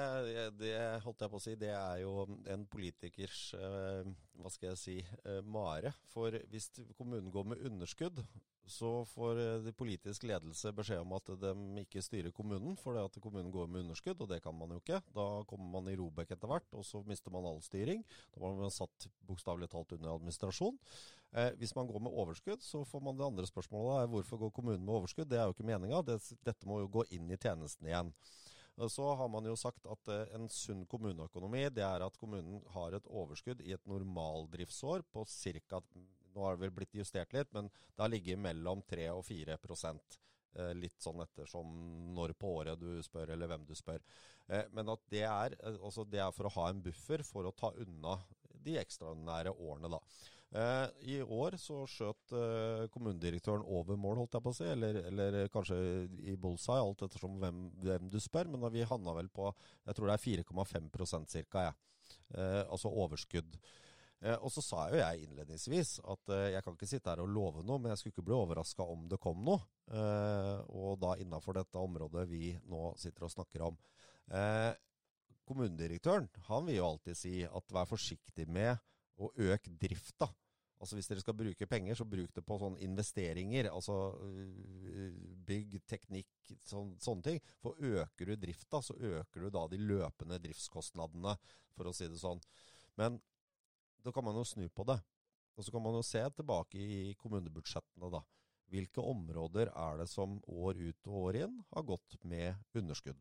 det, 0.60 0.74
holdt 1.04 1.24
jeg 1.24 1.32
på 1.32 1.38
å 1.40 1.42
si, 1.42 1.56
det 1.58 1.72
er 1.74 2.02
jo 2.04 2.26
en 2.50 2.66
politikers 2.70 3.50
eh, 3.58 4.06
hva 4.40 4.52
skal 4.52 4.72
jeg 4.72 4.80
si, 4.80 4.96
eh, 5.24 5.42
mare. 5.44 5.92
For 6.12 6.34
hvis 6.52 6.70
kommunen 6.98 7.30
går 7.32 7.50
med 7.52 7.62
underskudd, 7.68 8.22
så 8.70 8.90
får 9.10 9.40
eh, 9.42 9.56
de 9.66 9.74
politisk 9.76 10.24
ledelse 10.30 10.72
beskjed 10.76 11.02
om 11.02 11.14
at 11.16 11.32
de 11.42 11.52
ikke 11.82 12.02
styrer 12.04 12.34
kommunen, 12.34 12.76
fordi 12.80 13.02
at 13.02 13.20
kommunen 13.22 13.52
går 13.54 13.70
med 13.70 13.84
underskudd, 13.84 14.20
og 14.22 14.30
det 14.30 14.40
kan 14.44 14.56
man 14.56 14.74
jo 14.74 14.80
ikke. 14.82 15.02
Da 15.16 15.28
kommer 15.50 15.72
man 15.78 15.90
i 15.90 15.96
Robek 15.98 16.34
etter 16.36 16.50
hvert, 16.50 16.68
og 16.76 16.86
så 16.86 17.02
mister 17.08 17.34
man 17.34 17.48
all 17.50 17.62
styring. 17.64 18.04
Da 18.34 18.44
var 18.44 18.58
man 18.58 18.74
satt 18.74 19.08
bokstavelig 19.28 19.70
talt 19.72 19.96
under 19.98 20.14
administrasjon. 20.14 20.78
Hvis 21.60 21.76
man 21.76 21.86
går 21.86 22.02
med 22.02 22.14
overskudd, 22.18 22.62
så 22.66 22.80
får 22.82 23.02
man 23.06 23.18
det 23.18 23.22
andre 23.22 23.46
spørsmålet. 23.46 24.08
Hvorfor 24.10 24.40
går 24.40 24.54
kommunen 24.54 24.82
med 24.82 24.96
overskudd? 24.96 25.28
Det 25.30 25.38
er 25.38 25.46
jo 25.46 25.54
ikke 25.54 25.68
meninga. 25.68 26.00
Det, 26.02 26.16
dette 26.42 26.66
må 26.66 26.80
jo 26.82 26.88
gå 26.90 27.04
inn 27.14 27.30
i 27.30 27.38
tjenesten 27.38 27.86
igjen. 27.86 28.10
Så 28.88 29.14
har 29.14 29.28
man 29.28 29.44
jo 29.44 29.56
sagt 29.58 29.84
at 29.90 30.08
eh, 30.12 30.30
en 30.36 30.48
sunn 30.52 30.86
kommuneøkonomi 30.88 31.66
det 31.74 31.84
er 31.84 32.04
at 32.06 32.16
kommunen 32.20 32.62
har 32.74 32.96
et 32.96 33.10
overskudd 33.10 33.60
i 33.66 33.74
et 33.76 33.86
normaldriftsår 33.90 35.04
på 35.12 35.26
ca. 35.28 35.82
Nå 36.30 36.46
har 36.46 36.56
det 36.56 36.64
vel 36.64 36.74
blitt 36.78 36.96
justert 36.96 37.34
litt, 37.36 37.50
men 37.52 37.68
det 37.68 38.00
har 38.00 38.12
ligget 38.12 38.40
mellom 38.40 38.82
3 38.88 39.10
og 39.12 39.24
4% 39.26 40.18
eh, 40.56 40.72
Litt 40.78 41.02
sånn 41.02 41.20
ettersom 41.26 41.74
når 42.16 42.36
på 42.40 42.54
året 42.62 42.80
du 42.80 43.02
spør, 43.04 43.34
eller 43.34 43.50
hvem 43.50 43.66
du 43.68 43.74
spør. 43.76 44.00
Eh, 44.48 44.64
men 44.76 44.94
at 44.94 45.04
det 45.12 45.26
er, 45.28 45.58
altså 45.76 46.06
det 46.08 46.22
er 46.24 46.34
for 46.36 46.48
å 46.48 46.56
ha 46.56 46.68
en 46.70 46.84
buffer 46.84 47.26
for 47.26 47.48
å 47.48 47.56
ta 47.56 47.74
unna 47.82 48.16
de 48.60 48.76
ekstraordinære 48.80 49.56
årene, 49.56 49.92
da. 49.92 50.00
Eh, 50.50 50.88
I 51.14 51.20
år 51.22 51.54
så 51.62 51.84
skjøt 51.86 52.32
eh, 52.34 52.86
kommunedirektøren 52.90 53.62
over 53.70 53.98
mål, 54.00 54.24
holdt 54.24 54.34
jeg 54.34 54.42
på 54.42 54.50
å 54.50 54.56
si, 54.56 54.66
eller, 54.66 54.96
eller 55.06 55.36
kanskje 55.54 55.76
i 56.26 56.34
bullseye, 56.34 56.82
alt 56.82 57.04
ettersom 57.06 57.36
hvem, 57.38 57.68
hvem 57.84 58.08
du 58.10 58.18
spør. 58.22 58.50
Men 58.50 58.66
vi 58.74 58.86
havna 58.86 59.14
vel 59.14 59.30
på 59.30 59.52
jeg 59.86 59.96
tror 59.96 60.10
det 60.10 60.16
er 60.16 60.24
4,5 60.24 60.90
ca. 61.52 61.68
jeg. 61.68 61.78
Eh, 62.34 62.64
altså 62.66 62.90
overskudd. 62.90 63.60
Og 64.20 64.50
så 64.52 64.60
sa 64.60 64.82
jo 64.92 64.98
jeg 64.98 65.22
innledningsvis 65.24 65.94
at 66.12 66.32
jeg 66.52 66.60
kan 66.60 66.74
ikke 66.76 66.88
sitte 66.90 67.08
her 67.08 67.22
og 67.22 67.30
love 67.32 67.62
noe, 67.64 67.80
men 67.80 67.88
jeg 67.88 68.02
skulle 68.02 68.12
ikke 68.12 68.24
bli 68.26 68.34
overraska 68.36 68.84
om 68.84 69.06
det 69.08 69.16
kom 69.16 69.38
noe. 69.46 69.62
Og 70.76 70.98
da 71.00 71.14
innafor 71.22 71.56
dette 71.56 71.80
området 71.80 72.26
vi 72.28 72.50
nå 72.68 72.90
sitter 73.00 73.24
og 73.24 73.32
snakker 73.32 73.64
om. 73.70 73.78
kommunedirektøren 75.48 76.28
han 76.50 76.68
vil 76.68 76.82
jo 76.82 76.90
alltid 76.90 77.16
si 77.16 77.32
at 77.48 77.72
vær 77.72 77.88
forsiktig 77.88 78.44
med 78.44 78.76
å 79.16 79.32
øke 79.40 79.72
drifta. 79.80 80.28
Altså 80.80 80.96
Hvis 80.96 81.10
dere 81.10 81.20
skal 81.20 81.36
bruke 81.36 81.66
penger, 81.68 81.98
så 81.98 82.06
bruk 82.08 82.32
det 82.32 82.42
på 82.46 82.56
sånne 82.56 82.80
investeringer. 82.86 83.68
Altså 83.68 83.96
øh, 84.16 85.18
bygg, 85.46 85.76
teknikk, 85.90 86.30
sån, 86.64 86.94
sånne 87.04 87.26
ting. 87.26 87.40
For 87.60 87.76
øker 87.76 88.30
du 88.30 88.36
drifta, 88.40 88.80
så 88.80 88.96
øker 88.96 89.44
du 89.44 89.50
da 89.52 89.66
de 89.68 89.80
løpende 89.82 90.40
driftskostnadene, 90.40 91.36
for 91.76 91.90
å 91.90 91.94
si 91.96 92.08
det 92.08 92.20
sånn. 92.22 92.40
Men 92.96 93.20
da 94.00 94.12
kan 94.16 94.24
man 94.24 94.40
jo 94.40 94.46
snu 94.48 94.64
på 94.72 94.88
det. 94.88 94.96
Og 95.58 95.66
så 95.66 95.74
kan 95.74 95.84
man 95.84 95.98
jo 95.98 96.06
se 96.06 96.22
tilbake 96.38 96.80
i 96.80 97.00
kommunebudsjettene, 97.20 98.08
da. 98.16 98.24
Hvilke 98.70 99.02
områder 99.04 99.72
er 99.74 100.00
det 100.00 100.06
som 100.08 100.38
år 100.46 100.78
ut 100.78 101.08
og 101.10 101.16
år 101.26 101.40
inn 101.42 101.60
har 101.74 101.84
gått 101.84 102.16
med 102.22 102.56
underskudd? 102.78 103.20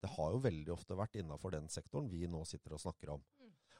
Det 0.00 0.12
har 0.14 0.32
jo 0.32 0.44
veldig 0.44 0.72
ofte 0.72 0.96
vært 0.96 1.18
innafor 1.20 1.52
den 1.52 1.68
sektoren 1.72 2.08
vi 2.12 2.24
nå 2.30 2.40
sitter 2.48 2.76
og 2.76 2.82
snakker 2.82 3.16
om. 3.16 3.22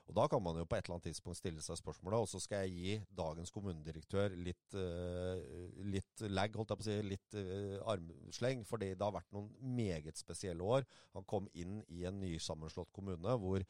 Og 0.05 0.17
Da 0.19 0.27
kan 0.29 0.43
man 0.45 0.59
jo 0.61 0.67
på 0.69 0.77
et 0.77 0.85
eller 0.85 0.99
annet 0.99 1.07
tidspunkt 1.09 1.39
stille 1.39 1.63
seg 1.65 1.79
spørsmålet, 1.81 2.21
og 2.21 2.29
så 2.29 2.41
skal 2.43 2.67
jeg 2.67 2.75
gi 2.75 2.97
dagens 3.17 3.53
kommunedirektør 3.55 4.35
litt, 4.37 4.77
uh, 4.77 5.41
litt 5.81 6.25
lag, 6.29 6.53
holdt 6.53 6.75
jeg 6.75 6.81
på 6.81 6.85
å 6.85 6.89
si, 6.91 6.99
litt 7.09 7.39
uh, 7.39 7.79
armsleng, 7.95 8.67
fordi 8.69 8.93
det 8.93 9.07
har 9.07 9.17
vært 9.17 9.33
noen 9.33 9.49
meget 9.65 10.21
spesielle 10.21 10.67
år. 10.77 10.85
Han 11.17 11.25
kom 11.31 11.49
inn 11.57 11.81
i 11.89 12.05
en 12.05 12.21
nysammenslått 12.21 12.93
kommune 12.93 13.39
hvor 13.41 13.65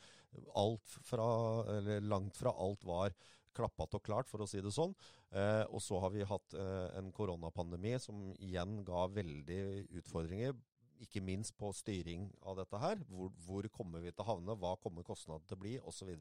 alt 0.59 0.99
fra, 1.07 1.29
eller 1.77 2.03
langt 2.03 2.37
fra 2.41 2.51
alt 2.67 2.83
var 2.89 3.15
klappet 3.55 3.97
og 3.97 4.05
klart, 4.05 4.31
for 4.31 4.43
å 4.43 4.49
si 4.51 4.59
det 4.63 4.73
sånn. 4.75 4.95
Eh, 5.35 5.63
og 5.71 5.83
så 5.83 6.01
har 6.03 6.13
vi 6.15 6.27
hatt 6.27 6.57
eh, 6.59 6.87
en 6.99 7.11
koronapandemi 7.15 7.95
som 8.03 8.33
igjen 8.35 8.81
ga 8.87 9.07
veldig 9.15 9.61
utfordringer 10.01 10.55
ikke 11.03 11.23
minst 11.25 11.57
på 11.59 11.71
styring 11.75 12.29
av 12.47 12.59
dette 12.61 12.81
her. 12.81 13.01
Hvor, 13.09 13.33
hvor 13.47 13.69
kommer 13.73 14.05
vi 14.05 14.13
til 14.13 14.25
å 14.25 14.29
havne, 14.33 14.59
hva 14.61 14.75
kommer 14.83 15.07
kostnadene 15.07 15.49
til 15.49 15.59
å 15.59 15.63
bli, 15.65 15.75
osv. 15.83 16.13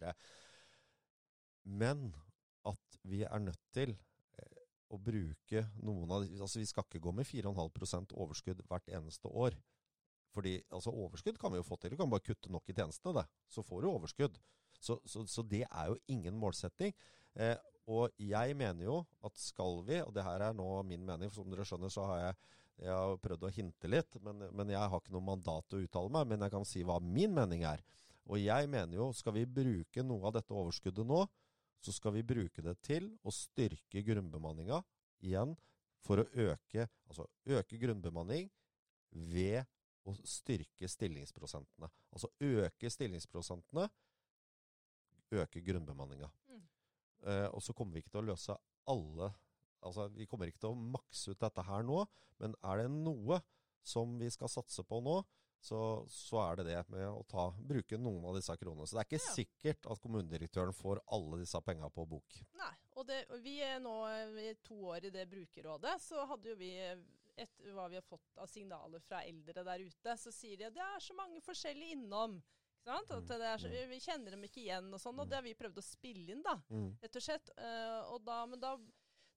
Men 1.64 2.10
at 2.70 2.98
vi 3.08 3.24
er 3.28 3.44
nødt 3.44 3.62
til 3.76 3.94
eh, 3.94 4.64
å 4.94 5.00
bruke 5.00 5.66
noen 5.84 6.12
av 6.12 6.26
Altså 6.26 6.62
vi 6.62 6.68
skal 6.70 6.88
ikke 6.88 7.04
gå 7.04 7.14
med 7.16 7.28
4,5% 7.28 8.16
overskudd 8.16 8.64
hvert 8.70 8.92
eneste 8.96 9.32
år. 9.32 9.58
Fordi 10.34 10.56
altså 10.74 10.94
Overskudd 10.98 11.38
kan 11.38 11.54
vi 11.54 11.60
jo 11.60 11.68
få 11.68 11.78
til. 11.78 11.94
Du 11.94 12.00
kan 12.00 12.10
bare 12.10 12.26
kutte 12.26 12.52
nok 12.52 12.70
i 12.70 12.76
tjenestene, 12.76 13.22
det. 13.22 13.28
Så 13.54 13.62
får 13.66 13.84
du 13.84 13.92
overskudd. 13.92 14.40
Så, 14.80 14.98
så, 15.06 15.26
så 15.30 15.44
det 15.46 15.64
er 15.68 15.92
jo 15.92 16.00
ingen 16.12 16.36
målsetting. 16.40 16.96
Eh, 17.36 17.56
og 17.92 18.16
jeg 18.18 18.56
mener 18.58 18.88
jo 18.88 18.98
at 19.26 19.38
skal 19.40 19.82
vi, 19.88 20.00
og 20.02 20.14
det 20.16 20.24
her 20.26 20.48
er 20.48 20.56
nå 20.56 20.68
min 20.88 21.04
mening, 21.06 21.30
for 21.30 21.44
som 21.44 21.52
dere 21.52 21.66
skjønner 21.68 21.92
så 21.92 22.08
har 22.10 22.22
jeg 22.22 22.38
jeg 22.82 22.94
har 22.94 23.20
prøvd 23.22 23.46
å 23.48 23.52
hinte 23.54 23.90
litt, 23.90 24.18
men, 24.24 24.48
men, 24.52 24.72
jeg 24.74 24.90
har 24.92 25.02
ikke 25.02 25.14
noe 25.14 25.26
mandat 25.26 25.68
til 25.70 25.80
å 25.80 25.86
uttale 25.86 26.12
meg. 26.14 26.32
Men 26.32 26.46
jeg 26.46 26.54
kan 26.56 26.66
si 26.68 26.84
hva 26.88 26.98
min 27.04 27.36
mening 27.36 27.66
er. 27.70 27.84
Og 28.32 28.40
jeg 28.40 28.70
mener 28.72 28.98
jo, 28.98 29.12
skal 29.16 29.36
vi 29.38 29.46
bruke 29.46 30.04
noe 30.06 30.30
av 30.30 30.38
dette 30.38 30.56
overskuddet 30.56 31.08
nå, 31.08 31.22
så 31.84 31.92
skal 31.92 32.16
vi 32.16 32.24
bruke 32.26 32.64
det 32.64 32.78
til 32.86 33.10
å 33.28 33.32
styrke 33.36 34.04
grunnbemanninga 34.08 34.80
igjen 35.28 35.54
for 36.04 36.22
å 36.22 36.28
øke, 36.50 36.88
altså 37.08 37.28
øke 37.48 37.80
grunnbemanning 37.80 38.50
ved 39.12 39.64
å 40.08 40.16
styrke 40.28 40.88
stillingsprosentene. 40.92 41.90
Altså 42.12 42.32
øke 42.44 42.92
stillingsprosentene, 42.92 43.88
øke 45.34 45.64
grunnbemanninga. 45.64 46.30
Mm. 46.52 46.64
Eh, 47.28 47.48
og 47.52 47.64
så 47.64 47.76
kommer 47.76 47.96
vi 47.96 48.04
ikke 48.04 48.16
til 48.16 48.24
å 48.24 48.30
løse 48.32 48.58
alle 48.92 49.32
Altså, 49.84 50.08
Vi 50.16 50.26
kommer 50.30 50.48
ikke 50.50 50.64
til 50.66 50.74
å 50.74 50.82
makse 50.98 51.32
ut 51.34 51.40
dette 51.44 51.64
her 51.68 51.84
nå, 51.88 52.04
men 52.40 52.56
er 52.64 52.84
det 52.84 52.90
noe 52.92 53.42
som 53.84 54.18
vi 54.20 54.30
skal 54.32 54.48
satse 54.52 54.84
på 54.88 55.02
nå, 55.04 55.18
så, 55.64 55.80
så 56.12 56.40
er 56.44 56.58
det 56.60 56.66
det 56.68 56.80
med 56.92 57.06
å 57.08 57.22
ta, 57.28 57.46
bruke 57.56 57.96
noen 58.00 58.26
av 58.28 58.36
disse 58.36 58.56
kronene. 58.60 58.84
Så 58.88 58.98
det 58.98 59.04
er 59.04 59.10
ikke 59.12 59.20
Ja. 59.22 59.34
sikkert 59.38 59.86
at 59.94 60.02
kommunedirektøren 60.04 60.76
får 60.76 61.00
alle 61.16 61.40
disse 61.40 61.60
penga 61.64 61.88
på 61.92 62.04
bok. 62.08 62.40
Nei. 62.60 62.72
Og, 63.00 63.06
det, 63.08 63.22
og 63.32 63.40
vi 63.44 63.58
er 63.64 63.80
nå 63.84 63.94
i 64.44 64.50
to 64.64 64.76
år 64.92 65.08
i 65.08 65.12
det 65.16 65.24
brukerrådet, 65.32 65.96
så 66.04 66.26
hadde 66.30 66.52
jo 66.52 66.58
vi 66.60 66.74
etter 67.34 67.72
hva 67.74 67.88
vi 67.90 67.96
har 67.98 68.06
fått 68.06 68.38
av 68.44 68.48
signaler 68.52 69.02
fra 69.08 69.24
eldre 69.26 69.64
der 69.66 69.82
ute, 69.88 70.18
så 70.22 70.32
sier 70.36 70.60
de 70.60 70.68
at 70.68 70.76
det 70.76 70.84
er 70.86 71.00
så 71.02 71.16
mange 71.18 71.40
forskjellige 71.42 71.96
innom. 71.96 72.36
Sant? 72.84 73.10
At 73.16 73.26
det 73.32 73.40
er 73.48 73.58
så, 73.64 73.72
vi 73.72 74.00
kjenner 74.04 74.36
dem 74.36 74.44
ikke 74.44 74.62
igjen 74.66 74.92
og 74.94 75.00
sånn, 75.02 75.20
og 75.24 75.30
det 75.32 75.40
har 75.40 75.46
vi 75.48 75.56
prøvd 75.58 75.80
å 75.80 75.86
spille 75.88 76.36
inn, 76.36 76.44
da. 76.44 76.58
Rett 77.02 77.16
og 77.16 77.24
slett. 77.24 77.50
Eh, 77.56 78.02
og 78.12 78.20
da, 78.28 78.42
men 78.52 78.60
da 78.62 78.74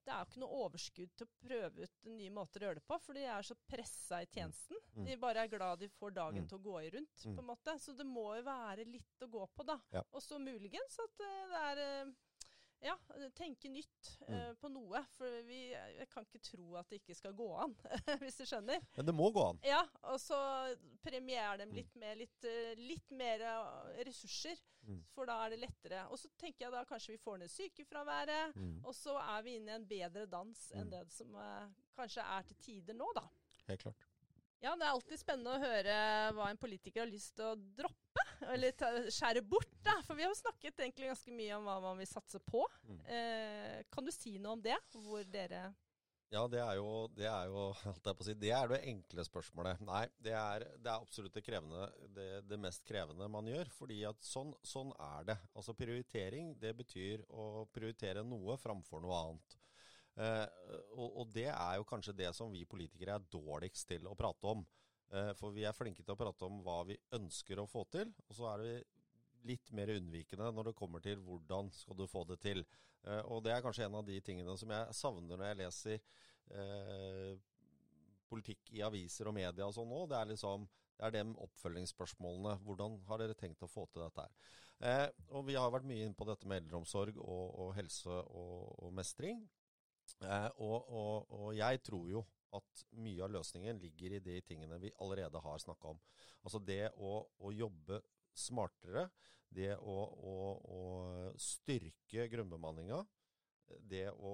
det 0.06 0.12
er 0.14 0.20
jo 0.22 0.28
ikke 0.30 0.40
noe 0.44 0.58
overskudd 0.64 1.14
til 1.18 1.26
å 1.26 1.34
prøve 1.42 1.82
ut 1.88 2.04
nye 2.14 2.30
måter 2.30 2.62
å 2.62 2.68
gjøre 2.68 2.78
det 2.80 2.86
på, 2.86 2.98
for 3.02 3.18
de 3.18 3.24
er 3.26 3.42
så 3.48 3.56
pressa 3.68 4.20
i 4.22 4.28
tjenesten. 4.30 4.78
Mm. 4.96 5.04
De 5.10 5.16
bare 5.26 5.42
er 5.44 5.50
glad 5.52 5.80
de 5.82 5.88
får 5.98 6.14
dagen 6.14 6.44
Mm. 6.44 6.48
til 6.48 6.58
å 6.58 6.62
gå 6.62 6.76
i 6.84 6.90
rundt, 6.94 7.24
Mm. 7.26 7.34
på 7.36 7.42
en 7.42 7.50
måte. 7.50 7.74
Så 7.82 7.96
det 7.96 8.06
må 8.06 8.28
jo 8.36 8.42
være 8.46 8.84
litt 8.86 9.20
å 9.26 9.28
gå 9.28 9.46
på, 9.56 9.66
da. 9.66 9.80
Ja. 9.92 10.02
Og 10.12 10.22
så 10.22 10.38
muligens 10.38 10.98
at 11.02 11.20
eh, 11.20 11.48
det 11.50 11.64
er 11.64 11.82
eh, 12.06 12.12
ja, 12.86 12.94
tenke 13.34 13.68
nytt 13.72 14.10
eh, 14.28 14.50
Mm. 14.52 14.56
på 14.60 14.68
noe. 14.70 15.02
For 15.16 15.42
vi, 15.42 15.70
jeg 15.72 16.08
kan 16.12 16.24
ikke 16.24 16.42
tro 16.44 16.76
at 16.76 16.88
det 16.88 17.00
ikke 17.02 17.16
skal 17.16 17.32
gå 17.32 17.48
an, 17.64 17.74
hvis 18.22 18.36
du 18.38 18.44
skjønner. 18.46 18.80
Men 18.96 19.06
det 19.06 19.14
må 19.14 19.32
gå 19.32 19.48
an. 19.50 19.58
Ja, 19.64 19.82
og 20.04 20.20
så 20.20 20.38
premiere 21.02 21.58
dem 21.58 21.70
Mm. 21.70 21.74
litt 21.80 21.96
med 21.96 22.18
litt, 22.18 22.44
eh, 22.44 22.74
litt 22.76 23.10
mer 23.10 23.40
ressurser, 24.04 24.56
Mm. 24.86 25.00
for 25.14 25.26
da 25.26 25.36
er 25.46 25.50
det 25.50 25.58
lettere. 25.60 26.04
Og 26.10 26.18
så 26.18 26.28
tenker 26.38 26.66
jeg 26.66 26.72
da 26.72 26.84
kanskje 26.84 27.12
vi 27.16 27.18
får 27.24 27.38
ned 27.38 27.48
sykefraværet, 27.50 28.54
Mm. 28.56 28.84
og 28.84 28.94
så 28.94 29.16
er 29.36 29.42
vi 29.42 29.56
inne 29.56 29.72
i 29.72 29.74
en 29.80 29.86
bedre 29.86 30.26
dans 30.26 30.72
enn 30.74 30.86
Mm. 30.86 30.90
det 30.90 31.12
som 31.12 31.34
eh, 31.34 31.68
kanskje 31.96 32.22
er 32.22 32.42
til 32.42 32.56
tider 32.56 32.94
nå, 32.94 33.12
da. 33.14 33.24
Helt 33.68 33.82
klart. 33.82 34.06
Ja, 34.62 34.74
det 34.74 34.82
er 34.86 34.92
alltid 34.94 35.18
spennende 35.20 35.52
å 35.52 35.60
høre 35.60 36.32
hva 36.32 36.46
en 36.50 36.56
politiker 36.56 37.00
har 37.04 37.10
lyst 37.10 37.34
til 37.36 37.44
å 37.44 37.56
droppe, 37.76 38.22
eller 38.52 38.72
skjære 39.12 39.42
bort, 39.46 39.68
da. 39.84 40.00
For 40.06 40.14
vi 40.14 40.22
har 40.22 40.30
jo 40.30 40.38
snakket 40.40 40.78
egentlig 40.80 41.10
ganske 41.10 41.32
mye 41.32 41.56
om 41.58 41.64
hva 41.68 41.80
man 41.82 41.98
vil 41.98 42.06
satse 42.06 42.38
på. 42.40 42.62
Mm. 42.88 43.00
Eh, 43.06 43.82
kan 43.92 44.04
du 44.04 44.10
si 44.12 44.38
noe 44.38 44.52
om 44.56 44.62
det? 44.62 44.78
Hvor 44.94 45.24
dere 45.30 45.74
Ja, 46.34 46.42
det 46.50 46.58
er 46.58 46.78
jo, 46.80 47.06
det 47.14 47.28
er 47.30 47.50
jo 47.52 47.68
si, 48.26 48.34
det 48.34 48.50
er 48.50 48.70
det 48.72 48.80
enkle 48.90 49.24
spørsmålet. 49.26 49.82
Nei, 49.86 50.04
det 50.18 50.34
er, 50.34 50.64
det 50.82 50.90
er 50.90 50.96
absolutt 51.04 51.36
det, 51.36 51.44
krevende, 51.46 51.86
det 52.42 52.58
mest 52.58 52.82
krevende 52.88 53.28
man 53.30 53.46
gjør. 53.46 53.70
fordi 53.76 54.00
at 54.08 54.26
sånn, 54.26 54.50
sånn 54.66 54.90
er 54.98 55.28
det. 55.30 55.38
Altså 55.54 55.76
Prioritering 55.78 56.56
det 56.60 56.74
betyr 56.80 57.22
å 57.30 57.66
prioritere 57.72 58.26
noe 58.26 58.58
framfor 58.58 59.04
noe 59.04 59.20
annet. 59.20 59.56
Eh, 60.16 60.46
og, 60.96 61.22
og 61.22 61.30
det 61.34 61.50
er 61.52 61.76
jo 61.78 61.86
kanskje 61.88 62.16
det 62.16 62.32
som 62.34 62.50
vi 62.52 62.64
politikere 62.68 63.18
er 63.18 63.30
dårligst 63.30 63.88
til 63.92 64.08
å 64.08 64.16
prate 64.18 64.50
om. 64.50 64.66
Eh, 65.14 65.32
for 65.38 65.54
vi 65.54 65.66
er 65.68 65.76
flinke 65.76 66.02
til 66.02 66.16
å 66.16 66.18
prate 66.18 66.48
om 66.48 66.58
hva 66.66 66.80
vi 66.88 66.98
ønsker 67.14 67.60
å 67.62 67.68
få 67.70 67.84
til, 67.92 68.10
og 68.26 68.38
så 68.38 68.48
er 68.54 68.64
vi 68.64 68.76
litt 69.46 69.72
mer 69.76 69.92
unnvikende 69.94 70.50
når 70.54 70.70
det 70.70 70.78
kommer 70.78 71.02
til 71.04 71.20
hvordan 71.24 71.70
skal 71.74 71.98
du 71.98 72.06
få 72.10 72.24
det 72.30 72.40
til. 72.42 72.64
Eh, 73.06 73.22
og 73.24 73.44
det 73.46 73.54
er 73.54 73.64
kanskje 73.64 73.86
en 73.88 73.98
av 74.00 74.06
de 74.06 74.18
tingene 74.24 74.56
som 74.58 74.72
jeg 74.74 74.96
savner 74.98 75.36
når 75.38 75.50
jeg 75.50 75.60
leser 75.62 76.00
eh, 76.50 77.36
politikk 78.26 78.72
i 78.74 78.82
aviser 78.86 79.30
og 79.30 79.36
media 79.36 79.68
og 79.68 79.74
sånn 79.76 79.90
nå. 79.90 80.04
Det 80.10 80.18
er 80.18 80.32
liksom 80.34 80.66
det 80.96 81.04
er 81.04 81.12
de 81.12 81.24
oppfølgingsspørsmålene. 81.44 82.54
Hvordan 82.64 83.00
har 83.08 83.20
dere 83.20 83.36
tenkt 83.36 83.64
å 83.64 83.68
få 83.68 83.84
til 83.92 84.02
dette 84.06 84.24
her? 84.24 84.54
Eh, 84.76 85.08
og 85.32 85.46
vi 85.48 85.56
har 85.56 85.72
vært 85.72 85.88
mye 85.88 86.06
inne 86.06 86.16
på 86.16 86.26
dette 86.28 86.48
med 86.48 86.62
eldreomsorg 86.62 87.18
og, 87.20 87.44
og 87.64 87.74
helse 87.76 88.12
og, 88.12 88.72
og 88.84 88.94
mestring. 88.96 89.44
Eh, 90.22 90.48
og, 90.64 90.92
og, 91.28 91.50
jeg 91.56 91.82
tror 91.84 92.08
jo 92.10 92.24
at 92.56 92.84
mye 92.96 93.24
av 93.24 93.32
løsningen 93.34 93.80
ligger 93.82 94.16
i 94.16 94.22
de 94.24 94.36
tingene 94.46 94.78
vi 94.80 94.92
allerede 95.02 95.40
har 95.42 95.60
snakka 95.60 95.92
om. 95.92 96.00
Altså 96.44 96.60
det 96.62 96.86
å, 96.96 97.18
å 97.44 97.52
jobbe 97.52 98.00
smartere, 98.36 99.08
det 99.56 99.72
å, 99.78 99.96
å, 99.96 100.34
å 100.76 100.80
styrke 101.40 102.26
grunnbemanninga, 102.32 103.00
det 103.88 104.06
å, 104.12 104.32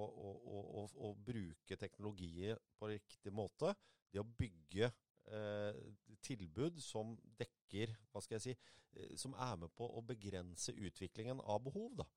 å, 0.92 1.12
bruke 1.24 1.76
teknologi 1.80 2.50
på 2.78 2.90
riktig 2.90 3.32
måte, 3.32 3.72
det 4.12 4.20
å 4.20 4.28
bygge 4.28 4.90
eh, 5.32 5.78
tilbud 6.24 6.80
som 6.82 7.14
dekker, 7.38 7.94
hva 8.12 8.20
skal 8.24 8.38
jeg 8.38 8.44
si, 8.44 8.56
eh, 8.96 9.14
som 9.20 9.36
er 9.40 9.56
med 9.62 9.72
på 9.76 9.88
å 9.88 10.04
begrense 10.04 10.74
utviklingen 10.74 11.40
av 11.44 11.62
behov, 11.64 11.94
da. 12.02 12.08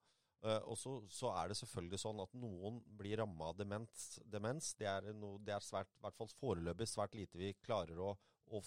Uh, 0.44 0.60
og 0.70 0.76
så, 0.78 0.90
så 1.10 1.30
er 1.32 1.48
det 1.48 1.56
selvfølgelig 1.58 1.98
sånn 1.98 2.20
at 2.22 2.34
noen 2.38 2.76
blir 2.98 3.16
ramma 3.18 3.48
av 3.50 3.56
demens. 3.58 4.18
demens. 4.30 4.74
Det 4.78 4.86
er, 4.86 5.08
no, 5.16 5.32
det 5.42 5.54
er 5.56 5.64
svært, 5.64 5.88
i 5.96 6.04
hvert 6.04 6.18
fall 6.18 6.30
foreløpig 6.36 6.86
svært 6.86 7.16
lite 7.18 7.40
vi 7.40 7.48
klarer 7.64 7.98
å, 8.04 8.12
å 8.54 8.60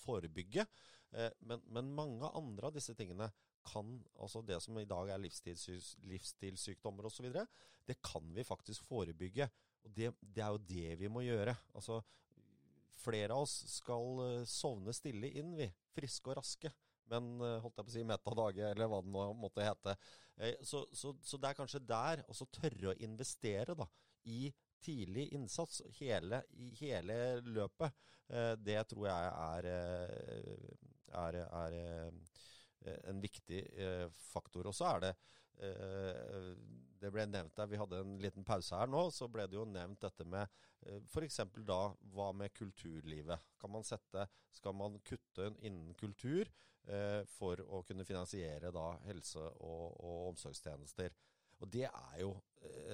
forebygge. 0.00 0.64
Eh, 1.12 1.30
men, 1.46 1.62
men 1.74 1.90
mange 1.94 2.28
andre 2.38 2.68
av 2.68 2.76
disse 2.76 2.94
tingene 2.98 3.30
kan, 3.66 3.96
altså 4.20 4.42
det 4.46 4.60
som 4.64 4.78
i 4.80 4.86
dag 4.88 5.10
er 5.10 5.20
livsstilssy- 5.20 5.98
livsstilssykdommer 6.08 7.08
osv., 7.08 7.28
det 7.86 7.96
kan 8.04 8.28
vi 8.34 8.46
faktisk 8.46 8.86
forebygge. 8.86 9.48
Og 9.84 9.92
det, 9.96 10.12
det 10.20 10.44
er 10.44 10.54
jo 10.54 10.64
det 10.68 10.96
vi 11.00 11.10
må 11.12 11.24
gjøre. 11.24 11.56
Altså, 11.74 11.98
flere 13.00 13.34
av 13.34 13.46
oss 13.46 13.56
skal 13.72 14.22
eh, 14.26 14.46
sovne 14.48 14.94
stille 14.96 15.32
inn, 15.40 15.56
vi. 15.58 15.68
Friske 15.96 16.30
og 16.30 16.38
raske. 16.38 16.72
Men 17.10 17.32
eh, 17.42 17.58
holdt 17.64 17.80
jeg 17.80 17.88
på 17.88 17.92
å 17.92 17.96
si 17.98 18.06
metadage, 18.06 18.70
eller 18.70 18.90
hva 18.90 19.02
det 19.02 19.14
nå 19.14 19.30
måtte 19.38 19.66
hete. 19.66 19.96
Så, 20.64 20.86
så, 20.96 21.10
så 21.20 21.36
det 21.36 21.50
er 21.50 21.56
kanskje 21.58 21.82
der 21.84 22.22
også 22.32 22.46
tørre 22.54 22.94
å 22.94 23.00
investere 23.04 23.74
da, 23.76 23.84
i 24.32 24.46
tidlig 24.80 25.26
innsats 25.36 25.82
hele, 25.98 26.38
hele 26.78 27.16
løpet. 27.44 27.92
Det 28.64 28.78
tror 28.88 29.04
jeg 29.10 29.34
er, 29.34 29.68
er, 31.18 31.40
er 31.44 31.76
eh, 31.76 32.98
en 33.10 33.20
viktig 33.22 33.60
eh, 33.76 34.06
faktor. 34.30 34.70
Og 34.70 34.76
så 34.76 34.88
er 34.94 35.04
det 35.06 35.12
eh, 35.66 36.50
Det 37.00 37.12
ble 37.12 37.26
nevnt 37.28 37.56
der, 37.56 37.68
vi 37.70 37.80
hadde 37.80 38.02
en 38.04 38.18
liten 38.20 38.44
pause 38.44 38.76
her 38.76 38.90
nå, 38.90 39.06
så 39.14 39.28
ble 39.32 39.46
det 39.48 39.56
jo 39.56 39.64
nevnt 39.68 40.02
dette 40.04 40.26
med 40.28 40.48
f.eks. 41.08 41.42
da 41.68 41.80
hva 42.12 42.30
med 42.36 42.52
kulturlivet? 42.56 43.46
Kan 43.60 43.72
man 43.72 43.84
sette, 43.84 44.26
Skal 44.52 44.74
man 44.76 44.98
kutte 45.04 45.50
innen 45.60 45.94
kultur 45.94 46.48
for 47.28 47.60
å 47.60 47.82
kunne 47.84 48.06
finansiere 48.08 48.70
da 48.72 48.86
helse- 49.04 49.50
og, 49.60 49.96
og 50.00 50.30
omsorgstjenester? 50.30 51.12
Og 51.60 51.68
det 51.72 51.84
er 51.84 52.20
jo, 52.22 52.34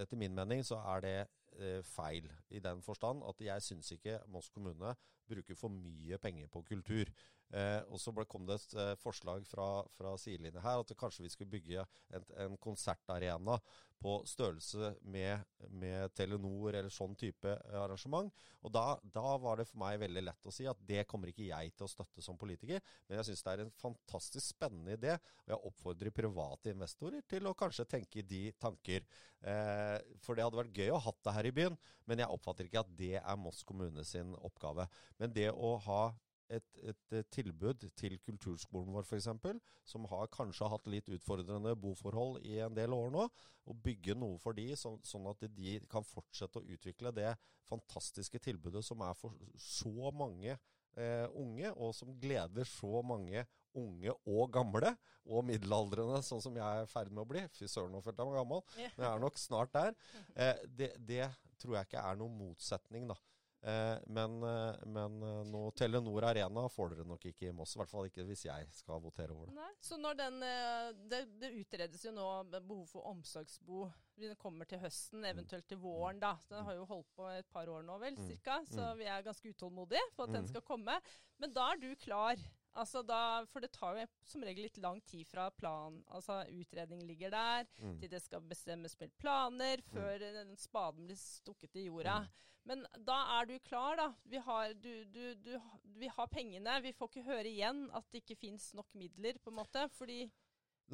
etter 0.02 0.18
min 0.18 0.34
mening, 0.34 0.64
så 0.66 0.80
er 0.94 1.04
det 1.04 1.82
feil 1.86 2.26
i 2.50 2.58
den 2.62 2.82
forstand 2.82 3.22
at 3.26 3.42
jeg 3.42 3.62
syns 3.62 3.92
ikke 3.94 4.18
Moss 4.34 4.50
kommune 4.50 4.94
bruker 5.28 5.58
for 5.58 5.72
mye 5.72 6.18
penger 6.22 6.50
på 6.52 6.62
kultur. 6.68 7.10
Eh, 7.54 7.80
og 7.90 8.00
så 8.02 8.14
kom 8.26 8.46
det 8.48 8.58
et 8.58 8.76
eh, 8.82 8.94
forslag 8.98 9.44
fra, 9.46 9.68
fra 9.94 10.16
sidelinja 10.18 10.62
her 10.64 10.82
at 10.82 10.96
kanskje 10.98 11.26
vi 11.26 11.30
skulle 11.30 11.52
bygge 11.52 11.84
en, 12.16 12.24
en 12.42 12.56
konsertarena 12.58 13.60
på 14.02 14.16
størrelse 14.28 14.92
med, 15.08 15.44
med 15.72 16.12
Telenor 16.16 16.74
eller 16.74 16.92
sånn 16.92 17.16
type 17.18 17.48
eh, 17.48 17.78
arrangement. 17.80 18.32
Og 18.66 18.72
da, 18.74 18.84
da 19.02 19.36
var 19.40 19.60
det 19.60 19.68
for 19.70 19.80
meg 19.80 20.00
veldig 20.02 20.24
lett 20.26 20.48
å 20.48 20.52
si 20.54 20.66
at 20.68 20.80
det 20.88 21.06
kommer 21.08 21.32
ikke 21.32 21.48
jeg 21.48 21.72
til 21.76 21.86
å 21.86 21.90
støtte 21.90 22.24
som 22.24 22.38
politiker, 22.38 22.82
men 23.06 23.20
jeg 23.20 23.30
syns 23.30 23.44
det 23.46 23.54
er 23.54 23.64
en 23.64 23.72
fantastisk 23.80 24.44
spennende 24.50 24.98
idé, 24.98 25.16
og 25.46 25.54
jeg 25.54 25.70
oppfordrer 25.70 26.14
private 26.14 26.74
investorer 26.74 27.24
til 27.30 27.48
å 27.48 27.56
kanskje 27.56 27.88
tenke 27.96 28.24
de 28.26 28.42
tanker. 28.60 29.06
Eh, 29.46 29.96
for 30.24 30.36
det 30.36 30.44
hadde 30.44 30.60
vært 30.60 30.76
gøy 30.82 30.92
å 30.92 31.00
ha 31.06 31.14
det 31.16 31.36
her 31.38 31.48
i 31.48 31.54
byen, 31.56 31.80
men 32.06 32.22
jeg 32.22 32.32
oppfatter 32.34 32.68
ikke 32.68 32.84
at 32.84 32.92
det 32.98 33.14
er 33.20 33.40
Moss 33.40 33.62
kommune 33.66 34.04
sin 34.06 34.34
oppgave. 34.44 34.86
Men 35.20 35.34
det 35.36 35.50
å 35.52 35.76
ha 35.86 36.02
et, 36.52 36.66
et, 36.86 37.16
tilbud 37.34 37.88
til 37.98 38.16
kulturskolen 38.22 38.94
vår 38.94 39.06
f.eks., 39.06 39.28
som 39.86 40.06
har 40.10 40.30
kanskje 40.34 40.68
hatt 40.70 40.88
litt 40.90 41.10
utfordrende 41.12 41.74
boforhold 41.78 42.40
i 42.46 42.58
en 42.62 42.76
del 42.76 42.94
år 42.94 43.12
nå, 43.14 43.26
og 43.66 43.82
bygge 43.82 44.14
noe 44.18 44.38
for 44.42 44.56
de, 44.56 44.68
så, 44.78 44.94
sånn 45.06 45.26
at 45.30 45.42
de 45.56 45.78
kan 45.90 46.06
fortsette 46.06 46.60
å 46.60 46.74
utvikle 46.76 47.12
det 47.16 47.32
fantastiske 47.66 48.38
tilbudet 48.42 48.84
som 48.86 49.02
er 49.02 49.16
for 49.18 49.34
så 49.58 50.12
mange 50.14 50.54
eh, 50.54 51.26
unge, 51.34 51.72
og 51.74 51.94
som 51.98 52.14
gleder 52.22 52.68
så 52.68 53.02
mange 53.06 53.42
unge 53.76 54.14
og 54.30 54.52
gamle, 54.54 54.94
og 55.26 55.42
middelaldrende, 55.48 56.20
sånn 56.22 56.40
som 56.40 56.54
jeg 56.56 56.64
er 56.64 56.86
i 56.86 56.90
ferd 56.90 57.10
med 57.10 57.24
å 57.24 57.28
bli. 57.28 57.42
Fy 57.56 57.66
søren, 57.66 57.90
nå 57.92 58.00
følte 58.04 58.22
jeg 58.22 58.30
meg 58.30 58.38
gammel. 58.38 58.62
Men 58.78 59.02
jeg 59.02 59.10
er 59.10 59.24
nok 59.24 59.40
snart 59.42 59.72
der. 59.74 59.96
Eh, 60.38 60.60
det, 60.78 60.92
det 61.08 61.24
tror 61.58 61.80
jeg 61.80 61.88
ikke 61.88 62.04
er 62.06 62.20
noen 62.20 62.38
motsetning, 62.38 63.10
da. 63.10 63.18
Eh, 63.66 63.98
men, 64.14 64.36
eh, 64.46 64.76
men 64.86 65.16
nå 65.50 65.60
Telenor 65.74 66.22
Arena 66.28 66.68
får 66.70 66.92
dere 66.94 67.04
nok 67.08 67.24
ikke 67.32 67.48
i 67.48 67.52
Moss. 67.56 67.72
I 67.74 67.80
hvert 67.80 67.90
fall 67.90 68.06
ikke 68.06 68.22
hvis 68.28 68.44
jeg 68.46 68.68
skal 68.76 69.00
votere 69.02 69.34
over 69.34 69.46
det. 69.50 69.56
Nei. 69.58 69.72
Så 69.82 69.98
når 69.98 70.14
den 70.20 70.36
eh, 70.46 70.92
det, 71.10 71.20
det 71.40 71.50
utredes 71.58 72.04
jo 72.06 72.12
nå 72.14 72.26
behov 72.54 72.84
for 72.92 73.08
omsorgsbo. 73.10 73.88
Den 74.16 74.36
kommer 74.40 74.64
til 74.70 74.78
høsten, 74.80 75.24
eventuelt 75.28 75.66
til 75.68 75.78
våren. 75.82 76.20
da. 76.22 76.36
Så 76.46 76.54
Den 76.54 76.64
har 76.64 76.74
jo 76.78 76.84
holdt 76.88 77.10
på 77.18 77.26
et 77.34 77.48
par 77.52 77.66
år 77.68 77.82
nå, 77.84 77.98
vel, 78.00 78.14
Mm. 78.16 78.28
cirka. 78.28 78.60
Så 78.70 78.80
Mm. 78.92 78.98
vi 78.98 79.04
er 79.04 79.22
ganske 79.26 79.50
utålmodige 79.52 80.06
for 80.14 80.24
at 80.24 80.32
den 80.32 80.44
Mm. 80.44 80.48
skal 80.48 80.62
komme. 80.62 81.00
Men 81.38 81.52
da 81.52 81.72
er 81.72 81.76
du 81.76 81.94
klar. 81.96 82.36
Altså 82.76 83.00
da, 83.06 83.18
for 83.48 83.64
det 83.64 83.70
tar 83.72 83.96
jo 83.96 84.06
som 84.28 84.42
regel 84.44 84.66
litt 84.66 84.76
lang 84.84 85.00
tid 85.08 85.24
fra 85.26 85.48
plan, 85.50 85.96
altså 86.12 86.42
utredning 86.52 87.02
ligger 87.08 87.30
der, 87.32 87.66
Mm. 87.80 87.98
til 88.00 88.10
det 88.12 88.20
skal 88.22 88.40
bestemmes 88.40 88.98
med 89.00 89.14
planer, 89.18 89.80
før 89.92 90.18
den 90.20 90.56
spaden 90.60 91.06
blir 91.08 91.16
stukket 91.16 91.76
i 91.76 91.86
jorda. 91.88 92.18
Mm. 92.20 92.28
Men 92.66 92.86
da 93.06 93.16
er 93.38 93.46
du 93.46 93.58
klar, 93.62 93.96
da. 93.96 94.08
Vi 94.26 94.36
har, 94.42 94.72
du, 94.74 95.04
du, 95.14 95.34
du, 95.34 95.52
vi 96.00 96.08
har 96.08 96.26
pengene. 96.26 96.80
Vi 96.82 96.92
får 96.92 97.08
ikke 97.12 97.22
høre 97.28 97.46
igjen 97.46 97.84
at 97.94 98.04
det 98.10 98.24
ikke 98.24 98.36
fins 98.40 98.72
nok 98.74 98.88
midler, 98.98 99.38
på 99.38 99.52
en 99.52 99.56
måte. 99.60 99.88
Fordi 99.94 100.24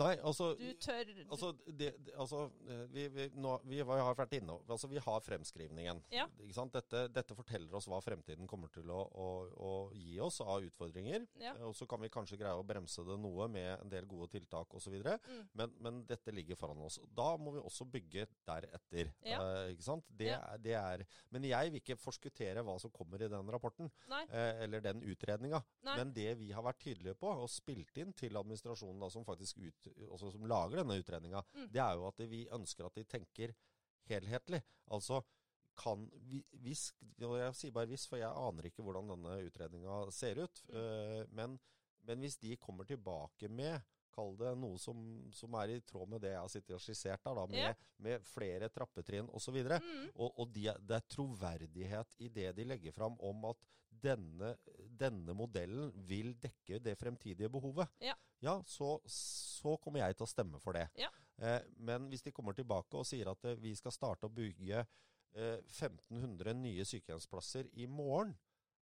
Nei, 0.01 0.15
altså 0.25 0.53
du 0.57 0.69
tør 0.81 1.05
du, 1.05 1.19
Altså, 1.27 1.51
det, 1.67 1.91
det, 2.01 2.15
altså 2.17 2.47
eh, 2.65 2.85
vi, 2.95 3.03
vi, 3.13 3.27
nå, 3.37 3.59
vi 3.69 3.81
har 3.85 4.17
vært 4.17 4.37
inne 4.39 4.55
altså 4.65 4.89
Vi 4.89 5.01
har 5.03 5.21
fremskrivningen. 5.25 6.01
Ja. 6.15 6.27
Dette, 6.73 7.03
dette 7.13 7.37
forteller 7.37 7.75
oss 7.77 7.89
hva 7.91 7.99
fremtiden 8.05 8.49
kommer 8.49 8.71
til 8.73 8.89
å, 8.93 9.01
å, 9.13 9.27
å 9.53 9.73
gi 9.97 10.17
oss 10.25 10.41
av 10.45 10.65
utfordringer. 10.65 11.27
Ja. 11.43 11.53
Eh, 11.59 11.67
Og 11.69 11.77
så 11.77 11.89
kan 11.91 12.01
vi 12.01 12.11
kanskje 12.13 12.39
greie 12.41 12.57
å 12.57 12.65
bremse 12.67 13.05
det 13.05 13.19
noe 13.21 13.49
med 13.53 13.71
en 13.75 13.93
del 13.93 14.09
gode 14.09 14.31
tiltak 14.33 14.73
osv. 14.79 14.97
Mm. 14.97 15.43
Men, 15.61 15.77
men 15.85 16.01
dette 16.09 16.33
ligger 16.35 16.57
foran 16.61 16.81
oss. 16.87 16.99
Da 17.13 17.33
må 17.37 17.53
vi 17.57 17.63
også 17.63 17.87
bygge 17.93 18.27
deretter. 18.49 19.13
Ja. 19.29 19.43
Eh, 19.43 19.75
ikke 19.75 19.89
sant? 19.91 20.09
Det, 20.09 20.33
det 20.65 20.77
er, 20.79 21.05
men 21.35 21.49
jeg 21.51 21.73
vil 21.75 21.83
ikke 21.83 21.99
forskuttere 22.01 22.65
hva 22.65 22.79
som 22.81 22.93
kommer 22.95 23.23
i 23.27 23.31
den 23.33 23.53
rapporten. 23.53 23.93
Eh, 24.31 24.65
eller 24.65 24.85
den 24.85 25.05
utredninga. 25.05 25.61
Men 25.85 26.13
det 26.17 26.31
vi 26.41 26.51
har 26.55 26.65
vært 26.65 26.81
tydelige 26.87 27.17
på, 27.21 27.29
og 27.43 27.51
spilt 27.53 27.99
inn 28.01 28.13
til 28.17 28.37
administrasjonen 28.41 29.03
da, 29.03 29.11
som 29.13 29.27
faktisk 29.29 29.61
ut, 29.61 29.82
også 30.09 30.31
som 30.33 30.47
lager 30.49 30.83
denne 30.83 30.99
utredninga, 31.01 31.43
Mm. 31.55 31.69
det 31.73 31.81
er 31.81 31.95
jo 31.95 32.07
at 32.09 32.19
vi 32.31 32.49
ønsker 32.49 32.87
at 32.87 32.95
de 32.95 33.05
tenker 33.05 33.55
helhetlig. 34.09 34.63
Altså 34.91 35.23
kan 35.77 36.11
vi, 36.29 36.43
hvis, 36.61 36.93
Jeg 37.19 37.55
sier 37.55 37.73
bare 37.73 37.87
hvis, 37.87 38.07
for 38.07 38.17
jeg 38.21 38.29
aner 38.29 38.67
ikke 38.69 38.83
hvordan 38.83 39.09
denne 39.09 39.39
utredninga 39.47 40.11
ser 40.13 40.43
ut. 40.45 40.63
Mm. 40.69 40.77
eh, 40.77 41.25
men, 41.31 41.61
men 42.05 42.19
hvis 42.21 42.37
de 42.39 42.57
kommer 42.57 42.85
tilbake 42.85 43.49
med 43.49 43.81
Kall 44.13 44.35
det 44.41 44.53
noe 44.61 44.79
som, 44.81 44.99
som 45.33 45.55
er 45.61 45.75
i 45.77 45.81
tråd 45.89 46.11
med 46.13 46.23
det 46.25 46.33
jeg 46.35 46.41
har 46.43 46.51
sittet 46.53 46.75
og 46.77 46.83
skissert 46.85 47.23
der, 47.25 47.35
da, 47.39 47.47
med, 47.51 47.59
yeah. 47.63 47.75
med 48.05 48.27
flere 48.29 48.69
trappetrinn 48.73 49.31
osv. 49.33 49.57
Og, 49.65 49.71
Mm. 49.83 50.09
og, 50.15 50.39
og 50.43 50.53
de, 50.53 50.67
det 50.81 50.99
er 50.99 51.07
troverdighet 51.15 52.17
i 52.21 52.29
det 52.29 52.51
de 52.57 52.65
legger 52.69 52.93
fram 52.97 53.17
om 53.25 53.45
at 53.51 53.65
denne, 54.03 54.55
denne 54.99 55.35
modellen 55.37 55.93
vil 56.09 56.33
dekke 56.43 56.81
det 56.83 56.97
fremtidige 56.99 57.51
behovet, 57.53 57.89
Ja. 58.03 58.15
så, 58.67 58.97
så 59.07 59.77
kommer 59.79 60.01
jeg 60.03 60.17
til 60.17 60.25
å 60.27 60.31
stemme 60.31 60.59
for 60.63 60.73
det. 60.75 60.89
Ja. 60.99 61.11
Eh, 61.39 61.61
men 61.79 62.09
hvis 62.11 62.23
de 62.27 62.33
kommer 62.35 62.53
tilbake 62.57 62.99
og 62.99 63.07
sier 63.07 63.31
at 63.31 63.45
eh, 63.45 63.57
vi 63.63 63.75
skal 63.79 63.95
starte 63.95 64.27
å 64.27 64.33
bygge 64.33 64.81
eh, 65.35 65.61
1500 65.71 66.55
nye 66.59 66.85
sykehjemsplasser 66.89 67.69
i 67.79 67.87
morgen, 67.87 68.35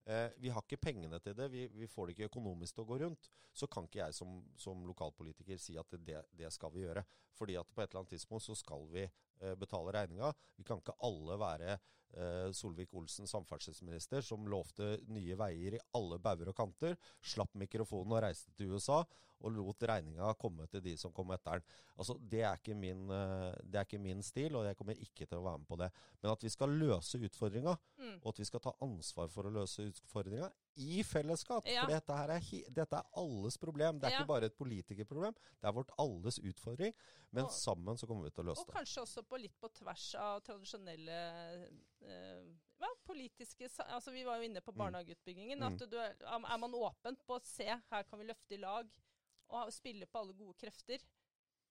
eh, 0.10 0.32
vi 0.42 0.52
har 0.54 0.66
ikke 0.66 0.82
pengene 0.82 1.20
til 1.24 1.36
det, 1.38 1.50
vi, 1.54 1.68
vi 1.74 1.88
får 1.90 2.10
det 2.10 2.16
ikke 2.16 2.30
økonomisk 2.32 2.76
til 2.76 2.86
å 2.86 2.90
gå 2.90 3.00
rundt, 3.04 3.30
så 3.54 3.70
kan 3.72 3.88
ikke 3.88 4.02
jeg 4.02 4.18
som, 4.18 4.40
som 4.60 4.82
lokalpolitiker 4.88 5.62
si 5.62 5.78
at 5.80 5.96
det, 6.06 6.24
det 6.36 6.52
skal 6.56 6.74
vi 6.74 6.84
gjøre. 6.86 7.06
Fordi 7.38 7.56
at 7.60 7.72
på 7.72 7.84
et 7.84 7.90
eller 7.90 8.04
annet 8.04 8.16
tidspunkt 8.18 8.46
så 8.46 8.58
skal 8.58 8.86
vi 8.92 9.06
eh, 9.06 9.56
betale 9.60 9.94
regninga. 9.96 10.34
Vi 10.58 10.68
kan 10.68 10.82
ikke 10.82 10.98
alle 11.06 11.40
være 11.40 11.72
eh, 11.76 12.50
Solvik-Olsen 12.56 13.30
samferdselsminister 13.30 14.26
som 14.26 14.48
lovte 14.50 14.98
nye 15.14 15.38
veier 15.40 15.78
i 15.78 15.84
alle 15.98 16.20
bauger 16.24 16.52
og 16.52 16.60
kanter, 16.60 16.98
slapp 17.22 17.56
mikrofonen 17.60 18.18
og 18.18 18.24
reiste 18.26 18.54
til 18.58 18.76
USA 18.76 19.04
og 19.42 19.52
lot 19.56 19.80
regninga 19.88 20.34
komme 20.38 20.68
til 20.70 20.82
de 20.82 20.96
som 20.98 21.12
kom 21.16 21.32
etter 21.32 21.60
den. 21.60 21.64
Altså, 21.98 22.18
det 22.30 22.42
er, 22.42 22.56
ikke 22.58 22.76
min, 22.76 23.10
eh, 23.10 23.54
det 23.64 23.76
er 23.76 23.86
ikke 23.86 24.00
min 24.02 24.22
stil, 24.24 24.56
og 24.56 24.66
jeg 24.66 24.76
kommer 24.78 24.94
ikke 24.94 25.26
til 25.28 25.38
å 25.38 25.44
være 25.44 25.58
med 25.60 25.68
på 25.68 25.78
det. 25.78 25.92
Men 26.22 26.32
at 26.32 26.42
vi 26.44 26.50
skal 26.50 26.70
løse 26.70 27.20
utfordringa, 27.20 27.78
Mm. 28.00 28.20
og 28.24 28.28
at 28.34 28.40
vi 28.40 28.46
skal 28.46 28.60
ta 28.60 28.72
ansvar 28.82 29.30
for 29.30 29.44
å 29.44 29.52
løse 29.52 29.80
utfordringa 29.92 30.50
i 30.78 31.04
fellesskap. 31.04 31.66
Ja. 31.68 31.84
For 31.86 31.92
dette, 31.92 32.16
her 32.16 32.30
er, 32.30 32.72
dette 32.72 32.94
er 32.96 33.04
alles 33.16 33.58
problem. 33.58 34.00
Det 34.00 34.08
er 34.08 34.12
Ja. 34.12 34.20
ikke 34.22 34.28
bare 34.28 34.46
et 34.46 34.58
politikerproblem. 34.58 35.34
Det 35.62 35.68
er 35.68 35.72
vårt 35.74 35.92
alles 36.00 36.40
utfordring. 36.40 36.94
Men 37.32 37.44
Og- 37.46 37.52
sammen 37.52 37.96
så 37.98 38.08
kommer 38.08 38.24
vi 38.24 38.30
til 38.32 38.44
å 38.44 38.48
løse 38.48 38.60
Og 38.62 38.68
det. 38.68 38.76
kanskje 38.76 39.02
også 39.04 39.22
på 39.28 39.38
litt 39.40 39.60
på 39.62 39.70
tvers 39.70 40.16
av 40.16 40.42
tradisjonelle 40.42 41.68
eh, 42.02 42.46
ja, 42.80 42.88
politiske 43.06 43.68
altså 43.90 44.12
Vi 44.12 44.24
var 44.24 44.38
jo 44.40 44.44
inne 44.50 44.62
på 44.62 44.72
Mm. 44.72 44.78
barnehageutbyggingen. 44.78 45.60
Mm. 45.60 45.74
At 45.74 45.90
du 45.90 45.98
er, 45.98 46.16
er 46.22 46.58
man 46.58 46.72
åpen 46.74 47.18
på 47.28 47.36
å 47.40 47.44
se 47.44 47.66
her 47.66 48.04
kan 48.04 48.20
vi 48.20 48.26
løfte 48.26 48.54
i 48.54 48.58
lag 48.58 48.88
og 49.50 49.72
spille 49.74 50.06
på 50.06 50.20
alle 50.22 50.34
gode 50.38 50.54
krefter. 50.62 51.02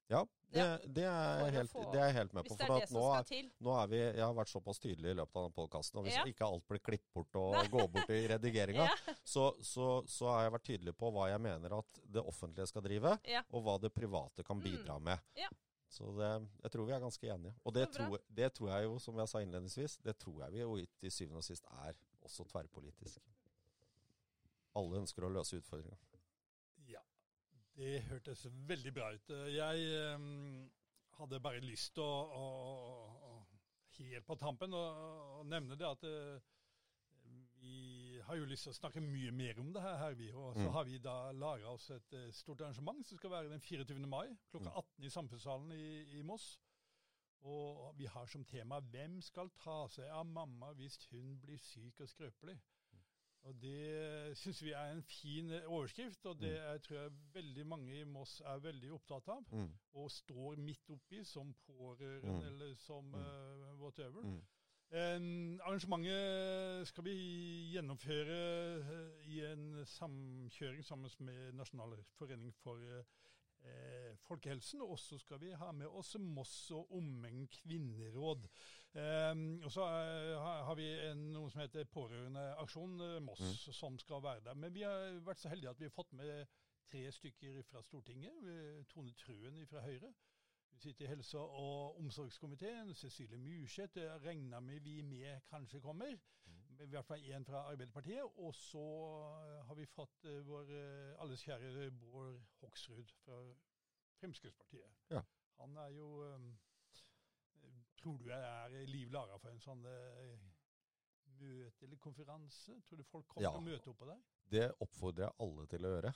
Ja, 0.09 0.23
det, 0.49 0.63
det, 0.97 1.03
er, 1.05 1.51
helt, 1.53 1.73
det 1.93 1.99
er 2.01 2.07
jeg 2.09 2.15
helt 2.17 2.33
med 2.33 2.47
på. 2.49 2.55
For 2.57 2.71
nå 2.71 3.03
er, 3.13 3.49
nå 3.61 3.73
er 3.77 3.89
vi, 3.91 3.99
jeg 4.01 4.23
har 4.25 4.33
vært 4.39 4.49
såpass 4.49 4.79
tydelig 4.81 5.11
i 5.13 5.17
løpet 5.19 5.37
av 5.37 5.43
denne 5.45 5.57
podkasten, 5.59 5.99
og 6.01 6.07
hvis 6.07 6.17
Ja. 6.17 6.23
ikke 6.31 6.47
alt 6.49 6.65
blir 6.71 6.81
klippet 6.81 7.13
bort 7.13 7.37
og 7.37 7.69
går 7.75 7.91
bort 7.93 8.09
i 8.17 8.23
redigeringa, 8.33 8.87
Ja. 8.89 9.15
så, 9.23 9.51
så, 9.61 9.89
så 10.09 10.31
har 10.33 10.47
jeg 10.47 10.55
vært 10.57 10.65
tydelig 10.71 10.95
på 10.97 11.11
hva 11.13 11.27
jeg 11.29 11.43
mener 11.45 11.77
at 11.77 12.01
det 12.09 12.25
offentlige 12.25 12.67
skal 12.73 12.87
drive, 12.89 13.19
Ja. 13.29 13.43
og 13.53 13.67
hva 13.69 13.77
det 13.85 13.93
private 13.93 14.43
kan 14.49 14.57
Mm. 14.57 14.65
bidra 14.65 14.97
med. 14.99 15.21
Ja. 15.37 15.51
Så 15.93 16.09
det, 16.17 16.33
jeg 16.65 16.71
tror 16.73 16.87
vi 16.89 16.93
er 16.97 17.01
ganske 17.05 17.29
enige. 17.37 17.55
Og 17.65 17.75
det, 17.77 17.87
tror, 17.93 18.19
det 18.41 18.49
tror 18.57 18.69
jeg 18.73 18.85
jo, 18.89 18.99
som 18.99 19.19
jeg 19.21 19.29
sa 19.29 19.39
innledningsvis, 19.45 19.99
det 20.05 20.17
tror 20.19 20.43
jeg 20.47 20.53
vi 20.57 20.65
jo 20.65 20.75
til 21.05 21.11
syvende 21.13 21.37
og 21.45 21.45
sist 21.45 21.65
er 21.85 21.93
også 22.25 22.49
tverrpolitisk. 22.49 23.21
Alle 24.79 25.01
ønsker 25.05 25.25
å 25.29 25.33
løse 25.33 25.57
utfordringa. 25.61 25.97
Det 27.79 28.01
hørtes 28.09 28.47
veldig 28.67 28.93
bra 28.97 29.13
ut. 29.15 29.31
Jeg 29.55 30.15
um, 30.17 30.71
hadde 31.21 31.39
bare 31.41 31.61
lyst 31.63 31.93
til 31.95 32.03
å, 32.03 32.23
å, 32.35 32.47
å 33.29 33.35
helt 33.99 34.27
på 34.27 34.35
tampen 34.39 34.75
å, 34.75 34.81
å 35.39 35.45
nevne 35.47 35.77
det 35.79 35.87
at 35.87 36.03
uh, 36.07 36.41
vi 37.59 38.19
har 38.27 38.39
jo 38.39 38.47
lyst 38.51 38.67
til 38.67 38.73
å 38.73 38.79
snakke 38.79 39.03
mye 39.03 39.31
mer 39.35 39.59
om 39.63 39.71
det 39.75 39.83
her. 39.83 39.97
her 40.03 40.15
vi, 40.19 40.31
og 40.33 40.55
så 40.57 40.67
Mm. 40.67 40.73
har 40.75 40.85
vi 40.89 40.99
da 41.03 41.17
laga 41.33 41.71
oss 41.71 41.91
et 41.91 42.13
eh, 42.15 42.31
stort 42.33 42.61
arrangement 42.63 43.07
som 43.07 43.19
skal 43.19 43.31
være 43.31 43.51
den 43.51 43.61
24. 43.61 44.07
mai 44.07 44.27
klokka 44.51 44.71
Mm. 44.71 44.77
18 44.83 45.05
i 45.05 45.11
Samfunnssalen 45.11 45.73
i, 45.73 46.19
i 46.19 46.23
Moss. 46.23 46.59
Og 47.43 47.95
vi 47.99 48.07
har 48.07 48.27
som 48.27 48.45
tema 48.45 48.81
'Hvem 48.81 49.21
skal 49.23 49.51
ta 49.51 49.87
seg 49.89 50.11
av 50.11 50.27
mamma 50.27 50.73
hvis 50.75 50.99
hun 51.11 51.39
blir 51.41 51.59
syk 51.59 52.01
og 52.01 52.09
skrøpelig'? 52.09 52.59
Og 53.49 53.55
Det 53.63 54.37
syns 54.43 54.59
vi 54.63 54.73
er 54.77 54.91
en 54.93 55.03
fin 55.09 55.51
eh, 55.57 55.65
overskrift, 55.73 56.27
og 56.29 56.37
det 56.43 56.53
er, 56.59 56.79
tror 56.85 56.99
jeg 57.01 57.13
veldig 57.35 57.65
mange 57.67 57.95
i 58.01 58.05
Moss 58.05 58.39
er 58.45 58.61
veldig 58.61 58.91
opptatt 58.99 59.29
av. 59.33 59.47
Mm. 59.57 59.71
Og 60.03 60.11
står 60.13 60.61
midt 60.61 60.91
oppi 60.93 61.25
som 61.25 61.55
pårørende 61.67 62.39
Mm. 62.39 62.47
eller 62.51 62.75
som 62.85 63.05
Mm. 63.15 63.21
eh, 63.23 63.75
whatever. 63.81 64.23
Mm. 64.23 64.41
Eh, 64.91 65.65
arrangementet 65.69 66.89
skal 66.89 67.05
vi 67.05 67.15
gjennomføre 67.75 68.39
eh, 68.81 69.29
i 69.33 69.41
en 69.45 69.85
samkjøring 69.87 70.85
sammen 70.85 71.11
med 71.21 71.53
Nasjonal 71.59 71.97
forening 72.19 72.55
for 72.63 72.77
eh, 72.81 73.05
eh, 73.65 74.17
folkehelsen. 74.27 74.83
Og 74.85 74.99
så 74.99 75.19
skal 75.19 75.41
vi 75.43 75.53
ha 75.53 75.71
med 75.73 75.87
oss 75.87 76.17
Moss 76.21 76.71
og 76.77 76.93
omegn 76.99 77.47
kvinneråd. 77.61 78.49
Eh, 78.93 79.35
og 79.65 79.73
så 79.73 79.89
eh, 79.89 80.49
har 80.69 80.79
vi 80.79 80.89
en, 81.11 81.27
noe 81.35 81.51
som 81.53 81.63
heter 81.65 81.89
Pårørendeaksjon 81.93 82.97
eh, 83.05 83.19
Moss, 83.25 83.69
som 83.77 83.99
skal 84.01 84.25
være 84.25 84.47
der. 84.49 84.59
Men 84.59 84.75
vi 84.75 84.87
har 84.87 85.21
vært 85.27 85.43
så 85.43 85.53
heldige 85.53 85.75
at 85.75 85.83
vi 85.83 85.91
har 85.91 85.97
fått 85.97 86.17
med 86.19 86.57
tre 86.89 87.05
stykker 87.13 87.61
fra 87.69 87.83
Stortinget. 87.85 88.49
Tone 88.89 89.13
Trøen 89.19 89.61
fra 89.69 89.85
Høyre. 89.85 90.13
Hun 90.71 90.81
sitter 90.81 91.05
i 91.05 91.09
helse- 91.11 91.39
og 91.39 91.99
omsorgskomiteen. 92.01 92.95
Cecilie 92.95 93.37
Myrseth 93.37 93.99
regner 94.25 94.61
med 94.61 94.81
vi 94.81 95.03
med 95.03 95.41
kanskje 95.51 95.81
kommer. 95.85 96.15
I 96.79 96.87
hvert 96.87 97.07
fall 97.07 97.25
én 97.27 97.45
fra 97.47 97.65
Arbeiderpartiet. 97.73 98.23
Og 98.39 98.55
så 98.55 98.83
eh, 99.43 99.65
har 99.67 99.75
vi 99.79 99.87
fått 99.91 100.25
eh, 100.31 100.39
vår 100.47 100.69
eh, 100.71 101.17
alles 101.23 101.43
kjære 101.43 101.89
Bård 101.99 102.39
Hoksrud 102.61 103.11
fra 103.25 103.39
Fremskrittspartiet. 104.21 104.93
Ja. 105.11 105.23
Han 105.63 105.77
er 105.77 105.89
jo 105.97 106.09
Tror 107.99 108.17
du 108.17 108.29
jeg 108.31 108.41
er 108.41 108.87
liv 108.87 109.11
laga 109.11 109.35
for 109.43 109.51
en 109.51 109.59
sånn 109.61 109.81
møte 109.83 111.83
eller 111.85 111.99
konferanse? 111.99 112.77
Tror 112.87 112.97
du 113.01 113.05
folk 113.05 113.27
kommer 113.27 113.43
Ja. 113.49 113.51
til 113.51 113.59
å 113.59 113.67
møte 113.67 113.91
opp 113.91 113.99
på 113.99 114.07
deg? 114.07 114.21
Det 114.55 114.69
oppfordrer 114.81 115.25
jeg 115.27 115.35
alle 115.45 115.67
til 115.67 115.85
å 115.85 115.91
gjøre. 115.97 116.13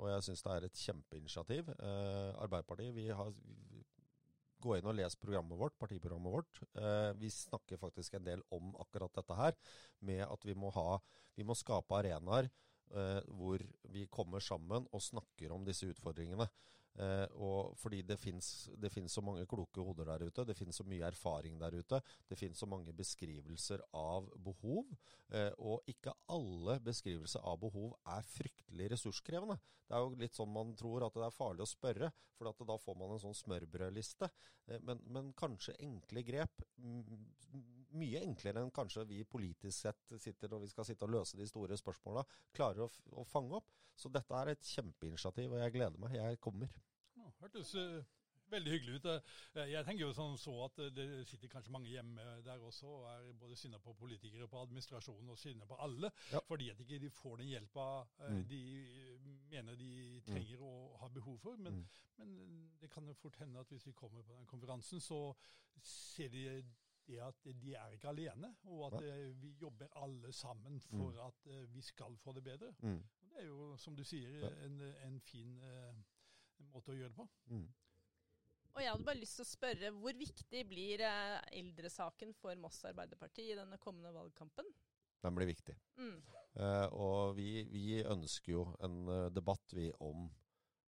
Og 0.00 0.08
jeg 0.08 0.22
syns 0.24 0.42
det 0.46 0.52
er 0.54 0.64
et 0.64 0.80
kjempeinitiativ. 0.80 1.68
Arbeiderpartiet, 2.40 2.94
vi 2.96 3.04
har 3.12 3.30
Gå 4.64 4.78
inn 4.78 4.88
og 4.88 4.96
les 4.96 5.16
programmet 5.20 5.60
vårt, 5.60 5.76
partiprogrammet 5.76 6.32
vårt. 6.32 6.60
Eh, 6.80 7.10
vi 7.20 7.28
snakker 7.32 7.80
faktisk 7.80 8.14
en 8.16 8.24
del 8.24 8.44
om 8.54 8.72
akkurat 8.80 9.12
dette 9.18 9.36
her. 9.36 9.56
Med 10.00 10.22
at 10.24 10.46
vi 10.46 10.54
må, 10.56 10.70
ha, 10.72 10.96
vi 11.36 11.44
må 11.44 11.56
skape 11.58 11.98
arenaer 11.98 12.48
eh, 12.48 13.20
hvor 13.28 13.60
vi 13.92 14.06
kommer 14.08 14.40
sammen 14.40 14.88
og 14.90 15.04
snakker 15.04 15.52
om 15.52 15.66
disse 15.68 15.90
utfordringene. 15.92 16.48
Eh, 16.94 17.26
og 17.42 17.74
fordi 17.78 18.02
det 18.06 18.18
fins 18.20 18.68
så 19.10 19.22
mange 19.24 19.46
kloke 19.50 19.82
hoder 19.82 20.06
der 20.12 20.26
ute, 20.28 20.44
det 20.46 20.54
finnes 20.54 20.76
så 20.78 20.86
mye 20.86 21.08
erfaring 21.08 21.58
der 21.58 21.74
ute, 21.74 21.98
det 22.30 22.38
finnes 22.38 22.60
så 22.60 22.68
mange 22.70 22.94
beskrivelser 22.94 23.82
av 23.98 24.28
behov. 24.44 24.92
Eh, 25.34 25.50
og 25.58 25.82
ikke 25.90 26.14
alle 26.30 26.78
beskrivelser 26.84 27.42
av 27.42 27.58
behov 27.64 27.96
er 28.14 28.28
fryktelig 28.28 28.92
ressurskrevende. 28.94 29.58
Det 29.84 29.96
er 29.96 30.04
jo 30.04 30.20
litt 30.20 30.38
sånn 30.38 30.52
man 30.54 30.72
tror 30.78 31.06
at 31.06 31.18
det 31.18 31.26
er 31.26 31.34
farlig 31.34 31.66
å 31.66 31.68
spørre, 31.68 32.12
for 32.38 32.68
da 32.68 32.78
får 32.80 32.98
man 32.98 33.14
en 33.14 33.22
sånn 33.22 33.36
smørbrødliste. 33.42 34.30
Eh, 34.68 34.82
men, 34.86 35.02
men, 35.10 35.32
kanskje 35.38 35.76
enkle 35.82 36.22
grep, 36.26 36.62
mye 37.94 38.22
enklere 38.26 38.62
enn 38.62 38.74
kanskje 38.74 39.04
vi 39.06 39.20
politisk 39.26 39.84
sett 39.84 40.14
sitter 40.18 40.50
når 40.50 40.64
vi 40.64 40.70
skal 40.72 40.86
sitte 40.86 41.06
og 41.06 41.14
løse 41.14 41.38
de 41.38 41.46
store 41.46 41.78
spørsmåla, 41.78 42.24
klarer 42.54 42.86
å, 42.86 42.90
å 43.18 43.26
fange 43.26 43.58
opp. 43.58 43.74
Så 43.96 44.10
dette 44.12 44.34
er 44.40 44.52
et 44.52 44.74
kjempeinitiativ, 44.74 45.54
og 45.54 45.62
jeg 45.62 45.72
gleder 45.78 46.02
meg. 46.02 46.18
Jeg 46.18 46.42
kommer. 46.42 46.70
Ja, 47.14 47.30
hørtes 47.40 47.70
uh, 47.78 48.02
veldig 48.50 48.72
hyggelig 48.72 48.98
ut. 48.98 49.06
Uh, 49.54 49.60
jeg 49.70 49.86
tenker 49.86 50.04
jo 50.04 50.14
sånn 50.16 50.34
så 50.40 50.54
at 50.66 50.80
uh, 50.82 50.88
det 50.94 51.06
sitter 51.30 51.52
kanskje 51.52 51.74
mange 51.74 51.92
hjemme 51.92 52.26
der 52.46 52.62
også 52.66 52.90
og 52.90 53.06
er 53.12 53.28
både 53.38 53.58
sinna 53.58 53.78
på 53.82 53.94
politikere, 53.98 54.48
på 54.50 54.62
administrasjonen 54.64 55.30
og 55.30 55.38
sinna 55.40 55.68
på 55.70 55.78
alle, 55.86 56.10
ja. 56.32 56.42
fordi 56.48 56.72
at 56.74 56.82
ikke 56.82 57.00
de 57.04 57.12
får 57.14 57.42
den 57.42 57.52
hjelpa 57.54 57.88
mm. 58.24 58.42
de 58.50 58.62
mener 59.54 59.78
de 59.78 59.92
trenger 60.26 60.58
mm. 60.58 60.66
og 60.66 60.98
har 61.04 61.14
behov 61.14 61.38
for. 61.42 61.56
Men, 61.56 61.84
mm. 61.84 62.00
men, 62.18 62.38
det 62.80 62.90
kan 62.90 63.06
jo 63.06 63.14
fort 63.16 63.38
hende 63.40 63.62
at 63.62 63.70
hvis 63.70 63.86
vi 63.86 63.94
kommer 63.96 64.22
på 64.26 64.34
den 64.34 64.50
konferansen, 64.50 65.00
så 65.00 65.28
ser 65.84 66.28
de 66.34 66.64
det 67.06 67.20
at 67.22 67.46
de 67.62 67.74
er 67.76 67.94
ikke 67.94 68.10
alene, 68.10 68.50
og 68.72 68.86
at 68.88 69.04
ja. 69.04 69.14
vi 69.40 69.52
jobber 69.60 69.90
alle 70.02 70.32
sammen 70.32 70.80
for 70.80 71.10
mm. 71.10 71.22
at 71.26 71.70
vi 71.72 71.82
skal 71.82 72.16
få 72.16 72.32
det 72.32 72.44
bedre. 72.44 72.72
Mm. 72.80 73.00
Det 73.30 73.40
er 73.42 73.46
jo, 73.46 73.76
som 73.76 73.96
du 73.96 74.04
sier, 74.06 74.44
en, 74.64 74.80
en 75.06 75.16
fin 75.20 75.56
uh, 75.62 75.96
måte 76.72 76.92
å 76.92 76.98
gjøre 76.98 77.10
det 77.12 77.18
på. 77.18 77.26
Mm. 77.50 77.66
Og 78.74 78.82
jeg 78.82 78.90
hadde 78.90 79.06
bare 79.06 79.20
lyst 79.20 79.38
til 79.38 79.44
å 79.44 79.48
spørre, 79.48 79.90
Hvor 80.02 80.16
viktig 80.18 80.62
blir 80.66 81.02
uh, 81.06 81.40
eldresaken 81.54 82.34
for 82.38 82.58
Moss 82.62 82.80
Arbeiderparti 82.88 83.50
i 83.52 83.58
denne 83.58 83.78
kommende 83.82 84.14
valgkampen? 84.14 84.70
Den 85.24 85.36
blir 85.36 85.48
viktig. 85.48 85.74
Mm. 85.98 86.16
Uh, 86.54 86.86
og 86.92 87.36
vi, 87.38 87.64
vi, 87.70 88.00
ønsker 88.02 88.52
jo 88.52 88.64
en 88.86 89.04
debatt 89.34 89.76
vi 89.76 89.90
om 90.04 90.30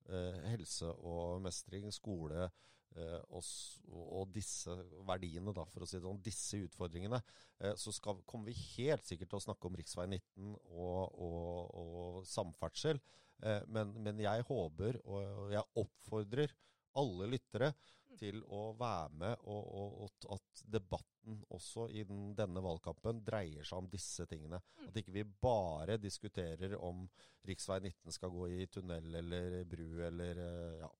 helse 0.04 0.90
og 1.00 1.38
mestring, 1.40 1.86
skole, 1.88 2.42
Eh, 2.44 2.83
og, 2.94 3.42
og, 3.90 4.28
disse 4.34 4.74
verdiene, 5.06 5.54
da, 5.56 5.64
for 5.70 5.84
å 5.84 5.88
si 5.88 5.98
det 5.98 6.06
sånn, 6.06 6.22
disse 6.24 6.60
utfordringene, 6.66 7.20
eh, 7.60 7.74
så 7.80 7.94
skal, 7.94 8.20
kommer 8.28 8.52
vi 8.52 8.68
helt 8.76 9.06
sikkert 9.06 9.32
til 9.32 9.40
å 9.40 9.46
snakke 9.48 9.68
om 9.68 9.78
rv. 9.78 9.88
19 10.04 10.52
og, 10.54 11.18
og, 11.26 11.74
og 11.80 12.20
samferdsel. 12.28 13.02
Eh, 13.42 13.64
men, 13.74 13.96
men, 13.98 14.22
jeg 14.22 14.46
håper, 14.50 15.00
og 15.08 15.50
jeg 15.54 15.82
oppfordrer 15.82 16.54
alle 17.00 17.28
lyttere 17.32 17.74
til 18.14 18.38
å 18.54 18.68
være 18.78 19.18
med, 19.18 19.46
og, 19.50 20.04
at 20.30 20.64
debatten 20.70 21.40
også 21.54 21.88
i 21.90 22.04
den, 22.06 22.28
denne 22.38 22.62
valgkampen 22.62 23.24
dreier 23.26 23.66
seg 23.66 23.80
om 23.80 23.88
disse 23.90 24.26
tingene. 24.30 24.60
At 24.86 25.00
ikke 25.00 25.16
vi 25.16 25.24
bare 25.26 25.98
diskuterer 25.98 26.76
om 26.78 27.08
rv. 27.42 27.56
19 27.58 28.14
skal 28.14 28.32
gå 28.32 28.46
i 28.54 28.68
tunnel 28.70 29.18
eller 29.18 29.64
bru 29.68 29.88
eller 30.06 30.40
ja, 30.84 30.90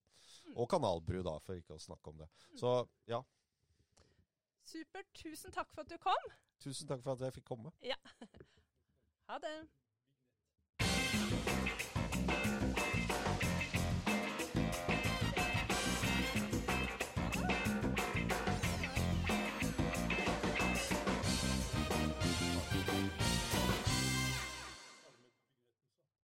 og 0.55 0.69
kanalbru, 0.71 1.21
da, 1.27 1.39
for 1.43 1.59
ikke 1.59 1.77
å 1.77 1.83
snakke 1.83 2.13
om 2.13 2.21
det. 2.23 2.29
Mm. 2.53 2.59
Så 2.63 2.75
ja. 3.11 3.21
Supert. 4.65 5.11
Tusen 5.19 5.55
takk 5.55 5.71
for 5.75 5.85
at 5.85 5.91
du 5.91 5.99
kom. 6.03 6.29
Tusen 6.63 6.89
takk 6.89 7.03
for 7.05 7.17
at 7.17 7.27
jeg 7.27 7.41
fikk 7.41 7.49
komme. 7.55 7.75
Ja. 7.85 7.99
Ha 9.25 9.39
det. 9.41 9.55